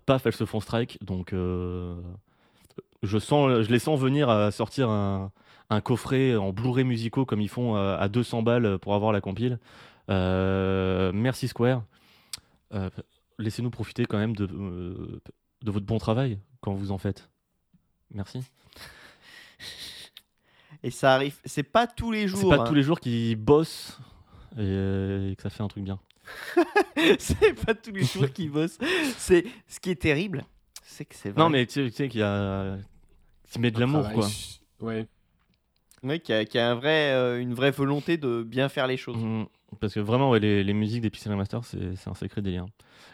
paf, 0.06 0.24
elles 0.24 0.32
se 0.32 0.46
font 0.46 0.60
strike. 0.60 0.98
Donc, 1.04 1.32
je, 1.34 3.18
sens, 3.18 3.62
je 3.62 3.70
les 3.70 3.78
sens 3.78 4.00
venir 4.00 4.30
à 4.30 4.50
sortir 4.50 4.88
un, 4.88 5.30
un 5.68 5.80
coffret 5.82 6.36
en 6.36 6.54
Blu-ray 6.54 6.84
musicaux 6.84 7.26
comme 7.26 7.42
ils 7.42 7.50
font 7.50 7.74
à 7.74 8.08
200 8.08 8.42
balles 8.42 8.78
pour 8.78 8.94
avoir 8.94 9.12
la 9.12 9.20
compile. 9.20 9.58
merci 10.08 11.48
Square 11.48 11.82
laissez-nous 13.38 13.70
profiter 13.70 14.06
quand 14.06 14.18
même 14.18 14.34
de, 14.36 14.44
euh, 14.44 15.20
de 15.62 15.70
votre 15.70 15.86
bon 15.86 15.98
travail 15.98 16.38
quand 16.60 16.74
vous 16.74 16.90
en 16.90 16.98
faites. 16.98 17.28
Merci. 18.10 18.42
Et 20.82 20.90
ça 20.90 21.14
arrive, 21.14 21.36
c'est 21.44 21.62
pas 21.62 21.86
tous 21.86 22.10
les 22.10 22.26
jours. 22.26 22.40
C'est 22.40 22.56
pas 22.56 22.64
tous 22.64 22.72
hein. 22.72 22.76
les 22.76 22.82
jours 22.82 22.98
qu'ils 22.98 23.36
bossent 23.36 23.98
euh, 24.58 25.30
et, 25.30 25.36
que 25.36 25.42
ça 25.42 25.50
fait 25.50 25.62
un 25.62 25.68
truc 25.68 25.84
bien. 25.84 26.00
c'est 27.18 27.54
pas 27.64 27.74
tous 27.74 27.92
les 27.92 28.04
jours 28.04 28.30
qu'ils 28.32 28.50
bossent. 28.50 28.78
C'est 29.16 29.44
ce 29.68 29.80
qui 29.80 29.90
est 29.90 30.00
terrible, 30.00 30.44
c'est 30.82 31.04
que 31.04 31.14
c'est 31.14 31.30
vrai. 31.30 31.40
Non 31.40 31.50
mais 31.50 31.66
tu 31.66 31.90
sais, 31.90 32.08
qu'il 32.08 32.20
y 32.20 32.24
a 32.24 32.78
qui 33.50 33.60
met 33.60 33.70
de 33.70 33.78
l'amour 33.78 34.10
quoi. 34.12 34.28
Ouais. 34.80 35.06
Oui, 36.02 36.20
qui 36.20 36.32
a, 36.32 36.44
euh, 36.84 37.38
une 37.38 37.54
vraie 37.54 37.70
volonté 37.70 38.16
de 38.16 38.42
bien 38.42 38.68
faire 38.68 38.86
les 38.86 38.96
choses. 38.96 39.22
Mmh. 39.22 39.46
Parce 39.80 39.94
que 39.94 40.00
vraiment, 40.00 40.34
les, 40.34 40.72
musiques 40.74 41.00
des 41.00 41.10
Pixel 41.10 41.34
Masters, 41.36 41.64
c'est 41.64 42.08
un 42.08 42.14
sacré 42.14 42.42
délire. 42.42 42.66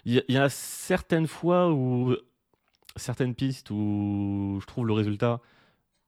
Il 0.04 0.22
y, 0.28 0.36
a 0.36 0.48
certaines 0.48 1.26
fois 1.26 1.70
où, 1.72 2.16
certaines 2.96 3.34
pistes 3.34 3.70
où 3.70 4.58
je 4.60 4.66
trouve 4.66 4.86
le 4.86 4.92
résultat 4.92 5.40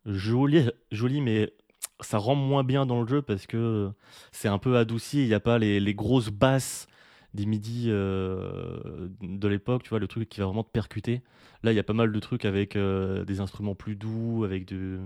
joli, 0.07 0.69
joli 0.91 1.21
mais 1.21 1.53
ça 2.01 2.19
rend 2.19 2.35
moins 2.35 2.65
bien 2.65 2.87
dans 2.87 3.03
le 3.03 3.07
jeu 3.07 3.23
parce 3.23 3.47
que 3.47 3.91
c'est 4.33 4.49
un 4.49 4.59
peu 4.59 4.77
adouci. 4.77 5.23
Il 5.23 5.29
n'y 5.29 5.35
a 5.35 5.41
pas 5.41 5.59
les, 5.59 5.95
grosses 5.95 6.31
basses 6.31 6.87
des 7.35 7.47
midi 7.47 7.87
euh, 7.89 9.09
de 9.21 9.49
l'époque, 9.49 9.85
tu 9.85 9.91
vois, 9.91 10.01
le 10.01 10.09
truc 10.09 10.29
qui 10.29 10.41
va 10.41 10.47
vraiment 10.47 10.65
te 10.65 10.71
percuter. 10.71 11.23
Là, 11.63 11.73
il 11.73 11.77
y 11.77 11.79
a 11.79 11.85
pas 11.85 11.93
mal 11.93 12.11
de 12.11 12.21
trucs 12.21 12.45
avec 12.45 12.75
euh, 12.75 13.25
des 13.25 13.41
instruments 13.41 13.77
plus 13.77 13.95
doux, 13.95 14.43
avec 14.45 14.67
de 14.67 14.99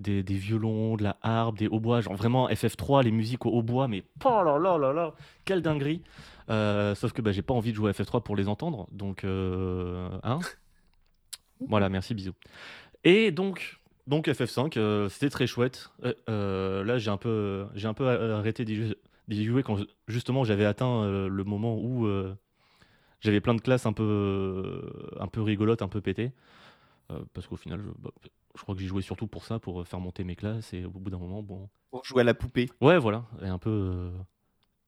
des, 0.00 0.22
des 0.22 0.34
violons, 0.34 0.96
de 0.96 1.02
la 1.04 1.16
harpe, 1.22 1.58
des 1.58 1.68
hautbois, 1.68 2.00
genre 2.00 2.14
vraiment 2.16 2.48
FF3, 2.48 3.04
les 3.04 3.10
musiques 3.10 3.46
au 3.46 3.50
hautbois, 3.50 3.86
mais 3.88 4.02
oh 4.24 4.42
là 4.44 4.58
là 4.58 4.78
là 4.78 4.92
là, 4.92 5.14
quelle 5.44 5.62
dinguerie. 5.62 6.02
Euh, 6.48 6.94
sauf 6.96 7.12
que 7.12 7.22
bah, 7.22 7.30
j'ai 7.32 7.42
pas 7.42 7.54
envie 7.54 7.70
de 7.70 7.76
jouer 7.76 7.90
à 7.90 7.92
FF3 7.92 8.22
pour 8.22 8.34
les 8.34 8.48
entendre, 8.48 8.88
donc 8.90 9.24
euh, 9.24 10.08
hein 10.24 10.40
Voilà, 11.68 11.88
merci, 11.88 12.14
bisous. 12.14 12.32
Et 13.04 13.30
donc, 13.30 13.80
donc 14.06 14.26
FF5, 14.28 14.78
euh, 14.78 15.08
c'était 15.08 15.30
très 15.30 15.46
chouette. 15.46 15.90
Euh, 16.28 16.82
là, 16.84 16.98
j'ai 16.98 17.10
un 17.10 17.16
peu, 17.18 17.66
j'ai 17.74 17.86
un 17.86 17.94
peu 17.94 18.08
arrêté 18.08 18.64
d'y 18.64 18.76
jou- 18.76 18.94
d'y 19.28 19.44
jouer 19.44 19.62
quand 19.62 19.76
justement 20.08 20.42
j'avais 20.44 20.64
atteint 20.64 21.06
le 21.28 21.44
moment 21.44 21.76
où 21.76 22.08
j'avais 23.20 23.40
plein 23.40 23.54
de 23.54 23.60
classes 23.60 23.86
un 23.86 23.92
peu, 23.92 24.90
un 25.20 25.28
peu 25.28 25.42
rigolotes, 25.42 25.82
un 25.82 25.88
peu 25.88 26.00
pétées. 26.00 26.32
Parce 27.34 27.46
qu'au 27.46 27.56
final, 27.56 27.80
je, 27.84 27.90
bah, 28.02 28.10
je 28.56 28.62
crois 28.62 28.74
que 28.74 28.80
j'y 28.80 28.86
jouais 28.86 29.02
surtout 29.02 29.26
pour 29.26 29.44
ça, 29.44 29.58
pour 29.58 29.86
faire 29.86 30.00
monter 30.00 30.24
mes 30.24 30.36
classes. 30.36 30.72
Et 30.72 30.84
au 30.84 30.90
bout 30.90 31.10
d'un 31.10 31.18
moment, 31.18 31.42
bon. 31.42 31.68
Pour 31.90 32.04
jouer 32.04 32.22
à 32.22 32.24
la 32.24 32.34
poupée. 32.34 32.68
Ouais, 32.80 32.98
voilà. 32.98 33.24
Et 33.42 33.48
un 33.48 33.58
peu 33.58 33.70
euh, 33.70 34.10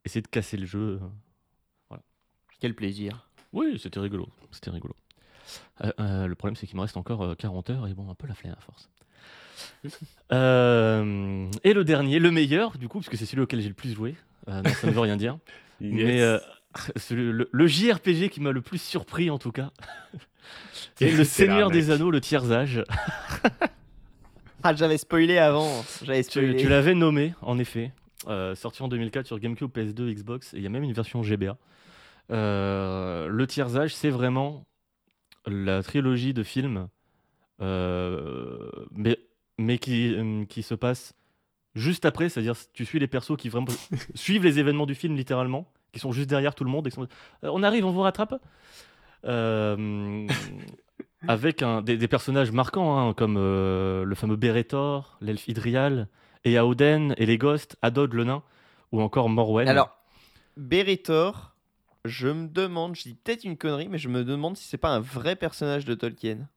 essayer 0.05 0.23
de 0.23 0.29
casser 0.29 0.57
le 0.57 0.67
jeu. 0.67 1.01
Quel 2.61 2.75
plaisir. 2.75 3.29
Oui, 3.53 3.79
c'était 3.83 3.99
rigolo. 3.99 4.29
C'était 4.53 4.71
rigolo. 4.71 4.95
Euh, 5.83 5.93
euh, 5.99 6.27
le 6.27 6.35
problème, 6.37 6.55
c'est 6.55 6.67
qu'il 6.67 6.77
me 6.77 6.83
reste 6.83 6.97
encore 6.97 7.23
euh, 7.23 7.35
40 7.35 7.71
heures 7.71 7.89
et 7.89 7.95
bon, 7.95 8.09
un 8.09 8.15
peu 8.15 8.27
la 8.29 8.35
flemme 8.35 8.55
à 8.57 8.61
force. 8.61 8.89
Euh, 10.33 11.51
et 11.63 11.75
le 11.75 11.85
dernier, 11.85 12.19
le 12.19 12.31
meilleur, 12.31 12.79
du 12.79 12.89
coup, 12.89 13.01
parce 13.01 13.11
que 13.11 13.19
c'est 13.19 13.27
celui 13.27 13.43
auquel 13.43 13.61
j'ai 13.61 13.69
le 13.69 13.75
plus 13.75 13.93
joué. 13.93 14.15
Euh, 14.49 14.63
non, 14.63 14.71
ça 14.71 14.87
ne 14.87 14.93
veut 14.93 15.01
rien 15.01 15.19
dire. 15.19 15.37
Mais 15.81 16.23
euh, 16.23 16.39
le, 17.11 17.49
le 17.51 17.67
JRPG 17.67 18.29
qui 18.31 18.41
m'a 18.41 18.53
le 18.53 18.61
plus 18.63 18.81
surpris, 18.81 19.31
en 19.31 19.39
tout 19.39 19.53
cas. 19.53 19.71
Et 21.01 21.11
le 21.11 21.25
C'est 21.25 21.47
Seigneur 21.47 21.71
des 21.71 21.91
Anneaux, 21.91 22.11
le 22.11 22.21
tiers-âge. 22.21 22.83
Ah, 24.65 24.75
j'avais 24.77 24.97
spoilé 24.97 25.39
avant. 25.39 25.85
J'avais 26.05 26.23
Tu, 26.23 26.31
spoilé. 26.31 26.57
tu 26.57 26.69
l'avais 26.69 26.95
nommé, 26.95 27.35
en 27.43 27.59
effet. 27.59 27.91
Euh, 28.29 28.55
sorti 28.55 28.81
en 28.85 28.87
2004 28.87 29.27
sur 29.27 29.41
GameCube, 29.41 29.71
PS2, 29.77 30.15
Xbox, 30.15 30.55
et 30.55 30.59
il 30.59 30.63
y 30.63 30.67
a 30.67 30.69
même 30.69 30.85
une 30.85 30.93
version 30.93 31.21
GBA. 31.25 31.57
Euh, 32.31 33.27
le 33.27 33.47
tiers-âge, 33.49 33.93
c'est 33.93 34.11
vraiment 34.11 34.65
la 35.47 35.83
trilogie 35.83 36.33
de 36.33 36.45
films, 36.45 36.87
euh, 37.61 38.71
mais, 38.93 39.19
mais 39.59 39.79
qui, 39.79 40.15
euh, 40.15 40.45
qui 40.45 40.63
se 40.63 40.75
passe 40.77 41.15
juste 41.75 42.05
après, 42.05 42.29
c'est-à-dire 42.29 42.55
tu 42.73 42.85
suis 42.85 43.01
les 43.01 43.09
persos 43.09 43.37
qui 43.37 43.49
vraiment 43.49 43.67
suivent 44.15 44.45
les 44.45 44.61
événements 44.61 44.87
du 44.87 44.95
film 44.95 45.17
littéralement, 45.17 45.69
qui 45.93 45.99
sont 46.01 46.13
juste 46.13 46.29
derrière 46.31 46.55
tout 46.55 46.65
le 46.65 46.71
monde, 46.71 46.87
et 46.87 46.91
qui 46.91 46.95
sont, 46.97 47.03
Euh, 47.45 47.51
on 47.53 47.63
arrive, 47.63 47.85
on 47.85 47.91
vous 47.91 48.01
rattrape. 48.03 48.35
Euh, 49.25 50.27
avec 51.29 51.63
un, 51.63 51.83
des, 51.83 51.97
des 51.97 52.09
personnages 52.09 52.51
marquants, 52.51 52.99
hein, 52.99 53.15
comme 53.15 53.37
euh, 53.39 54.05
le 54.05 54.15
fameux 54.15 54.37
Beretor, 54.37 55.17
l'elfe 55.21 55.47
Idrial, 55.49 56.09
et 56.45 56.59
Aoden, 56.59 57.15
et 57.19 57.27
les 57.27 57.39
Ghosts, 57.39 57.77
Adod 57.83 58.13
le 58.15 58.25
nain, 58.25 58.43
ou 58.91 59.01
encore 59.01 59.29
Morwen. 59.29 59.69
Alors, 59.69 59.97
Beretor, 60.57 61.55
je 62.05 62.29
me 62.29 62.49
demande, 62.49 62.97
je 62.97 63.03
dis 63.03 63.15
peut-être 63.15 63.45
une 63.45 63.57
connerie, 63.57 63.89
mais 63.89 63.99
je 63.99 64.09
me 64.09 64.25
demande 64.25 64.57
si 64.57 64.67
c'est 64.67 64.79
pas 64.79 64.91
un 64.91 65.01
vrai 65.01 65.37
personnage 65.37 65.85
de 65.85 65.95
Tolkien. 65.95 66.49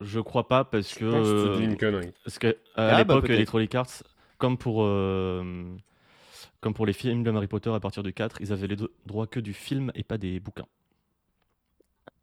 je 0.00 0.20
crois 0.20 0.46
pas 0.48 0.64
parce 0.64 0.92
Je 0.94 0.98
que, 0.98 1.10
pense 1.10 1.26
que 1.28 1.52
tu 1.54 1.58
dis 1.60 1.64
une 1.64 1.76
connerie. 1.78 2.12
parce 2.24 2.38
que, 2.38 2.48
euh, 2.48 2.56
Ah, 2.76 2.96
à 2.96 3.04
bah, 3.04 3.14
l'époque. 3.14 3.30
Electronic 3.30 3.74
Arts, 3.74 4.02
comme 4.38 4.58
pour, 4.58 4.82
euh, 4.84 5.64
comme 6.64 6.72
pour 6.72 6.86
les 6.86 6.94
films 6.94 7.22
de 7.24 7.30
Harry 7.30 7.46
Potter 7.46 7.68
à 7.68 7.78
partir 7.78 8.02
du 8.02 8.14
4, 8.14 8.38
ils 8.40 8.50
avaient 8.50 8.66
les 8.68 8.76
droits 9.04 9.26
que 9.26 9.38
du 9.38 9.52
film 9.52 9.92
et 9.94 10.02
pas 10.02 10.16
des 10.16 10.40
bouquins. 10.40 10.64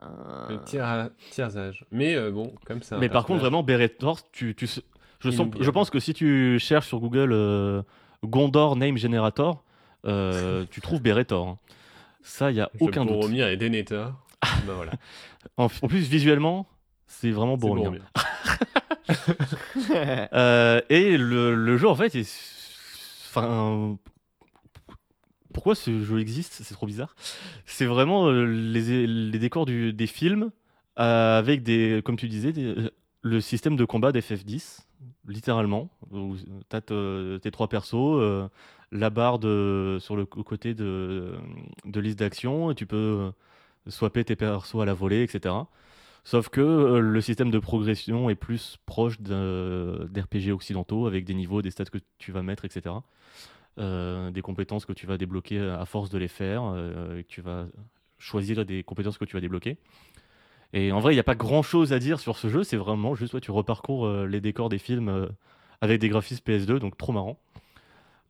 Euh, 0.01 0.07
Le 0.49 0.63
tiers- 0.63 1.11
tiers-âge. 1.29 1.85
Mais 1.91 2.15
euh, 2.15 2.31
bon, 2.31 2.51
comme 2.65 2.81
ça. 2.81 2.97
Mais 2.97 3.07
par 3.07 3.25
contre, 3.27 3.41
vraiment, 3.41 3.61
Beretor, 3.61 4.17
tu, 4.31 4.55
je, 5.19 5.29
sens, 5.29 5.47
je 5.59 5.69
pense 5.69 5.91
que 5.91 5.99
si 5.99 6.15
tu 6.15 6.57
cherches 6.57 6.87
sur 6.87 6.99
Google 6.99 7.33
euh, 7.33 7.83
Gondor 8.23 8.75
Name 8.77 8.97
Generator, 8.97 9.63
euh, 10.07 10.65
tu 10.71 10.81
trouves 10.81 11.03
Beretor. 11.03 11.47
hein. 11.47 11.59
Ça, 12.23 12.49
il 12.49 12.55
n'y 12.55 12.61
a 12.61 12.71
aucun 12.79 13.05
doute. 13.05 13.13
Boromir 13.13 13.47
et 13.47 13.57
Denethor. 13.57 14.13
voilà. 14.65 14.93
En, 15.57 15.65
en 15.65 15.87
plus, 15.87 16.09
visuellement, 16.09 16.67
c'est 17.05 17.29
vraiment 17.29 17.57
Boromir. 17.57 17.91
Boromir. 17.91 18.03
Euh, 20.33 20.81
et 20.89 21.17
le, 21.17 21.53
le 21.53 21.77
jeu, 21.77 21.87
en 21.87 21.95
fait, 21.95 22.15
est... 22.15 22.25
Pourquoi 25.53 25.75
ce 25.75 26.03
jeu 26.03 26.19
existe? 26.19 26.53
C'est 26.63 26.73
trop 26.73 26.85
bizarre. 26.85 27.15
C'est 27.65 27.85
vraiment 27.85 28.27
euh, 28.27 28.45
les, 28.45 29.39
décors 29.39 29.65
des 29.65 30.07
films 30.07 30.51
euh, 30.99 31.39
avec 31.39 31.63
des, 31.63 32.01
comme 32.03 32.17
tu 32.17 32.27
disais, 32.27 32.53
euh, 32.57 32.89
le 33.21 33.41
système 33.41 33.75
de 33.75 33.85
combat 33.85 34.11
d'FF10, 34.11 34.79
littéralement. 35.27 35.89
T'as 36.69 36.81
te- 36.81 37.37
tes 37.37 37.51
trois 37.51 37.67
persos, 37.69 38.49
la 38.91 39.09
barre 39.09 39.39
de, 39.39 39.97
sur 39.99 40.15
le 40.15 40.25
côté 40.25 40.73
de, 40.73 41.35
de 41.85 41.99
liste 41.99 42.19
d'action, 42.19 42.71
et 42.71 42.75
tu 42.75 42.85
peux 42.85 43.31
swapper 43.87 44.23
tes 44.25 44.35
persos 44.35 44.81
à 44.81 44.85
la 44.85 44.93
volée, 44.93 45.23
etc. 45.23 45.55
Sauf 46.23 46.49
que 46.49 46.97
le 46.99 47.21
système 47.21 47.49
de 47.51 47.59
progression 47.59 48.29
est 48.29 48.35
plus 48.35 48.77
proche 48.85 49.19
d'RPG 49.21 50.51
occidentaux 50.51 51.07
avec 51.07 51.25
des 51.25 51.33
niveaux, 51.33 51.61
des 51.61 51.71
stats 51.71 51.85
que 51.85 51.97
tu 52.19 52.31
vas 52.31 52.43
mettre, 52.43 52.65
etc. 52.65 52.95
Euh, 53.79 54.31
des 54.31 54.41
compétences 54.41 54.85
que 54.85 54.91
tu 54.91 55.07
vas 55.07 55.17
débloquer 55.17 55.59
à 55.59 55.85
force 55.85 56.09
de 56.09 56.17
les 56.17 56.27
faire, 56.27 56.63
euh, 56.63 57.19
et 57.19 57.23
que 57.23 57.29
tu 57.29 57.41
vas 57.41 57.67
choisir 58.17 58.65
des 58.65 58.83
compétences 58.83 59.17
que 59.17 59.25
tu 59.25 59.35
vas 59.35 59.41
débloquer. 59.41 59.77
Et 60.73 60.91
en 60.91 60.99
vrai, 60.99 61.13
il 61.13 61.15
n'y 61.15 61.21
a 61.21 61.23
pas 61.23 61.35
grand 61.35 61.61
chose 61.61 61.91
à 61.93 61.99
dire 61.99 62.19
sur 62.19 62.37
ce 62.37 62.47
jeu, 62.47 62.63
c'est 62.63 62.77
vraiment 62.77 63.15
juste, 63.15 63.33
ouais, 63.33 63.41
tu 63.41 63.51
reparcours 63.51 64.05
euh, 64.05 64.25
les 64.25 64.39
décors 64.39 64.69
des 64.69 64.77
films 64.77 65.09
euh, 65.09 65.27
avec 65.81 65.99
des 65.99 66.09
graphismes 66.09 66.43
PS2, 66.45 66.79
donc 66.79 66.97
trop 66.97 67.11
marrant. 67.11 67.39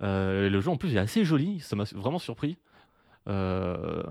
Euh, 0.02 0.50
le 0.50 0.62
jeu 0.62 0.70
en 0.72 0.78
plus 0.78 0.96
est 0.96 1.00
assez 1.00 1.24
joli, 1.24 1.60
ça 1.60 1.76
m'a 1.76 1.84
vraiment 1.94 2.18
surpris. 2.20 2.58
Euh, 3.28 4.02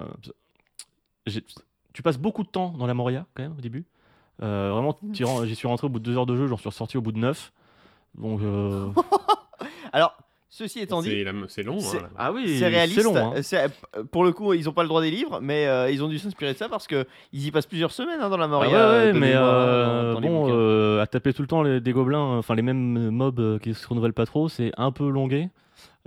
tu 1.92 2.02
passes 2.02 2.18
beaucoup 2.18 2.44
de 2.44 2.48
temps 2.48 2.70
dans 2.70 2.86
la 2.86 2.94
Moria 2.94 3.26
quand 3.34 3.42
même 3.42 3.56
au 3.58 3.60
début. 3.60 3.84
Euh, 4.42 4.70
vraiment, 4.72 4.96
j'y 5.44 5.54
suis 5.56 5.68
rentré 5.68 5.86
au 5.86 5.90
bout 5.90 5.98
de 5.98 6.04
deux 6.04 6.16
heures 6.16 6.26
de 6.26 6.36
jeu, 6.36 6.46
j'en 6.46 6.56
suis 6.56 6.68
ressorti 6.68 6.96
au 6.96 7.02
bout 7.02 7.12
de 7.12 7.18
neuf. 7.18 7.52
Donc, 8.14 8.40
euh, 8.42 8.90
Alors, 9.92 10.16
ceci 10.50 10.80
étant 10.80 11.00
dit, 11.00 11.24
C'est 11.48 11.62
long. 11.62 11.78
hein, 11.78 12.08
ah 12.18 12.32
oui, 12.32 12.58
c'est 12.58 12.66
réaliste. 12.68 13.02
long. 13.04 13.16
hein. 13.16 13.42
C'est- 13.42 13.70
Pour 14.10 14.24
le 14.24 14.32
coup, 14.32 14.52
ils 14.52 14.68
ont 14.68 14.72
pas 14.72 14.82
le 14.82 14.88
droit 14.88 15.00
des 15.00 15.10
livres, 15.10 15.38
mais 15.40 15.66
euh, 15.66 15.90
ils 15.90 16.02
ont 16.04 16.08
dû 16.08 16.18
s'inspirer 16.18 16.52
de 16.52 16.58
ça 16.58 16.68
parce 16.68 16.86
que 16.86 17.06
ils 17.32 17.46
y 17.46 17.50
passent 17.50 17.66
plusieurs 17.66 17.92
semaines 17.92 18.20
hein, 18.20 18.28
dans 18.28 18.36
la 18.36 18.44
Ah 18.44 18.48
Moria. 18.48 18.70
ouais, 18.70 18.76
ouais, 18.76 18.80
euh, 19.08 19.12
mais 19.14 19.32
euh, 19.34 20.14
bon, 20.20 20.48
euh, 20.52 21.00
à 21.00 21.06
taper 21.06 21.32
tout 21.32 21.42
le 21.42 21.48
temps 21.48 21.62
les, 21.62 21.80
des 21.80 21.92
gobelins, 21.92 22.36
enfin 22.38 22.54
les 22.54 22.62
mêmes 22.62 23.10
mobs 23.10 23.38
euh, 23.40 23.58
qui 23.58 23.72
se 23.74 23.86
renouvellent 23.88 24.12
pas 24.12 24.26
trop, 24.26 24.48
c'est 24.48 24.72
un 24.76 24.92
peu 24.92 25.08
longué. 25.08 25.48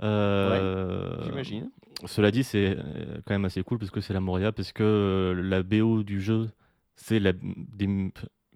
Euh, 0.02 1.22
J'imagine. 1.24 1.70
Cela 2.06 2.30
dit, 2.30 2.44
c'est 2.44 2.76
euh, 2.76 3.18
quand 3.24 3.34
même 3.34 3.44
assez 3.46 3.62
cool 3.62 3.78
parce 3.78 3.90
que 3.90 4.00
c'est 4.00 4.12
la 4.12 4.20
Moria, 4.20 4.52
parce 4.52 4.72
que 4.72 4.82
euh, 4.82 5.34
la 5.42 5.62
BO 5.62 6.02
du 6.02 6.20
jeu, 6.20 6.48
c'est 6.96 7.20
des 7.20 8.10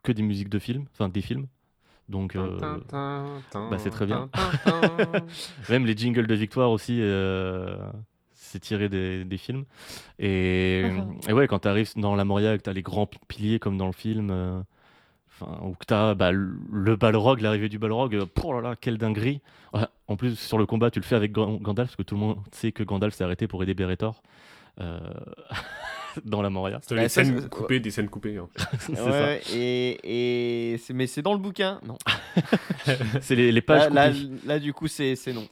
que 0.05 0.13
des 0.13 0.23
musiques 0.23 0.49
de 0.51 0.59
films, 0.59 0.85
enfin 0.93 1.09
des 1.09 1.23
films. 1.23 1.47
Donc, 2.09 2.35
euh, 2.37 2.59
bah, 3.71 3.79
c'est 3.79 3.91
très 3.91 4.07
bien. 4.07 4.29
même 5.69 5.85
les 5.87 5.97
jingles 5.97 6.27
de 6.27 6.35
victoire 6.35 6.71
aussi, 6.71 6.99
euh, 7.03 7.77
c'est 8.33 8.61
tiré 8.61 8.89
des, 8.89 9.25
des 9.25 9.37
films. 9.39 9.65
Et, 10.19 10.83
et 11.29 11.33
ouais, 11.33 11.47
quand 11.49 11.61
tu 11.61 11.69
arrives 11.69 11.93
dans 11.97 12.15
la 12.15 12.25
Moria 12.25 12.55
et 12.55 12.59
que 12.59 12.63
tu 12.63 12.71
as 12.71 12.73
les 12.73 12.83
grands 12.83 13.07
pi- 13.07 13.19
piliers 13.29 13.59
comme 13.59 13.77
dans 13.77 13.87
le 13.87 13.93
film, 13.93 14.31
euh, 14.31 14.61
ou 15.63 15.75
que 15.75 15.85
tu 15.87 15.95
as 15.95 16.15
le 16.33 16.51
le 16.73 16.97
Balrog, 16.97 17.41
l'arrivée 17.41 17.69
du 17.69 17.79
Balrog, 17.79 18.19
oh 18.43 18.53
là 18.55 18.61
là, 18.71 18.75
quelle 18.77 18.99
dinguerie! 18.99 19.41
Ouais, 19.75 19.87
en 20.09 20.17
plus, 20.17 20.37
sur 20.39 20.59
le 20.59 20.67
combat, 20.67 20.91
tu 20.91 20.99
le 20.99 21.05
fais 21.05 21.15
avec 21.15 21.33
Gan- 21.33 21.59
Gandalf, 21.61 21.91
parce 21.91 21.97
que 21.97 22.03
tout 22.03 22.15
le 22.15 22.21
monde 22.23 22.39
sait 22.53 22.73
que 22.73 22.83
Gandalf 22.83 23.15
s'est 23.15 23.23
arrêté 23.25 23.47
pour 23.47 23.63
aider 23.63 23.75
Beretor 23.75 24.23
euh, 24.81 24.99
dans 26.25 26.43
la 26.43 26.51
Moria. 26.51 26.81
C'est 26.83 26.95
Bah, 26.95 27.03
les 27.03 27.09
ça, 27.09 27.25
scènes 27.25 27.49
coupées, 27.49 27.81
des 27.81 27.91
scènes 27.91 28.09
coupées. 28.09 28.37
hein. 28.39 28.49
c'est 28.81 28.93
Ouais, 29.01 29.41
ça. 29.43 29.57
et, 29.57 30.73
et 30.73 30.79
c'est- 30.79 30.93
mais 30.95 31.07
c'est 31.07 31.23
dans 31.23 31.33
le 31.33 31.39
bouquin. 31.39 31.81
Non. 31.87 31.97
C'est 33.21 33.35
les, 33.35 33.53
les 33.53 33.63
pages 33.63 33.91
Là, 33.93 34.11
coupées. 34.11 34.29
là, 34.47 34.59
du 34.59 34.73
coup, 34.73 34.87
c'est 34.89 35.17
c'est 35.17 35.33
non. 35.33 35.47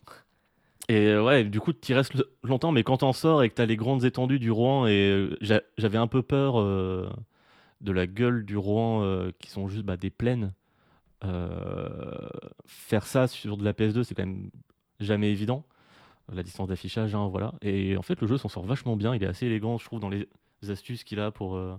Et 0.89 1.09
euh, 1.09 1.23
ouais, 1.25 1.43
du 1.45 1.59
coup, 1.61 1.73
tu 1.73 1.93
restes 1.95 2.13
longtemps, 2.45 2.71
mais 2.73 2.85
quand 2.85 2.99
t'en 2.99 3.13
sors 3.13 3.43
et 3.43 3.49
que 3.51 3.55
t'as 3.55 3.67
les 3.67 3.77
grandes 3.77 4.05
étendues 4.05 4.39
du 4.39 4.51
Rouen, 4.53 4.87
et 4.87 4.93
euh, 5.11 5.37
j'a- 5.41 5.63
j'avais 5.79 5.99
un 5.99 6.07
peu 6.07 6.23
peur 6.23 6.61
euh, 6.61 7.11
de 7.81 7.91
la 7.93 8.07
gueule 8.07 8.45
du 8.45 8.57
Rouen, 8.57 9.03
euh, 9.03 9.33
qui 9.41 9.51
sont 9.51 9.67
juste 9.69 9.85
bah, 9.85 9.97
des 9.97 10.11
plaines. 10.11 10.53
Euh, 11.25 12.29
faire 12.67 13.07
ça 13.07 13.27
sur 13.27 13.57
de 13.57 13.65
la 13.65 13.73
PS2, 13.73 14.05
c'est 14.05 14.15
quand 14.15 14.25
même 14.27 14.51
jamais 15.01 15.31
évident. 15.31 15.65
La 16.33 16.43
distance 16.43 16.69
d'affichage, 16.69 17.15
hein, 17.15 17.29
voilà. 17.29 17.53
Et 17.63 17.97
en 17.97 18.03
fait, 18.03 18.21
le 18.21 18.27
jeu 18.27 18.37
s'en 18.37 18.49
sort 18.49 18.65
vachement 18.65 18.97
bien. 18.97 19.15
Il 19.15 19.23
est 19.23 19.27
assez 19.29 19.47
élégant, 19.47 19.79
je 19.79 19.85
trouve, 19.85 20.01
dans 20.01 20.09
les 20.09 20.29
astuces 20.71 21.05
qu'il 21.05 21.21
a 21.21 21.31
pour, 21.31 21.57
euh, 21.57 21.77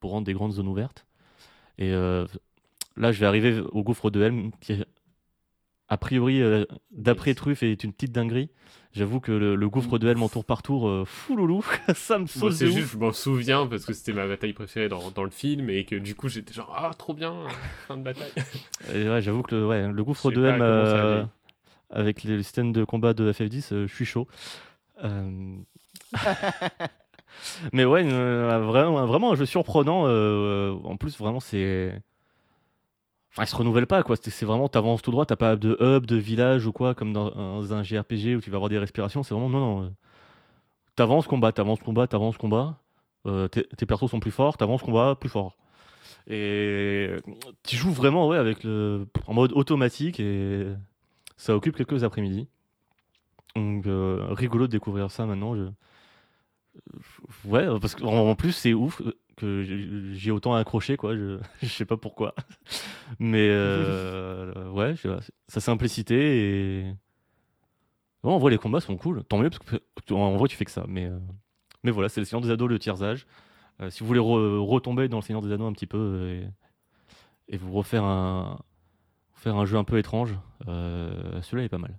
pour 0.00 0.10
rendre 0.10 0.26
des 0.26 0.32
grandes 0.32 0.52
zones 0.52 0.68
ouvertes. 0.68 1.06
Et 1.78 1.92
euh, 1.92 2.26
là, 2.96 3.12
je 3.12 3.20
vais 3.20 3.26
arriver 3.26 3.60
au 3.72 3.82
gouffre 3.82 4.10
de 4.10 4.22
Helm, 4.22 4.50
qui 4.60 4.72
est 4.72 4.86
a 5.90 5.96
priori, 5.96 6.40
euh, 6.40 6.64
d'après 6.92 7.34
Truff, 7.34 7.64
est 7.64 7.82
une 7.82 7.92
petite 7.92 8.12
dinguerie. 8.12 8.48
J'avoue 8.92 9.18
que 9.18 9.32
le, 9.32 9.56
le 9.56 9.68
gouffre 9.68 9.98
duel 9.98 10.16
mon 10.16 10.28
tour 10.28 10.44
par 10.44 10.62
tour, 10.62 10.88
euh, 10.88 11.04
fou 11.04 11.34
loulou, 11.36 11.64
ça 11.94 12.18
me 12.18 12.26
saute 12.26 12.52
c'est 12.52 12.66
de 12.66 12.70
juste, 12.70 12.92
je 12.92 12.96
m'en 12.98 13.12
souviens 13.12 13.66
parce 13.66 13.84
que 13.84 13.92
c'était 13.92 14.12
ma 14.12 14.26
bataille 14.28 14.52
préférée 14.52 14.88
dans, 14.88 15.10
dans 15.10 15.24
le 15.24 15.30
film 15.30 15.68
et 15.68 15.84
que 15.84 15.96
du 15.96 16.14
coup 16.14 16.28
j'étais 16.28 16.52
genre 16.54 16.72
ah 16.76 16.92
trop 16.96 17.12
bien, 17.12 17.34
fin 17.88 17.96
de 17.96 18.02
bataille. 18.02 18.32
Et 18.94 19.08
ouais, 19.08 19.20
j'avoue 19.20 19.42
que 19.42 19.54
le, 19.54 19.66
ouais, 19.66 19.88
le 19.88 20.04
gouffre 20.04 20.30
euh, 20.36 21.20
allait. 21.20 21.26
avec 21.90 22.22
les 22.22 22.42
scènes 22.44 22.72
de 22.72 22.84
combat 22.84 23.12
de 23.12 23.32
FF10, 23.32 23.72
euh, 23.74 23.86
je 23.88 23.94
suis 23.94 24.04
chaud. 24.04 24.28
Euh, 27.64 27.68
Mais 27.72 27.84
ouais, 27.84 28.02
euh, 28.04 28.58
vraiment, 28.60 29.06
vraiment 29.06 29.32
un 29.32 29.34
jeu 29.36 29.46
surprenant. 29.46 30.04
euh, 30.06 30.74
en 30.84 30.96
plus, 30.96 31.18
vraiment, 31.18 31.40
c'est. 31.40 32.00
Enfin, 33.32 33.44
il 33.44 33.46
se 33.46 33.56
renouvelle 33.56 33.86
pas, 33.86 34.02
quoi. 34.02 34.16
C'est 34.16 34.44
vraiment, 34.44 34.68
t'avances 34.68 35.02
tout 35.02 35.10
droit, 35.12 35.24
t'as 35.24 35.36
pas 35.36 35.56
de 35.56 35.76
hub, 35.80 36.06
de 36.06 36.16
village 36.16 36.66
ou 36.66 36.72
quoi, 36.72 36.94
comme 36.94 37.12
dans 37.12 37.72
un, 37.72 37.82
JRPG 37.82 38.36
où 38.36 38.40
tu 38.40 38.50
vas 38.50 38.56
avoir 38.56 38.68
des 38.70 38.78
respirations. 38.78 39.22
C'est 39.22 39.34
vraiment, 39.34 39.48
non, 39.48 39.60
non. 39.60 39.84
euh, 39.84 39.90
T'avances, 40.96 41.26
combat, 41.26 41.52
t'avances, 41.52 41.80
combat, 41.80 42.06
t'avances, 42.06 42.36
combat. 42.36 42.78
Euh, 43.26 43.48
tes, 43.48 43.86
persos 43.86 44.10
sont 44.10 44.20
plus 44.20 44.30
forts, 44.30 44.56
t'avances, 44.56 44.82
combat, 44.82 45.14
plus 45.18 45.28
fort. 45.28 45.56
Et 46.28 47.10
tu 47.62 47.76
joues 47.76 47.92
vraiment, 47.92 48.28
ouais, 48.28 48.36
avec 48.36 48.64
le, 48.64 49.06
en 49.26 49.34
mode 49.34 49.52
automatique 49.52 50.20
et 50.20 50.66
ça 51.36 51.54
occupe 51.56 51.76
quelques 51.76 52.04
après-midi. 52.04 52.48
Donc, 53.56 53.86
euh, 53.86 54.26
rigolo 54.30 54.66
de 54.66 54.72
découvrir 54.72 55.10
ça 55.10 55.26
maintenant. 55.26 55.54
Ouais, 57.44 57.66
parce 57.80 57.94
qu'en 57.94 58.28
en 58.28 58.34
plus, 58.34 58.52
c'est 58.52 58.74
ouf 58.74 59.02
que 59.36 59.62
j'ai- 60.14 60.30
autant 60.30 60.54
accroché, 60.54 60.96
quoi. 60.96 61.14
Je, 61.16 61.38
je 61.62 61.68
sais 61.68 61.84
pas 61.86 61.96
pourquoi. 61.96 62.34
Mais 63.18 63.48
euh, 63.50 64.70
ouais, 64.72 64.94
je 64.96 65.02
sais 65.02 65.08
pas, 65.08 65.20
sa 65.48 65.60
simplicité 65.60 66.80
et. 66.80 66.94
En 68.22 68.38
vrai, 68.38 68.50
les 68.50 68.58
combats 68.58 68.80
sont 68.80 68.96
cool. 68.96 69.24
Tant 69.24 69.38
mieux, 69.38 69.48
parce 69.50 69.64
que 70.06 70.12
en 70.14 70.36
vrai, 70.36 70.48
tu 70.48 70.56
fais 70.56 70.64
que 70.66 70.70
ça. 70.70 70.84
Mais, 70.88 71.06
euh, 71.06 71.18
mais 71.82 71.90
voilà, 71.90 72.08
c'est 72.10 72.20
le 72.20 72.26
Seigneur 72.26 72.42
des 72.42 72.50
Ados, 72.50 72.68
le 72.68 72.78
tiers-âge. 72.78 73.26
Euh, 73.80 73.90
si 73.90 74.00
vous 74.00 74.06
voulez 74.06 74.20
re- 74.20 74.58
retomber 74.58 75.08
dans 75.08 75.18
le 75.18 75.22
Seigneur 75.22 75.42
des 75.42 75.52
Anneaux 75.52 75.66
un 75.66 75.72
petit 75.72 75.86
peu 75.86 75.98
euh, 75.98 76.42
et, 77.48 77.54
et 77.54 77.56
vous 77.56 77.72
refaire 77.72 78.04
un, 78.04 78.60
faire 79.34 79.56
un 79.56 79.66
jeu 79.66 79.78
un 79.78 79.84
peu 79.84 79.98
étrange, 79.98 80.34
euh, 80.68 81.40
celui-là 81.42 81.64
est 81.64 81.68
pas 81.70 81.78
mal. 81.78 81.98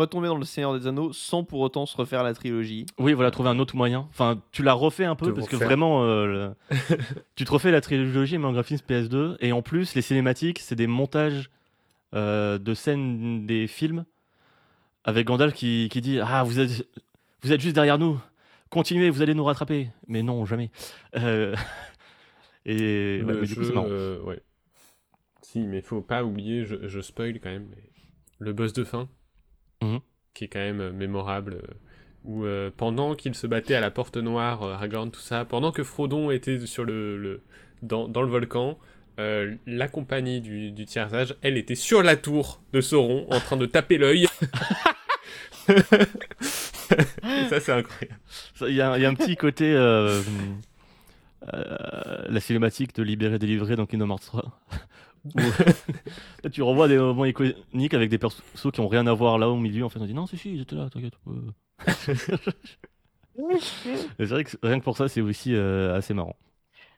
Retomber 0.00 0.28
dans 0.28 0.36
le 0.38 0.44
Seigneur 0.44 0.78
des 0.78 0.86
Anneaux 0.86 1.12
sans 1.12 1.44
pour 1.44 1.60
autant 1.60 1.84
se 1.86 1.96
refaire 1.96 2.22
la 2.22 2.32
trilogie. 2.34 2.86
Oui, 2.98 3.12
voilà, 3.12 3.30
trouver 3.30 3.50
un 3.50 3.58
autre 3.58 3.76
moyen. 3.76 4.06
Enfin, 4.10 4.40
tu 4.52 4.62
l'as 4.62 4.72
refait 4.72 5.04
un 5.04 5.14
peu 5.14 5.26
De 5.26 5.32
parce 5.32 5.48
que 5.48 5.56
vraiment, 5.56 6.04
euh, 6.04 6.26
le- 6.70 6.76
tu 7.36 7.44
te 7.44 7.50
refais 7.52 7.70
la 7.70 7.80
trilogie 7.80 8.38
mais 8.38 8.46
en 8.46 8.52
graphisme 8.52 8.84
PS2 8.88 9.36
et 9.40 9.52
en 9.52 9.62
plus 9.62 9.94
les 9.94 10.02
cinématiques, 10.02 10.58
c'est 10.58 10.74
des 10.76 10.86
montages 10.86 11.50
euh, 12.14 12.58
de 12.58 12.74
scènes 12.74 13.46
des 13.46 13.66
films 13.66 14.04
avec 15.04 15.26
Gandalf 15.26 15.54
qui, 15.54 15.88
qui 15.90 16.00
dit 16.00 16.18
ah 16.20 16.42
vous 16.44 16.58
êtes 16.60 16.86
vous 17.42 17.52
êtes 17.52 17.60
juste 17.60 17.74
derrière 17.74 17.98
nous, 17.98 18.18
continuez, 18.68 19.10
vous 19.10 19.22
allez 19.22 19.34
nous 19.34 19.44
rattraper. 19.44 19.88
Mais 20.08 20.22
non, 20.22 20.44
jamais. 20.44 20.70
Euh, 21.16 21.54
et 22.66 23.22
ouais, 23.24 23.34
mais 23.40 23.46
du 23.46 23.54
coup, 23.54 23.62
c'est 23.62 23.68
jeu, 23.68 23.74
marrant. 23.74 23.86
euh, 23.88 24.20
ouais. 24.22 24.40
Si, 25.42 25.60
mais 25.66 25.80
faut 25.80 26.00
pas 26.02 26.22
oublier, 26.22 26.64
je, 26.64 26.86
je 26.86 27.00
spoil 27.00 27.40
quand 27.40 27.48
même, 27.50 27.66
mais 27.70 27.82
le 28.38 28.52
boss 28.52 28.72
de 28.72 28.84
fin, 28.84 29.08
Mhm. 29.82 30.00
qui 30.34 30.44
est 30.44 30.48
quand 30.48 30.58
même 30.60 30.80
euh, 30.80 30.92
mémorable, 30.92 31.54
euh, 31.54 31.66
où 32.24 32.44
euh, 32.44 32.70
pendant 32.76 33.14
qu'il 33.14 33.34
se 33.34 33.46
battait 33.46 33.74
à 33.74 33.80
la 33.80 33.90
porte 33.90 34.16
noire, 34.18 34.62
Aragorn, 34.62 35.10
tout 35.10 35.20
ça, 35.20 35.44
pendant 35.44 35.72
que 35.72 35.82
Frodon 35.84 36.30
était 36.30 36.58
sur 36.66 36.84
le, 36.84 37.16
le- 37.18 37.42
dans, 37.82 38.08
dans 38.08 38.22
le 38.22 38.28
volcan, 38.28 38.78
euh, 39.18 39.54
la 39.66 39.88
compagnie 39.88 40.40
du, 40.40 40.70
du 40.70 40.84
tiers 40.86 41.12
âge, 41.14 41.34
elle 41.42 41.56
était 41.56 41.74
sur 41.74 42.02
la 42.02 42.16
tour 42.16 42.60
de 42.72 42.80
Sauron, 42.80 43.26
en 43.30 43.40
train 43.40 43.56
de 43.56 43.66
taper 43.66 43.96
l'œil. 43.98 44.26
Ça, 47.48 47.60
c'est 47.60 47.72
incroyable. 47.72 48.18
Il 48.62 48.74
y, 48.74 48.80
a 48.80 48.96
il 48.98 49.02
y 49.02 49.06
a 49.06 49.08
un 49.08 49.14
petit 49.14 49.36
côté. 49.36 49.72
euh, 49.72 50.20
euh, 51.54 52.24
la 52.28 52.40
cinématique 52.40 52.94
de 52.94 53.02
Libérer, 53.02 53.38
Délivrer 53.38 53.76
dans 53.76 53.86
Kingdom 53.86 54.10
Hearts 54.10 54.26
3. 54.26 54.60
là, 56.44 56.50
tu 56.50 56.62
revois 56.62 56.88
des 56.88 56.96
moments 56.98 57.24
iconiques 57.24 57.94
avec 57.94 58.08
des 58.10 58.18
persos 58.18 58.42
qui 58.72 58.80
ont 58.80 58.88
rien 58.88 59.06
à 59.06 59.12
voir 59.12 59.38
là 59.38 59.48
au 59.48 59.56
milieu. 59.56 59.84
En 59.84 59.88
fait, 59.88 59.98
on 59.98 60.06
dit 60.06 60.14
non, 60.14 60.26
si, 60.26 60.38
si, 60.38 60.54
ils 60.54 60.62
étaient 60.62 60.76
là, 60.76 60.88
t'inquiète. 60.90 61.14
c'est 64.18 64.24
vrai 64.26 64.44
que 64.44 64.50
rien 64.62 64.78
que 64.78 64.84
pour 64.84 64.96
ça, 64.96 65.08
c'est 65.08 65.20
aussi 65.20 65.54
euh, 65.54 65.96
assez 65.96 66.14
marrant. 66.14 66.36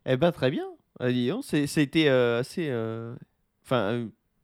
Eh 0.07 0.16
ben 0.16 0.33
très 0.33 0.51
bien. 0.51 0.64
Ah, 1.01 1.09
C'était 1.43 2.09
euh, 2.09 2.41
assez. 2.41 2.68
euh, 2.68 3.14
Enfin, 3.64 3.93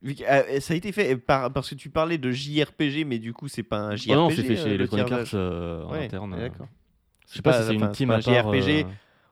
euh, 0.05 0.13
ah, 0.29 0.61
ça 0.61 0.75
a 0.75 0.77
été 0.77 0.93
fait 0.93 1.17
par... 1.17 1.53
parce 1.53 1.71
que 1.71 1.75
tu 1.75 1.91
parlais 1.91 2.19
de 2.19 2.31
JRPG, 2.31 3.05
mais 3.05 3.19
du 3.19 3.33
coup, 3.33 3.49
c'est 3.49 3.65
pas 3.65 3.79
un 3.79 3.97
JRPG. 3.97 4.11
Oh 4.13 4.15
non, 4.15 4.31
c'est 4.31 4.43
fait 4.45 4.57
chez 4.57 4.65
le 4.69 4.75
Electronic 4.75 5.11
Arts 5.11 5.27
euh, 5.35 5.83
en 5.85 5.91
Ouais, 5.93 6.05
interne. 6.05 6.37
d'accord. 6.39 6.69
Je 7.29 7.35
sais 7.35 7.43
pas 7.43 7.51
pas- 7.53 7.63
si 7.63 7.69
c'est 7.69 7.75
une 7.75 7.91
team 7.91 8.11
à 8.13 8.21
part. 8.21 8.35
JRPG. 8.53 8.85
euh, 8.85 8.89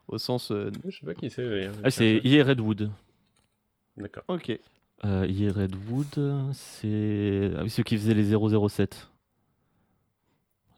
Au 0.08 0.18
sens. 0.18 0.50
euh, 0.50 0.70
Je 0.88 0.98
sais 0.98 1.06
pas 1.06 1.14
qui 1.14 1.30
c'est. 1.30 1.68
Ah, 1.84 1.90
c'est 1.90 2.20
EA 2.24 2.42
Redwood. 2.44 2.90
D'accord. 3.96 4.24
Ok. 4.28 4.58
Euh, 5.04 5.26
Redwood, 5.54 6.52
c'est 6.52 7.50
ah 7.56 7.62
oui, 7.62 7.70
ceux 7.70 7.82
qui 7.82 7.96
faisaient 7.96 8.14
les 8.14 8.32
007. 8.34 9.10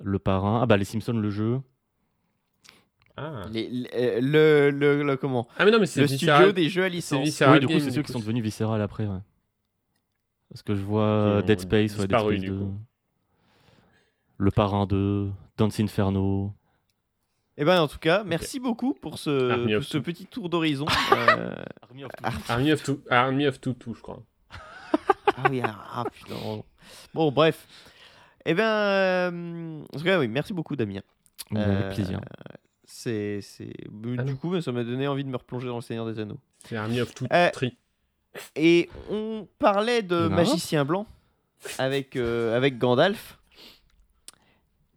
Le 0.01 0.19
parrain. 0.19 0.61
Ah 0.63 0.67
bah 0.67 0.77
les 0.77 0.85
Simpsons, 0.85 1.13
le 1.13 1.31
jeu. 1.31 1.61
Ah. 3.17 3.45
Les- 3.51 3.69
les- 3.69 4.21
le, 4.21 4.71
le, 4.71 5.03
le- 5.03 5.17
comment? 5.17 5.49
Ah, 5.57 5.65
mais 5.65 5.71
non, 5.73 5.81
mais 5.81 5.87
c'est 5.87 6.01
Le 6.03 6.07
studio 6.07 6.53
des 6.53 6.69
jeux 6.69 6.83
à 6.85 6.87
c'est 6.89 6.95
licence. 6.95 7.25
Visceral 7.25 7.55
oui, 7.55 7.61
du 7.61 7.67
coup, 7.67 7.81
c'est 7.81 7.91
ceux 7.91 8.03
qui 8.03 8.07
coup. 8.07 8.13
sont 8.13 8.21
devenus 8.21 8.45
Visceral 8.45 8.81
après, 8.81 9.07
ouais. 9.07 9.19
Parce 10.51 10.63
que 10.63 10.75
je 10.75 10.83
vois 10.83 11.39
Qui 11.39 11.43
ont 11.43 11.47
Dead 11.47 11.61
Space, 11.61 11.93
ouais, 11.99 12.07
Dead 12.07 12.11
disparu, 12.11 12.37
Space 12.37 12.41
du 12.41 12.49
2. 12.51 12.59
coup. 12.59 12.75
Le 14.39 14.51
Parrain 14.53 14.87
2, 14.87 15.31
Dance 15.57 15.81
Inferno. 15.81 16.53
Eh 17.61 17.65
ben 17.65 17.81
en 17.83 17.89
tout 17.89 17.99
cas, 17.99 18.23
merci 18.25 18.61
beaucoup 18.61 18.95
pour 18.95 19.19
ce, 19.19 19.77
pour 19.93 20.03
petit 20.03 20.27
tour 20.27 20.49
d'horizon. 20.49 20.87
Euh, 21.13 21.55
Army 21.83 22.05
of 22.05 22.11
Army 22.49 22.73
of 22.73 22.83
Two, 22.83 23.01
Army 23.11 23.47
of 23.47 23.61
Two, 23.61 23.73
Two, 23.75 23.95
je 23.95 24.01
crois. 24.01 24.23
ah 24.51 25.43
oui, 25.51 25.61
ah, 25.65 25.77
ah, 25.95 26.05
putain. 26.05 26.35
Bon, 27.13 27.33
bref. 27.33 27.67
Eh 28.45 28.55
ben, 28.55 28.63
euh, 28.65 29.83
en 29.93 29.99
tout 29.99 30.05
cas, 30.05 30.19
oui, 30.21 30.29
merci 30.29 30.53
beaucoup, 30.53 30.77
Damien. 30.77 31.01
Avec 31.51 31.67
Euh, 31.69 31.95
plaisir. 31.95 32.21
C'est, 32.85 33.41
c'est... 33.43 33.73
Ah 34.19 34.23
du 34.23 34.37
coup, 34.37 34.61
ça 34.61 34.71
m'a 34.73 34.85
donné 34.85 35.09
envie 35.09 35.25
de 35.25 35.29
me 35.29 35.37
replonger 35.37 35.67
dans 35.67 35.77
le 35.77 35.83
Seigneur 35.83 36.07
des 36.07 36.21
Anneaux. 36.21 36.39
C'est 36.65 36.77
Army 36.77 37.01
of 37.01 37.13
Two, 37.15 37.27
Euh. 37.33 37.51
Et 38.55 38.89
on 39.11 39.49
parlait 39.59 40.03
de 40.03 40.29
Non. 40.29 40.37
magicien 40.37 40.85
blanc 40.85 41.07
avec, 41.79 42.15
euh, 42.17 42.57
avec 42.57 42.79
Gandalf. 42.79 43.39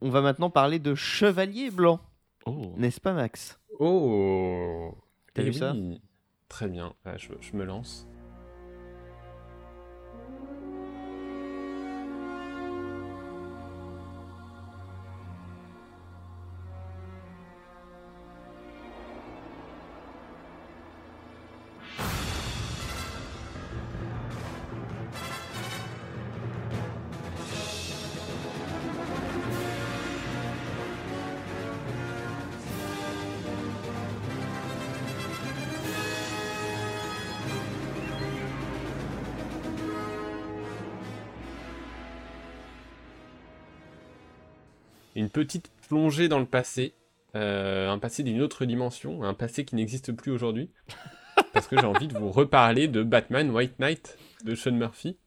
On 0.02 0.10
va 0.10 0.22
maintenant 0.22 0.50
parler 0.50 0.78
de 0.80 0.94
chevalier 0.96 1.72
blanc, 1.72 2.00
Oh. 2.46 2.74
n'est-ce 2.78 3.00
pas, 3.02 3.14
Max? 3.14 3.60
Oh 3.80 4.96
T'as 5.34 5.42
Eh 5.44 5.46
vu 5.46 5.54
ça? 5.54 5.74
oui. 5.74 6.02
Très 6.50 6.68
bien, 6.68 6.94
Ah, 7.06 7.18
je, 7.18 7.30
je 7.40 7.56
me 7.56 7.64
lance. 7.64 8.08
Petite 45.32 45.72
plongée 45.88 46.28
dans 46.28 46.40
le 46.40 46.46
passé, 46.46 46.94
euh, 47.36 47.90
un 47.90 48.00
passé 48.00 48.24
d'une 48.24 48.42
autre 48.42 48.66
dimension, 48.66 49.24
un 49.24 49.34
passé 49.34 49.66
qui 49.66 49.76
n'existe 49.76 50.12
plus 50.12 50.32
aujourd'hui. 50.32 50.70
parce 51.54 51.68
que 51.68 51.78
j'ai 51.78 51.86
envie 51.86 52.08
de 52.08 52.18
vous 52.18 52.30
reparler 52.32 52.88
de 52.88 53.04
Batman 53.04 53.50
White 53.52 53.80
Knight 53.80 54.18
de 54.46 54.56
Sean 54.56 54.72
Murphy. 54.74 55.18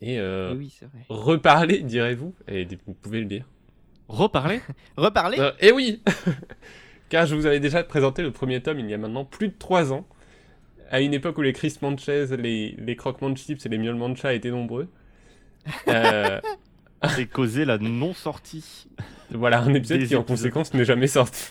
Et 0.00 0.18
euh, 0.18 0.50
Eh 0.54 0.56
Oui, 0.56 0.74
c'est 0.78 0.86
vrai. 0.86 1.00
reparler, 1.08 1.80
direz-vous, 1.80 2.34
et 2.48 2.66
vous 2.86 2.94
pouvez 2.94 3.20
le 3.20 3.26
dire. 3.26 3.44
Reparler 4.08 4.60
Reparler 4.96 5.38
Euh, 5.38 5.52
eh 5.60 5.72
oui 5.72 6.02
Car 7.08 7.26
je 7.26 7.34
vous 7.34 7.46
avais 7.46 7.60
déjà 7.60 7.82
présenté 7.84 8.22
le 8.22 8.30
premier 8.30 8.62
tome 8.62 8.78
il 8.80 8.88
y 8.88 8.94
a 8.94 8.98
maintenant 8.98 9.24
plus 9.24 9.48
de 9.48 9.54
3 9.58 9.92
ans, 9.92 10.06
à 10.90 11.00
une 11.00 11.14
époque 11.14 11.36
où 11.38 11.42
les 11.42 11.52
Chris 11.52 11.76
Manches, 11.82 12.06
les, 12.06 12.74
les 12.78 12.96
croquements 12.96 13.30
de 13.30 13.36
chips 13.36 13.64
et 13.64 13.68
les 13.68 13.78
miaulements 13.78 14.08
de 14.10 14.16
chat 14.16 14.34
étaient 14.34 14.50
nombreux. 14.50 14.88
Euh, 15.88 16.40
Et 17.18 17.26
causer 17.26 17.64
la 17.64 17.78
non-sortie. 17.78 18.88
Voilà, 19.30 19.60
un 19.62 19.74
épisode 19.74 20.00
Des 20.00 20.06
qui 20.06 20.16
en 20.16 20.22
conséquence 20.22 20.72
n'est 20.74 20.84
jamais 20.84 21.06
sorti. 21.06 21.50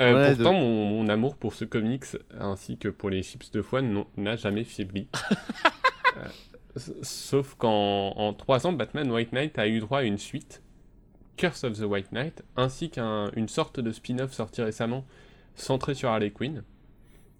Euh, 0.00 0.12
Ouais, 0.14 0.34
pourtant, 0.34 0.52
mon, 0.54 0.86
mon 0.88 1.08
amour 1.08 1.36
pour 1.36 1.54
ce 1.54 1.64
comics, 1.64 2.04
ainsi 2.38 2.78
que 2.78 2.88
pour 2.88 3.10
les 3.10 3.22
chips 3.22 3.50
de 3.52 3.62
foie, 3.62 3.80
n'a 4.16 4.36
jamais 4.36 4.64
faibli. 4.64 5.08
Euh, 6.16 6.28
Sauf 7.02 7.54
qu'en 7.56 8.12
en 8.16 8.32
3 8.34 8.68
ans, 8.68 8.72
Batman 8.72 9.10
White 9.10 9.32
Knight 9.32 9.58
a 9.58 9.66
eu 9.66 9.80
droit 9.80 9.98
à 9.98 10.02
une 10.04 10.18
suite, 10.18 10.62
Curse 11.36 11.64
of 11.64 11.72
the 11.78 11.82
White 11.82 12.12
Knight, 12.12 12.44
ainsi 12.56 12.88
qu'une 12.90 13.48
sorte 13.48 13.80
de 13.80 13.90
spin-off 13.90 14.32
sorti 14.32 14.62
récemment, 14.62 15.04
centré 15.56 15.94
sur 15.94 16.08
Harley 16.10 16.30
Quinn. 16.30 16.62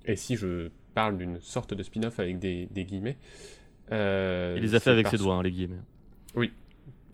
Et 0.07 0.16
si 0.16 0.35
je 0.37 0.71
parle 0.95 1.19
d'une 1.19 1.41
sorte 1.41 1.73
de 1.73 1.83
spin-off 1.85 2.19
avec 2.19 2.41
des, 2.41 2.66
des 2.73 2.85
guillemets... 2.85 3.16
euh, 3.93 4.55
Il 4.57 4.62
les 4.65 4.75
a 4.75 4.81
fait 4.81 4.91
avec 4.91 5.07
ses 5.07 5.19
doigts, 5.19 5.35
hein, 5.37 5.43
les 5.45 5.53
guillemets. 5.53 5.81
Oui. 6.35 6.53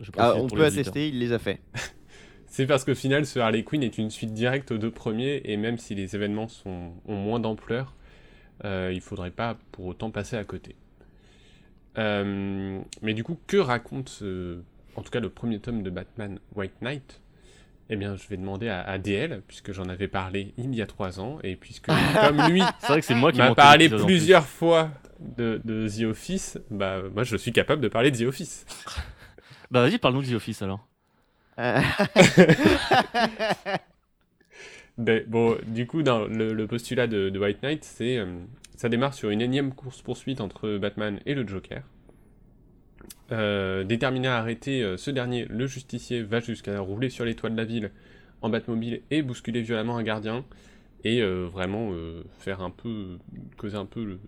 Je 0.01 0.11
Ah, 0.17 0.35
on 0.37 0.49
peut 0.49 0.65
attester, 0.65 1.09
il 1.09 1.19
les 1.19 1.33
a 1.33 1.39
fait. 1.39 1.61
C'est 2.47 2.67
parce 2.67 2.85
qu'au 2.85 2.95
final, 2.97 3.27
ce 3.27 3.39
Harley 3.39 3.63
Quinn 3.63 3.83
est 3.83 3.97
une 3.97 4.11
suite 4.11 4.33
directe 4.35 4.73
aux 4.73 4.79
deux 4.79 4.91
premiers, 4.91 5.41
et 5.45 5.57
même 5.57 5.79
si 5.79 5.95
les 5.95 6.17
événements 6.17 6.49
sont, 6.49 6.93
ont 7.07 7.15
moins 7.15 7.39
d'ampleur, 7.39 7.95
euh, 8.65 8.91
il 8.93 9.01
faudrait 9.01 9.31
pas 9.31 9.57
pour 9.71 9.87
autant 9.87 10.11
passer 10.11 10.37
à 10.37 10.43
côté. 10.45 10.75
Euh, 11.99 12.81
mais 13.03 13.15
du 13.15 13.25
coup, 13.25 13.39
que 13.47 13.57
raconte 13.57 14.09
ce- 14.09 14.59
en 14.97 15.03
tout 15.03 15.11
cas 15.11 15.21
le 15.21 15.29
premier 15.31 15.59
tome 15.61 15.83
de 15.83 15.91
Batman 15.91 16.39
White 16.55 16.83
Knight? 16.83 17.21
Eh 17.93 17.97
bien, 17.97 18.15
je 18.17 18.27
vais 18.29 18.37
demander 18.37 18.69
à, 18.69 18.83
à 18.83 18.99
DL, 18.99 19.43
puisque 19.49 19.73
j'en 19.73 19.89
avais 19.89 20.07
parlé 20.09 20.55
il 20.59 20.73
y 20.75 20.83
a 20.83 20.87
trois 20.87 21.19
ans, 21.21 21.39
et 21.43 21.57
puisque 21.57 21.87
comme 21.87 22.43
lui 22.49 22.63
C'est 22.81 22.87
vrai 22.89 23.01
que 23.01 23.07
c'est 23.07 23.15
moi 23.15 23.33
qui 23.33 23.39
m'a 23.39 23.55
parlé 23.55 23.89
plus. 23.89 24.05
plusieurs 24.05 24.47
fois 24.47 24.91
de, 25.21 25.61
de 25.65 25.89
The 25.89 26.03
Office, 26.05 26.59
bah 26.71 27.03
moi 27.15 27.25
je 27.25 27.37
suis 27.37 27.53
capable 27.53 27.83
de 27.83 27.89
parler 27.89 28.11
de 28.11 28.17
The 28.19 28.29
Office. 28.29 28.65
Bah 29.71 29.83
vas-y, 29.83 29.99
parle-nous 29.99 30.23
de 30.23 30.29
The 30.29 30.35
Office 30.35 30.63
alors. 30.63 30.87
Euh, 31.59 31.81
Ben, 34.99 35.25
bon, 35.27 35.57
du 35.67 35.87
coup, 35.87 36.03
dans 36.03 36.27
le, 36.27 36.53
le 36.53 36.67
postulat 36.67 37.07
de, 37.07 37.31
de 37.31 37.39
White 37.39 37.63
Knight, 37.63 37.85
c'est 37.85 38.19
euh, 38.19 38.27
ça 38.77 38.89
démarre 38.91 39.15
sur 39.15 39.31
une 39.31 39.41
énième 39.41 39.73
course-poursuite 39.73 40.41
entre 40.43 40.77
Batman 40.77 41.21
et 41.25 41.35
le 41.35 41.47
Joker. 41.47 41.83
Euh, 43.33 43.85
déterminé 43.85 44.29
à 44.29 44.37
arrêter 44.37 44.83
euh, 44.83 44.97
ce 44.99 45.11
dernier, 45.11 45.47
le 45.49 45.67
justicier 45.67 46.23
va 46.23 46.41
jusqu'à 46.41 46.81
rouler 46.81 47.09
sur 47.09 47.25
les 47.25 47.35
toits 47.35 47.49
de 47.49 47.57
la 47.57 47.65
ville 47.65 47.93
en 48.43 48.51
Batmobile 48.51 49.01
et 49.11 49.23
bousculer 49.23 49.63
violemment 49.63 49.97
un 49.97 50.03
gardien 50.03 50.45
et 51.05 51.23
euh, 51.23 51.47
vraiment 51.51 51.91
euh, 51.93 52.23
faire 52.41 52.61
un 52.61 52.71
peu 52.71 53.17
causer 53.57 53.77
un 53.77 53.87
peu 53.87 54.05
le, 54.05 54.19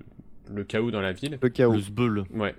le 0.51 0.65
chaos 0.65 0.91
dans 0.91 1.01
la 1.03 1.13
ville. 1.13 1.39
le 1.43 1.49
chaos. 1.51 1.73
Le 1.73 1.81
Zbeul. 1.81 2.25
Ouais. 2.33 2.55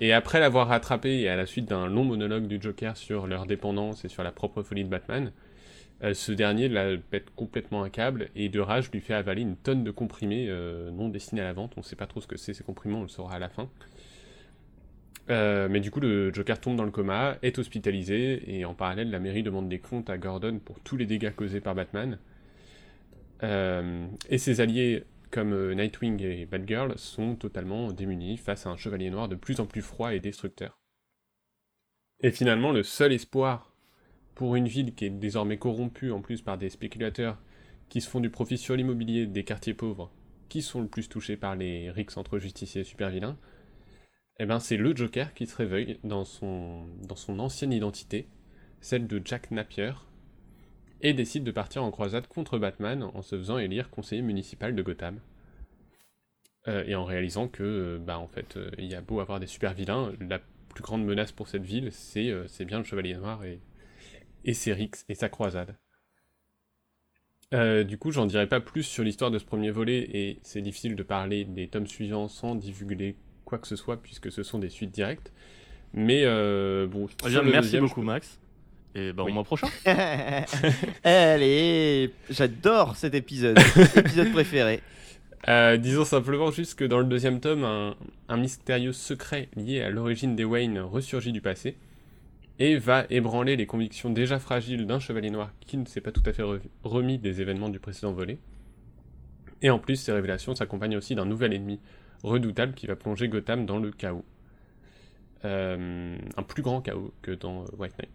Et 0.00 0.12
après 0.12 0.40
l'avoir 0.40 0.68
rattrapé, 0.68 1.20
et 1.20 1.28
à 1.28 1.36
la 1.36 1.46
suite 1.46 1.66
d'un 1.66 1.86
long 1.86 2.04
monologue 2.04 2.46
du 2.46 2.60
Joker 2.60 2.96
sur 2.96 3.26
leur 3.26 3.46
dépendance 3.46 4.04
et 4.04 4.08
sur 4.08 4.22
la 4.22 4.30
propre 4.30 4.62
folie 4.62 4.84
de 4.84 4.90
Batman, 4.90 5.32
euh, 6.02 6.12
ce 6.12 6.32
dernier 6.32 6.68
la 6.68 6.96
pète 6.98 7.30
complètement 7.34 7.82
un 7.82 7.88
câble 7.88 8.28
et 8.36 8.50
de 8.50 8.60
rage 8.60 8.90
lui 8.92 9.00
fait 9.00 9.14
avaler 9.14 9.40
une 9.40 9.56
tonne 9.56 9.82
de 9.82 9.90
comprimés 9.90 10.46
euh, 10.50 10.90
non 10.90 11.08
destinés 11.08 11.40
à 11.40 11.44
la 11.44 11.54
vente. 11.54 11.72
On 11.78 11.82
sait 11.82 11.96
pas 11.96 12.06
trop 12.06 12.20
ce 12.20 12.26
que 12.26 12.36
c'est 12.36 12.52
ces 12.52 12.62
comprimés, 12.62 12.96
on 12.96 13.02
le 13.02 13.08
saura 13.08 13.36
à 13.36 13.38
la 13.38 13.48
fin. 13.48 13.70
Euh, 15.30 15.68
mais 15.70 15.80
du 15.80 15.90
coup, 15.90 16.00
le 16.00 16.32
Joker 16.32 16.60
tombe 16.60 16.76
dans 16.76 16.84
le 16.84 16.90
coma, 16.90 17.36
est 17.42 17.58
hospitalisé, 17.58 18.42
et 18.46 18.64
en 18.64 18.74
parallèle, 18.74 19.10
la 19.10 19.18
mairie 19.18 19.42
demande 19.42 19.68
des 19.68 19.78
comptes 19.78 20.10
à 20.10 20.18
Gordon 20.18 20.60
pour 20.62 20.78
tous 20.80 20.96
les 20.96 21.06
dégâts 21.06 21.34
causés 21.34 21.60
par 21.60 21.74
Batman. 21.74 22.18
Et 23.42 24.38
ses 24.38 24.60
alliés, 24.60 25.04
comme 25.30 25.52
euh, 25.52 25.74
Nightwing 25.74 26.22
et 26.22 26.46
Batgirl, 26.46 26.98
sont 26.98 27.36
totalement 27.36 27.92
démunis 27.92 28.36
face 28.36 28.66
à 28.66 28.70
un 28.70 28.76
chevalier 28.76 29.10
noir 29.10 29.28
de 29.28 29.36
plus 29.36 29.60
en 29.60 29.66
plus 29.66 29.82
froid 29.82 30.14
et 30.14 30.20
destructeur. 30.20 30.80
Et 32.20 32.30
finalement, 32.30 32.72
le 32.72 32.82
seul 32.82 33.12
espoir 33.12 33.74
pour 34.34 34.56
une 34.56 34.68
ville 34.68 34.94
qui 34.94 35.06
est 35.06 35.10
désormais 35.10 35.58
corrompue 35.58 36.12
en 36.12 36.20
plus 36.20 36.42
par 36.42 36.58
des 36.58 36.70
spéculateurs 36.70 37.38
qui 37.88 38.00
se 38.00 38.08
font 38.08 38.20
du 38.20 38.30
profit 38.30 38.58
sur 38.58 38.76
l'immobilier 38.76 39.26
des 39.26 39.44
quartiers 39.44 39.74
pauvres, 39.74 40.10
qui 40.48 40.62
sont 40.62 40.80
le 40.80 40.88
plus 40.88 41.08
touchés 41.08 41.36
par 41.36 41.56
les 41.56 41.90
rixes 41.90 42.16
entre 42.16 42.38
justiciers 42.38 42.82
et 42.82 42.84
super-vilains, 42.84 43.38
eh 44.38 44.46
ben 44.46 44.60
c'est 44.60 44.76
le 44.76 44.94
Joker 44.94 45.32
qui 45.34 45.46
se 45.46 45.56
réveille 45.56 45.98
dans 46.04 46.24
son, 46.24 46.86
dans 47.02 47.16
son 47.16 47.38
ancienne 47.38 47.72
identité, 47.72 48.28
celle 48.80 49.06
de 49.06 49.20
Jack 49.24 49.50
Napier, 49.50 49.92
et 51.02 51.14
décide 51.14 51.44
de 51.44 51.50
partir 51.50 51.84
en 51.84 51.90
croisade 51.90 52.26
contre 52.26 52.58
Batman 52.58 53.02
en 53.02 53.22
se 53.22 53.36
faisant 53.36 53.58
élire 53.58 53.90
conseiller 53.90 54.22
municipal 54.22 54.74
de 54.74 54.82
Gotham. 54.82 55.20
Euh, 56.68 56.84
et 56.86 56.94
en 56.94 57.04
réalisant 57.04 57.48
que, 57.48 57.62
euh, 57.62 57.98
bah 57.98 58.18
en 58.18 58.26
fait, 58.26 58.56
euh, 58.56 58.70
il 58.78 58.86
y 58.86 58.94
a 58.94 59.00
beau 59.00 59.20
avoir 59.20 59.38
des 59.38 59.46
super 59.46 59.72
vilains, 59.72 60.12
la 60.20 60.40
plus 60.74 60.82
grande 60.82 61.04
menace 61.04 61.32
pour 61.32 61.48
cette 61.48 61.64
ville, 61.64 61.90
c'est 61.92 62.64
bien 62.64 62.78
le 62.78 62.84
Chevalier 62.84 63.14
Noir 63.14 63.44
et, 63.44 63.60
et 64.44 64.52
ses 64.52 64.72
rixes 64.72 65.04
et 65.08 65.14
sa 65.14 65.28
croisade. 65.28 65.76
Euh, 67.54 67.84
du 67.84 67.96
coup, 67.98 68.10
j'en 68.10 68.26
dirai 68.26 68.48
pas 68.48 68.60
plus 68.60 68.82
sur 68.82 69.04
l'histoire 69.04 69.30
de 69.30 69.38
ce 69.38 69.44
premier 69.44 69.70
volet, 69.70 70.08
et 70.12 70.38
c'est 70.42 70.60
difficile 70.60 70.96
de 70.96 71.02
parler 71.02 71.44
des 71.44 71.68
tomes 71.68 71.86
suivants 71.86 72.28
sans 72.28 72.54
divulguer 72.54 73.16
quoi 73.44 73.58
que 73.58 73.68
ce 73.68 73.76
soit, 73.76 74.02
puisque 74.02 74.32
ce 74.32 74.42
sont 74.42 74.58
des 74.58 74.68
suites 74.68 74.90
directes. 74.90 75.32
Mais 75.94 76.22
euh, 76.24 76.86
bon, 76.86 77.06
Eh 77.24 77.28
bien, 77.28 77.42
merci 77.42 77.62
deuxième, 77.68 77.84
beaucoup 77.84 78.02
Max. 78.02 78.40
Et 78.96 79.10
Oui. 79.16 79.22
au 79.24 79.28
mois 79.28 79.44
prochain. 79.44 79.68
Allez, 81.04 82.12
j'adore 82.30 82.96
cet 82.96 83.14
épisode. 83.14 83.58
épisode 83.96 84.32
préféré. 84.32 84.80
Euh, 85.48 85.76
disons 85.76 86.04
simplement 86.04 86.50
juste 86.50 86.76
que 86.78 86.84
dans 86.84 86.98
le 86.98 87.04
deuxième 87.04 87.40
tome, 87.40 87.62
un, 87.64 87.94
un 88.28 88.36
mystérieux 88.36 88.92
secret 88.92 89.48
lié 89.54 89.82
à 89.82 89.90
l'origine 89.90 90.34
des 90.34 90.44
Wayne 90.44 90.78
ressurgit 90.80 91.30
du 91.32 91.40
passé 91.40 91.76
et 92.58 92.78
va 92.78 93.04
ébranler 93.10 93.54
les 93.56 93.66
convictions 93.66 94.10
déjà 94.10 94.38
fragiles 94.38 94.86
d'un 94.86 94.98
chevalier 94.98 95.30
noir 95.30 95.50
qui 95.60 95.76
ne 95.76 95.84
s'est 95.84 96.00
pas 96.00 96.10
tout 96.10 96.22
à 96.26 96.32
fait 96.32 96.42
re- 96.42 96.60
remis 96.82 97.18
des 97.18 97.40
événements 97.42 97.68
du 97.68 97.78
précédent 97.78 98.12
volet. 98.12 98.38
Et 99.62 99.70
en 99.70 99.78
plus, 99.78 99.96
ces 99.96 100.12
révélations 100.12 100.54
s'accompagnent 100.54 100.96
aussi 100.96 101.14
d'un 101.14 101.26
nouvel 101.26 101.52
ennemi 101.52 101.80
redoutable 102.22 102.72
qui 102.74 102.86
va 102.86 102.96
plonger 102.96 103.28
Gotham 103.28 103.66
dans 103.66 103.78
le 103.78 103.90
chaos. 103.90 104.24
Euh, 105.44 106.16
un 106.36 106.42
plus 106.42 106.62
grand 106.62 106.80
chaos 106.80 107.12
que 107.22 107.30
dans 107.32 107.62
euh, 107.62 107.66
White 107.78 107.94
Knight. 107.98 108.10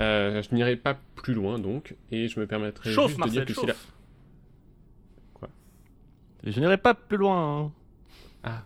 Euh, 0.00 0.42
je 0.42 0.54
n'irai 0.54 0.76
pas 0.76 0.98
plus 1.16 1.34
loin 1.34 1.58
donc, 1.58 1.94
et 2.10 2.28
je 2.28 2.40
me 2.40 2.46
permettrai 2.46 2.90
Chauffe 2.90 3.10
juste 3.10 3.24
de 3.24 3.28
dire 3.30 3.44
que 3.44 3.52
si 3.54 3.66
la... 3.66 3.74
Quoi 5.34 5.50
Je 6.44 6.58
n'irai 6.60 6.78
pas 6.78 6.94
plus 6.94 7.18
loin. 7.18 7.72
hein. 8.44 8.64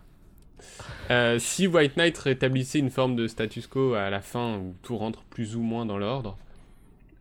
Euh, 1.09 1.39
si 1.39 1.67
White 1.67 1.95
Knight 1.95 2.17
rétablissait 2.17 2.79
une 2.79 2.89
forme 2.89 3.15
de 3.15 3.27
status 3.27 3.67
quo 3.67 3.93
à 3.93 4.09
la 4.09 4.21
fin 4.21 4.57
où 4.57 4.75
tout 4.81 4.97
rentre 4.97 5.23
plus 5.23 5.55
ou 5.55 5.61
moins 5.61 5.85
dans 5.85 5.97
l'ordre, 5.97 6.37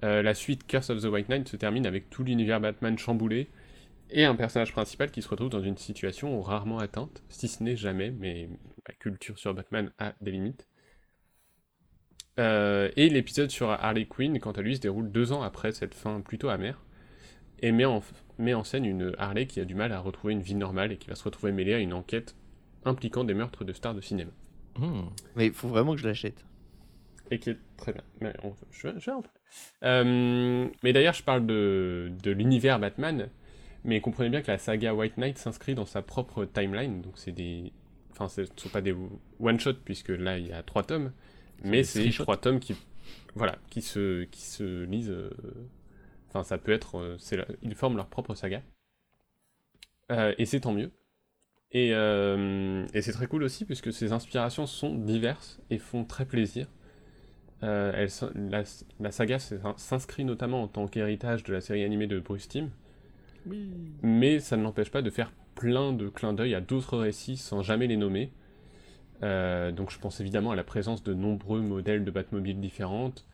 euh, 0.04 0.22
la 0.22 0.34
suite 0.34 0.66
Curse 0.66 0.90
of 0.90 1.02
the 1.02 1.06
White 1.06 1.28
Knight 1.28 1.48
se 1.48 1.56
termine 1.56 1.86
avec 1.86 2.10
tout 2.10 2.24
l'univers 2.24 2.60
Batman 2.60 2.98
chamboulé 2.98 3.48
et 4.10 4.24
un 4.24 4.34
personnage 4.34 4.72
principal 4.72 5.10
qui 5.10 5.22
se 5.22 5.28
retrouve 5.28 5.50
dans 5.50 5.62
une 5.62 5.76
situation 5.76 6.40
rarement 6.40 6.78
atteinte, 6.78 7.22
si 7.28 7.48
ce 7.48 7.62
n'est 7.62 7.76
jamais, 7.76 8.10
mais 8.10 8.48
la 8.88 8.94
culture 8.94 9.38
sur 9.38 9.54
Batman 9.54 9.90
a 9.98 10.14
des 10.20 10.30
limites. 10.32 10.66
Euh, 12.38 12.90
et 12.96 13.08
l'épisode 13.08 13.50
sur 13.50 13.70
Harley 13.70 14.04
Quinn, 14.04 14.38
quant 14.40 14.52
à 14.52 14.60
lui, 14.62 14.76
se 14.76 14.80
déroule 14.80 15.10
deux 15.10 15.32
ans 15.32 15.42
après 15.42 15.72
cette 15.72 15.94
fin 15.94 16.20
plutôt 16.20 16.48
amère, 16.48 16.82
et 17.60 17.72
met 17.72 17.86
en, 17.86 18.02
met 18.38 18.54
en 18.54 18.64
scène 18.64 18.84
une 18.84 19.14
Harley 19.18 19.46
qui 19.46 19.60
a 19.60 19.64
du 19.64 19.74
mal 19.74 19.92
à 19.92 20.00
retrouver 20.00 20.34
une 20.34 20.42
vie 20.42 20.54
normale 20.54 20.92
et 20.92 20.96
qui 20.98 21.08
va 21.08 21.14
se 21.14 21.24
retrouver 21.24 21.52
mêlée 21.52 21.74
à 21.74 21.78
une 21.78 21.94
enquête 21.94 22.34
impliquant 22.84 23.24
des 23.24 23.34
meurtres 23.34 23.64
de 23.64 23.72
stars 23.72 23.94
de 23.94 24.00
cinéma. 24.00 24.30
Hmm. 24.78 25.06
Mais 25.34 25.46
il 25.46 25.52
faut 25.52 25.68
vraiment 25.68 25.92
que 25.94 26.00
je 26.00 26.06
l'achète. 26.06 26.44
Et 27.30 27.38
qui 27.38 27.50
est 27.50 27.58
très 27.76 27.92
bien. 27.92 28.02
Mais 28.20 28.34
on- 28.44 28.54
je, 28.70 28.88
je. 28.98 29.10
Euh, 29.82 30.68
mais 30.82 30.92
d'ailleurs, 30.92 31.14
je 31.14 31.22
parle 31.22 31.46
de, 31.46 32.12
de 32.22 32.30
l'univers 32.30 32.78
Batman, 32.78 33.28
mais 33.84 34.00
comprenez 34.00 34.28
bien 34.28 34.42
que 34.42 34.50
la 34.50 34.58
saga 34.58 34.94
White 34.94 35.16
Knight 35.16 35.38
s'inscrit 35.38 35.74
dans 35.74 35.86
sa 35.86 36.02
propre 36.02 36.44
timeline, 36.44 37.00
donc 37.00 37.14
c'est 37.16 37.32
des... 37.32 37.72
Enfin, 38.12 38.28
ce 38.28 38.42
ne 38.42 38.46
sont 38.56 38.68
pas 38.68 38.80
des 38.80 38.94
one-shot, 39.40 39.74
puisque 39.84 40.08
là, 40.10 40.38
il 40.38 40.46
y 40.46 40.52
a 40.52 40.62
trois 40.62 40.82
tomes, 40.82 41.12
mais 41.64 41.84
c'est 41.84 42.10
trois 42.10 42.36
tomes 42.36 42.60
qui, 42.60 42.74
voilà, 43.34 43.56
qui, 43.70 43.82
se, 43.82 44.24
qui 44.24 44.42
se 44.42 44.84
lisent... 44.84 45.10
euh, 45.10 45.30
Enfin, 46.28 46.44
ça 46.44 46.58
peut 46.58 46.72
être... 46.72 46.98
euh, 46.98 47.16
c'est 47.18 47.38
Ils 47.62 47.74
forment 47.74 47.96
leur 47.96 48.08
propre 48.08 48.34
saga. 48.34 48.62
Euh, 50.12 50.34
et 50.38 50.46
c'est 50.46 50.60
tant 50.60 50.72
mieux. 50.72 50.90
Et, 51.72 51.90
et 52.94 53.02
c'est 53.02 53.12
très 53.12 53.26
cool 53.26 53.42
aussi, 53.42 53.64
puisque 53.64 53.92
ces 53.92 54.12
inspirations 54.12 54.66
sont 54.66 54.94
diverses 54.94 55.60
et 55.70 55.78
font 55.78 56.04
très 56.04 56.24
plaisir. 56.26 56.68
Euh, 57.62 57.92
elle 57.94 58.10
la, 58.50 58.62
la 59.00 59.10
saga 59.12 59.38
s'in- 59.38 59.74
s'inscrit 59.76 60.24
notamment 60.24 60.62
en 60.62 60.68
tant 60.68 60.86
qu'héritage 60.88 61.42
de 61.44 61.52
la 61.54 61.60
série 61.60 61.84
animée 61.84 62.06
de 62.06 62.20
Bruce 62.20 62.48
Timm, 62.48 62.70
Oui. 63.46 63.96
mais 64.02 64.40
ça 64.40 64.56
ne 64.56 64.62
l'empêche 64.62 64.90
pas 64.90 65.02
de 65.02 65.10
faire 65.10 65.32
plein 65.54 65.92
de 65.92 66.08
clins 66.08 66.32
d'œil 66.32 66.54
à 66.54 66.60
d'autres 66.60 66.98
récits 66.98 67.36
sans 67.36 67.62
jamais 67.62 67.86
les 67.86 67.96
nommer. 67.96 68.32
Euh, 69.22 69.72
donc 69.72 69.90
je 69.90 69.98
pense 69.98 70.20
évidemment 70.20 70.50
à 70.50 70.56
la 70.56 70.64
présence 70.64 71.02
de 71.02 71.14
nombreux 71.14 71.60
modèles 71.60 72.04
de 72.04 72.10
Batmobile 72.10 72.60
différentes, 72.60 73.26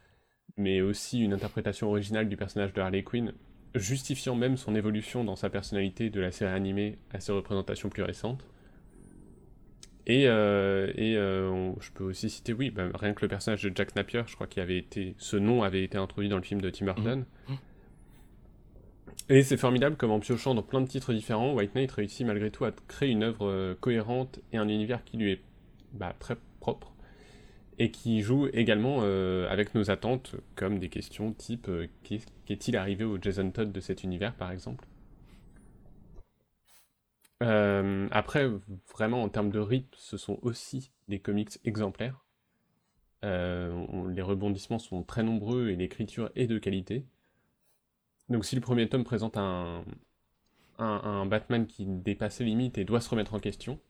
mais 0.57 0.81
aussi 0.81 1.21
une 1.21 1.33
interprétation 1.33 1.89
originale 1.89 2.29
du 2.29 2.37
personnage 2.37 2.73
de 2.73 2.81
Harley 2.81 3.03
Quinn, 3.03 3.33
justifiant 3.75 4.35
même 4.37 4.57
son 4.57 4.75
évolution 4.75 5.25
dans 5.25 5.37
sa 5.37 5.51
personnalité 5.51 6.11
de 6.11 6.21
la 6.21 6.31
série 6.31 6.53
animée 6.53 6.99
à 7.13 7.21
ses 7.21 7.33
représentations 7.33 7.89
plus 7.89 8.03
récentes. 8.03 8.45
Et, 10.07 10.27
euh, 10.27 10.93
et 10.97 11.17
euh, 11.17 11.49
on- 11.49 11.81
je 11.81 11.91
peux 11.93 12.03
aussi 12.05 12.29
citer, 12.29 12.53
oui, 12.53 12.71
bah, 12.71 12.89
rien 12.95 13.15
que 13.15 13.23
le 13.23 13.29
personnage 13.29 13.63
de 13.63 13.71
Jack 13.75 13.95
Napier, 13.95 14.23
je 14.27 14.35
crois 14.35 14.49
qu'il 14.49 14.61
avait 14.61 14.77
été, 14.79 15.15
ce 15.19 15.37
nom 15.37 15.63
avait 15.63 15.85
été 15.85 15.97
introduit 15.97 16.29
dans 16.29 16.37
le 16.39 16.43
film 16.43 16.61
de 16.61 16.71
Tim 16.71 16.87
Burton. 16.87 17.25
Mhm. 17.49 17.57
Et 19.29 19.43
c'est 19.45 19.57
formidable 19.57 19.97
comme 19.97 20.11
en 20.11 20.19
piochant 20.21 20.55
dans 20.55 20.63
plein 20.63 20.81
de 20.81 20.87
titres 20.89 21.13
différents, 21.13 21.55
White 21.55 21.75
Knight 21.75 21.93
réussit 21.93 22.27
malgré 22.27 22.51
tout 22.51 22.65
à 22.65 22.73
créer 22.89 23.11
une 23.11 23.23
œuvre 23.23 23.75
cohérente 23.81 24.41
et 24.53 24.57
un 24.57 24.69
univers 24.69 25.05
qui 25.05 25.17
lui 25.17 25.33
est 25.33 25.41
bah, 25.95 26.15
très 26.19 26.37
propre 26.61 26.93
et 27.79 27.91
qui 27.91 28.21
joue 28.21 28.49
également 28.53 28.99
euh, 29.03 29.49
avec 29.51 29.75
nos 29.75 29.91
attentes, 29.91 30.37
comme 30.55 30.79
des 30.79 30.89
questions 30.89 31.33
type 31.33 31.69
euh, 31.69 31.89
qu'est-il 32.05 32.77
arrivé 32.77 33.05
au 33.05 33.21
Jason 33.21 33.51
Todd 33.51 33.73
de 33.73 33.81
cet 33.81 34.05
univers, 34.05 34.35
par 34.35 34.51
exemple? 34.53 34.87
Euh, 37.43 38.07
après, 38.13 38.49
vraiment 38.93 39.23
en 39.23 39.29
termes 39.29 39.51
de 39.51 39.59
rythme, 39.59 39.89
ce 39.97 40.17
sont 40.17 40.39
aussi 40.43 40.93
des 41.09 41.19
comics 41.19 41.59
exemplaires. 41.65 42.25
les 43.23 44.23
rebondissements 44.23 44.79
sont 44.79 45.03
très 45.03 45.23
nombreux 45.23 45.71
et 45.71 45.77
l'écriture 45.77 46.31
est 46.37 46.47
de 46.47 46.59
qualité. 46.59 47.05
Donc 48.29 48.45
si 48.45 48.55
le 48.55 48.61
premier 48.61 48.89
tome 48.89 49.05
présente 49.05 49.37
un, 49.37 49.85
un, 50.79 51.27
Batman 51.27 51.67
qui 51.67 51.85
dépasse 51.87 52.41
les 52.41 52.47
limites 52.47 52.79
et 52.79 52.85
doit 52.85 53.01
se 53.01 53.11
remettre 53.11 53.35
en 53.35 53.41
question, 53.41 53.81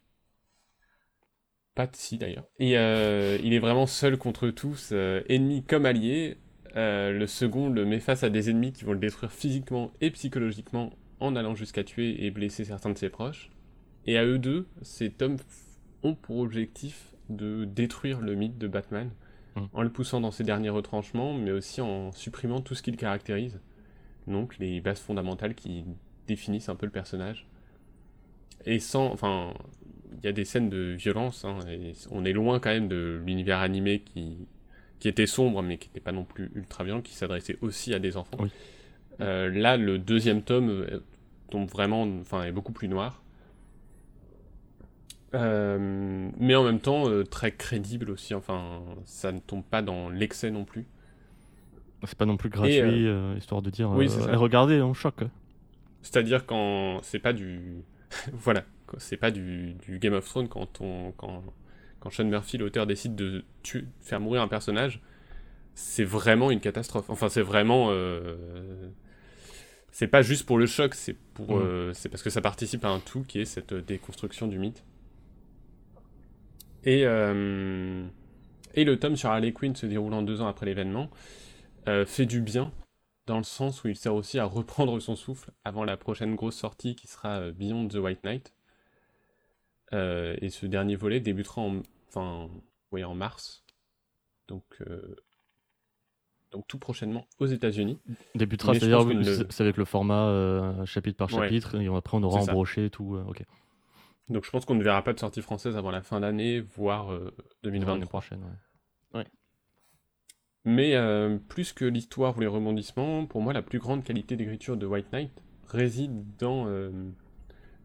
pas 1.75 1.87
de 1.87 1.97
si 1.97 2.19
d'ailleurs. 2.19 2.45
Et 2.59 2.77
euh, 2.79 3.39
il 3.43 3.53
est 3.55 3.59
vraiment 3.59 3.87
seul 3.87 4.17
contre 4.19 4.51
tous, 4.51 4.91
euh, 4.93 5.23
ennemis 5.29 5.63
comme 5.63 5.87
alliés. 5.87 6.39
Euh, 6.77 7.13
le 7.13 7.27
second 7.27 7.69
le 7.69 7.85
met 7.85 8.01
face 8.01 8.23
à 8.23 8.31
des 8.31 8.49
ennemis 8.49 8.73
qui 8.73 8.85
vont 8.85 8.93
le 8.93 8.99
détruire 8.99 9.31
physiquement 9.31 9.93
et 10.01 10.11
psychologiquement 10.11 10.91
en 11.21 11.37
allant 11.37 11.55
jusqu'à 11.55 11.85
tuer 11.85 12.25
et 12.25 12.31
blesser 12.31 12.65
certains 12.65 12.91
de 12.91 12.99
ses 12.99 13.11
proches. 13.11 13.51
Et 14.07 14.19
à 14.19 14.25
eux 14.25 14.39
deux, 14.39 14.67
ces 14.81 15.11
tomes 15.11 15.37
ont 16.03 16.15
pour 16.15 16.39
objectif 16.39 17.15
de 17.29 17.65
détruire 17.65 18.21
le 18.21 18.35
mythe 18.35 18.59
de 18.59 18.69
Batman 18.69 19.11
mmh. 19.55 19.61
en 19.73 19.83
le 19.83 19.91
poussant 19.91 20.21
dans 20.21 20.31
ses 20.31 20.45
derniers 20.45 20.71
retranchements, 20.71 21.35
mais 21.35 21.53
aussi 21.53 21.81
en 21.81 22.11
supprimant 22.13 22.61
tout 22.61 22.75
ce 22.75 22.83
qui 22.83 22.91
le 22.91 22.97
caractérise. 22.97 23.61
Donc 24.27 24.59
les 24.59 24.81
bases 24.81 25.01
fondamentales 25.01 25.55
qui 25.55 25.85
définissent 26.27 26.69
un 26.69 26.77
peu 26.77 26.87
le 26.87 26.93
personnage. 26.93 27.47
Et 28.65 28.79
sans, 28.79 29.07
enfin, 29.07 29.55
y 30.27 30.29
a 30.29 30.33
des 30.33 30.45
scènes 30.45 30.71
de 30.71 30.93
violence, 30.93 31.45
hein, 31.45 31.59
et 31.69 31.93
on 32.11 32.25
est 32.25 32.33
loin 32.33 32.61
quand 32.61 32.71
même 32.71 32.89
de 32.89 33.21
l'univers 33.25 33.59
animé 33.59 34.01
qui, 34.01 34.37
qui 35.03 35.09
était 35.09 35.27
sombre, 35.27 35.63
mais 35.63 35.79
qui 35.79 35.89
n'était 35.89 36.01
pas 36.01 36.13
non 36.13 36.25
plus 36.25 36.51
ultra 36.55 36.85
violent, 36.85 37.01
qui 37.01 37.15
s'adressait 37.15 37.59
aussi 37.61 37.93
à 37.93 37.99
des 37.99 38.17
enfants. 38.17 38.39
Euh, 39.21 39.51
là, 39.51 39.77
le 39.77 39.99
deuxième 39.99 40.43
tome 40.43 40.71
euh, 40.71 41.01
tombe 41.51 41.69
vraiment, 41.69 42.03
enfin, 42.21 42.45
est 42.45 42.53
beaucoup 42.53 42.71
plus 42.71 42.87
noir. 42.87 43.21
Euh, 45.35 46.31
mais 46.39 46.55
en 46.55 46.63
même 46.63 46.79
temps, 46.79 47.05
très 47.25 47.51
crédible 47.51 48.13
aussi, 48.13 48.33
enfin, 48.33 48.81
ça 49.05 49.33
ne 49.33 49.41
tombe 49.41 49.65
pas 49.65 49.83
dans 49.83 50.09
l'excès 50.09 50.53
non 50.53 50.65
plus. 50.65 50.87
C'est 52.05 52.19
pas 52.19 52.27
non 52.27 52.37
plus 52.37 52.51
gratuit, 52.51 53.09
histoire 53.37 53.61
de 53.61 53.71
dire, 53.71 53.91
oui, 53.91 54.09
regardez, 54.09 54.83
on 54.83 54.95
choque. 54.95 55.25
C'est-à-dire 56.03 56.47
quand 56.47 57.01
c'est 57.03 57.19
pas 57.19 57.33
du... 57.33 57.83
voilà, 58.33 58.65
c'est 58.99 59.17
pas 59.17 59.31
du, 59.31 59.77
Game 59.89 60.15
of 60.15 60.25
Thrones 60.25 60.49
quand, 60.49 60.81
on, 60.81 61.13
quand, 61.13 61.43
quand 62.01 62.11
Sean 62.11 62.25
Murphy, 62.25 62.59
l'auteur, 62.59 62.87
décide 62.87 63.15
de 63.15 63.45
faire 64.01 64.21
mourir 64.21 64.43
un 64.43 64.49
personnage. 64.49 65.01
C'est 65.75 66.05
vraiment 66.05 66.51
une 66.51 66.61
catastrophe. 66.61 67.09
Enfin, 67.09 67.29
c'est 67.29 67.43
vraiment. 67.43 67.89
Euh, 67.91 68.91
c'est 69.91 70.09
pas 70.09 70.23
juste 70.23 70.47
pour 70.47 70.59
le 70.59 70.67
choc, 70.67 70.95
c'est 70.95 71.17
pour, 71.35 71.57
mm. 71.57 71.63
euh, 71.63 71.93
c'est 71.95 72.09
parce 72.09 72.23
que 72.23 72.31
ça 72.31 72.41
participe 72.41 72.85
à 72.85 72.89
un 72.89 72.99
tout 72.99 73.23
qui 73.23 73.41
est 73.41 73.45
cette 73.45 73.75
déconstruction 73.75 74.49
du 74.49 74.59
mythe. 74.59 74.85
Et, 76.85 77.07
euh, 77.07 78.05
et 78.75 78.85
le 78.85 78.99
tome 78.99 79.17
sur 79.17 79.31
Harley 79.31 79.53
Quinn 79.53 79.77
se 79.77 79.87
déroulant 79.87 80.23
deux 80.23 80.41
ans 80.41 80.49
après 80.49 80.67
l'événement 80.67 81.11
fait 82.07 82.27
du 82.27 82.41
bien 82.41 82.73
dans 83.27 83.39
le 83.39 83.45
sens 83.45 83.83
où 83.83 83.89
il 83.89 83.97
sert 83.97 84.15
aussi 84.15 84.39
à 84.39 84.45
reprendre 84.45 84.99
son 85.01 85.17
souffle 85.17 85.51
avant 85.65 85.85
la 85.85 85.97
prochaine 85.97 86.35
grosse 86.35 86.57
sortie 86.57 86.95
qui 86.95 87.07
sera 87.09 87.51
Beyond 87.51 87.89
the 87.89 87.97
White 87.97 88.25
Knight, 88.25 88.53
euh, 88.53 88.62
et 89.93 90.49
ce 90.49 90.67
dernier 90.67 90.97
volet 90.97 91.21
débutera 91.21 91.63
en, 91.63 91.83
enfin, 92.09 92.49
en 93.01 93.15
mars. 93.15 93.65
Donc, 94.49 94.65
euh, 94.83 95.17
donc 96.51 96.67
tout 96.69 96.79
prochainement 96.79 97.27
aux 97.39 97.47
États-Unis. 97.47 97.99
Débutera, 98.35 98.75
c'est-à-dire 98.75 99.07
c'est 99.49 99.63
avec 99.63 99.79
le 99.79 99.85
format 99.85 100.29
euh, 100.29 100.85
chapitre 100.85 101.17
par 101.17 101.31
chapitre, 101.31 101.81
et 101.81 101.87
après 101.87 102.17
on 102.17 102.23
aura 102.23 102.41
embroché 102.41 102.91
tout. 102.91 103.17
ok. 103.27 103.43
Donc 104.29 104.45
je 104.45 104.51
pense 104.51 104.65
qu'on 104.65 104.75
ne 104.75 104.85
verra 104.85 105.03
pas 105.03 105.13
de 105.13 105.19
sortie 105.19 105.43
française 105.43 105.77
avant 105.77 105.91
la 105.91 106.03
fin 106.03 106.21
d'année, 106.21 106.61
voire 106.61 107.09
2023. 107.65 107.95
L'année 107.95 108.07
prochaine, 108.07 108.41
ouais. 109.15 109.25
Mais 110.65 110.95
plus 111.49 111.73
que 111.73 111.85
l'histoire 111.85 112.37
ou 112.37 112.41
les 112.41 112.47
rebondissements, 112.47 113.27
pour 113.27 113.41
moi 113.41 113.53
la 113.53 113.63
plus 113.63 113.79
grande 113.79 114.05
qualité 114.05 114.37
d'écriture 114.37 114.77
de 114.77 114.87
White 114.87 115.13
Knight 115.13 115.33
réside 115.67 116.37
dans 116.39 116.67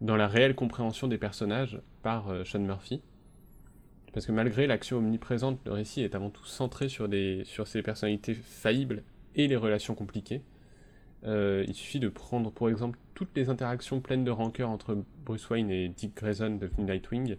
dans 0.02 0.16
la 0.16 0.28
réelle 0.28 0.56
compréhension 0.56 1.08
des 1.08 1.18
personnages 1.18 1.82
par 2.04 2.30
euh, 2.30 2.44
Sean 2.44 2.60
Murphy. 2.60 3.02
Parce 4.14 4.26
que 4.26 4.32
malgré 4.32 4.68
l'action 4.68 4.98
omniprésente, 4.98 5.60
le 5.66 5.74
récit 5.74 6.02
est 6.02 6.16
avant 6.16 6.30
tout 6.30 6.46
centré 6.46 6.90
sur, 6.90 7.08
des, 7.08 7.44
sur 7.46 7.68
ses 7.68 7.82
personnalités 7.82 8.34
faillibles 8.34 9.04
et 9.36 9.48
les 9.48 9.56
relations 9.56 9.96
compliquées. 9.96 10.42
Euh, 11.24 11.66
il 11.68 11.74
suffit 11.74 12.00
de 12.00 12.10
prendre 12.10 12.52
pour 12.52 12.70
exemple 12.70 12.98
toutes 13.16 13.36
les 13.36 13.50
interactions 13.50 14.00
pleines 14.00 14.24
de 14.24 14.32
rancœur 14.32 14.70
entre 14.70 15.04
Bruce 15.26 15.50
Wayne 15.50 15.70
et 15.72 15.90
Dick 15.90 16.16
Grayson 16.16 16.58
de 16.58 16.70
Nightwing 16.78 17.38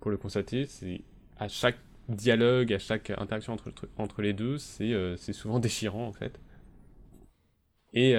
pour 0.00 0.10
le 0.10 0.16
constater. 0.16 0.66
C'est 0.66 1.02
à 1.38 1.48
chaque 1.48 1.78
dialogue, 2.08 2.72
à 2.72 2.78
chaque 2.78 3.10
interaction 3.10 3.52
entre, 3.52 3.72
entre 3.96 4.22
les 4.22 4.32
deux, 4.32 4.58
c'est 4.58 4.92
euh, 4.92 5.16
souvent 5.16 5.58
déchirant 5.58 6.06
en 6.06 6.12
fait. 6.12 6.38
Et, 7.94 8.14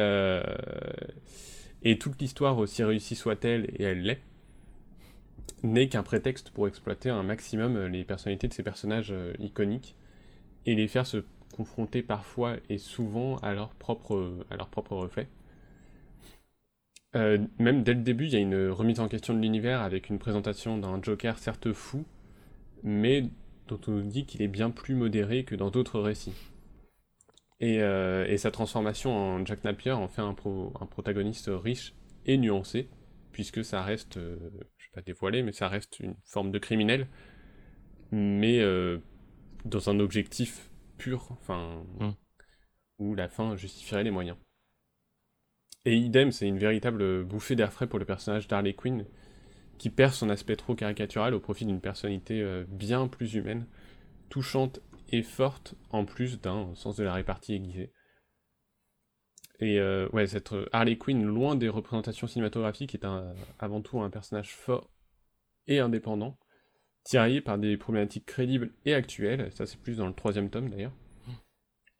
et 1.84 1.98
toute 1.98 2.20
l'histoire, 2.22 2.58
aussi 2.58 2.84
réussie 2.84 3.16
soit-elle, 3.16 3.66
et 3.76 3.84
elle 3.84 4.02
l'est, 4.02 4.22
n'est 5.64 5.90
qu'un 5.90 6.04
prétexte 6.04 6.50
pour 6.52 6.68
exploiter 6.68 7.10
un 7.10 7.24
maximum 7.24 7.76
euh, 7.76 7.88
les 7.88 8.04
personnalités 8.04 8.48
de 8.48 8.54
ces 8.54 8.64
personnages 8.64 9.12
euh, 9.12 9.34
iconiques 9.40 9.96
et 10.66 10.76
les 10.76 10.88
faire 10.88 11.06
se 11.06 11.24
confronter 11.56 12.02
parfois 12.02 12.56
et 12.70 12.78
souvent 12.78 13.38
à 13.38 13.54
leur 13.54 13.70
propre, 13.70 14.46
à 14.50 14.58
reflet. 14.96 15.28
Euh, 17.16 17.40
même 17.58 17.84
dès 17.84 17.94
le 17.94 18.02
début, 18.02 18.26
il 18.26 18.34
y 18.34 18.36
a 18.36 18.40
une 18.40 18.68
remise 18.68 19.00
en 19.00 19.08
question 19.08 19.34
de 19.34 19.40
l'univers 19.40 19.82
avec 19.82 20.10
une 20.10 20.20
présentation 20.20 20.78
d'un 20.78 21.02
Joker 21.02 21.40
certes 21.40 21.72
fou, 21.72 22.06
mais 22.84 23.30
dont 23.68 23.80
on 23.88 23.92
nous 23.92 24.02
dit 24.04 24.26
qu'il 24.26 24.42
est 24.42 24.48
bien 24.48 24.70
plus 24.70 24.94
modéré 24.94 25.44
que 25.44 25.56
dans 25.56 25.72
d'autres 25.72 26.00
récits. 26.00 26.34
Euh, 27.64 28.26
et, 28.28 28.38
sa 28.38 28.52
transformation 28.52 29.16
en 29.16 29.46
Jack 29.46 29.64
Napier 29.64 29.92
en 29.92 30.08
fait 30.08 30.22
un, 30.22 30.34
protagoniste 30.34 31.50
riche 31.52 31.96
et 32.26 32.38
nuancé, 32.38 32.88
puisque 33.32 33.66
ça 33.66 33.82
reste, 33.82 34.18
euh, 34.18 34.38
je 34.78 34.86
vais 34.86 34.92
pas 34.94 35.02
dévoiler, 35.02 35.42
mais 35.42 35.52
ça 35.52 35.68
reste 35.68 36.00
une 36.00 36.16
forme 36.24 36.52
de 36.52 36.60
criminel, 36.60 37.08
mais 38.12 38.60
euh, 38.60 39.00
dans 39.66 39.90
un 39.90 40.00
objectif 40.00 40.70
pur, 40.98 41.30
enfin, 41.32 41.84
mm. 42.00 42.12
où 43.00 43.16
la 43.16 43.28
fin 43.28 43.56
justifierait 43.56 44.04
les 44.04 44.12
moyens. 44.12 44.38
Et 45.86 45.96
idem, 45.96 46.32
c'est 46.32 46.48
une 46.48 46.60
véritable 46.60 47.24
bouffée 47.24 47.56
d'air 47.56 47.72
frais 47.74 47.88
pour 47.88 47.98
le 47.98 48.06
personnage 48.06 48.48
d'Harley 48.48 48.74
Quinn, 48.74 49.06
qui 49.80 49.90
perd 49.90 50.14
son 50.14 50.30
aspect 50.30 50.58
trop 50.58 50.76
caricatural 50.76 51.34
au 51.34 51.40
profit 51.40 51.66
d'une 51.66 51.80
personnalité 51.80 52.44
bien 52.68 53.08
plus 53.08 53.36
humaine, 53.36 53.68
touchante 54.28 54.82
et 55.10 55.24
forte 55.24 55.76
en 55.90 56.06
plus 56.06 56.40
d'un 56.42 56.74
sens 56.76 56.96
de 56.96 57.04
la 57.04 57.14
répartie 57.14 57.54
aiguisé. 57.54 57.92
Et 59.60 59.80
euh, 59.80 60.08
ouais, 60.14 60.28
cette 60.28 60.54
euh, 60.54 60.68
Harley 60.72 60.98
Quinn, 60.98 61.24
loin 61.26 61.56
des 61.56 61.70
représentations 61.70 62.28
cinématographiques, 62.28 62.94
est 62.94 63.06
un, 63.06 63.34
avant 63.60 63.82
tout 63.82 64.02
un 64.02 64.10
personnage 64.10 64.54
fort 64.54 64.92
et 65.66 65.80
indépendant, 65.80 66.38
tiraillé 67.04 67.42
par 67.42 67.58
des 67.58 67.76
problématiques 67.78 68.26
crédibles 68.26 68.72
et 68.86 68.94
actuelles, 68.94 69.52
ça 69.54 69.66
c'est 69.66 69.80
plus 69.80 69.98
dans 69.98 70.08
le 70.08 70.14
troisième 70.14 70.50
tome 70.50 70.70
d'ailleurs, 70.70 70.94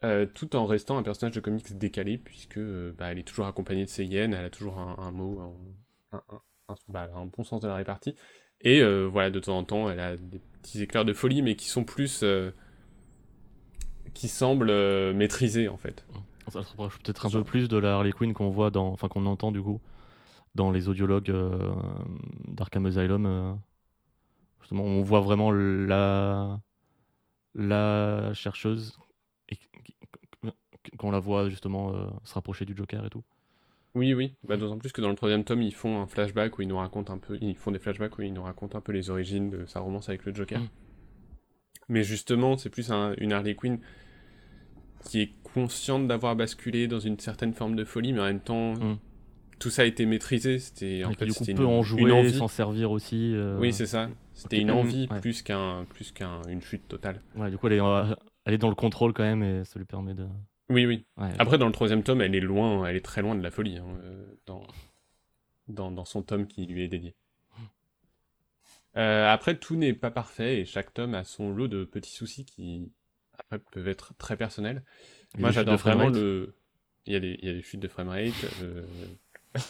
euh, 0.04 0.26
tout 0.26 0.54
en 0.54 0.66
restant 0.66 0.98
un 0.98 1.02
personnage 1.02 1.34
de 1.34 1.40
comics 1.40 1.76
décalé, 1.76 2.16
puisque 2.16 2.60
bah, 2.60 3.10
elle 3.10 3.18
est 3.18 3.26
toujours 3.26 3.46
accompagnée 3.46 3.84
de 3.84 3.90
ses 3.90 4.04
elle 4.04 4.34
a 4.34 4.50
toujours 4.50 4.78
un, 4.78 5.10
mot, 5.10 5.40
un, 6.12 6.22
bah, 6.88 7.10
un, 7.14 7.26
bon 7.26 7.42
sens 7.42 7.60
de 7.60 7.68
la 7.68 7.74
répartie, 7.74 8.14
et 8.60 8.82
voilà, 9.06 9.30
de 9.30 9.40
temps 9.40 9.58
en 9.58 9.64
temps, 9.64 9.90
elle 9.90 10.00
a 10.00 10.16
des 10.16 10.38
petits 10.62 10.82
éclairs 10.82 11.04
de 11.04 11.12
folie, 11.12 11.42
mais 11.42 11.56
qui 11.56 11.68
sont 11.68 11.84
plus 11.84 12.24
qui 14.14 14.28
semble 14.28 14.70
euh, 14.70 15.12
maîtriser 15.14 15.68
en 15.68 15.76
fait. 15.76 16.06
Ça 16.48 16.62
se 16.62 16.68
rapproche 16.70 16.98
peut-être 16.98 17.26
un 17.26 17.30
peu 17.30 17.44
plus 17.44 17.68
de 17.68 17.76
la 17.76 17.94
Harley 17.94 18.12
Quinn 18.12 18.32
qu'on 18.32 18.48
voit 18.48 18.70
dans, 18.70 18.88
enfin 18.88 19.08
qu'on 19.08 19.26
entend 19.26 19.52
du 19.52 19.60
coup 19.60 19.80
dans 20.54 20.70
les 20.70 20.88
audiologues 20.88 21.30
euh, 21.30 21.74
d'Arkham 22.46 22.86
Asylum. 22.86 23.26
Euh. 23.26 23.52
justement, 24.60 24.84
on 24.84 25.02
voit 25.02 25.20
vraiment 25.20 25.50
la 25.50 26.60
la 27.54 28.32
chercheuse 28.34 28.98
et 29.50 29.58
qu'on 30.96 31.10
la 31.10 31.20
voit 31.20 31.48
justement 31.48 31.92
se 32.24 32.34
rapprocher 32.34 32.64
du 32.64 32.74
Joker 32.76 33.04
et 33.04 33.10
tout. 33.10 33.24
Oui, 33.94 34.14
oui. 34.14 34.34
Bah, 34.46 34.56
D'autant 34.56 34.78
plus 34.78 34.92
que 34.92 35.00
dans 35.00 35.08
le 35.08 35.16
troisième 35.16 35.44
tome, 35.44 35.62
ils 35.62 35.74
font 35.74 36.00
un 36.00 36.06
flashback 36.06 36.58
où 36.58 36.62
ils 36.62 36.68
nous 36.68 36.76
racontent 36.76 37.12
un 37.12 37.18
peu, 37.18 37.38
ils 37.40 37.56
font 37.56 37.72
des 37.72 37.78
flashbacks 37.78 38.16
où 38.18 38.22
ils 38.22 38.32
nous 38.32 38.42
racontent 38.42 38.78
un 38.78 38.80
peu 38.80 38.92
les 38.92 39.10
origines 39.10 39.50
de 39.50 39.66
sa 39.66 39.80
romance 39.80 40.08
avec 40.08 40.24
le 40.24 40.34
Joker. 40.34 40.60
Mm. 40.60 40.68
Mais 41.88 42.02
justement, 42.02 42.56
c'est 42.56 42.70
plus 42.70 42.90
une 43.18 43.32
Harley 43.32 43.54
Quinn 43.54 43.78
qui 45.04 45.20
est 45.20 45.32
consciente 45.54 46.06
d'avoir 46.06 46.36
basculé 46.36 46.86
dans 46.86 47.00
une 47.00 47.18
certaine 47.18 47.54
forme 47.54 47.76
de 47.76 47.84
folie, 47.84 48.12
mais 48.12 48.20
en 48.20 48.24
même 48.24 48.40
temps, 48.40 48.74
mm. 48.74 48.98
tout 49.58 49.70
ça 49.70 49.82
a 49.82 49.84
été 49.84 50.06
maîtrisé. 50.06 50.58
C'était 50.58 51.04
en 51.04 51.12
fait, 51.12 51.24
du 51.24 51.32
coup, 51.32 51.44
peut 51.44 51.64
en 51.64 51.82
jouer, 51.82 52.30
s'en 52.30 52.48
servir 52.48 52.90
aussi. 52.90 53.32
Euh, 53.34 53.58
oui, 53.58 53.72
c'est 53.72 53.86
ça. 53.86 54.08
C'était 54.34 54.58
une 54.58 54.70
envie 54.70 55.08
ouais. 55.10 55.20
plus 55.20 55.42
qu'un 55.42 55.84
plus 55.88 56.12
qu'une 56.12 56.60
chute 56.60 56.86
totale. 56.88 57.20
Ouais, 57.36 57.50
du 57.50 57.58
coup, 57.58 57.66
elle 57.66 57.74
est, 57.74 57.80
euh, 57.80 58.14
elle 58.44 58.54
est 58.54 58.58
dans 58.58 58.68
le 58.68 58.74
contrôle 58.74 59.12
quand 59.12 59.24
même 59.24 59.42
et 59.42 59.64
ça 59.64 59.78
lui 59.78 59.86
permet 59.86 60.14
de. 60.14 60.26
Oui, 60.70 60.84
oui. 60.84 61.06
Ouais, 61.16 61.30
Après, 61.38 61.56
dans 61.56 61.66
le 61.66 61.72
troisième 61.72 62.02
tome, 62.02 62.20
elle 62.20 62.34
est 62.34 62.40
loin, 62.40 62.86
elle 62.86 62.96
est 62.96 63.04
très 63.04 63.22
loin 63.22 63.34
de 63.34 63.42
la 63.42 63.50
folie, 63.50 63.78
hein, 63.78 63.86
euh, 64.04 64.26
dans, 64.44 64.66
dans, 65.66 65.90
dans 65.90 66.04
son 66.04 66.22
tome 66.22 66.46
qui 66.46 66.66
lui 66.66 66.82
est 66.84 66.88
dédié. 66.88 67.14
Euh, 68.98 69.28
après, 69.32 69.56
tout 69.56 69.76
n'est 69.76 69.92
pas 69.94 70.10
parfait 70.10 70.60
et 70.60 70.64
chaque 70.64 70.92
tome 70.92 71.14
a 71.14 71.24
son 71.24 71.50
lot 71.50 71.68
de 71.68 71.84
petits 71.84 72.12
soucis 72.12 72.44
qui, 72.44 72.90
après, 73.38 73.58
peuvent 73.72 73.88
être 73.88 74.14
très 74.18 74.36
personnels. 74.36 74.82
Moi, 75.38 75.50
j'adore 75.50 75.76
vraiment 75.76 76.08
le. 76.08 76.54
Il 77.06 77.12
y, 77.14 77.16
a 77.16 77.20
des, 77.20 77.38
il 77.40 77.48
y 77.48 77.50
a 77.50 77.54
des 77.54 77.62
chutes 77.62 77.80
de 77.80 77.88
framerate. 77.88 78.34
euh, 78.62 78.82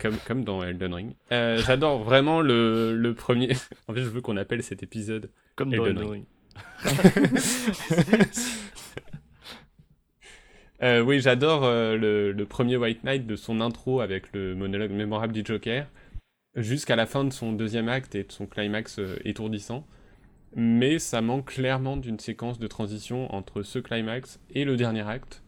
comme, 0.00 0.16
comme 0.26 0.44
dans 0.44 0.62
Elden 0.62 0.92
Ring. 0.92 1.14
Euh, 1.30 1.58
j'adore 1.58 2.02
vraiment 2.02 2.40
le, 2.40 2.96
le 2.96 3.14
premier. 3.14 3.52
en 3.88 3.94
fait, 3.94 4.02
je 4.02 4.08
veux 4.08 4.20
qu'on 4.20 4.36
appelle 4.36 4.62
cet 4.62 4.82
épisode 4.82 5.30
Comme 5.54 5.70
dans 5.70 5.84
Elden 5.86 5.98
Elden 5.98 6.10
Ring. 6.10 6.24
Ring. 6.84 8.26
Euh, 10.82 11.00
oui, 11.00 11.20
j'adore 11.20 11.64
euh, 11.64 11.96
le, 11.96 12.32
le 12.32 12.46
premier 12.46 12.76
White 12.76 13.02
Knight 13.02 13.26
de 13.26 13.34
son 13.34 13.60
intro 13.62 14.00
avec 14.00 14.32
le 14.34 14.54
monologue 14.54 14.90
mémorable 14.90 15.32
du 15.32 15.42
Joker, 15.44 15.86
jusqu'à 16.56 16.96
la 16.96 17.06
fin 17.06 17.24
de 17.24 17.32
son 17.32 17.52
deuxième 17.52 17.88
acte 17.88 18.14
et 18.14 18.24
de 18.24 18.32
son 18.32 18.46
climax 18.46 18.98
euh, 18.98 19.16
étourdissant. 19.24 19.86
Mais 20.54 20.98
ça 20.98 21.20
manque 21.20 21.52
clairement 21.52 21.96
d'une 21.98 22.18
séquence 22.18 22.58
de 22.58 22.66
transition 22.66 23.32
entre 23.34 23.62
ce 23.62 23.78
climax 23.78 24.40
et 24.50 24.64
le 24.64 24.76
dernier 24.76 25.06
acte, 25.06 25.44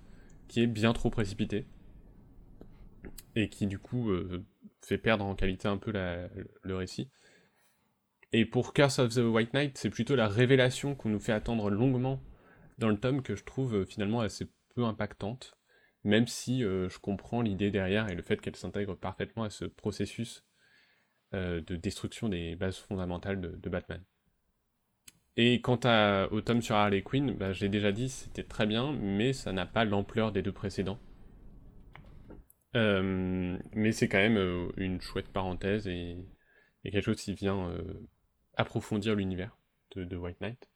qui 0.49 0.61
est 0.61 0.67
bien 0.67 0.93
trop 0.93 1.09
précipité. 1.09 1.67
Et 3.35 3.49
qui 3.49 3.67
du 3.67 3.79
coup 3.79 4.11
euh, 4.11 4.45
fait 4.85 4.99
perdre 4.99 5.25
en 5.25 5.35
qualité 5.35 5.67
un 5.67 5.79
peu 5.79 5.93
le 5.93 6.77
récit. 6.77 7.11
Et 8.33 8.45
pour 8.45 8.75
Curse 8.75 8.99
of 8.99 9.15
the 9.15 9.19
White 9.19 9.55
Knight, 9.55 9.79
c'est 9.79 9.89
plutôt 9.89 10.15
la 10.15 10.29
révélation 10.29 10.95
qu'on 10.95 11.09
nous 11.09 11.21
fait 11.21 11.33
attendre 11.33 11.71
longuement 11.71 12.21
dans 12.77 12.91
le 12.91 12.99
tome 12.99 13.23
que 13.23 13.35
je 13.35 13.45
trouve 13.45 13.77
euh, 13.77 13.85
finalement 13.87 14.21
assez 14.21 14.47
peu 14.75 14.85
impactante, 14.85 15.57
même 16.05 16.27
si 16.27 16.61
je 16.61 16.99
comprends 17.01 17.43
l'idée 17.43 17.73
derrière 17.73 18.09
et 18.09 18.15
le 18.15 18.23
fait 18.23 18.41
qu'elle 18.41 18.55
s'intègre 18.55 18.95
parfaitement 18.95 19.43
à 19.43 19.51
ce 19.51 19.65
processus 19.65 20.45
de 21.33 21.77
destruction 21.77 22.29
des 22.29 22.57
bases 22.57 22.79
fondamentales 22.79 23.41
de, 23.41 23.69
Batman. 23.69 24.03
Et 25.37 25.61
quant 25.61 25.79
à, 25.85 26.29
au 26.31 26.41
tome 26.41 26.63
sur 26.63 26.75
Harley 26.75 27.03
Quinn, 27.03 27.33
bah, 27.35 27.53
j'ai 27.53 27.69
déjà 27.69 27.93
dit 27.93 28.09
c'était 28.09 28.43
très 28.43 28.67
bien, 28.67 28.93
mais 28.93 29.33
ça 29.33 29.53
n'a 29.53 29.67
pas 29.67 29.85
l'ampleur 29.85 30.33
des 30.33 30.43
deux 30.43 30.53
précédents. 30.53 30.99
Euh, 32.77 33.59
mais 33.73 33.93
c'est 33.93 34.09
quand 34.09 34.19
même 34.19 34.37
euh, 34.37 34.69
une 34.77 35.01
chouette 35.01 35.29
parenthèse 35.29 35.87
et, 35.89 36.17
quelque 36.85 37.05
chose 37.05 37.21
qui 37.21 37.35
vient 37.35 37.69
euh, 37.71 37.83
approfondir 38.57 39.15
l'univers 39.15 39.57
de, 39.95 40.17
White 40.17 40.41
Knight. 40.41 40.69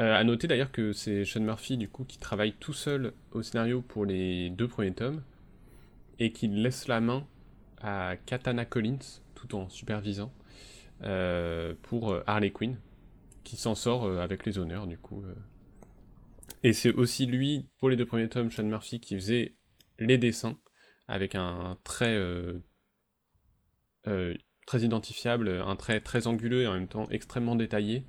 Euh, 0.00 0.14
à 0.14 0.24
noter 0.24 0.48
d'ailleurs 0.48 0.72
que 0.72 0.92
c'est 0.92 1.24
Sean 1.24 1.40
Murphy 1.40 1.76
du 1.76 1.88
coup 1.88 2.04
qui 2.04 2.18
travaille 2.18 2.52
tout 2.54 2.72
seul 2.72 3.12
au 3.32 3.42
scénario 3.42 3.82
pour 3.82 4.04
les 4.04 4.50
deux 4.50 4.68
premiers 4.68 4.92
tomes 4.92 5.22
et 6.18 6.32
qui 6.32 6.48
laisse 6.48 6.88
la 6.88 7.00
main 7.00 7.26
à 7.80 8.16
Katana 8.26 8.64
Collins 8.64 9.20
tout 9.36 9.54
en 9.54 9.68
supervisant 9.68 10.32
euh, 11.02 11.74
pour 11.82 12.10
euh, 12.10 12.24
Harley 12.26 12.50
Quinn 12.50 12.80
qui 13.44 13.56
s'en 13.56 13.74
sort 13.74 14.04
euh, 14.04 14.18
avec 14.18 14.46
les 14.46 14.58
honneurs 14.58 14.86
du 14.86 14.98
coup. 14.98 15.22
Et 16.62 16.72
c'est 16.72 16.92
aussi 16.92 17.26
lui 17.26 17.68
pour 17.78 17.90
les 17.90 17.96
deux 17.96 18.06
premiers 18.06 18.28
tomes 18.28 18.50
Sean 18.50 18.64
Murphy 18.64 18.98
qui 18.98 19.14
faisait 19.14 19.54
les 19.98 20.18
dessins 20.18 20.58
avec 21.06 21.34
un 21.34 21.78
trait 21.84 22.18
très 24.04 24.80
identifiable, 24.80 25.48
un 25.48 25.76
trait 25.76 26.00
très 26.00 26.26
anguleux 26.26 26.62
et 26.62 26.66
en 26.66 26.72
même 26.72 26.88
temps 26.88 27.06
extrêmement 27.10 27.54
détaillé. 27.54 28.04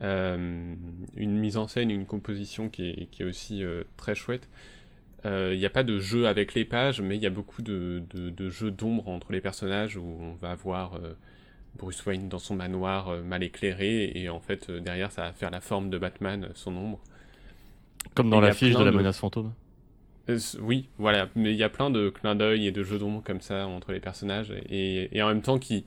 Une 0.00 0.76
mise 1.16 1.56
en 1.56 1.68
scène, 1.68 1.90
une 1.90 2.06
composition 2.06 2.68
qui 2.68 3.08
est, 3.18 3.24
aussi 3.24 3.62
très 3.96 4.16
chouette. 4.16 4.48
Euh, 5.24 5.52
Il 5.54 5.58
n'y 5.58 5.66
a 5.66 5.70
pas 5.70 5.82
de 5.82 5.98
jeu 5.98 6.26
avec 6.28 6.54
les 6.54 6.64
pages, 6.64 7.00
mais 7.00 7.16
il 7.16 7.22
y 7.22 7.26
a 7.26 7.30
beaucoup 7.30 7.62
de, 7.62 8.02
de, 8.10 8.30
de 8.30 8.50
jeux 8.50 8.70
d'ombre 8.70 9.08
entre 9.08 9.32
les 9.32 9.40
personnages 9.40 9.96
où 9.96 10.04
on 10.20 10.34
va 10.34 10.54
voir 10.54 10.94
euh, 10.96 11.14
Bruce 11.76 12.04
Wayne 12.06 12.28
dans 12.28 12.38
son 12.38 12.56
manoir 12.56 13.08
euh, 13.08 13.22
mal 13.22 13.42
éclairé 13.42 14.12
et 14.14 14.28
en 14.28 14.40
fait 14.40 14.70
euh, 14.70 14.80
derrière 14.80 15.12
ça 15.12 15.22
va 15.22 15.32
faire 15.32 15.50
la 15.50 15.60
forme 15.60 15.90
de 15.90 15.98
Batman, 15.98 16.44
euh, 16.44 16.48
son 16.54 16.76
ombre. 16.76 17.00
Comme 18.14 18.30
dans 18.30 18.40
Il 18.40 18.44
y 18.44 18.46
a 18.46 18.48
la 18.48 18.52
fiche 18.52 18.72
plein 18.72 18.80
de 18.80 18.84
la 18.84 18.92
de- 18.92 18.96
menace 18.96 19.18
fantôme. 19.18 19.52
Euh, 20.28 20.38
oui, 20.60 20.88
voilà, 20.98 21.28
mais 21.36 21.52
il 21.52 21.56
y 21.56 21.62
a 21.62 21.68
plein 21.68 21.90
de 21.90 22.08
clins 22.10 22.34
d'œil 22.34 22.66
et 22.66 22.72
de 22.72 22.82
jeux 22.82 22.98
d'ombre 22.98 23.22
comme 23.24 23.40
ça 23.40 23.66
entre 23.68 23.92
les 23.92 24.00
personnages 24.00 24.52
et, 24.68 25.16
et 25.16 25.22
en 25.22 25.28
même 25.28 25.42
temps 25.42 25.58
qui, 25.58 25.84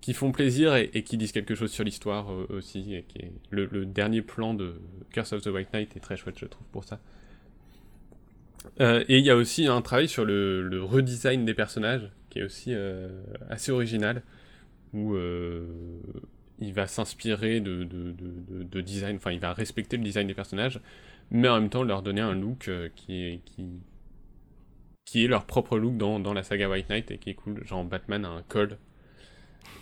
qui 0.00 0.14
font 0.14 0.32
plaisir 0.32 0.74
et, 0.76 0.90
et 0.94 1.02
qui 1.04 1.16
disent 1.16 1.32
quelque 1.32 1.54
chose 1.54 1.70
sur 1.72 1.84
l'histoire 1.84 2.32
euh, 2.32 2.46
aussi. 2.50 2.94
Et 2.94 3.02
qui 3.04 3.18
est... 3.18 3.32
le, 3.50 3.66
le 3.66 3.86
dernier 3.86 4.22
plan 4.22 4.54
de 4.54 4.80
Curse 5.12 5.32
of 5.34 5.42
the 5.42 5.48
White 5.48 5.72
Knight 5.72 5.96
est 5.96 6.00
très 6.00 6.16
chouette, 6.16 6.38
je 6.38 6.46
trouve, 6.46 6.66
pour 6.72 6.84
ça. 6.84 7.00
Euh, 8.80 9.04
et 9.08 9.18
il 9.18 9.24
y 9.24 9.30
a 9.30 9.36
aussi 9.36 9.66
un 9.66 9.82
travail 9.82 10.08
sur 10.08 10.24
le, 10.24 10.62
le 10.66 10.82
redesign 10.82 11.44
des 11.44 11.54
personnages 11.54 12.10
qui 12.30 12.38
est 12.38 12.42
aussi 12.42 12.72
euh, 12.74 13.08
assez 13.50 13.72
original 13.72 14.22
où 14.92 15.14
euh, 15.14 15.66
il 16.60 16.72
va 16.72 16.86
s'inspirer 16.86 17.60
de, 17.60 17.84
de, 17.84 18.12
de, 18.12 18.32
de- 18.48 18.62
de 18.64 18.80
design, 18.80 19.16
enfin 19.16 19.32
il 19.32 19.40
va 19.40 19.52
respecter 19.52 19.96
le 19.96 20.02
design 20.04 20.26
des 20.26 20.34
personnages, 20.34 20.80
mais 21.30 21.48
en 21.48 21.60
même 21.60 21.70
temps 21.70 21.82
leur 21.82 22.02
donner 22.02 22.20
un 22.20 22.34
look 22.34 22.70
qui 22.96 23.22
est 23.24 23.40
qui 23.44 23.66
qui 25.04 25.24
est 25.24 25.28
leur 25.28 25.44
propre 25.46 25.78
look 25.78 25.96
dans, 25.96 26.20
dans 26.20 26.32
la 26.32 26.42
saga 26.42 26.68
White 26.68 26.88
Knight 26.88 27.10
et 27.10 27.18
qui 27.18 27.30
est 27.30 27.34
cool. 27.34 27.66
Genre 27.66 27.84
Batman 27.84 28.24
a 28.24 28.28
un 28.28 28.42
col 28.42 28.78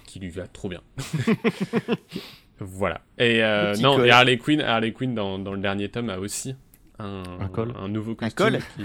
qui 0.07 0.19
lui 0.19 0.31
va 0.31 0.47
trop 0.49 0.69
bien. 0.69 0.83
voilà. 2.59 3.03
Et 3.19 3.41
non, 3.81 3.97
col. 3.97 4.07
et 4.07 4.11
Harley 4.11 4.39
Quinn, 4.39 4.61
Harley 4.61 4.93
Quinn 4.93 5.15
dans, 5.15 5.39
dans 5.39 5.53
le 5.55 5.61
dernier 5.61 5.89
tome 5.89 6.11
a 6.11 6.19
aussi 6.19 6.55
un, 7.03 7.41
Un 7.41 7.49
col. 7.49 7.73
un 7.77 7.89
nouveau 7.89 8.15
costume. 8.15 8.51
col 8.51 8.59
qui... 8.77 8.85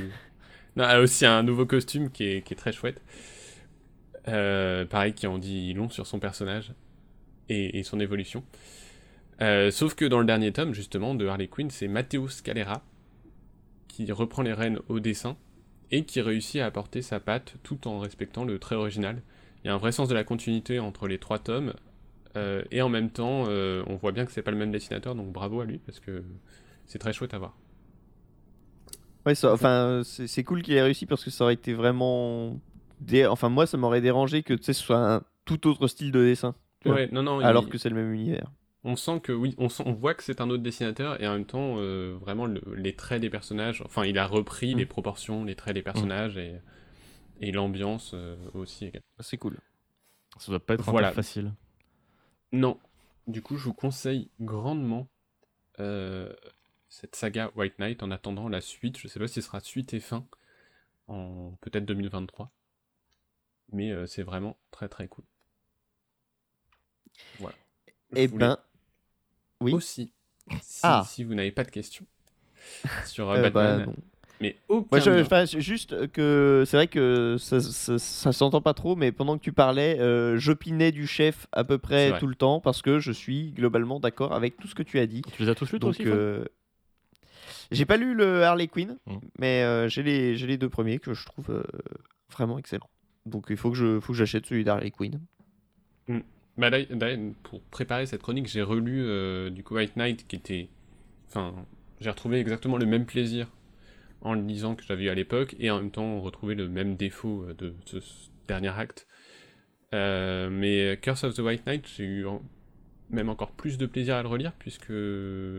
Non, 0.76 0.84
a 0.84 1.00
aussi 1.00 1.26
un 1.26 1.44
nouveau 1.44 1.66
costume 1.66 2.10
qui 2.10 2.26
est, 2.26 2.42
qui 2.42 2.54
est 2.54 2.58
très 2.58 2.74
chouette. 2.74 3.02
Euh, 4.28 4.86
pareil, 4.86 5.14
qui 5.14 5.28
en 5.28 5.38
dit 5.38 5.74
long 5.74 5.90
sur 5.90 6.08
son 6.08 6.20
personnage 6.20 6.74
et, 7.48 7.80
et 7.80 7.84
son 7.84 8.00
évolution. 8.00 8.44
Euh, 9.42 9.72
sauf 9.72 9.96
que 9.96 10.06
dans 10.06 10.20
le 10.20 10.26
dernier 10.26 10.52
tome, 10.52 10.74
justement, 10.74 11.16
de 11.16 11.28
Harley 11.28 11.48
Quinn, 11.48 11.70
c'est 11.70 11.88
Matteo 11.88 12.28
Scalera 12.28 12.82
qui 13.88 14.12
reprend 14.12 14.42
les 14.42 14.54
rênes 14.54 14.80
au 14.90 15.00
dessin 15.00 15.38
et 15.92 16.04
qui 16.04 16.20
réussit 16.22 16.62
à 16.62 16.66
apporter 16.66 17.02
sa 17.02 17.20
patte 17.20 17.56
tout 17.64 17.88
en 17.88 18.00
respectant 18.00 18.44
le 18.44 18.60
trait 18.60 18.76
original. 18.76 19.22
Il 19.64 19.68
y 19.68 19.70
a 19.70 19.74
un 19.74 19.78
vrai 19.78 19.92
sens 19.92 20.10
de 20.10 20.14
la 20.14 20.24
continuité 20.24 20.80
entre 20.80 21.08
les 21.08 21.18
trois 21.18 21.40
tomes 21.40 21.74
euh, 22.36 22.64
et 22.72 22.82
en 22.82 22.90
même 22.90 23.10
temps, 23.10 23.46
euh, 23.48 23.84
on 23.88 23.96
voit 23.96 24.12
bien 24.12 24.26
que 24.26 24.32
c'est 24.32 24.42
pas 24.42 24.52
le 24.52 24.58
même 24.58 24.72
dessinateur, 24.72 25.16
donc 25.16 25.32
bravo 25.32 25.62
à 25.62 25.66
lui 25.66 25.78
parce 25.80 26.00
que 26.00 26.24
c'est 26.86 27.00
très 27.00 27.14
chouette 27.14 27.34
à 27.34 27.38
voir. 27.38 27.56
Ouais, 29.26 29.36
ça, 29.36 29.52
enfin, 29.54 30.02
c'est 30.04 30.28
c'est 30.28 30.44
cool 30.44 30.62
qu'il 30.62 30.76
ait 30.76 30.82
réussi 30.82 31.06
parce 31.06 31.24
que 31.24 31.32
ça 31.32 31.44
aurait 31.46 31.54
été 31.56 31.74
vraiment. 31.74 32.60
dé- 33.02 33.26
Enfin, 33.26 33.50
moi, 33.50 33.66
ça 33.66 33.78
m'aurait 33.78 34.02
dérangé 34.02 34.44
que 34.44 34.54
tu 34.54 34.64
sais, 34.64 34.74
ce 34.74 34.84
soit 34.84 34.98
un 35.16 35.24
tout 35.46 35.68
autre 35.68 35.88
style 35.88 36.12
de 36.12 36.24
dessin. 36.24 36.56
tu 36.82 36.90
vois, 36.90 36.98
Ouais, 36.98 37.10
non, 37.12 37.24
non, 37.24 37.40
alors 37.40 37.64
il- 37.64 37.70
que 37.70 37.78
c'est 37.78 37.90
le 37.90 37.96
même 37.96 38.14
univers. 38.14 38.52
on 38.84 38.96
sent 38.96 39.20
que 39.22 39.32
oui, 39.32 39.56
on, 39.58 39.68
sent- 39.70 39.84
on 39.88 39.94
voit 39.94 40.14
que 40.14 40.22
c'est 40.24 40.40
un 40.42 40.50
autre 40.52 40.62
dessinateur 40.62 41.20
et 41.22 41.28
en 41.28 41.34
même 41.34 41.46
temps, 41.46 41.76
euh, 41.80 42.16
vraiment 42.22 42.46
le- 42.46 42.62
les 42.76 42.94
traits 42.96 43.20
des 43.22 43.32
personnages. 43.32 43.82
Enfin, 43.86 44.06
il 44.06 44.18
a 44.20 44.28
repris 44.28 44.76
Mm. 44.76 44.78
les 44.78 44.86
proportions, 44.86 45.44
les 45.44 45.56
traits 45.56 45.74
des 45.74 45.82
personnages 45.82 46.38
et, 46.38 46.62
et 47.42 47.52
l'ambiance 47.52 48.12
euh, 48.14 48.36
aussi. 48.54 48.86
également. 48.86 49.02
C'est 49.22 49.38
cool. 49.38 49.58
Ça 50.38 50.52
doit 50.52 50.60
pas 50.64 50.76
être 50.76 50.84
Voilà. 50.92 51.12
facile. 51.12 51.52
Non, 52.52 52.78
du 53.28 53.42
coup, 53.42 53.58
je 53.58 53.64
vous 53.64 53.74
conseille 53.74 54.30
grandement 54.40 55.08
euh, 55.80 56.32
cette 56.96 57.16
saga 57.18 57.52
White 57.56 57.78
Knight 57.80 58.04
en 58.04 58.12
attendant 58.12 58.48
la 58.48 58.62
suite. 58.62 58.98
Je 58.98 59.10
sais 59.10 59.20
pas 59.20 59.28
si 59.28 59.34
ce 59.36 59.42
sera 59.42 59.60
suite 59.60 59.94
et 59.94 60.00
fin 60.00 60.26
en 61.10 61.52
peut-être 61.60 61.86
2023, 61.86 62.50
mais 63.74 63.92
euh, 63.92 64.06
c'est 64.06 64.24
vraiment 64.24 64.58
très 64.72 64.88
très 64.88 65.10
cool. 65.10 65.26
Voilà. 67.40 67.56
Je 68.14 68.18
Eh 68.20 68.28
ben, 68.30 68.58
oui. 69.60 69.74
aussi, 69.74 70.14
si, 70.62 70.80
Ah. 70.84 71.04
si 71.06 71.26
vous 71.26 71.36
n'avez 71.36 71.52
pas 71.52 71.66
de 71.66 71.72
questions 71.72 72.06
sur 73.06 73.30
euh, 73.30 73.40
Euh, 73.40 73.42
bah, 73.42 73.50
Batman, 73.50 73.88
non. 73.88 73.96
mais 74.40 74.58
aucun 74.70 74.88
Moi, 74.92 75.00
je, 75.02 75.60
juste 75.60 76.08
que 76.14 76.64
c'est 76.66 76.78
vrai 76.78 76.88
que 76.88 77.36
ça, 77.38 77.60
ça, 77.60 78.00
ça 78.00 78.32
s'entend 78.32 78.62
pas 78.62 78.74
trop, 78.74 78.96
mais 78.96 79.12
pendant 79.12 79.38
que 79.38 79.44
tu 79.44 79.52
parlais, 79.52 80.00
euh, 80.00 80.38
j'opinais 80.38 80.94
du 80.94 81.08
chef 81.08 81.48
à 81.52 81.66
peu 81.66 81.78
près 81.78 82.18
tout 82.20 82.28
le 82.28 82.36
temps 82.36 82.62
parce 82.62 82.82
que 82.82 83.00
je 83.00 83.12
suis 83.12 83.52
globalement 83.52 84.00
d'accord 84.00 84.32
avec 84.34 84.56
tout 84.58 84.68
ce 84.70 84.76
que 84.76 84.84
tu 84.84 84.98
as 85.00 85.08
dit. 85.08 85.24
Tu 85.34 85.44
les 85.44 85.50
as 85.50 85.56
tous 85.56 85.70
lus 85.74 85.80
toi 85.80 85.90
aussi 85.90 86.04
euh, 86.08 86.46
j'ai 87.72 87.86
pas 87.86 87.98
lu 87.98 88.14
le 88.16 88.44
Harley 88.44 88.68
Quinn, 88.68 88.98
Mm. 89.08 89.18
mais 89.40 89.64
euh, 89.64 89.88
j'ai 89.90 90.04
les, 90.04 90.36
j'ai 90.36 90.48
les 90.48 90.58
deux 90.58 90.70
premiers 90.70 91.00
que 91.00 91.14
je 91.14 91.26
trouve 91.26 91.50
euh, 91.50 91.64
vraiment 92.32 92.58
excellents. 92.58 92.90
Donc 93.26 93.48
il 93.50 93.58
faut 93.58 93.72
que 93.72 93.78
je, 93.78 94.00
faut 94.00 94.14
que 94.14 94.18
j'achète 94.20 94.46
celui 94.46 94.64
d'Harley 94.64 94.92
Quinn. 94.92 95.20
Bah, 96.58 96.70
d'ailleurs- 96.70 96.96
d'ailleurs, 96.96 97.34
pour 97.44 97.62
préparer 97.64 98.06
cette 98.06 98.22
chronique, 98.22 98.48
j'ai 98.48 98.62
relu 98.62 99.04
euh, 99.04 99.50
du 99.50 99.64
coup 99.64 99.76
White 99.76 99.98
Knight 99.98 100.26
qui 100.28 100.38
était. 100.38 100.70
Enfin, 101.28 101.54
j'ai 102.00 102.10
retrouvé 102.10 102.40
exactement 102.40 102.78
le 102.78 102.86
même 102.86 103.06
plaisir 103.06 103.48
en 104.22 104.34
le 104.36 104.42
lisant 104.42 104.76
que 104.76 104.84
j'avais 104.84 105.04
eu 105.06 105.10
à 105.10 105.16
l'époque 105.16 105.56
et 105.60 105.70
en 105.70 105.78
même 105.82 105.92
temps 105.92 106.22
retrouvé 106.22 106.56
le 106.56 106.70
même 106.70 106.96
défaut 106.96 107.46
de 107.58 107.74
ce, 107.86 108.00
ce 108.00 108.30
dernier 108.48 108.70
acte. 108.70 109.06
Euh, 109.94 110.50
mais 110.50 110.98
Curse 111.02 111.26
of 111.26 111.34
the 111.34 111.40
White 111.40 111.66
Knight, 111.66 111.88
j'ai 111.98 112.06
eu 112.06 112.26
même 113.10 113.30
encore 113.30 113.52
plus 113.52 113.78
de 113.78 113.86
plaisir 113.86 114.16
à 114.16 114.24
le 114.24 114.28
relire 114.28 114.54
puisque 114.58 114.94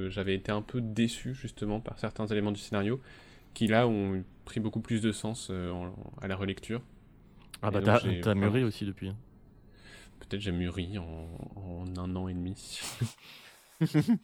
j'avais 0.08 0.34
été 0.34 0.50
un 0.52 0.62
peu 0.62 0.80
déçu 0.80 1.34
justement 1.34 1.80
par 1.80 1.98
certains 1.98 2.26
éléments 2.26 2.52
du 2.52 2.60
scénario 2.60 3.00
qui 3.54 3.66
là 3.66 3.88
ont 3.88 4.22
pris 4.44 4.60
beaucoup 4.60 4.80
plus 4.80 5.00
de 5.00 5.12
sens 5.12 5.48
euh, 5.50 5.72
à 6.20 6.28
la 6.28 6.36
relecture. 6.36 6.82
Ah 7.62 7.70
bah 7.70 7.80
t'as 7.82 8.34
mûri 8.34 8.64
aussi 8.64 8.84
depuis. 8.84 9.08
Hein. 9.08 9.16
Peut-être 10.20 10.40
j'ai 10.40 10.52
mûri 10.52 10.98
en, 10.98 11.84
un 11.96 12.16
an 12.16 12.28
et 12.28 12.34
demi. 12.34 12.80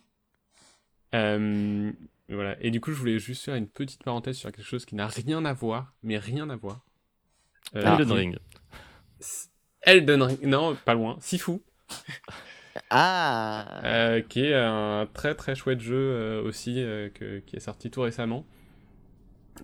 Euh, 1.15 1.93
voilà. 2.31 2.57
Et 2.63 2.71
du 2.71 2.81
coup, 2.81 2.91
je 2.91 2.97
voulais 2.97 3.19
juste 3.19 3.45
faire 3.45 3.55
une 3.55 3.69
petite 3.69 4.03
parenthèse 4.03 4.39
sur 4.39 4.51
quelque 4.51 4.65
chose 4.65 4.87
qui 4.87 4.95
n'a 4.95 5.07
rien 5.07 5.45
à 5.45 5.53
voir, 5.53 5.95
mais 6.03 6.17
rien 6.17 6.49
à 6.49 6.57
voir. 6.57 6.87
Euh, 7.77 7.83
Elden 7.85 8.13
Ring. 8.13 8.39
Elden 9.83 10.23
Ring, 10.23 10.43
non, 10.47 10.75
pas 10.75 10.95
loin. 10.95 11.19
Sifu. 11.21 11.61
Ah 12.91 13.83
euh, 13.85 14.21
Qui 14.23 14.47
est 14.47 14.55
un 14.55 15.07
très 15.13 15.35
très 15.35 15.55
chouette 15.55 15.81
jeu 15.81 15.97
euh, 15.97 16.43
aussi, 16.43 16.85
qui 17.47 17.57
est 17.57 17.61
sorti 17.61 17.91
tout 17.91 18.03
récemment. 18.03 18.45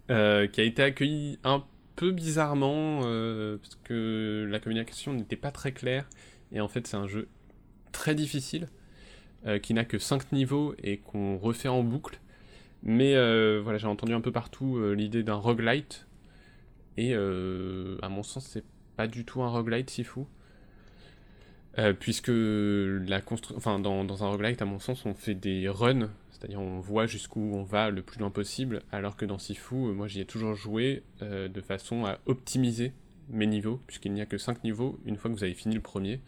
qui 0.08 0.12
a 0.12 0.64
été 0.64 0.82
accueilli 0.82 1.38
un 1.44 1.64
peu 1.96 2.12
bizarrement, 2.12 3.00
parce 3.00 3.78
que 3.84 4.46
la 4.50 4.60
communication 4.60 5.12
n'était 5.14 5.36
pas 5.36 5.50
très 5.50 5.72
claire. 5.72 6.08
Et 6.52 6.60
en 6.60 6.68
fait, 6.68 6.86
c'est 6.86 6.96
un 6.96 7.06
jeu 7.06 7.28
très 7.92 8.14
difficile, 8.14 8.68
qui 9.62 9.74
n'a 9.74 9.84
que 9.84 9.98
5 9.98 10.32
niveaux 10.32 10.74
et 10.82 10.98
qu'on 10.98 11.38
refait 11.38 11.68
en 11.68 11.82
boucle. 11.82 12.20
Mais 12.82 13.14
voilà, 13.60 13.78
j'ai 13.78 13.86
entendu 13.86 14.12
un 14.12 14.20
peu 14.20 14.32
partout 14.32 14.80
l'idée 14.94 15.22
d'un 15.22 15.34
roguelite 15.34 16.08
et 16.98 17.14
euh, 17.14 17.96
à 18.02 18.08
mon 18.08 18.24
sens, 18.24 18.44
c'est 18.44 18.64
pas 18.96 19.06
du 19.06 19.24
tout 19.24 19.40
un 19.42 19.48
roguelite 19.48 19.88
si 19.88 20.02
fou. 20.02 20.26
Euh, 21.78 21.92
puisque 21.92 22.30
la 22.30 23.20
enfin, 23.54 23.78
dans, 23.78 24.02
dans, 24.04 24.24
un 24.24 24.28
roguelite, 24.28 24.60
à 24.62 24.64
mon 24.64 24.80
sens, 24.80 25.06
on 25.06 25.14
fait 25.14 25.34
des 25.34 25.68
runs, 25.68 26.10
c'est-à-dire 26.30 26.60
on 26.60 26.80
voit 26.80 27.06
jusqu'où 27.06 27.40
on 27.40 27.62
va 27.62 27.90
le 27.90 28.02
plus 28.02 28.18
loin 28.18 28.30
possible, 28.30 28.82
alors 28.90 29.16
que 29.16 29.24
dans 29.24 29.38
Sifu, 29.38 29.76
euh, 29.76 29.92
moi 29.92 30.08
j'y 30.08 30.20
ai 30.20 30.24
toujours 30.24 30.54
joué 30.54 31.04
de 31.20 31.60
façon 31.60 32.04
à 32.04 32.18
optimiser 32.26 32.92
mes 33.28 33.46
niveaux, 33.46 33.80
puisqu'il 33.86 34.12
n'y 34.12 34.20
a 34.20 34.26
que 34.26 34.38
5 34.38 34.64
niveaux. 34.64 34.98
Une 35.04 35.16
fois 35.16 35.30
que 35.30 35.36
vous 35.36 35.44
avez 35.44 35.54
fini 35.54 35.76
le 35.76 35.80
premier, 35.80 36.20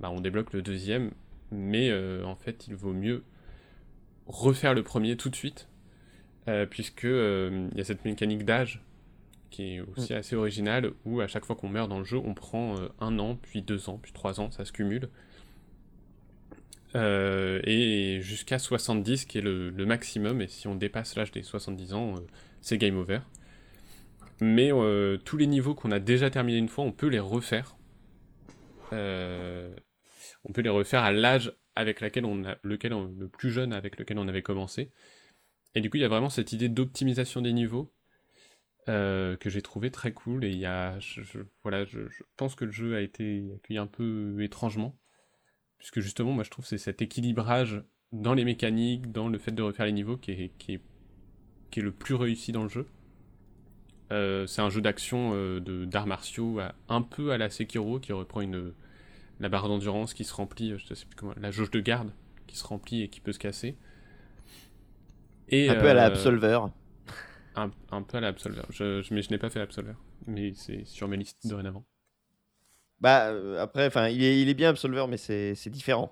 bah, 0.00 0.10
on 0.10 0.20
débloque 0.20 0.52
le 0.54 0.62
deuxième, 0.62 1.10
mais 1.50 1.92
en 2.22 2.36
fait 2.36 2.66
il 2.68 2.74
vaut 2.74 2.92
mieux 2.92 3.22
refaire 4.26 4.72
le 4.72 4.82
premier 4.82 5.16
tout 5.16 5.28
de 5.28 5.36
suite, 5.36 5.68
puisque 6.70 7.04
il 7.04 7.72
y 7.74 7.80
a 7.80 7.84
cette 7.84 8.04
mécanique 8.04 8.44
d'âge 8.44 8.80
qui 9.50 9.76
est 9.76 9.80
aussi 9.80 10.12
mm. 10.12 10.16
assez 10.16 10.36
original, 10.36 10.92
où 11.04 11.20
à 11.20 11.26
chaque 11.26 11.44
fois 11.44 11.56
qu'on 11.56 11.68
meurt 11.68 11.88
dans 11.88 11.98
le 11.98 12.04
jeu, 12.04 12.18
on 12.18 12.34
prend 12.34 12.78
euh, 12.78 12.88
un 13.00 13.18
an, 13.18 13.36
puis 13.36 13.62
deux 13.62 13.88
ans, 13.88 13.98
puis 14.02 14.12
trois 14.12 14.40
ans, 14.40 14.50
ça 14.50 14.64
se 14.64 14.72
cumule. 14.72 15.08
Euh, 16.94 17.60
et 17.64 18.20
jusqu'à 18.22 18.58
70, 18.58 19.24
qui 19.26 19.38
est 19.38 19.42
le, 19.42 19.70
maximum, 19.86 20.40
et 20.40 20.48
si 20.48 20.66
on 20.68 20.74
dépasse 20.74 21.16
l'âge 21.16 21.30
des 21.30 21.42
70 21.42 21.94
ans, 21.94 22.14
euh, 22.16 22.20
c'est 22.60 22.78
game 22.78 22.96
over. 22.96 23.20
Mais 24.40 24.70
tous 25.24 25.38
les 25.38 25.46
niveaux 25.46 25.74
qu'on 25.74 25.90
a 25.90 25.98
déjà 25.98 26.28
terminés 26.28 26.58
une 26.58 26.68
fois, 26.68 26.84
on 26.84 26.92
peut 26.92 27.08
les 27.08 27.18
refaire. 27.18 27.76
on 28.92 30.52
peut 30.52 30.60
les 30.60 30.68
refaire 30.68 31.02
à 31.02 31.12
l'âge 31.12 31.54
avec 31.74 32.02
lequel 32.02 32.26
on 32.26 32.44
a, 32.44 32.56
lequel 32.62 32.92
le 32.92 33.28
plus 33.28 33.50
jeune 33.50 33.72
avec 33.72 33.98
lequel 33.98 34.18
on 34.18 34.28
avait 34.28 34.42
commencé. 34.42 34.90
Et 35.74 35.80
du 35.80 35.88
coup, 35.88 35.96
il 35.96 36.00
y 36.00 36.04
a 36.04 36.08
vraiment 36.08 36.28
cette 36.28 36.52
idée 36.52 36.68
d'optimisation 36.68 37.40
des 37.40 37.54
niveaux 37.54 37.94
euh, 38.88 39.36
que 39.36 39.50
j'ai 39.50 39.62
trouvé 39.62 39.90
très 39.90 40.12
cool. 40.12 40.44
Et 40.44 40.50
il 40.50 40.58
y 40.58 40.66
a, 40.66 40.98
je, 41.00 41.22
voilà, 41.62 41.84
je, 41.84 42.00
pense 42.36 42.54
que 42.54 42.64
le 42.64 42.72
jeu 42.72 42.96
a 42.96 43.00
été 43.00 43.52
accueilli 43.56 43.78
un 43.78 43.86
peu 43.86 44.36
étrangement, 44.42 44.98
puisque 45.78 46.00
justement, 46.00 46.32
moi, 46.32 46.44
je 46.44 46.50
trouve 46.50 46.64
c'est 46.64 46.78
cet 46.78 47.02
équilibrage 47.02 47.82
dans 48.12 48.34
les 48.34 48.44
mécaniques, 48.44 49.10
dans 49.10 49.28
le 49.28 49.38
fait 49.38 49.52
de 49.52 49.62
refaire 49.62 49.86
les 49.86 49.92
niveaux, 49.92 50.16
qui 50.16 50.32
est, 50.32 50.52
qui 50.58 50.74
est, 50.74 50.80
qui 51.70 51.80
est 51.80 51.82
le 51.82 51.92
plus 51.92 52.14
réussi 52.14 52.52
dans 52.52 52.62
le 52.62 52.68
jeu. 52.68 52.86
Euh, 54.12 54.46
c'est 54.46 54.62
un 54.62 54.70
jeu 54.70 54.80
d'action 54.80 55.32
euh, 55.34 55.58
d'arts 55.86 56.06
martiaux 56.06 56.60
un 56.88 57.02
peu 57.02 57.32
à 57.32 57.38
la 57.38 57.50
Sekiro, 57.50 57.98
qui 57.98 58.12
reprend 58.12 58.40
une, 58.40 58.72
la 59.40 59.48
barre 59.48 59.68
d'endurance 59.68 60.14
qui 60.14 60.24
se 60.24 60.32
remplit, 60.32 60.74
je 60.78 60.94
sais 60.94 61.06
plus 61.06 61.16
comment, 61.16 61.34
la 61.36 61.50
jauge 61.50 61.70
de 61.70 61.80
garde 61.80 62.12
qui 62.46 62.56
se 62.56 62.64
remplit 62.64 63.02
et 63.02 63.08
qui 63.08 63.20
peut 63.20 63.32
se 63.32 63.38
casser. 63.38 63.76
Et, 65.48 65.68
un 65.68 65.76
peu 65.76 65.88
à 65.88 65.94
la 65.94 66.04
Absolver 66.04 66.60
un, 67.56 68.02
peu 68.02 68.18
à 68.18 68.20
l'Absolver. 68.20 68.62
Je, 68.70 69.02
je, 69.02 69.14
mais 69.14 69.22
je 69.22 69.30
n'ai 69.30 69.38
pas 69.38 69.50
fait 69.50 69.58
l'Absolver. 69.58 69.94
Mais 70.26 70.52
c'est 70.54 70.84
sur 70.84 71.08
mes 71.08 71.16
listes 71.16 71.46
dorénavant. 71.46 71.84
Bah, 73.00 73.28
euh, 73.28 73.62
après, 73.62 73.86
enfin, 73.86 74.08
il 74.08 74.22
est, 74.22 74.40
il 74.40 74.48
est 74.48 74.54
bien 74.54 74.70
Absolver, 74.70 75.06
mais 75.08 75.16
c'est 75.16 75.70
différent. 75.70 76.10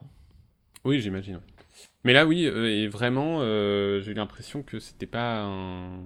Oui, 0.84 1.00
j'imagine. 1.00 1.40
Mais 2.04 2.12
là, 2.12 2.26
oui, 2.26 2.46
euh, 2.46 2.68
et 2.68 2.88
vraiment, 2.88 3.38
euh, 3.40 4.00
j'ai 4.02 4.12
eu 4.12 4.14
l'impression 4.14 4.62
que 4.62 4.78
c'était 4.78 5.06
pas 5.06 5.42
un, 5.42 6.00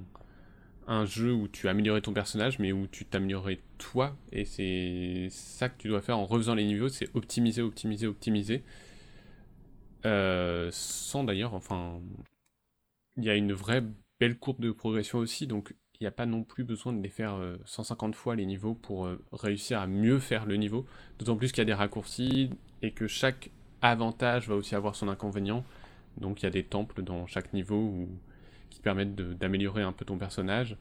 un, 0.86 1.04
jeu 1.04 1.32
où 1.32 1.48
tu 1.48 1.68
améliorais 1.68 2.00
ton 2.00 2.12
personnage, 2.12 2.58
mais 2.60 2.72
où 2.72 2.86
tu 2.86 3.04
t'améliorais 3.04 3.60
toi. 3.78 4.16
Et 4.30 4.44
c'est 4.44 5.28
ça 5.30 5.68
que 5.68 5.78
tu 5.78 5.88
dois 5.88 6.00
faire 6.00 6.18
en 6.18 6.26
refaisant 6.26 6.54
les 6.54 6.64
niveaux, 6.64 6.88
c'est 6.88 7.08
optimiser, 7.14 7.62
optimiser, 7.62 8.06
optimiser. 8.06 8.62
sans 10.04 11.24
d'ailleurs, 11.24 11.54
enfin, 11.54 12.00
il 13.16 13.24
y 13.24 13.30
a 13.30 13.34
une 13.34 13.52
vraie 13.52 13.82
belle 14.20 14.38
courbe 14.38 14.60
de 14.60 14.70
progression 14.70 15.18
aussi, 15.18 15.46
donc 15.46 15.74
il 16.00 16.04
n'y 16.04 16.08
a 16.08 16.12
pas 16.12 16.26
non 16.26 16.44
plus 16.44 16.64
besoin 16.64 16.92
de 16.92 17.02
les 17.02 17.08
faire 17.08 17.40
150 17.64 18.14
euh, 18.14 18.16
fois 18.16 18.36
les 18.36 18.46
niveaux 18.46 18.74
pour 18.74 19.06
euh, 19.06 19.20
réussir 19.32 19.80
à 19.80 19.86
mieux 19.86 20.18
faire 20.20 20.46
le 20.46 20.56
niveau, 20.56 20.86
d'autant 21.18 21.36
plus 21.36 21.50
qu'il 21.50 21.58
y 21.58 21.62
a 21.62 21.64
des 21.64 21.74
raccourcis 21.74 22.50
et 22.82 22.92
que 22.92 23.06
chaque 23.06 23.50
avantage 23.82 24.48
va 24.48 24.54
aussi 24.54 24.74
avoir 24.74 24.94
son 24.94 25.08
inconvénient, 25.08 25.64
donc 26.16 26.42
il 26.42 26.44
y 26.44 26.46
a 26.46 26.50
des 26.50 26.64
temples 26.64 27.02
dans 27.02 27.26
chaque 27.26 27.52
niveau 27.52 28.08
qui 28.70 28.80
permettent 28.80 29.14
d'améliorer 29.14 29.82
un 29.82 29.92
peu 29.92 30.04
ton 30.04 30.18
personnage. 30.18 30.76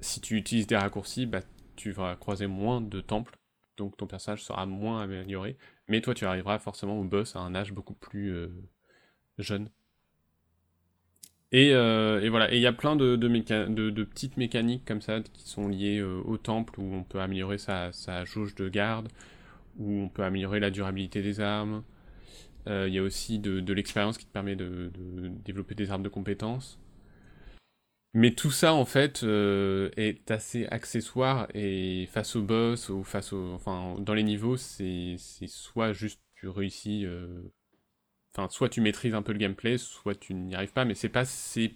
Si 0.00 0.20
tu 0.20 0.36
utilises 0.36 0.66
des 0.66 0.76
raccourcis, 0.76 1.26
bah, 1.26 1.40
tu 1.76 1.92
vas 1.92 2.16
croiser 2.16 2.46
moins 2.46 2.80
de 2.80 3.00
temples, 3.00 3.36
donc 3.76 3.96
ton 3.96 4.06
personnage 4.06 4.42
sera 4.42 4.66
moins 4.66 5.02
amélioré, 5.02 5.56
mais 5.88 6.00
toi 6.00 6.14
tu 6.14 6.26
arriveras 6.26 6.58
forcément 6.58 6.98
au 6.98 7.04
boss 7.04 7.36
à 7.36 7.40
un 7.40 7.54
âge 7.54 7.72
beaucoup 7.72 7.94
plus 7.94 8.34
euh, 8.34 8.48
jeune. 9.38 9.70
Euh, 11.56 12.20
et, 12.20 12.28
voilà, 12.28 12.52
et 12.52 12.56
il 12.56 12.62
y 12.62 12.66
a 12.66 12.72
plein 12.72 12.96
de, 12.96 13.16
petites 14.04 14.36
mécaniques 14.36 14.84
comme 14.84 15.00
ça 15.00 15.20
qui 15.20 15.48
sont 15.48 15.68
liées 15.68 15.98
euh, 15.98 16.20
au 16.24 16.36
temple 16.36 16.78
où 16.80 16.94
on 16.94 17.02
peut 17.02 17.20
améliorer 17.20 17.58
sa, 17.58 17.90
jauge 18.24 18.54
de 18.54 18.68
garde, 18.68 19.08
où 19.78 20.02
on 20.02 20.08
peut 20.08 20.24
améliorer 20.24 20.60
la 20.60 20.70
durabilité 20.70 21.22
des 21.22 21.40
armes. 21.40 21.82
Euh, 22.68 22.86
il 22.88 22.94
y 22.94 22.98
a 22.98 23.02
aussi 23.02 23.38
de, 23.38 23.72
l'expérience 23.72 24.18
qui 24.18 24.26
te 24.26 24.32
permet 24.32 24.56
de, 24.56 24.90
développer 25.44 25.74
des 25.74 25.90
armes 25.90 26.02
de 26.02 26.08
compétences. 26.08 26.78
Mais 28.14 28.32
tout 28.32 28.50
ça, 28.50 28.72
en 28.74 28.86
fait, 28.86 29.22
est 29.22 30.30
assez 30.30 30.66
accessoire 30.66 31.48
et 31.54 32.08
face 32.12 32.34
au 32.36 32.42
boss 32.42 32.88
ou 32.88 33.04
face 33.04 33.32
au. 33.34 33.52
Enfin, 33.52 33.96
dans 33.98 34.14
les 34.14 34.22
niveaux, 34.22 34.56
c'est 34.56 35.16
soit 35.18 35.92
juste 35.92 36.20
tu 36.34 36.48
réussis 36.48 37.06
Enfin, 38.36 38.48
soit 38.50 38.68
tu 38.68 38.82
maîtrises 38.82 39.14
un 39.14 39.22
peu 39.22 39.32
le 39.32 39.38
gameplay, 39.38 39.78
soit 39.78 40.14
tu 40.14 40.34
n'y 40.34 40.54
arrives 40.54 40.72
pas, 40.72 40.84
mais 40.84 40.94
c'est 40.94 41.08
pas 41.08 41.24
ces 41.24 41.74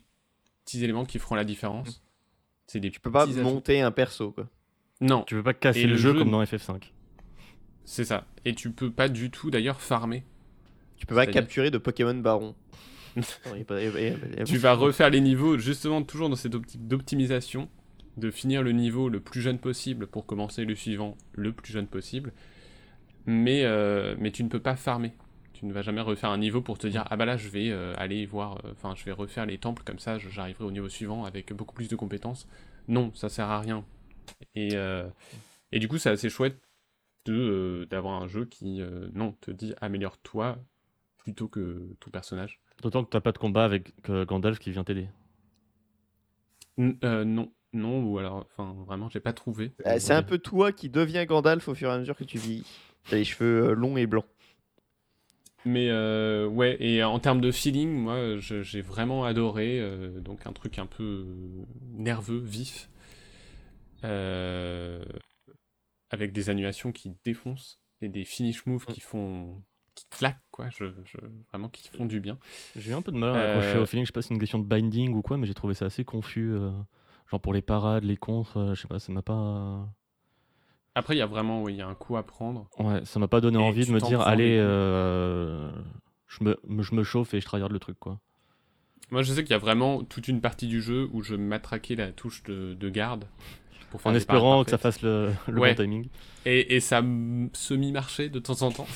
petits 0.65 0.85
éléments 0.85 1.07
qui 1.07 1.19
feront 1.19 1.35
la 1.35 1.45
différence. 1.45 1.89
Mm. 1.89 2.03
C'est 2.67 2.81
des 2.81 2.91
tu 2.91 3.01
peux 3.01 3.11
pas 3.11 3.25
monter 3.27 3.81
un 3.81 3.91
perso, 3.91 4.33
quoi. 4.33 4.47
Non. 5.01 5.23
Tu 5.23 5.35
peux 5.37 5.43
pas 5.43 5.55
casser 5.55 5.87
le, 5.87 5.97
jeu, 5.97 6.13
comme 6.13 6.31
dans 6.31 6.43
FF5. 6.43 6.93
C'est 7.85 8.05
ça. 8.05 8.27
Et 8.45 8.55
tu 8.55 8.71
peux 8.71 8.91
pas 8.91 9.09
du 9.09 9.31
tout 9.31 9.51
d'ailleurs 9.51 9.81
farmer. 9.81 10.23
Tu 10.99 11.07
peux 11.07 11.15
pas 11.15 11.27
capturer 11.27 11.71
de 11.71 11.79
Pokémon 11.79 12.15
Baron. 12.15 12.55
tu 14.45 14.59
vas 14.59 14.75
refaire 14.75 15.09
les 15.09 15.21
niveaux 15.21 15.57
justement 15.57 16.03
toujours 16.03 16.29
dans 16.29 16.37
cette 16.37 16.55
optique 16.55 16.87
d'optimisation, 16.87 17.71
de 18.19 18.31
finir 18.31 18.63
le 18.63 18.73
niveau 18.73 19.09
le 19.09 19.19
plus 19.19 19.41
jeune 19.41 19.59
possible 19.59 20.07
pour 20.07 20.27
commencer 20.27 20.67
le 20.67 20.75
suivant 20.75 21.17
le 21.33 21.53
plus 21.53 21.73
jeune 21.73 21.87
possible. 21.87 22.33
Mais, 23.25 23.65
euh, 23.65 24.15
mais 24.19 24.31
tu 24.31 24.45
ne 24.45 24.51
peux 24.51 24.61
pas 24.61 24.77
farmer 24.77 25.13
tu 25.61 25.67
ne 25.67 25.75
vas 25.75 25.83
jamais 25.83 26.01
refaire 26.01 26.31
un 26.31 26.39
niveau 26.39 26.63
pour 26.63 26.79
te 26.79 26.87
dire 26.87 27.05
ah 27.11 27.19
bah 27.19 27.27
là 27.27 27.37
je 27.37 27.51
vais 27.51 27.69
euh, 27.71 27.93
aller 27.99 28.25
voir, 28.25 28.65
euh, 28.65 28.73
enfin 28.73 28.95
je 28.97 29.05
vais 29.05 29.13
refaire 29.13 29.45
les 29.45 29.59
temples 29.59 29.83
comme 29.85 29.99
ça, 29.99 30.17
j'arriverai 30.17 30.65
au 30.65 30.71
niveau 30.71 30.89
suivant 30.89 31.27
avec 31.27 31.53
beaucoup 31.53 31.75
plus 31.75 31.89
de 31.89 31.97
compétences. 31.97 32.49
Non, 32.89 33.13
ça 33.15 33.29
sert 33.29 33.51
à 33.51 33.61
rien. 33.61 33.85
Et, 34.55 34.71
euh, 34.73 35.07
et 35.71 35.79
du 35.79 35.87
coup 35.87 35.99
c'est 35.99 36.09
assez 36.09 36.31
chouette 36.31 36.59
de 37.27 37.87
d'avoir 37.91 38.23
un 38.23 38.27
jeu 38.27 38.47
qui 38.47 38.81
non 39.13 39.33
te 39.33 39.51
dit 39.51 39.75
améliore-toi 39.83 40.57
plutôt 41.19 41.47
que 41.47 41.95
ton 42.01 42.11
personnage. 42.11 42.59
D'autant 42.81 43.05
que 43.05 43.11
t'as 43.11 43.21
pas 43.21 43.33
de 43.33 43.39
combat 43.39 43.65
avec 43.65 43.93
Gandalf 44.09 44.59
qui 44.59 44.71
vient 44.71 44.85
t'aider. 44.85 45.09
non, 46.79 47.53
non, 47.75 48.03
ou 48.03 48.19
alors, 48.19 48.47
enfin, 48.51 48.75
vraiment, 48.87 49.11
j'ai 49.11 49.21
pas 49.21 49.35
trouvé. 49.35 49.73
c'est 49.99 50.15
un 50.15 50.23
peu 50.23 50.39
toi 50.39 50.73
qui 50.73 50.89
deviens 50.89 51.27
Gandalf 51.27 51.69
au 51.69 51.75
fur 51.75 51.91
et 51.91 51.93
à 51.93 51.99
mesure 51.99 52.17
que 52.17 52.25
tu 52.25 52.39
vis. 52.39 52.65
T'as 53.11 53.17
les 53.17 53.25
cheveux 53.25 53.75
longs 53.75 53.99
et 53.99 54.07
blancs. 54.07 54.25
Mais 55.67 55.89
euh, 55.91 56.47
ouais, 56.47 56.77
et 56.81 57.03
en 57.05 57.19
termes 57.19 57.41
de 57.41 57.51
feeling, 57.51 57.91
moi 57.93 58.39
j'ai 58.39 58.81
vraiment 58.81 59.25
adoré. 59.25 59.79
Euh, 59.81 60.21
donc 60.21 60.47
un 60.47 60.53
truc 60.53 60.79
un 60.79 60.87
peu 60.87 61.27
nerveux, 61.93 62.39
vif, 62.39 62.89
euh, 64.05 65.05
avec 66.11 66.33
des 66.33 66.51
animations 66.51 66.93
qui 66.93 67.13
défoncent. 67.25 67.79
et 68.03 68.09
des 68.09 68.25
finish 68.25 68.65
moves 68.65 68.87
Mm. 68.89 68.93
qui 68.95 69.01
font 69.01 69.63
qui 69.95 70.07
claquent 70.09 70.41
quoi, 70.51 70.71
je, 70.71 70.87
je- 71.05 71.19
vraiment 71.51 71.69
qui 71.69 71.87
font 71.89 72.07
du 72.07 72.19
bien. 72.21 72.39
J'ai 72.77 72.93
eu 72.93 72.95
un 72.95 73.03
peu 73.03 73.13
de 73.13 73.19
mal 73.19 73.37
à 73.37 73.51
accrocher 73.51 73.77
au 73.77 73.85
feeling. 73.85 74.07
Je 74.07 74.09
sais 74.09 74.13
pas 74.13 74.23
si 74.23 74.29
c'est 74.29 74.35
une 74.35 74.41
question 74.41 74.59
de 74.59 74.65
binding 74.65 75.13
ou 75.13 75.21
quoi, 75.21 75.37
mais 75.37 75.47
j'ai 75.47 75.53
trouvé 75.53 75.75
ça 75.75 75.85
assez 75.85 76.03
confus. 76.07 76.55
genre 77.31 77.41
pour 77.43 77.53
les 77.53 77.61
parades, 77.61 78.05
les 78.05 78.17
contres, 78.17 78.73
je 78.75 78.81
sais 78.81 78.89
pas, 78.89 78.99
ça 78.99 79.13
m'a 79.13 79.21
pas. 79.21 79.87
Après, 81.01 81.15
il 81.15 81.19
y 81.19 81.23
a 81.23 81.27
vraiment 81.27 81.63
oui, 81.63 81.73
il 81.75 81.79
y 81.79 81.83
a 81.83 81.87
un 81.89 81.95
coup 81.95 82.17
à 82.17 82.23
prendre. 82.23 82.69
Ouais, 82.79 83.01
ça 83.05 83.19
m'a 83.19 83.27
pas 83.27 83.41
donné 83.41 83.59
Et 83.59 83.63
envie 83.63 83.87
de 83.87 83.91
me 83.93 84.01
dire, 84.01 84.21
allez, 84.21 84.57
euh, 84.59 85.71
je, 86.29 86.45
me, 86.45 86.59
je 86.83 86.95
me 86.95 87.03
chauffe 87.03 87.33
et 87.35 87.41
je 87.41 87.47
tryhard 87.47 87.71
le 87.71 87.79
truc, 87.79 87.99
quoi. 87.99 88.21
Moi, 89.11 89.23
je 89.23 89.33
sais 89.33 89.43
qu'il 89.43 89.51
y 89.53 89.55
a 89.55 89.59
vraiment 89.59 90.05
toute 90.05 90.29
une 90.29 90.41
partie 90.41 90.67
du 90.69 90.81
jeu 90.83 91.09
où 91.13 91.23
je 91.23 91.35
matraquais 91.35 91.97
la 91.97 92.13
touche 92.13 92.43
de, 92.45 92.75
de 92.75 92.89
garde 92.91 93.25
pour 93.91 94.01
faire 94.03 94.13
En 94.13 94.15
espérant 94.15 94.63
que 94.63 94.71
ça 94.71 94.79
fasse 94.79 95.03
le, 95.03 95.33
le 95.49 95.59
Ouais. 95.59 95.75
bon 95.75 95.83
timing. 95.83 96.09
Et, 96.47 96.77
et 96.77 96.81
ça 96.81 97.03
semi-marchait 97.55 98.29
de 98.29 98.39
temps 98.39 98.61
en 98.63 98.71
temps. 98.71 98.87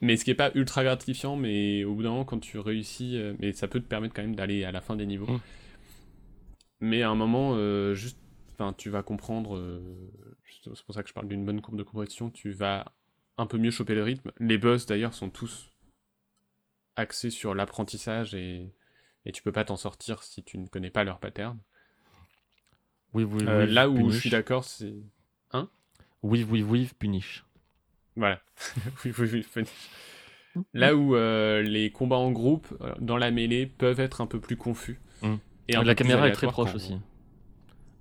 mais 0.00 0.16
ce 0.16 0.24
qui 0.24 0.30
est 0.32 0.34
pas 0.34 0.50
ultra 0.54 0.82
gratifiant, 0.82 1.36
mais 1.36 1.84
au 1.84 1.94
bout 1.94 2.02
d'un 2.02 2.10
moment, 2.10 2.24
quand 2.24 2.40
tu 2.40 2.58
réussis, 2.58 3.16
euh, 3.18 3.34
mais 3.38 3.52
ça 3.52 3.68
peut 3.68 3.78
te 3.80 3.86
permettre 3.86 4.14
quand 4.14 4.22
même 4.22 4.34
d'aller 4.34 4.64
à 4.64 4.72
la 4.72 4.80
fin 4.80 4.96
des 4.96 5.06
niveaux. 5.06 5.26
Mm. 5.30 5.40
Mais 6.80 7.02
à 7.02 7.10
un 7.10 7.14
moment, 7.14 7.52
euh, 7.54 7.94
juste, 7.94 8.18
enfin, 8.62 8.72
tu 8.72 8.90
vas 8.90 9.02
comprendre. 9.02 9.56
euh, 9.56 9.80
c'est 10.64 10.84
pour 10.84 10.94
ça 10.94 11.02
que 11.02 11.08
je 11.08 11.14
parle 11.14 11.28
d'une 11.28 11.44
bonne 11.44 11.60
courbe 11.60 11.78
de 11.78 11.82
compétition. 11.82 12.30
Tu 12.30 12.52
vas 12.52 12.92
un 13.38 13.46
peu 13.46 13.58
mieux 13.58 13.70
choper 13.70 13.94
le 13.94 14.02
rythme. 14.02 14.30
Les 14.38 14.58
boss 14.58 14.86
d'ailleurs 14.86 15.14
sont 15.14 15.30
tous 15.30 15.70
axés 16.96 17.30
sur 17.30 17.54
l'apprentissage 17.54 18.34
et, 18.34 18.70
et 19.24 19.32
tu 19.32 19.42
peux 19.42 19.52
pas 19.52 19.64
t'en 19.64 19.76
sortir 19.76 20.22
si 20.22 20.42
tu 20.42 20.58
ne 20.58 20.66
connais 20.66 20.90
pas 20.90 21.04
leur 21.04 21.18
pattern. 21.18 21.58
Oui, 23.14 23.24
oui, 23.24 23.44
Euh, 23.46 23.66
oui. 23.66 23.72
là 23.72 23.88
où 23.88 23.96
je 23.96 24.00
punish. 24.02 24.20
suis 24.20 24.30
d'accord, 24.30 24.64
c'est 24.64 24.94
Oui, 26.22 26.46
oui, 26.48 26.62
oui, 26.62 26.88
punish. 26.98 27.44
Voilà. 28.16 28.40
oui, 29.04 29.12
oui, 29.18 29.28
oui, 29.32 29.42
funny. 29.42 29.68
Là 30.74 30.94
où 30.94 31.16
euh, 31.16 31.62
les 31.62 31.90
combats 31.90 32.16
en 32.16 32.30
groupe, 32.30 32.68
dans 33.00 33.16
la 33.16 33.30
mêlée, 33.30 33.66
peuvent 33.66 34.00
être 34.00 34.20
un 34.20 34.26
peu 34.26 34.38
plus 34.38 34.56
confus. 34.56 35.00
Mm. 35.22 35.34
Et 35.68 35.72
la 35.72 35.94
caméra 35.94 36.28
est 36.28 36.32
très 36.32 36.46
proche 36.46 36.74
aussi. 36.74 36.98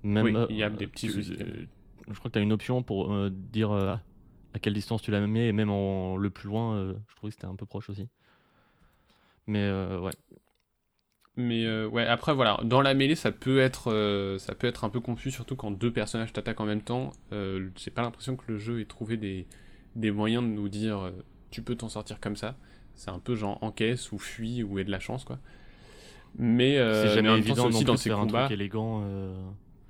Même, 0.03 0.25
Oui, 0.25 0.35
euh, 0.35 0.47
il 0.49 0.55
y 0.57 0.63
a 0.63 0.69
des 0.69 0.87
petits 0.87 1.07
tu- 1.07 1.13
soucis. 1.13 1.37
euh, 1.41 1.65
je 2.07 2.13
crois 2.19 2.29
que 2.29 2.33
tu 2.33 2.39
as 2.39 2.41
une 2.41 2.53
option 2.53 2.81
pour 2.83 3.13
euh, 3.13 3.29
dire 3.31 3.71
à 3.71 4.01
quelle 4.61 4.73
distance 4.73 5.01
tu 5.01 5.11
la 5.11 5.25
mets, 5.25 5.47
et 5.47 5.51
même 5.53 5.69
en 5.69 6.17
le 6.17 6.29
plus 6.29 6.47
loin, 6.47 6.95
je 7.07 7.15
trouvais 7.15 7.29
que 7.31 7.35
c'était 7.35 7.47
un 7.47 7.55
peu 7.55 7.65
proche 7.65 7.89
aussi. 7.89 8.07
Mais 9.47 9.69
ouais. 9.69 10.11
Mais 11.37 11.65
euh, 11.65 11.87
ouais, 11.87 12.05
après 12.05 12.33
voilà, 12.33 12.59
dans 12.63 12.81
la 12.81 12.93
mêlée, 12.93 13.15
ça 13.15 13.31
peut 13.31 13.59
être, 13.59 13.91
euh, 13.91 14.37
ça 14.37 14.53
peut 14.53 14.67
être 14.67 14.83
un 14.83 14.89
peu 14.89 14.99
confus, 14.99 15.31
surtout 15.31 15.55
quand 15.55 15.71
deux 15.71 15.91
personnages 15.91 16.33
t'attaquent 16.33 16.59
en 16.59 16.65
même 16.65 16.81
temps. 16.81 17.11
Euh, 17.31 17.69
J'ai 17.77 17.91
pas 17.91 18.01
l'impression 18.01 18.35
que 18.35 18.43
le 18.49 18.57
jeu 18.57 18.81
ait 18.81 18.85
trouvé 18.85 19.15
des, 19.15 19.47
des 19.95 20.11
moyens 20.11 20.43
de 20.43 20.49
nous 20.49 20.67
dire 20.67 21.11
tu 21.49 21.61
peux 21.61 21.75
t'en 21.75 21.87
sortir 21.89 22.19
comme 22.19 22.35
ça. 22.35 22.57
C'est 22.95 23.11
un 23.11 23.19
peu 23.19 23.35
genre 23.35 23.57
encaisse 23.63 24.11
ou 24.11 24.19
fuis 24.19 24.61
ou 24.63 24.77
aie 24.77 24.83
de 24.83 24.91
la 24.91 24.99
chance 24.99 25.23
quoi. 25.23 25.39
Mais, 26.37 26.75
c'est 26.77 27.07
mais 27.07 27.07
jamais 27.15 27.37
évident 27.37 27.67
aussi 27.67 27.85
dans 27.85 27.95
ces 27.97 28.11
un 28.11 28.27
truc 28.27 28.51
élégant. 28.51 29.03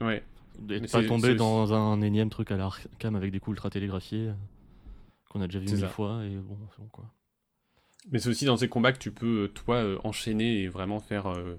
Ouais. 0.01 0.23
Mais 0.67 0.79
pas 0.81 1.01
c'est 1.21 1.35
dans 1.35 1.73
un 1.73 2.01
énième 2.01 2.29
truc 2.29 2.51
à 2.51 2.57
l'arcam 2.57 3.15
avec 3.15 3.31
des 3.31 3.39
coups 3.39 3.55
ultra 3.55 3.69
télégraphiés 3.69 4.27
euh, 4.27 4.33
qu'on 5.29 5.41
a 5.41 5.47
déjà 5.47 5.59
vu 5.59 5.65
mille 5.67 5.79
ça. 5.79 5.87
fois 5.87 6.23
et 6.25 6.35
bon, 6.35 6.57
c'est 6.71 6.79
bon 6.81 6.89
quoi. 6.91 7.05
Mais 8.11 8.19
c'est 8.19 8.29
aussi 8.29 8.45
dans 8.45 8.57
ces 8.57 8.67
combats 8.67 8.91
que 8.93 8.97
tu 8.99 9.11
peux, 9.11 9.43
euh, 9.43 9.47
toi, 9.47 9.75
euh, 9.77 9.97
enchaîner 10.03 10.61
et 10.61 10.67
vraiment 10.67 10.99
faire 10.99 11.27
euh, 11.27 11.55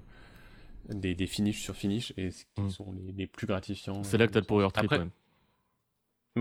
des, 0.89 1.15
des 1.15 1.25
finishes 1.27 1.61
sur 1.61 1.75
finish, 1.75 2.13
et 2.17 2.31
ce 2.31 2.43
qui 2.53 2.61
Mm. 2.61 2.69
sont 2.69 2.91
les, 2.93 3.11
les 3.13 3.27
plus 3.27 3.47
gratifiants. 3.47 4.03
C'est 4.03 4.17
là 4.17 4.27
que 4.27 4.33
t'as 4.33 4.41
le 4.41 4.45
power 4.45 4.67
trip 4.73 4.85
Après- 4.85 4.97
quand 4.97 5.03
même. 5.05 5.11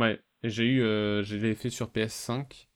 Ouais, 0.02 0.20
j'ai 0.42 0.64
eu, 0.64 0.82
euh, 0.82 1.22
je 1.22 1.36
l'ai 1.36 1.54
fait 1.54 1.70
sur 1.70 1.88
PS5, 1.88 2.68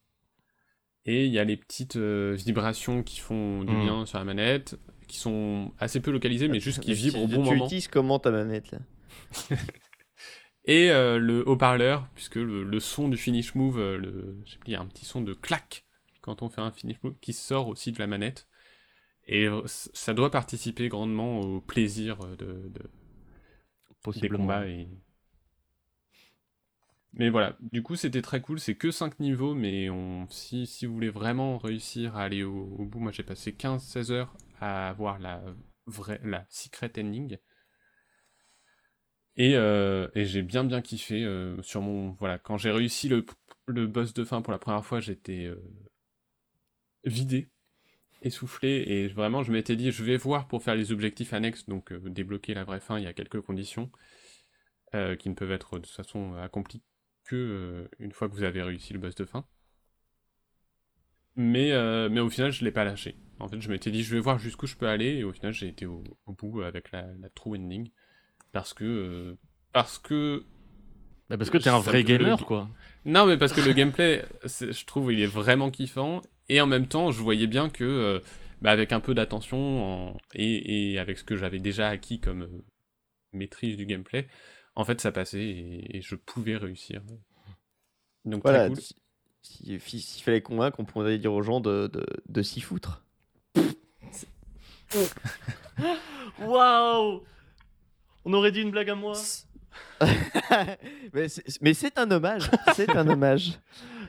et 1.04 1.26
il 1.26 1.32
y 1.32 1.38
a 1.38 1.44
les 1.44 1.56
petites 1.56 1.96
euh, 1.96 2.34
vibrations 2.38 3.02
qui 3.02 3.20
font 3.20 3.62
du 3.64 3.72
Mm. 3.72 3.82
bien 3.82 4.06
sur 4.06 4.18
la 4.18 4.24
manette, 4.24 4.78
qui 5.08 5.18
sont 5.18 5.72
assez 5.78 6.00
peu 6.00 6.10
localisées, 6.12 6.48
mais 6.48 6.60
juste 6.60 6.80
qui 6.80 6.92
vibrent 6.94 7.22
au 7.24 7.26
tu- 7.28 7.34
bon 7.36 7.42
tu 7.42 7.50
moment. 7.50 7.66
utilises 7.66 7.88
comment 7.88 8.18
ta 8.20 8.30
manette 8.30 8.70
là? 8.70 8.78
Et 10.64 10.90
euh, 10.90 11.18
le 11.18 11.48
haut-parleur, 11.48 12.09
puisque 12.14 12.36
le, 12.36 12.64
le 12.64 12.80
son 12.80 13.09
du 13.09 13.16
finish 13.16 13.55
move, 13.55 13.78
euh, 13.78 13.98
le, 13.98 14.40
je 14.44 14.52
sais 14.52 14.59
plus, 14.59 14.70
il 14.70 14.72
y 14.72 14.76
a 14.76 14.80
un 14.80 14.86
petit 14.86 15.05
son 15.05 15.20
de 15.22 15.32
clac 15.34 15.84
quand 16.20 16.43
on 16.43 16.48
fait 16.48 16.60
un 16.60 16.72
finish 16.72 16.97
move 17.02 17.14
qui 17.20 17.32
sort 17.32 17.68
aussi 17.68 17.93
de 17.93 17.98
la 17.98 18.06
manette. 18.09 18.48
Et 19.26 19.47
euh, 19.48 19.62
ça 19.66 20.14
doit 20.14 20.30
participer 20.30 20.88
grandement 20.88 21.40
au 21.40 21.60
plaisir 21.60 22.18
de, 22.36 22.70
de- 22.70 22.90
des 24.16 24.30
combats. 24.30 24.66
Et... 24.66 24.88
Mais 27.14 27.30
voilà, 27.30 27.56
du 27.60 27.82
coup 27.82 27.97
c'était 27.97 28.20
très 28.22 28.40
cool, 28.43 28.60
c'est 28.60 28.74
que 28.76 28.90
5 28.90 29.18
niveaux, 29.20 29.55
mais 29.55 29.88
on, 29.90 30.26
si, 30.30 30.66
si 30.66 30.84
vous 30.86 30.93
voulez 30.94 31.09
vraiment 31.09 31.56
réussir 31.59 32.16
à 32.16 32.22
aller 32.24 32.43
au, 32.44 32.74
au 32.78 32.84
bout, 32.84 32.98
moi 33.01 33.10
j'ai 33.12 33.22
passé 33.22 33.52
15-16 33.55 34.10
heures 34.12 34.36
à 34.60 34.88
avoir 34.90 35.18
la 35.18 35.43
vraie, 35.86 36.20
la 36.24 36.44
secret 36.51 36.93
ending. 36.98 37.38
Et, 39.36 39.54
euh, 39.54 40.08
et 40.14 40.24
j'ai 40.24 40.42
bien 40.42 40.64
bien 40.64 40.80
kiffé 40.80 41.22
euh, 41.24 41.60
sur 41.62 41.82
mon 41.82 42.12
voilà 42.12 42.38
quand 42.38 42.56
j'ai 42.56 42.70
réussi 42.70 43.08
le, 43.08 43.24
le 43.66 43.86
boss 43.86 44.14
de 44.14 44.24
fin 44.24 44.40
pour 44.40 44.50
la 44.50 44.58
première 44.58 44.84
fois 44.84 45.00
j'étais 45.00 45.44
euh, 45.44 45.62
vidé 47.04 47.50
essoufflé 48.22 48.84
et 48.86 49.08
vraiment 49.08 49.42
je 49.42 49.52
m'étais 49.52 49.76
dit 49.76 49.92
je 49.92 50.02
vais 50.02 50.16
voir 50.16 50.48
pour 50.48 50.62
faire 50.62 50.74
les 50.74 50.90
objectifs 50.90 51.34
annexes 51.34 51.66
donc 51.66 51.92
débloquer 51.92 52.54
la 52.54 52.64
vraie 52.64 52.80
fin 52.80 52.98
il 52.98 53.04
y 53.04 53.06
a 53.06 53.12
quelques 53.12 53.40
conditions 53.42 53.90
qui 55.18 55.28
ne 55.28 55.34
peuvent 55.34 55.52
être 55.52 55.78
de 55.78 55.84
toute 55.84 55.94
façon 55.94 56.34
accomplies 56.36 56.82
que 57.24 57.86
une 57.98 58.12
fois 58.12 58.30
que 58.30 58.34
vous 58.34 58.44
avez 58.44 58.62
réussi 58.62 58.94
le 58.94 58.98
boss 58.98 59.14
de 59.14 59.26
fin. 59.26 59.46
Mais 61.34 61.70
mais 62.08 62.20
au 62.20 62.30
final 62.30 62.50
je 62.50 62.64
l'ai 62.64 62.70
pas 62.70 62.84
lâché. 62.84 63.16
En 63.38 63.48
fait 63.48 63.60
je 63.60 63.68
m'étais 63.68 63.90
dit 63.90 64.02
je 64.02 64.14
vais 64.14 64.20
voir 64.20 64.38
jusqu'où 64.38 64.66
je 64.66 64.76
peux 64.76 64.88
aller 64.88 65.16
et 65.16 65.24
au 65.24 65.32
final 65.34 65.52
j'ai 65.52 65.68
été 65.68 65.84
au, 65.84 66.02
bout 66.26 66.62
avec 66.62 66.90
la 66.92 67.04
true 67.34 67.58
ending 67.58 67.90
parce 68.56 68.72
que 68.72 68.84
euh, 68.84 69.34
parce 69.74 69.98
que 69.98 70.42
Bah, 71.28 71.36
parce 71.36 71.50
que 71.50 71.58
t'es 71.58 71.68
un 71.68 71.78
vrai 71.78 71.98
le- 72.02 72.04
gamer 72.08 72.46
quoi. 72.46 72.70
non 73.04 73.26
mais 73.26 73.36
parce 73.36 73.52
que 73.52 73.60
le 73.60 73.72
gameplay 73.78 74.24
je 74.44 74.84
trouve 74.86 75.12
il 75.12 75.20
est 75.20 75.26
vraiment 75.26 75.70
kiffant 75.70 76.22
et 76.48 76.58
en 76.62 76.66
même 76.66 76.86
temps 76.86 77.10
je 77.10 77.20
voyais 77.22 77.46
bien 77.46 77.68
que 77.68 77.84
euh, 77.84 78.20
bah, 78.62 78.70
avec 78.70 78.92
un 78.92 79.00
peu 79.00 79.12
d'attention 79.12 80.12
en- 80.12 80.16
et, 80.34 80.92
et 80.92 80.98
avec 80.98 81.18
ce 81.18 81.24
que 81.24 81.36
j'avais 81.36 81.58
déjà 81.58 81.90
acquis 81.90 82.18
comme 82.18 82.44
euh, 82.44 82.64
maîtrise 83.34 83.76
du 83.76 83.84
gameplay 83.84 84.26
en 84.74 84.84
fait 84.86 85.02
ça 85.02 85.12
passait 85.12 85.44
et, 85.44 85.98
et 85.98 86.00
je 86.00 86.14
pouvais 86.14 86.56
réussir 86.56 87.02
donc 88.24 88.42
Voilà, 88.42 88.60
très 88.60 88.68
cool 88.68 88.80
si- 88.82 88.96
si- 89.42 89.80
si- 89.80 90.00
s'il 90.00 90.24
fallait 90.24 90.40
convaincre, 90.40 90.80
on 90.80 90.84
pourrait 90.86 91.18
dire 91.18 91.32
aux 91.34 91.42
gens 91.42 91.60
de, 91.60 91.88
de, 91.92 92.04
de 92.28 92.42
s'y 92.42 92.60
foutre. 92.62 93.04
Waouh 96.40 97.22
On 98.26 98.32
aurait 98.32 98.50
dit 98.50 98.60
une 98.60 98.72
blague 98.72 98.90
à 98.90 98.96
moi. 98.96 99.14
mais 101.62 101.74
c'est 101.74 101.98
un 101.98 102.10
hommage, 102.10 102.50
c'est 102.74 102.90
un 102.96 103.06
hommage. 103.08 103.58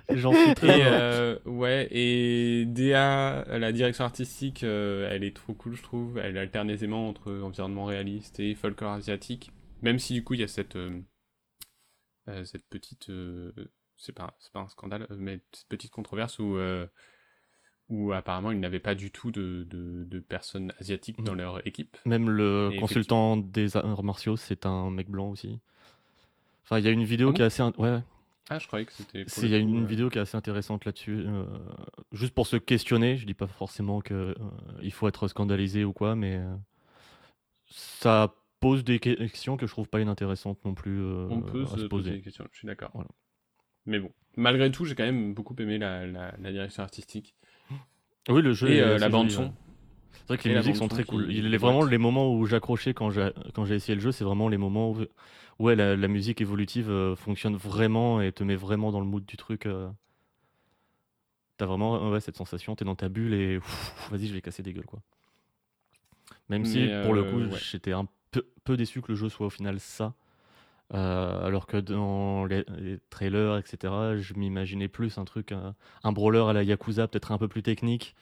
J'en 0.10 0.34
suis 0.34 0.54
très 0.56 0.80
Et 0.80 0.84
heureux. 0.84 0.90
euh, 1.02 1.40
ouais, 1.46 1.88
et 1.92 2.66
DA, 2.66 3.44
la 3.60 3.72
direction 3.72 4.06
artistique, 4.06 4.64
euh, 4.64 5.08
elle 5.12 5.24
est 5.24 5.36
trop 5.36 5.54
cool, 5.54 5.76
je 5.76 5.84
trouve. 5.84 6.18
Elle 6.18 6.38
alterne 6.38 6.70
aisément 6.70 7.08
entre 7.10 7.32
environnement 7.42 7.86
réaliste 7.86 8.40
et 8.40 8.56
folklore 8.56 8.94
asiatique. 8.94 9.52
Même 9.82 10.00
si 10.00 10.14
du 10.14 10.24
coup, 10.24 10.34
il 10.34 10.40
y 10.40 10.44
a 10.44 10.48
cette, 10.48 10.78
euh, 10.78 11.00
euh, 12.30 12.44
cette 12.46 12.66
petite. 12.70 13.10
euh, 13.10 13.52
c'est 13.98 14.14
pas, 14.14 14.36
c'est 14.40 14.52
pas 14.54 14.62
un 14.62 14.68
scandale, 14.70 15.06
mais 15.12 15.42
cette 15.52 15.68
petite 15.68 15.92
controverse 15.92 16.40
où, 16.40 16.56
euh, 16.58 16.88
où 17.90 18.12
apparemment 18.12 18.52
ils 18.52 18.60
n'avaient 18.60 18.80
pas 18.80 18.96
du 18.96 19.12
tout 19.12 19.32
de, 19.32 19.66
de, 19.70 20.04
de 20.04 20.20
personnes 20.20 20.74
asiatiques 20.80 21.24
dans 21.24 21.32
Mhm. 21.34 21.38
leur 21.38 21.68
équipe. 21.68 21.98
Même 22.06 22.30
le 22.30 22.72
Et 22.74 22.80
consultant 22.80 23.38
des 23.38 23.78
arts 23.78 24.04
martiaux, 24.04 24.36
c'est 24.36 24.66
un 24.66 24.90
mec 24.92 25.10
blanc 25.10 25.30
aussi. 25.30 25.60
Enfin, 26.66 26.80
il 26.80 26.86
y 26.86 26.88
a 26.90 26.92
une 26.92 27.06
vidéo 27.06 27.30
Ah 27.30 27.34
qui 27.34 27.42
est 27.42 27.46
assez. 27.46 27.62
in- 27.62 27.74
Ouais, 27.78 28.00
Ah, 28.50 28.60
je 28.60 28.68
croyais 28.68 28.86
que 28.86 28.92
c'était. 28.94 29.26
il 29.42 29.50
y 29.50 29.56
a 29.56 29.58
une 29.58 29.84
euh, 29.84 29.88
vidéo 29.88 30.10
qui 30.10 30.18
est 30.18 30.22
assez 30.22 30.36
intéressante 30.38 30.84
là-dessus. 30.86 31.24
euh, 31.26 31.46
juste 32.12 32.34
pour 32.34 32.46
se 32.48 32.58
questionner, 32.58 33.16
je 33.18 33.26
dis 33.26 33.34
pas 33.34 33.48
forcément 33.48 34.02
que 34.02 34.14
euh, 34.14 34.36
il 34.82 34.92
faut 34.92 35.08
être 35.08 35.28
scandalisé 35.30 35.86
ou 35.86 35.94
quoi, 35.94 36.16
mais 36.16 36.36
euh, 36.36 36.56
ça 37.70 38.34
pose 38.60 38.84
des 38.84 39.00
questions 39.00 39.56
que 39.58 39.68
je 39.68 39.72
trouve 39.72 39.88
pas 39.88 40.00
inintéressantes 40.02 40.64
non 40.66 40.74
plus 40.74 41.02
On 41.04 41.42
peut 41.42 41.64
à 41.64 41.68
se 41.68 41.78
se 41.78 41.86
poser 41.86 41.88
poser. 41.88 42.12
des 42.12 42.22
questions, 42.22 42.46
je 42.52 42.58
suis 42.58 42.66
d'accord. 42.68 42.92
Voilà. 42.94 43.10
Mais 43.86 44.00
bon, 44.00 44.12
malgré 44.36 44.72
tout, 44.72 44.84
j'ai 44.86 44.96
quand 44.96 45.06
même 45.06 45.34
beaucoup 45.34 45.56
aimé 45.60 45.78
la, 45.78 46.06
la, 46.06 46.36
la 46.38 46.52
direction 46.52 46.84
artistique. 46.84 47.36
Oui, 48.30 48.42
le 48.42 48.54
jeu 48.54 48.70
Et 48.70 48.78
est 48.78 48.82
euh, 48.82 48.98
la 48.98 49.10
bande 49.10 49.30
joli, 49.30 49.36
son. 49.36 49.44
ouais. 49.44 49.52
C'est 50.14 50.28
vrai 50.28 50.38
que 50.38 50.50
Et 50.50 50.52
les 50.52 50.58
musiques 50.58 50.76
sont 50.76 50.88
très 50.88 51.04
cool. 51.04 51.32
Il 51.32 51.54
est 51.54 51.58
vraiment 51.58 51.84
les 51.84 51.98
moments 51.98 52.34
où 52.34 52.46
j'accrochais 52.46 52.94
quand 52.94 53.10
j'ai 53.12 53.30
quand 53.54 53.66
j'ai 53.66 53.76
essayé 53.76 53.96
le 53.96 54.02
jeu, 54.02 54.12
c'est 54.12 54.24
vraiment 54.26 54.50
les 54.50 54.58
moments 54.58 54.92
où 54.92 54.98
ouais, 55.60 55.76
la, 55.76 55.96
la 55.96 56.08
musique 56.08 56.42
évolutive 56.42 56.90
euh, 56.90 57.16
fonctionne 57.16 57.56
vraiment 57.56 58.22
et 58.22 58.32
te 58.32 58.44
met 58.44 58.56
vraiment 58.56 58.92
dans 58.92 59.00
le 59.00 59.06
mood 59.06 59.26
du 59.26 59.38
truc. 59.38 59.66
euh. 59.66 59.90
T'as 61.58 61.66
vraiment 61.66 62.12
ouais, 62.12 62.20
cette 62.20 62.38
sensation, 62.38 62.76
t'es 62.76 62.86
dans 62.86 62.96
ta 62.96 63.10
bulle 63.10 63.34
et 63.34 63.58
vas-y, 64.12 64.28
je 64.28 64.34
vais 64.34 64.42
casser 64.42 64.62
des 64.64 64.74
gueules 64.74 64.86
quoi. 64.86 65.00
Même 66.50 66.66
si 66.66 66.88
pour 67.04 67.14
le 67.14 67.24
coup, 67.24 67.40
ouais. 67.40 67.60
j'étais 67.72 67.94
un 67.94 68.06
peu, 68.32 68.46
peu 68.64 68.78
déçu 68.78 69.02
que 69.02 69.12
le 69.12 69.16
jeu 69.18 69.30
soit 69.30 69.48
au 69.48 69.50
final 69.50 69.80
ça. 69.80 70.14
Euh, 70.94 71.46
alors 71.46 71.68
que 71.68 71.76
dans 71.78 72.46
les, 72.46 72.64
les 72.78 72.98
trailers, 73.10 73.58
etc., 73.58 73.94
je 74.18 74.34
m'imaginais 74.36 74.88
plus 74.88 75.18
un 75.18 75.26
truc, 75.26 75.52
un, 75.52 75.76
un 76.04 76.12
brawler 76.14 76.46
à 76.48 76.54
la 76.54 76.64
Yakuza, 76.64 77.08
peut-être 77.10 77.32
un 77.34 77.38
peu 77.38 77.48
plus 77.50 77.62
technique, 77.64 78.16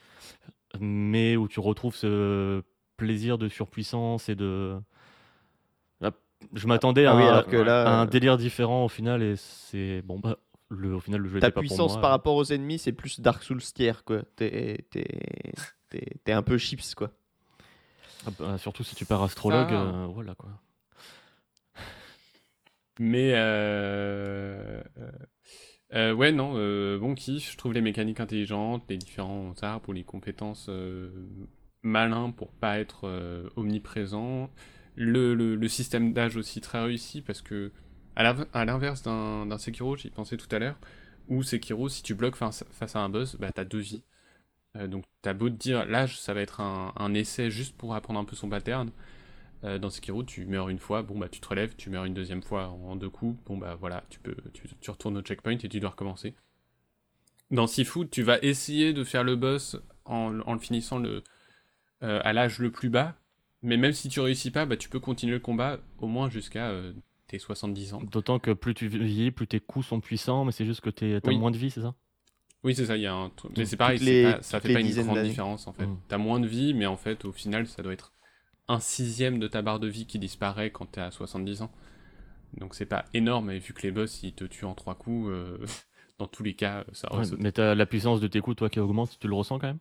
mais 0.80 1.36
où 1.38 1.48
tu 1.48 1.60
retrouves 1.60 1.96
ce 1.96 2.64
plaisir 2.98 3.38
de 3.38 3.48
surpuissance 3.50 4.30
et 4.30 4.36
de. 4.36 4.76
Là, 6.02 6.12
Je 6.54 6.66
m'attendais 6.68 7.06
Ah 7.06 7.12
à, 7.14 7.16
oui, 7.18 7.24
un- 7.24 7.28
alors 7.28 7.46
que 7.48 7.56
là, 7.58 7.84
à 7.88 8.02
un 8.02 8.04
euh, 8.06 8.10
délire 8.10 8.38
différent 8.38 8.86
au 8.86 8.90
final, 8.90 9.22
et 9.22 9.36
c'est. 9.36 10.02
Bon, 10.02 10.18
bah, 10.20 10.38
le, 10.70 10.96
au 10.96 11.00
final, 11.00 11.22
le 11.22 11.30
jeu 11.30 11.40
Ta 11.40 11.52
pour 11.52 11.60
puissance 11.62 11.94
moi. 11.94 12.02
par 12.02 12.10
rapport 12.10 12.36
aux 12.36 12.46
ennemis, 12.46 12.80
c'est 12.80 12.92
plus 12.94 13.20
Dark 13.20 13.44
Souls 13.44 13.62
tier, 13.62 13.94
quoi. 14.04 14.24
T'es 14.36 14.84
un 16.34 16.42
peu 16.42 16.58
chips, 16.58 16.96
quoi. 16.96 17.12
Ah 18.26 18.32
bah, 18.40 18.58
surtout 18.58 18.84
si 18.84 18.96
tu 18.96 19.06
pars 19.06 19.22
astrologue, 19.22 19.68
Ah. 19.72 19.76
euh, 19.76 20.08
voilà 20.12 20.34
quoi. 20.34 20.50
Mais 22.99 23.34
euh, 23.35 24.81
euh, 24.97 25.11
euh, 25.93 26.13
ouais, 26.13 26.31
non, 26.31 26.53
bon 26.97 27.15
kiff. 27.15 27.51
Je 27.51 27.57
trouve 27.57 27.73
les 27.73 27.81
mécaniques 27.81 28.19
intelligentes, 28.19 28.84
les 28.89 28.97
différents 28.97 29.53
arbres 29.61 29.89
ou 29.89 29.93
les 29.93 30.03
compétences 30.03 30.69
malins 31.84 32.31
pour 32.31 32.51
pas 32.51 32.80
être 32.80 33.49
omniprésent. 33.55 34.49
Le, 34.95 35.34
le, 35.34 35.67
système 35.67 36.13
d'âge 36.13 36.38
aussi 36.38 36.61
très 36.61 36.81
réussi 36.81 37.22
parce 37.22 37.41
que 37.41 37.72
à 38.15 38.65
l'inverse 38.65 39.03
d'un 39.03 39.57
Sekiro, 39.57 39.97
j'y 39.97 40.09
pensais 40.09 40.38
tout 40.38 40.47
à 40.55 40.59
l'heure, 40.59 40.77
où 41.27 41.43
Sekiro, 41.43 41.89
si 41.89 42.01
tu 42.01 42.15
bloques 42.15 42.38
face, 42.38 42.63
à 42.95 42.99
un 42.99 43.09
boss, 43.09 43.35
bah 43.35 43.51
t'as 43.53 43.65
deux 43.65 43.80
vies. 43.80 44.03
Donc 44.88 45.03
t'as 45.22 45.34
beau 45.34 45.49
te 45.49 45.55
dire 45.55 45.85
l'âge, 45.85 46.19
ça 46.19 46.34
va 46.34 46.41
être 46.41 46.61
un, 46.61 46.93
un 46.97 47.13
essai 47.13 47.49
juste 47.51 47.77
pour 47.77 47.93
apprendre 47.95 48.19
un 48.19 48.26
peu 48.26 48.35
son 48.38 48.49
pattern. 48.49 48.89
Euh, 49.66 49.80
dans 49.80 49.90
Sekiro, 49.90 50.24
tu 50.24 50.46
meurs 50.46 50.70
une 50.70 50.78
fois, 50.80 51.02
bon 51.02 51.18
bah 51.18 51.28
tu 51.28 51.40
te 51.40 51.48
relèves, 51.48 51.76
tu 51.76 51.90
meurs 51.90 52.06
une 52.06 52.14
deuxième 52.14 52.44
fois 52.44 52.68
en 52.68 52.96
deux 52.96 53.10
coups, 53.10 53.38
bon 53.48 53.58
bah 53.58 53.76
voilà, 53.76 54.04
tu 54.10 54.20
peux, 54.20 54.36
tu, 54.54 54.64
tu 54.80 54.92
retournes 54.92 55.18
au 55.18 55.22
checkpoint 55.22 55.54
et 55.58 55.70
tu 55.70 55.80
dois 55.80 55.90
recommencer. 55.92 56.36
Dans 57.52 57.68
Sifu, 57.68 58.08
tu 58.08 58.22
vas 58.24 58.38
essayer 58.44 58.94
de 58.94 59.04
faire 59.04 59.24
le 59.24 59.36
boss 59.36 59.78
en, 60.06 60.40
en 60.42 60.54
le 60.54 60.60
finissant 60.60 61.00
le, 61.00 61.24
euh, 62.04 62.20
à 62.24 62.34
l'âge 62.34 62.60
le 62.60 62.72
plus 62.72 62.90
bas, 62.90 63.16
mais 63.64 63.78
même 63.78 63.94
si 63.94 64.10
tu 64.10 64.20
réussis 64.20 64.52
pas, 64.52 64.66
bah 64.66 64.78
tu 64.78 64.90
peux 64.90 65.00
continuer 65.00 65.34
le 65.34 65.40
combat 65.40 65.80
au 66.00 66.08
moins 66.08 66.30
jusqu'à 66.30 66.70
euh, 66.70 66.94
tes 67.28 67.40
70 67.40 67.94
ans. 67.96 68.02
D'autant 68.04 68.38
que 68.40 68.52
plus 68.52 68.74
tu 68.76 68.88
vieillis, 68.88 69.32
plus 69.32 69.48
tes 69.48 69.60
coups 69.60 69.88
sont 69.88 70.00
puissants, 70.00 70.46
mais 70.46 70.52
c'est 70.52 70.66
juste 70.66 70.82
que 70.82 70.90
t'as 70.92 71.20
Oui. 71.30 71.38
moins 71.40 71.52
de 71.52 71.58
vie, 71.58 71.72
c'est 71.72 71.82
ça? 71.82 71.96
Oui, 72.64 72.74
c'est 72.76 72.86
ça, 72.88 72.98
il 72.98 73.04
y 73.04 73.08
a 73.08 73.14
un 73.14 73.30
truc. 73.30 73.52
Mais 73.58 73.66
c'est 73.66 73.78
pareil, 73.78 74.00
les- 74.00 74.24
pas- 74.24 74.42
ça 74.42 74.60
fait 74.60 74.74
pas 74.74 74.82
une 74.82 74.92
grande 74.92 75.22
différence 75.22 75.68
en 75.68 75.74
fait. 75.74 75.86
Mm. 75.86 75.98
T'as 76.08 76.18
moins 76.18 76.40
de 76.40 76.48
vie, 76.48 76.74
mais 76.74 76.88
en 76.88 76.98
fait, 76.98 77.24
au 77.26 77.32
final, 77.32 77.68
ça 77.68 77.84
doit 77.84 77.94
être 77.94 78.12
un 78.68 78.80
sixième 78.80 79.40
de 79.40 79.48
ta 79.48 79.62
barre 79.62 79.80
de 79.80 79.88
vie 79.88 80.06
qui 80.08 80.20
disparaît 80.20 80.72
quand 80.72 80.88
t'es 80.88 81.02
à 81.02 81.12
70 81.12 81.62
ans. 81.62 81.72
Donc 82.58 82.76
c'est 82.76 82.86
pas 82.86 83.06
énorme, 83.14 83.52
et 83.52 83.60
vu 83.60 83.74
que 83.74 83.84
les 83.84 83.92
boss 83.92 84.24
ils 84.24 84.34
te 84.34 84.46
tuent 84.46 84.66
en 84.66 84.76
trois 84.76 84.96
coups, 84.96 85.30
euh, 85.30 85.58
dans 86.20 86.28
tous 86.28 86.44
les 86.44 86.56
cas, 86.56 86.86
ça 86.94 87.10
Ouais. 87.14 87.26
Mais 87.40 87.52
t'as 87.52 87.74
la 87.74 87.88
puissance 87.88 88.22
de 88.22 88.28
tes 88.28 88.42
coups, 88.42 88.58
toi, 88.58 88.70
qui 88.70 88.80
augmente, 88.80 89.18
tu 89.20 89.28
le 89.28 89.34
ressens 89.34 89.58
quand 89.58 89.66
même? 89.68 89.80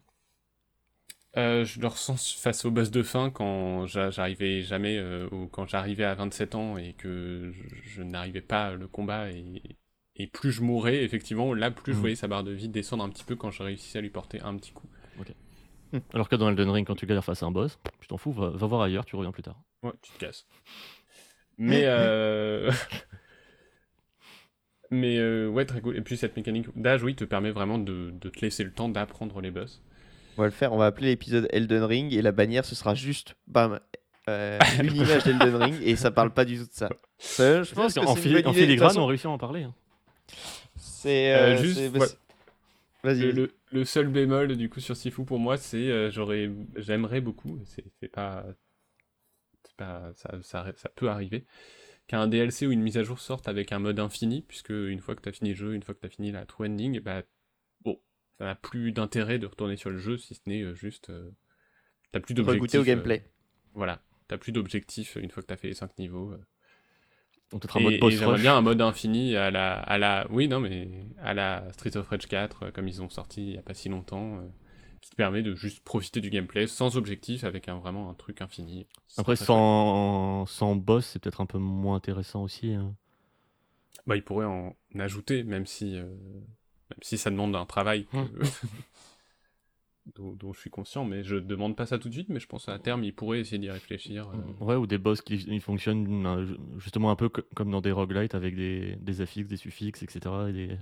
Euh, 1.37 1.65
je 1.65 1.81
le 1.81 1.89
ressens 1.89 2.37
face 2.41 2.65
au 2.65 2.71
boss 2.71 2.91
de 2.93 3.03
fin 3.03 3.31
quand 3.31 3.87
j'a- 3.87 4.11
j'arrivais 4.11 4.63
jamais, 4.63 4.97
euh, 4.99 5.29
ou 5.33 5.49
quand 5.49 5.67
j'arrivais 5.67 6.05
à 6.05 6.15
27 6.15 6.55
ans 6.55 6.77
et 6.77 6.93
que 6.93 7.51
je, 7.83 8.03
n'arrivais 8.03 8.41
pas 8.41 8.75
le 8.75 8.87
combat 8.87 9.31
et, 9.33 9.45
et 10.17 10.27
plus 10.29 10.53
je 10.53 10.63
mourais, 10.63 11.03
effectivement, 11.03 11.53
là 11.53 11.71
plus 11.73 11.93
je 11.95 11.99
Mhm. 11.99 12.01
voyais 12.01 12.15
sa 12.15 12.29
barre 12.29 12.45
de 12.45 12.53
vie 12.53 12.69
descendre 12.69 13.03
un 13.05 13.09
petit 13.11 13.25
peu 13.25 13.35
quand 13.35 13.51
je 13.51 13.63
réussissais 13.65 13.99
à 13.99 14.03
lui 14.03 14.11
porter 14.11 14.41
un 14.43 14.57
petit 14.57 14.73
coup. 14.73 14.89
Alors 16.15 16.29
que 16.29 16.37
dans 16.37 16.49
Elden 16.49 16.71
Ring, 16.71 16.87
quand 16.87 16.95
tu 16.97 17.07
galères 17.07 17.25
face 17.25 17.43
à 17.43 17.47
un 17.47 17.51
boss, 17.51 17.79
tu 18.01 18.09
t'en 18.09 18.17
fous, 18.17 18.33
va, 18.33 18.51
va 18.51 18.67
voir 18.67 18.83
ailleurs, 18.83 19.05
tu 19.05 19.17
reviens 19.17 19.33
plus 19.33 19.43
tard. 19.43 19.61
Ouais, 19.83 19.93
tu 20.03 20.13
te 20.13 20.19
casses. 20.19 20.47
Mais 21.59 21.83
euh... 21.85 22.71
Mais 24.91 25.19
euh, 25.19 25.49
ouais, 25.49 25.65
très 25.65 25.81
cool. 25.81 25.97
Et 25.97 26.03
puis 26.03 26.17
cette 26.17 26.37
mécanique 26.37 26.67
d'âge, 26.77 27.03
oui, 27.03 27.15
te 27.15 27.25
permet 27.25 27.51
vraiment 27.51 27.79
de, 27.79 28.11
de 28.11 28.29
te 28.29 28.41
laisser 28.41 28.63
le 28.65 28.71
temps 28.73 28.89
d'apprendre 28.89 29.41
les 29.41 29.51
boss. 29.51 29.83
On 30.37 30.43
va 30.43 30.47
le 30.47 30.53
faire, 30.53 30.73
on 30.73 30.77
va 30.79 30.87
appeler 30.87 31.09
l'épisode 31.09 31.49
Elden 31.51 31.85
Ring 31.85 32.13
et 32.13 32.21
la 32.23 32.33
bannière 32.33 32.65
ce 32.65 32.75
sera 32.75 32.95
juste 32.95 33.35
bam, 33.47 33.81
euh, 34.29 34.59
une 34.83 34.97
image 34.97 35.25
d'Elden 35.25 35.55
Ring 35.57 35.75
et 35.83 35.97
ça 35.97 36.11
parle 36.11 36.33
pas 36.33 36.45
du 36.45 36.59
tout 36.59 36.67
de 36.67 36.73
ça. 36.73 36.89
Ça, 37.19 37.63
je 37.63 37.75
pense 37.75 37.95
que 37.95 38.01
en, 38.01 38.15
filigrane, 38.17 38.77
façon, 38.79 39.01
on 39.01 39.07
réussit 39.07 39.27
à 39.27 39.31
en 39.31 39.39
parler. 39.39 39.63
hein. 39.63 39.75
C'est 40.77 41.33
Euh, 41.35 41.39
euh, 41.39 41.57
juste, 41.57 41.79
c'est- 41.79 41.89
ouais. 41.99 42.07
Vas-y. 43.05 43.33
Le, 43.33 43.43
vas-y. 43.43 43.55
Le- 43.75 43.85
seul 43.85 44.09
bémol 44.09 44.57
du 44.57 44.69
coup 44.71 44.81
sur 44.81 44.97
Sifu 44.97 45.25
pour 45.25 45.39
moi, 45.39 45.57
c'est 45.59 45.91
euh, 45.91 46.11
j'aurais, 46.11 46.51
j'aimerais 46.77 47.21
beaucoup, 47.21 47.61
c'est 47.67 47.85
c'est 48.01 48.09
pas, 48.09 48.47
c'est 49.65 49.77
pas, 49.77 50.13
ça, 50.15 50.31
ça, 50.43 50.73
ça 50.77 50.89
peut 50.91 51.09
arriver, 51.09 51.47
qu'un 52.09 52.27
DLC 52.29 52.67
ou 52.67 52.73
une 52.73 52.83
mise 52.83 52.99
à 52.99 53.03
jour 53.05 53.21
sorte 53.21 53.49
avec 53.49 53.73
un 53.73 53.79
mode 53.79 54.01
infini, 54.01 54.43
puisque 54.43 54.71
une 54.71 55.01
fois 55.01 55.15
que 55.17 55.23
t'as 55.23 55.33
fini 55.33 55.51
le 55.51 55.57
jeu, 55.57 55.75
une 55.75 55.83
fois 55.83 55.95
que 55.95 56.01
t'as 56.01 56.09
fini 56.11 56.33
la 56.33 56.47
true 56.47 56.67
ending, 56.69 57.01
bah 57.01 57.23
bon, 57.83 58.01
ça 58.39 58.45
n'a 58.47 58.55
plus 58.57 58.93
d'intérêt 58.93 59.39
de 59.39 59.47
retourner 59.49 59.77
sur 59.77 59.91
le 59.91 59.99
jeu 59.99 60.19
si 60.19 60.35
ce 60.35 60.43
n'est 60.47 60.63
euh, 60.63 60.75
juste, 60.75 61.11
euh, 61.11 61.31
t'as 62.13 62.21
plus 62.21 62.35
d'objectifs. 62.35 62.61
Regoûter 62.61 62.79
au 62.79 62.85
gameplay. 62.85 63.25
voilà, 63.75 64.03
t'as 64.29 64.39
plus 64.39 64.53
d'objectifs 64.53 65.17
une 65.17 65.31
fois 65.31 65.43
que 65.43 65.49
t'as 65.49 65.57
fait 65.57 65.69
les 65.69 65.75
5 65.75 65.99
niveaux. 65.99 66.35
Donc 67.53 67.63
peut-être 67.63 67.77
un 67.77 67.81
mode 67.81 67.99
j'aimerais 68.11 68.41
bien 68.41 68.57
un 68.57 68.61
mode 68.63 68.81
infini 68.81 69.37
à 69.37 69.51
la, 69.51 69.75
à 69.75 69.99
la, 69.99 70.27
oui 70.31 70.49
non 70.49 70.61
mais 70.61 70.89
à 71.23 71.35
la 71.35 71.71
Street 71.73 71.97
of 71.97 72.09
Rage 72.09 72.27
4 72.27 72.63
euh, 72.65 72.71
comme 72.73 72.89
ils 72.89 73.01
ont 73.03 73.09
sorti 73.11 73.43
il 73.49 73.55
y 73.55 73.59
a 73.59 73.63
pas 73.63 73.75
si 73.75 73.89
longtemps, 73.89 74.39
euh, 74.39 74.41
qui 75.01 75.11
te 75.11 75.17
permet 75.17 75.43
de 75.43 75.55
juste 75.55 75.85
profiter 75.85 76.21
du 76.21 76.31
gameplay 76.31 76.67
sans 76.67 76.97
objectif 76.97 77.45
avec 77.45 77.69
un 77.69 77.77
vraiment 77.79 78.11
un 78.11 78.15
truc 78.15 78.41
infini. 78.41 78.87
Après, 79.19 79.37
sans, 79.37 80.47
sans 80.47 80.75
boss, 80.77 81.07
c'est 81.07 81.19
peut-être 81.21 81.41
un 81.43 81.47
peu 81.47 81.59
moins 81.59 81.97
intéressant 81.97 82.43
aussi. 82.43 82.73
hein. 82.73 82.95
bah 84.07 84.17
ils 84.17 84.23
pourraient 84.25 84.47
en 84.47 84.75
ajouter 84.99 85.45
même 85.45 85.67
si, 85.67 85.97
euh, 85.97 86.03
même 86.05 86.99
si 87.03 87.19
ça 87.19 87.31
demande 87.31 87.55
un 87.55 87.67
travail 87.67 88.07
que-. 88.07 88.17
dont, 90.17 90.33
dont 90.35 90.53
je 90.53 90.61
suis 90.61 90.71
conscient, 90.71 91.05
mais 91.05 91.25
je 91.25 91.37
demande 91.37 91.77
pas 91.77 91.87
ça 91.87 91.99
tout 91.99 92.09
de 92.09 92.15
suite, 92.15 92.29
mais 92.29 92.41
je 92.41 92.47
pense 92.47 92.69
à 92.69 92.79
terme 92.79 93.05
ils 93.05 93.15
pourraient 93.15 93.41
essayer 93.41 93.59
d'y 93.59 93.71
réfléchir. 93.71 94.29
euh. 94.35 94.65
Ouais, 94.65 94.77
ou 94.77 94.87
des 94.87 94.99
boss 94.99 95.21
qui 95.23 95.37
ils 95.37 95.61
fonctionnent 95.61 96.45
ju- 96.47 96.57
justement 96.79 97.11
un 97.11 97.17
peu 97.17 97.29
co- 97.29 97.43
comme 97.55 97.71
dans 97.71 97.81
des 97.81 97.93
roguelites 97.93 98.35
avec 98.35 98.55
des, 98.55 98.97
des 98.97 99.21
affixes, 99.21 99.49
des 99.49 99.57
suffixes, 99.57 100.03
etc. 100.03 100.21
Et 100.49 100.53
des, 100.53 100.79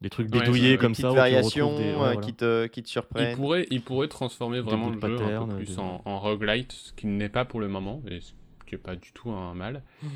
des 0.00 0.10
trucs 0.10 0.32
Ouais, 0.34 0.40
bidouillés 0.40 0.74
ça, 0.74 0.80
comme 0.80 0.94
ça. 0.94 1.10
variations 1.12 1.76
des- 1.76 1.84
ouais, 1.84 1.90
euh, 1.92 1.96
voilà. 1.96 2.20
qui, 2.20 2.34
te, 2.34 2.66
qui 2.66 2.82
te 2.82 2.88
Ils 2.88 2.90
surprennent. 2.90 3.36
pourraient, 3.36 3.66
ils 3.70 3.82
pourraient 3.82 4.08
transformer 4.08 4.60
vraiment 4.60 4.88
le 4.90 4.94
jeu 5.00 5.06
un 5.06 5.10
pattern, 5.12 5.48
peu 5.50 5.56
plus 5.56 5.74
des- 5.76 5.78
en, 5.78 6.02
en 6.04 6.18
roguelite, 6.18 6.72
ce 6.72 6.92
qui 6.92 7.06
n'est 7.06 7.28
pas 7.28 7.44
pour 7.44 7.60
le 7.60 7.68
moment, 7.68 8.02
et 8.08 8.20
ce 8.20 8.32
qui 8.66 8.74
est 8.74 8.78
pas 8.78 8.96
du 8.96 9.12
tout 9.12 9.30
un 9.30 9.54
mal. 9.54 9.82
Mm. 10.02 10.06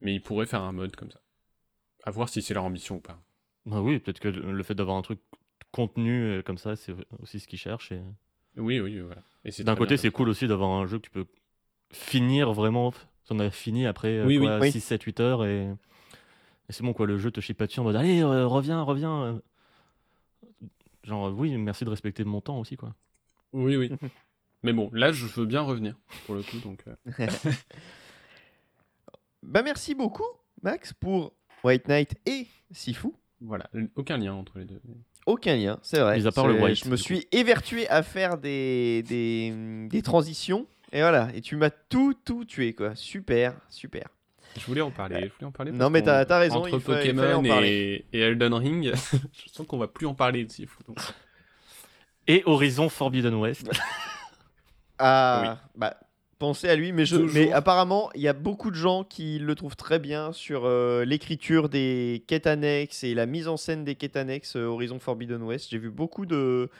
Mais 0.00 0.14
ils 0.14 0.22
pourraient 0.22 0.46
faire 0.46 0.62
un 0.62 0.72
mode 0.72 0.96
comme 0.96 1.10
ça. 1.10 1.20
À 2.04 2.10
voir 2.10 2.28
si 2.28 2.40
c'est 2.40 2.54
leur 2.54 2.64
ambition 2.64 2.96
ou 2.96 3.00
pas. 3.00 3.20
Bah 3.66 3.82
oui, 3.82 3.98
peut-être 3.98 4.20
que 4.20 4.28
le 4.28 4.62
fait 4.62 4.74
d'avoir 4.74 4.96
un 4.96 5.02
truc 5.02 5.18
contenu 5.72 6.22
euh, 6.24 6.42
comme 6.42 6.58
ça, 6.58 6.76
c'est 6.76 6.94
aussi 7.22 7.40
ce 7.40 7.46
qu'ils 7.48 7.58
cherchent. 7.58 7.92
et- 7.92 8.02
Oui, 8.56 8.80
oui, 8.80 9.00
voilà. 9.00 9.22
Et 9.44 9.50
c'est 9.50 9.64
D'un 9.64 9.76
côté, 9.76 9.96
c'est 9.96 10.10
cool 10.10 10.28
aussi 10.28 10.46
d'avoir 10.48 10.70
un 10.70 10.86
jeu 10.86 10.98
que 10.98 11.04
tu 11.04 11.10
peux 11.10 11.26
finir 11.92 12.52
vraiment. 12.52 12.92
On 13.30 13.38
a 13.40 13.50
fini 13.50 13.86
après 13.86 14.18
euh, 14.18 14.24
Oui, 14.26 14.38
oui. 14.38 14.46
quoi, 14.46 14.58
Oui. 14.60 14.72
6, 14.72 14.80
7, 14.80 15.02
8 15.02 15.20
heures 15.20 15.44
et, 15.44 15.64
et 15.64 16.72
c'est 16.72 16.82
bon 16.82 16.92
quoi. 16.94 17.06
Le 17.06 17.18
jeu 17.18 17.30
te 17.30 17.40
chie 17.40 17.52
pas 17.54 17.66
dessus 17.66 17.80
en 17.80 17.84
mode 17.84 17.96
allez, 17.96 18.20
euh, 18.22 18.46
reviens, 18.46 18.80
reviens. 18.82 19.22
euh. 19.24 19.38
Genre, 21.04 21.28
euh, 21.28 21.32
oui, 21.32 21.56
merci 21.58 21.84
de 21.84 21.90
respecter 21.90 22.24
mon 22.24 22.40
temps 22.40 22.58
aussi 22.58 22.76
quoi. 22.76 22.94
Oui, 23.52 23.76
oui. 23.76 23.90
Mais 24.62 24.72
bon, 24.72 24.90
là, 24.92 25.12
je 25.12 25.24
veux 25.26 25.46
bien 25.46 25.60
revenir, 25.60 25.94
pour 26.26 26.34
le 26.34 26.42
coup, 26.42 26.58
donc... 26.58 26.82
euh, 26.88 27.26
Bah 29.42 29.62
merci 29.62 29.94
beaucoup 29.94 30.26
Max 30.62 30.92
pour 30.92 31.32
White 31.64 31.86
Knight 31.88 32.14
et 32.26 32.46
Sifu. 32.72 33.08
Voilà, 33.40 33.70
aucun 33.94 34.16
lien 34.18 34.34
entre 34.34 34.58
les 34.58 34.64
deux. 34.64 34.80
Aucun 35.28 35.56
lien, 35.56 35.78
c'est 35.82 36.00
vrai. 36.00 36.16
Mis 36.18 36.26
à 36.26 36.32
part 36.32 36.46
le 36.48 36.54
white, 36.54 36.84
Je 36.84 36.88
me 36.90 36.96
suis 36.96 37.26
évertué 37.32 37.86
à 37.90 38.02
faire 38.02 38.38
des, 38.38 39.02
des, 39.06 39.52
des 39.90 40.00
transitions. 40.02 40.66
Et 40.90 41.00
voilà, 41.00 41.28
et 41.34 41.42
tu 41.42 41.56
m'as 41.56 41.68
tout, 41.68 42.14
tout 42.24 42.46
tué, 42.46 42.72
quoi. 42.72 42.94
Super, 42.94 43.54
super. 43.68 44.08
Je 44.58 44.64
voulais 44.64 44.80
en 44.80 44.90
parler, 44.90 45.16
je 45.28 45.34
voulais 45.34 45.44
en 45.46 45.52
parler. 45.52 45.70
Non, 45.70 45.90
mais 45.90 46.00
t'as- 46.02 46.24
t'as 46.24 46.38
raison, 46.38 46.56
Entre 46.60 46.70
il 46.70 46.74
en 46.76 46.80
Pokémon 46.80 47.44
et, 47.62 48.06
et 48.12 48.20
Elden 48.20 48.54
Ring, 48.54 48.92
je 49.12 49.52
sens 49.52 49.66
qu'on 49.66 49.76
va 49.76 49.86
plus 49.86 50.06
en 50.06 50.14
parler 50.14 50.44
de 50.46 50.50
Sifu. 50.50 50.78
donc. 50.88 50.98
Et 52.26 52.42
Horizon 52.46 52.88
Forbidden 52.88 53.34
West. 53.34 53.70
Ah, 54.98 55.58
bah, 55.76 55.94
pensez 56.38 56.68
à 56.68 56.76
lui, 56.76 56.92
mais, 56.92 57.04
je, 57.04 57.16
mais 57.16 57.52
apparemment, 57.52 58.10
il 58.14 58.20
y 58.20 58.28
a 58.28 58.32
beaucoup 58.32 58.70
de 58.70 58.76
gens 58.76 59.04
qui 59.04 59.38
le 59.38 59.54
trouvent 59.54 59.76
très 59.76 59.98
bien 59.98 60.32
sur 60.32 60.64
euh, 60.64 61.04
l'écriture 61.04 61.68
des 61.68 62.22
quêtes 62.26 62.46
annexes 62.46 63.04
et 63.04 63.14
la 63.14 63.26
mise 63.26 63.48
en 63.48 63.56
scène 63.56 63.84
des 63.84 63.94
quêtes 63.94 64.16
annexes 64.16 64.56
euh, 64.56 64.66
Horizon 64.66 64.98
Forbidden 64.98 65.42
West. 65.42 65.68
J'ai 65.70 65.78
vu 65.78 65.90
beaucoup 65.90 66.26
de 66.26 66.70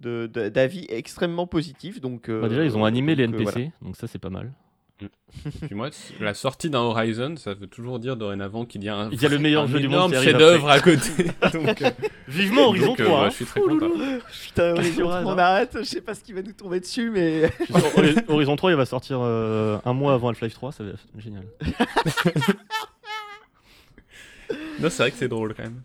d'avis 0.00 0.86
extrêmement 0.90 1.46
positifs. 1.46 2.00
Donc, 2.00 2.28
euh, 2.28 2.42
Bah, 2.42 2.48
déjà, 2.48 2.64
ils 2.64 2.76
ont 2.76 2.84
animé 2.84 3.14
les 3.14 3.26
donc, 3.26 3.36
euh, 3.36 3.38
NPC, 3.38 3.52
voilà. 3.52 3.70
donc 3.82 3.96
ça 3.96 4.06
c'est 4.06 4.18
pas 4.18 4.28
mal. 4.30 4.52
Puis 5.62 5.74
moi, 5.74 5.90
la 6.20 6.34
sortie 6.34 6.70
d'un 6.70 6.80
Horizon, 6.80 7.36
ça 7.36 7.54
veut 7.54 7.66
toujours 7.66 7.98
dire 7.98 8.16
dorénavant 8.16 8.64
qu'il 8.64 8.84
y 8.84 8.88
a 8.88 8.96
un, 8.96 9.10
Il 9.10 9.20
y 9.20 9.26
a 9.26 9.28
le 9.28 9.38
meilleur 9.38 9.64
un 9.64 9.66
jeu 9.66 9.80
du 9.80 9.88
monde 9.88 10.10
qui 10.10 10.16
arrive 10.16 10.30
chef-d'œuvre 10.30 10.68
à 10.68 10.80
côté. 10.80 11.24
donc, 11.52 11.82
euh, 11.82 11.90
Vivement 12.28 12.68
Horizon 12.68 12.86
donc, 12.86 13.00
euh, 13.00 13.04
3 13.04 13.18
ouais, 13.18 13.26
hein. 13.26 13.30
je 13.30 13.34
suis 13.34 13.44
très 13.44 13.60
content. 13.60 13.90
Putain, 14.42 14.70
Horizon, 14.72 14.94
Sur 14.94 15.12
hasard. 15.12 15.34
on 15.34 15.38
arrête. 15.38 15.76
Je 15.78 15.84
sais 15.84 16.00
pas 16.00 16.14
ce 16.14 16.22
qui 16.22 16.32
va 16.32 16.42
nous 16.42 16.52
tomber 16.52 16.80
dessus, 16.80 17.10
mais 17.10 17.50
Horizon 18.28 18.56
3 18.56 18.70
il 18.70 18.76
va 18.76 18.86
sortir 18.86 19.18
euh, 19.20 19.78
un 19.84 19.92
mois 19.92 20.14
avant 20.14 20.28
Half-Life 20.28 20.54
3, 20.54 20.72
ça 20.72 20.84
va 20.84 20.90
être 20.90 21.06
génial. 21.18 21.44
Non, 24.80 24.90
c'est 24.90 25.02
vrai 25.02 25.10
que 25.10 25.16
c'est 25.16 25.28
drôle 25.28 25.54
quand 25.54 25.62
même. 25.62 25.82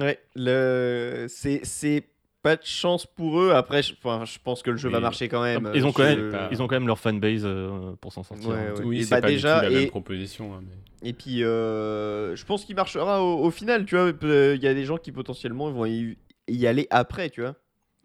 Ouais, 0.00 0.18
le... 0.34 1.26
c'est 1.28 1.60
c'est 1.64 2.04
pas 2.42 2.56
de 2.56 2.64
chance 2.64 3.06
pour 3.06 3.40
eux. 3.40 3.52
Après, 3.52 3.82
je, 3.82 3.92
enfin, 3.94 4.24
je 4.24 4.38
pense 4.42 4.62
que 4.62 4.70
le 4.70 4.76
jeu 4.76 4.88
va 4.88 5.00
marcher 5.00 5.28
quand 5.28 5.42
même. 5.42 5.70
Ils 5.74 5.86
ont 5.86 5.92
quand 5.92 6.02
Je- 6.08 6.20
même, 6.20 6.30
pas- 6.32 6.48
ils 6.50 6.60
ont 6.62 6.66
quand 6.66 6.74
même 6.76 6.86
leur 6.86 6.98
fanbase 6.98 7.42
euh, 7.44 7.92
pour 8.00 8.12
s'en 8.12 8.22
sortir. 8.22 8.48
Ouais, 8.48 8.56
hein. 8.56 8.74
ouais. 8.78 8.84
Oui, 8.84 8.98
Et 9.00 9.04
c'est 9.04 9.10
bah 9.10 9.20
pas 9.20 9.28
déjà, 9.28 9.60
du 9.60 9.66
tout 9.66 9.72
la 9.72 9.78
et- 9.78 9.82
même 9.82 9.90
proposition. 9.90 10.54
hein, 10.54 10.62
mais... 10.66 11.08
Et 11.08 11.12
puis, 11.12 11.42
euh, 11.42 12.36
je 12.36 12.44
pense 12.44 12.64
qu'il 12.64 12.76
marchera 12.76 13.22
au, 13.22 13.44
au 13.44 13.50
final, 13.50 13.84
tu 13.86 13.96
vois. 13.96 14.12
euh, 14.24 14.54
Il 14.56 14.62
y 14.62 14.66
a 14.68 14.74
des 14.74 14.84
gens 14.84 14.98
qui 14.98 15.10
potentiellement 15.12 15.70
vont 15.70 15.84
y, 15.86 16.16
y 16.48 16.66
aller 16.66 16.86
après, 16.90 17.30
tu 17.30 17.40
vois. 17.40 17.56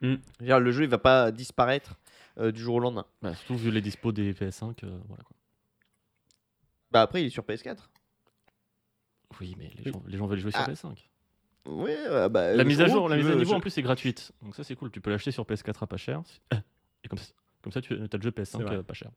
Mm. 0.01 0.14
Je 0.14 0.39
veux 0.39 0.45
dire, 0.45 0.59
le 0.59 0.72
jeu, 0.72 0.84
il 0.84 0.89
va 0.89 0.97
pas 0.97 1.31
disparaître 1.31 1.95
euh, 2.39 2.51
du 2.51 2.61
jour 2.61 2.76
au 2.76 2.80
lendemain. 2.80 3.05
Bah, 3.22 3.34
surtout 3.35 3.57
vu 3.57 3.72
les 3.72 3.81
dispos 3.81 4.11
des 4.11 4.34
PS5. 4.34 4.84
euh, 4.84 4.97
voilà, 5.07 5.23
quoi. 5.23 5.35
Bah 6.91 7.01
après, 7.01 7.22
il 7.22 7.27
est 7.27 7.30
sur 7.31 7.43
PS4. 7.43 7.89
Oui, 9.41 9.55
mais 9.59 9.65
les 9.77 9.84
Oui. 9.85 9.91
gens, 9.91 10.03
les 10.07 10.18
gens 10.18 10.26
veulent 10.27 10.39
jouer 10.39 10.51
sur 10.51 10.61
Ah. 10.61 10.69
PS5. 10.72 11.06
Oui, 11.69 11.91
euh, 12.10 12.30
bah, 12.30 12.52
La 12.52 12.57
le 12.57 12.64
mise 12.64 12.80
à 12.81 12.88
jour 12.88 13.10
la 13.10 13.18
mise 13.18 13.27
à 13.27 13.35
niveau 13.35 13.52
je- 13.52 13.56
en 13.56 13.60
plus 13.60 13.77
est 13.77 13.81
gratuite. 13.81 14.31
Donc 14.41 14.56
ça 14.56 14.64
c'est 14.64 14.76
cool, 14.76 14.89
tu 14.91 15.02
peux 15.02 15.10
l'acheter 15.10 15.31
sur 15.31 15.44
PS4 15.45 15.84
à 15.84 15.88
pas 15.88 15.98
cher. 15.98 16.22
Et 17.03 17.07
comme 17.10 17.19
ça, 17.19 17.31
comme 17.61 17.72
ça 17.73 17.81
tu 17.81 17.94
as 17.94 17.98
le 18.18 18.22
jeu 18.22 18.31
PS5 18.31 18.57
C'est 18.57 18.64
vrai. 18.64 18.76
euh, 18.77 18.84
pas 18.84 18.94
cher. 18.94 19.10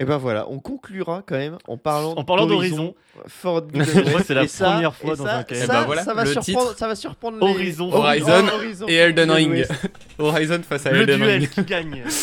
Et 0.00 0.04
ben 0.04 0.16
voilà, 0.16 0.48
on 0.50 0.58
conclura 0.58 1.22
quand 1.24 1.36
même 1.36 1.56
en 1.68 1.76
parlant, 1.78 2.14
En 2.16 2.24
parlant 2.24 2.46
d'Horizon. 2.46 2.96
West. 3.44 4.26
c'est 4.26 4.34
la 4.34 4.48
ça- 4.48 4.72
première 4.72 4.94
fois 4.94 5.14
dans 5.14 5.24
ça- 5.24 5.38
un. 5.38 5.40
Ça, 5.42 5.46
Eh 5.64 5.66
ben 5.68 5.84
voilà, 5.84 6.02
ça 6.02 6.14
va 6.14 6.24
le 6.24 6.32
surprendre, 6.32 6.66
titre. 6.68 6.78
ça 6.78 6.88
va 6.88 6.96
surprendre 6.96 7.38
les... 7.38 7.44
Horizon. 7.52 7.92
Horizon 7.92 8.48
Horizon 8.48 8.86
Et 8.88 8.94
Elden 8.94 9.30
Ring. 9.30 9.64
Horizon 10.18 10.62
face 10.64 10.86
à 10.86 10.90
Le 10.90 11.02
Elden 11.02 11.18
duel 11.18 11.38
Ring. 11.40 11.48
qui 11.48 11.62
gagne. 11.62 12.04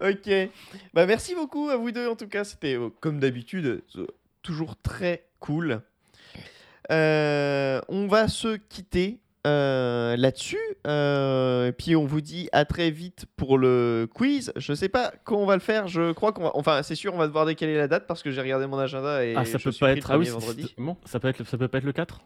Ok. 0.00 0.28
Bah 0.94 1.06
merci 1.06 1.34
beaucoup 1.34 1.68
à 1.68 1.76
vous 1.76 1.92
deux 1.92 2.08
en 2.08 2.16
tout 2.16 2.26
cas. 2.28 2.44
C'était 2.44 2.74
euh, 2.76 2.88
comme 3.00 3.20
d'habitude 3.20 3.82
toujours 4.42 4.76
très 4.82 5.26
cool. 5.40 5.80
Euh, 6.90 7.80
on 7.88 8.06
va 8.06 8.28
se 8.28 8.56
quitter 8.56 9.20
euh, 9.46 10.16
là-dessus. 10.16 10.58
Euh, 10.86 11.68
et 11.68 11.72
puis 11.72 11.96
on 11.96 12.04
vous 12.04 12.20
dit 12.20 12.48
à 12.52 12.64
très 12.64 12.90
vite 12.90 13.26
pour 13.36 13.56
le 13.58 14.08
quiz. 14.12 14.52
Je 14.56 14.72
sais 14.74 14.88
pas 14.88 15.12
quand 15.24 15.36
on 15.36 15.46
va 15.46 15.54
le 15.54 15.60
faire. 15.60 15.88
Je 15.88 16.12
crois 16.12 16.32
qu'on 16.32 16.44
va. 16.44 16.50
Enfin 16.54 16.82
c'est 16.82 16.94
sûr 16.94 17.14
on 17.14 17.18
va 17.18 17.26
devoir 17.26 17.46
décaler 17.46 17.76
la 17.76 17.88
date 17.88 18.06
parce 18.06 18.22
que 18.22 18.30
j'ai 18.30 18.40
regardé 18.40 18.66
mon 18.66 18.78
agenda 18.78 19.24
et 19.24 19.34
Ah, 19.36 19.44
ça 19.44 19.58
je 19.58 19.64
peut 19.64 19.72
suis 19.72 19.80
pas 19.80 19.90
pris 19.90 19.98
être- 19.98 20.10
ah 20.10 20.18
oui, 20.18 20.28
vendredi. 20.28 20.74
Bon, 20.78 20.96
ça, 21.04 21.18
peut 21.20 21.28
être, 21.28 21.44
ça 21.44 21.56
peut 21.58 21.68
pas 21.68 21.78
être 21.78 21.84
le 21.84 21.92
4 21.92 22.20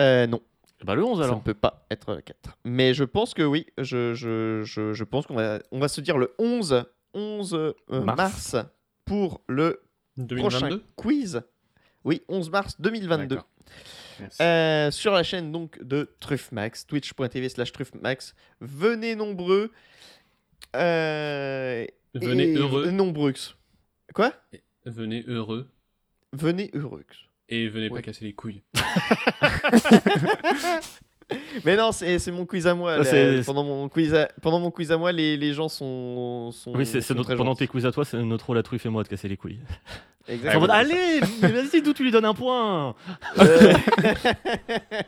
Euh, 0.00 0.26
non. 0.26 0.40
Bah 0.84 0.94
le 0.94 1.02
11 1.04 1.18
Ça 1.18 1.24
alors. 1.24 1.38
ne 1.38 1.42
peut 1.42 1.54
pas 1.54 1.84
être 1.90 2.14
le 2.14 2.20
4. 2.20 2.56
Mais 2.64 2.94
je 2.94 3.02
pense 3.04 3.34
que 3.34 3.42
oui. 3.42 3.66
Je, 3.78 4.14
je, 4.14 4.62
je, 4.64 4.92
je 4.92 5.04
pense 5.04 5.26
qu'on 5.26 5.34
va, 5.34 5.58
on 5.72 5.80
va 5.80 5.88
se 5.88 6.00
dire 6.00 6.18
le 6.18 6.34
11, 6.38 6.84
11 7.14 7.54
euh, 7.54 7.72
Mars. 7.90 8.16
mars. 8.54 8.56
pour 9.04 9.40
le 9.48 9.80
prochain 10.26 10.68
2022 10.68 10.84
quiz. 10.96 11.42
Oui, 12.04 12.22
11 12.28 12.50
mars 12.50 12.76
2022. 12.80 13.36
D'accord. 13.36 13.48
Merci. 14.20 14.42
Euh, 14.42 14.90
sur 14.90 15.12
la 15.12 15.22
chaîne 15.22 15.52
donc 15.52 15.82
de 15.82 16.10
Truffmax, 16.20 16.86
twitch.tv 16.86 17.48
slash 17.48 17.72
Truffmax. 17.72 18.34
Venez 18.60 19.14
nombreux. 19.14 19.72
Euh, 20.76 21.86
Venez 22.14 22.54
heureux. 22.54 22.90
Nombreux. 22.90 23.34
Quoi? 24.14 24.32
Venez 24.86 25.24
heureux. 25.26 25.68
Venez 26.32 26.70
heureux. 26.74 27.04
Et 27.48 27.68
venez 27.68 27.88
pas 27.88 28.02
casser 28.02 28.24
les 28.24 28.34
couilles. 28.34 28.62
Mais 31.64 31.76
non, 31.76 31.92
c'est 31.92 32.18
c'est 32.18 32.30
mon 32.32 32.46
quiz 32.46 32.66
à 32.66 32.74
moi. 32.74 32.98
Là. 32.98 33.42
pendant, 33.44 33.64
mon 33.64 33.88
quiz 33.88 34.14
à, 34.14 34.28
pendant 34.40 34.60
mon 34.60 34.70
quiz 34.70 34.90
à 34.92 34.96
moi, 34.96 35.12
les, 35.12 35.36
les 35.36 35.52
gens 35.52 35.68
sont. 35.68 36.50
sont 36.52 36.72
Oui, 36.74 36.86
c'est 36.86 37.08
notre, 37.10 37.34
pendant 37.34 37.50
gentils. 37.50 37.58
tes 37.60 37.66
quiz 37.68 37.84
à 37.86 37.92
toi, 37.92 38.04
c'est 38.04 38.22
notre 38.22 38.46
rôle 38.46 38.58
à 38.58 38.62
Truffe 38.62 38.86
et 38.86 38.88
moi 38.88 39.02
de 39.02 39.08
casser 39.08 39.28
les 39.28 39.36
couilles. 39.36 39.60
Exactement. 40.28 40.62
Mode, 40.62 40.70
allez, 40.70 41.20
vas-y, 41.40 41.80
d'où 41.82 41.94
tu 41.94 42.04
lui 42.04 42.10
donnes 42.10 42.26
un 42.26 42.34
point 42.34 42.94
Euh, 43.38 43.72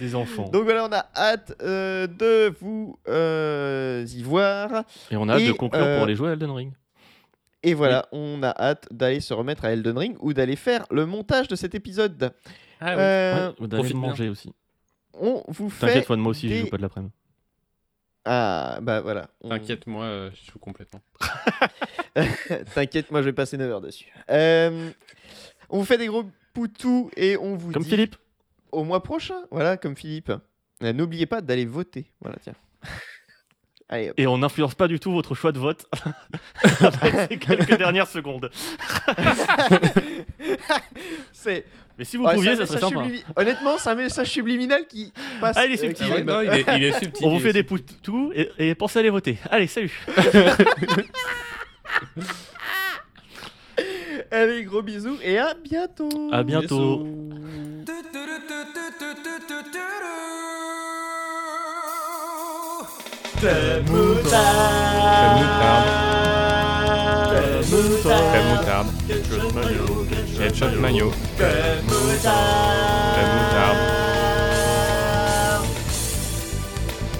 Des 0.00 0.14
enfants. 0.14 0.48
Donc 0.48 0.64
voilà, 0.64 0.86
on 0.86 0.92
a 0.92 1.06
hâte 1.14 1.54
euh, 1.62 2.06
de 2.06 2.54
vous 2.60 2.98
euh, 3.06 4.06
y 4.08 4.22
voir. 4.22 4.84
Et 5.10 5.16
on 5.16 5.28
a 5.28 5.34
hâte 5.34 5.42
et, 5.42 5.48
de 5.48 5.52
conclure 5.52 5.82
euh, 5.84 5.96
pour 5.96 6.04
aller 6.04 6.14
jouer 6.14 6.30
à 6.30 6.32
Elden 6.32 6.50
Ring. 6.50 6.72
Et 7.62 7.74
voilà, 7.74 8.06
on 8.12 8.42
a 8.42 8.48
hâte 8.58 8.86
d'aller 8.90 9.20
se 9.20 9.34
remettre 9.34 9.64
à 9.66 9.72
Elden 9.72 9.98
Ring 9.98 10.16
ou 10.20 10.32
d'aller 10.32 10.56
faire 10.56 10.86
le 10.90 11.04
montage 11.04 11.48
de 11.48 11.56
cet 11.56 11.74
épisode. 11.74 12.32
Ah 12.80 12.92
Euh, 12.92 13.48
Ouais, 13.58 13.66
d'aller 13.68 13.82
profite 13.82 13.96
bien. 13.98 14.08
manger 14.08 14.28
aussi. 14.30 14.52
On 15.20 15.42
vous 15.48 15.70
fait. 15.70 15.86
T'inquiète, 15.86 16.08
moi 16.10 16.30
aussi, 16.30 16.48
je 16.48 16.54
des- 16.54 16.60
joue 16.60 16.66
pas 16.68 16.76
de 16.76 16.82
l'après-midi. 16.82 17.12
Ah, 18.24 18.78
bah 18.82 19.00
voilà. 19.00 19.28
On- 19.40 19.48
T'inquiète, 19.48 19.86
moi, 19.86 20.04
euh, 20.04 20.30
je 20.34 20.52
joue 20.52 20.58
complètement. 20.58 21.00
T'inquiète, 22.74 23.10
moi 23.10 23.20
je 23.22 23.26
vais 23.26 23.32
passer 23.32 23.56
9 23.56 23.70
heures 23.70 23.80
dessus. 23.80 24.12
Euh, 24.30 24.90
on 25.70 25.78
vous 25.78 25.84
fait 25.84 25.98
des 25.98 26.06
gros 26.08 26.24
poutous 26.52 27.10
et 27.16 27.36
on 27.38 27.54
vous 27.56 27.72
Comme 27.72 27.82
dit 27.84 27.88
Philippe. 27.90 28.16
au 28.72 28.84
mois 28.84 29.02
prochain. 29.02 29.40
Voilà, 29.50 29.76
comme 29.76 29.96
Philippe. 29.96 30.32
Euh, 30.82 30.92
N'oubliez 30.92 31.26
pas 31.26 31.40
d'aller 31.40 31.64
voter. 31.64 32.10
Voilà, 32.20 32.36
tiens. 32.42 32.54
Allez. 33.88 34.12
Et 34.18 34.26
on 34.26 34.36
n'influence 34.38 34.74
pas 34.74 34.86
du 34.88 35.00
tout 35.00 35.10
votre 35.12 35.34
choix 35.34 35.50
de 35.52 35.58
vote 35.58 35.86
après 36.80 37.28
ces 37.28 37.38
quelques 37.38 37.78
dernières 37.78 38.08
secondes. 38.08 38.50
c'est. 41.32 41.64
Mais 41.98 42.04
si 42.04 42.16
vous 42.16 42.24
Ouais, 42.24 42.34
pouviez, 42.34 42.52
un 42.52 42.56
ça 42.56 42.66
serait 42.66 42.76
message 42.76 42.90
sympa. 42.90 43.02
sublimi- 43.08 43.24
Honnêtement, 43.34 43.76
c'est 43.78 43.90
un 43.90 43.94
message 43.96 44.28
subliminal 44.30 44.86
qui 44.88 45.12
passe. 45.40 45.56
Ah, 45.58 45.66
il 45.66 45.72
est 45.72 45.82
euh, 45.82 45.88
subtil. 45.88 46.06
Ah 46.08 46.14
ouais, 46.14 46.22
non, 46.24 46.40
il 46.42 46.48
est, 46.60 46.64
il 46.76 46.84
est 46.84 46.92
subtil. 47.00 47.26
On 47.26 47.30
vous 47.30 47.40
fait 47.40 47.52
des 47.52 47.64
poutous 47.64 48.30
et, 48.34 48.50
et 48.58 48.74
pensez 48.76 48.98
à 48.98 49.00
aller 49.00 49.10
voter. 49.10 49.36
Allez, 49.50 49.66
salut 49.66 49.92
Allez, 54.30 54.62
gros 54.64 54.82
bisous 54.82 55.18
et 55.22 55.38
à 55.38 55.54
bientôt. 55.54 56.08
À 56.32 56.42
bientôt. 56.42 57.06
Crème 63.40 63.84
moutarde. 63.90 64.78
Ketchup 70.38 70.78
mayo. 70.78 71.10
Crème 71.36 71.82
moutarde. 71.88 73.74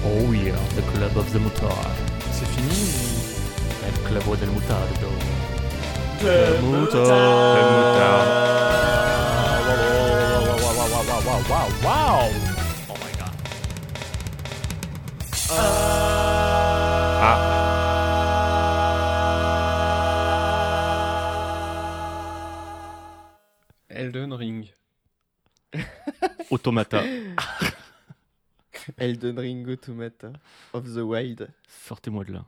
Oh 0.05 0.31
yeah, 0.31 0.55
the 0.75 0.81
club 0.93 1.17
of 1.17 1.29
the 1.33 1.39
moutarde. 1.39 1.97
C'est 2.31 2.47
fini 2.47 2.87
El 3.85 3.93
club 4.07 4.37
del 4.39 4.49
moutardo. 4.51 5.09
Crème 6.21 6.61
moutarde. 6.63 7.03
Oh 12.87 12.95
my 13.03 13.11
god. 13.19 13.35
Ah. 15.51 17.78
Elden 24.09 24.33
Ring. 24.33 24.65
Automata. 26.51 27.03
Elden 28.97 29.37
Ring 29.37 29.69
Automata 29.69 30.33
of 30.73 30.91
the 30.95 31.01
Wild. 31.01 31.47
Sortez-moi 31.67 32.25
de 32.25 32.33
là. 32.33 32.45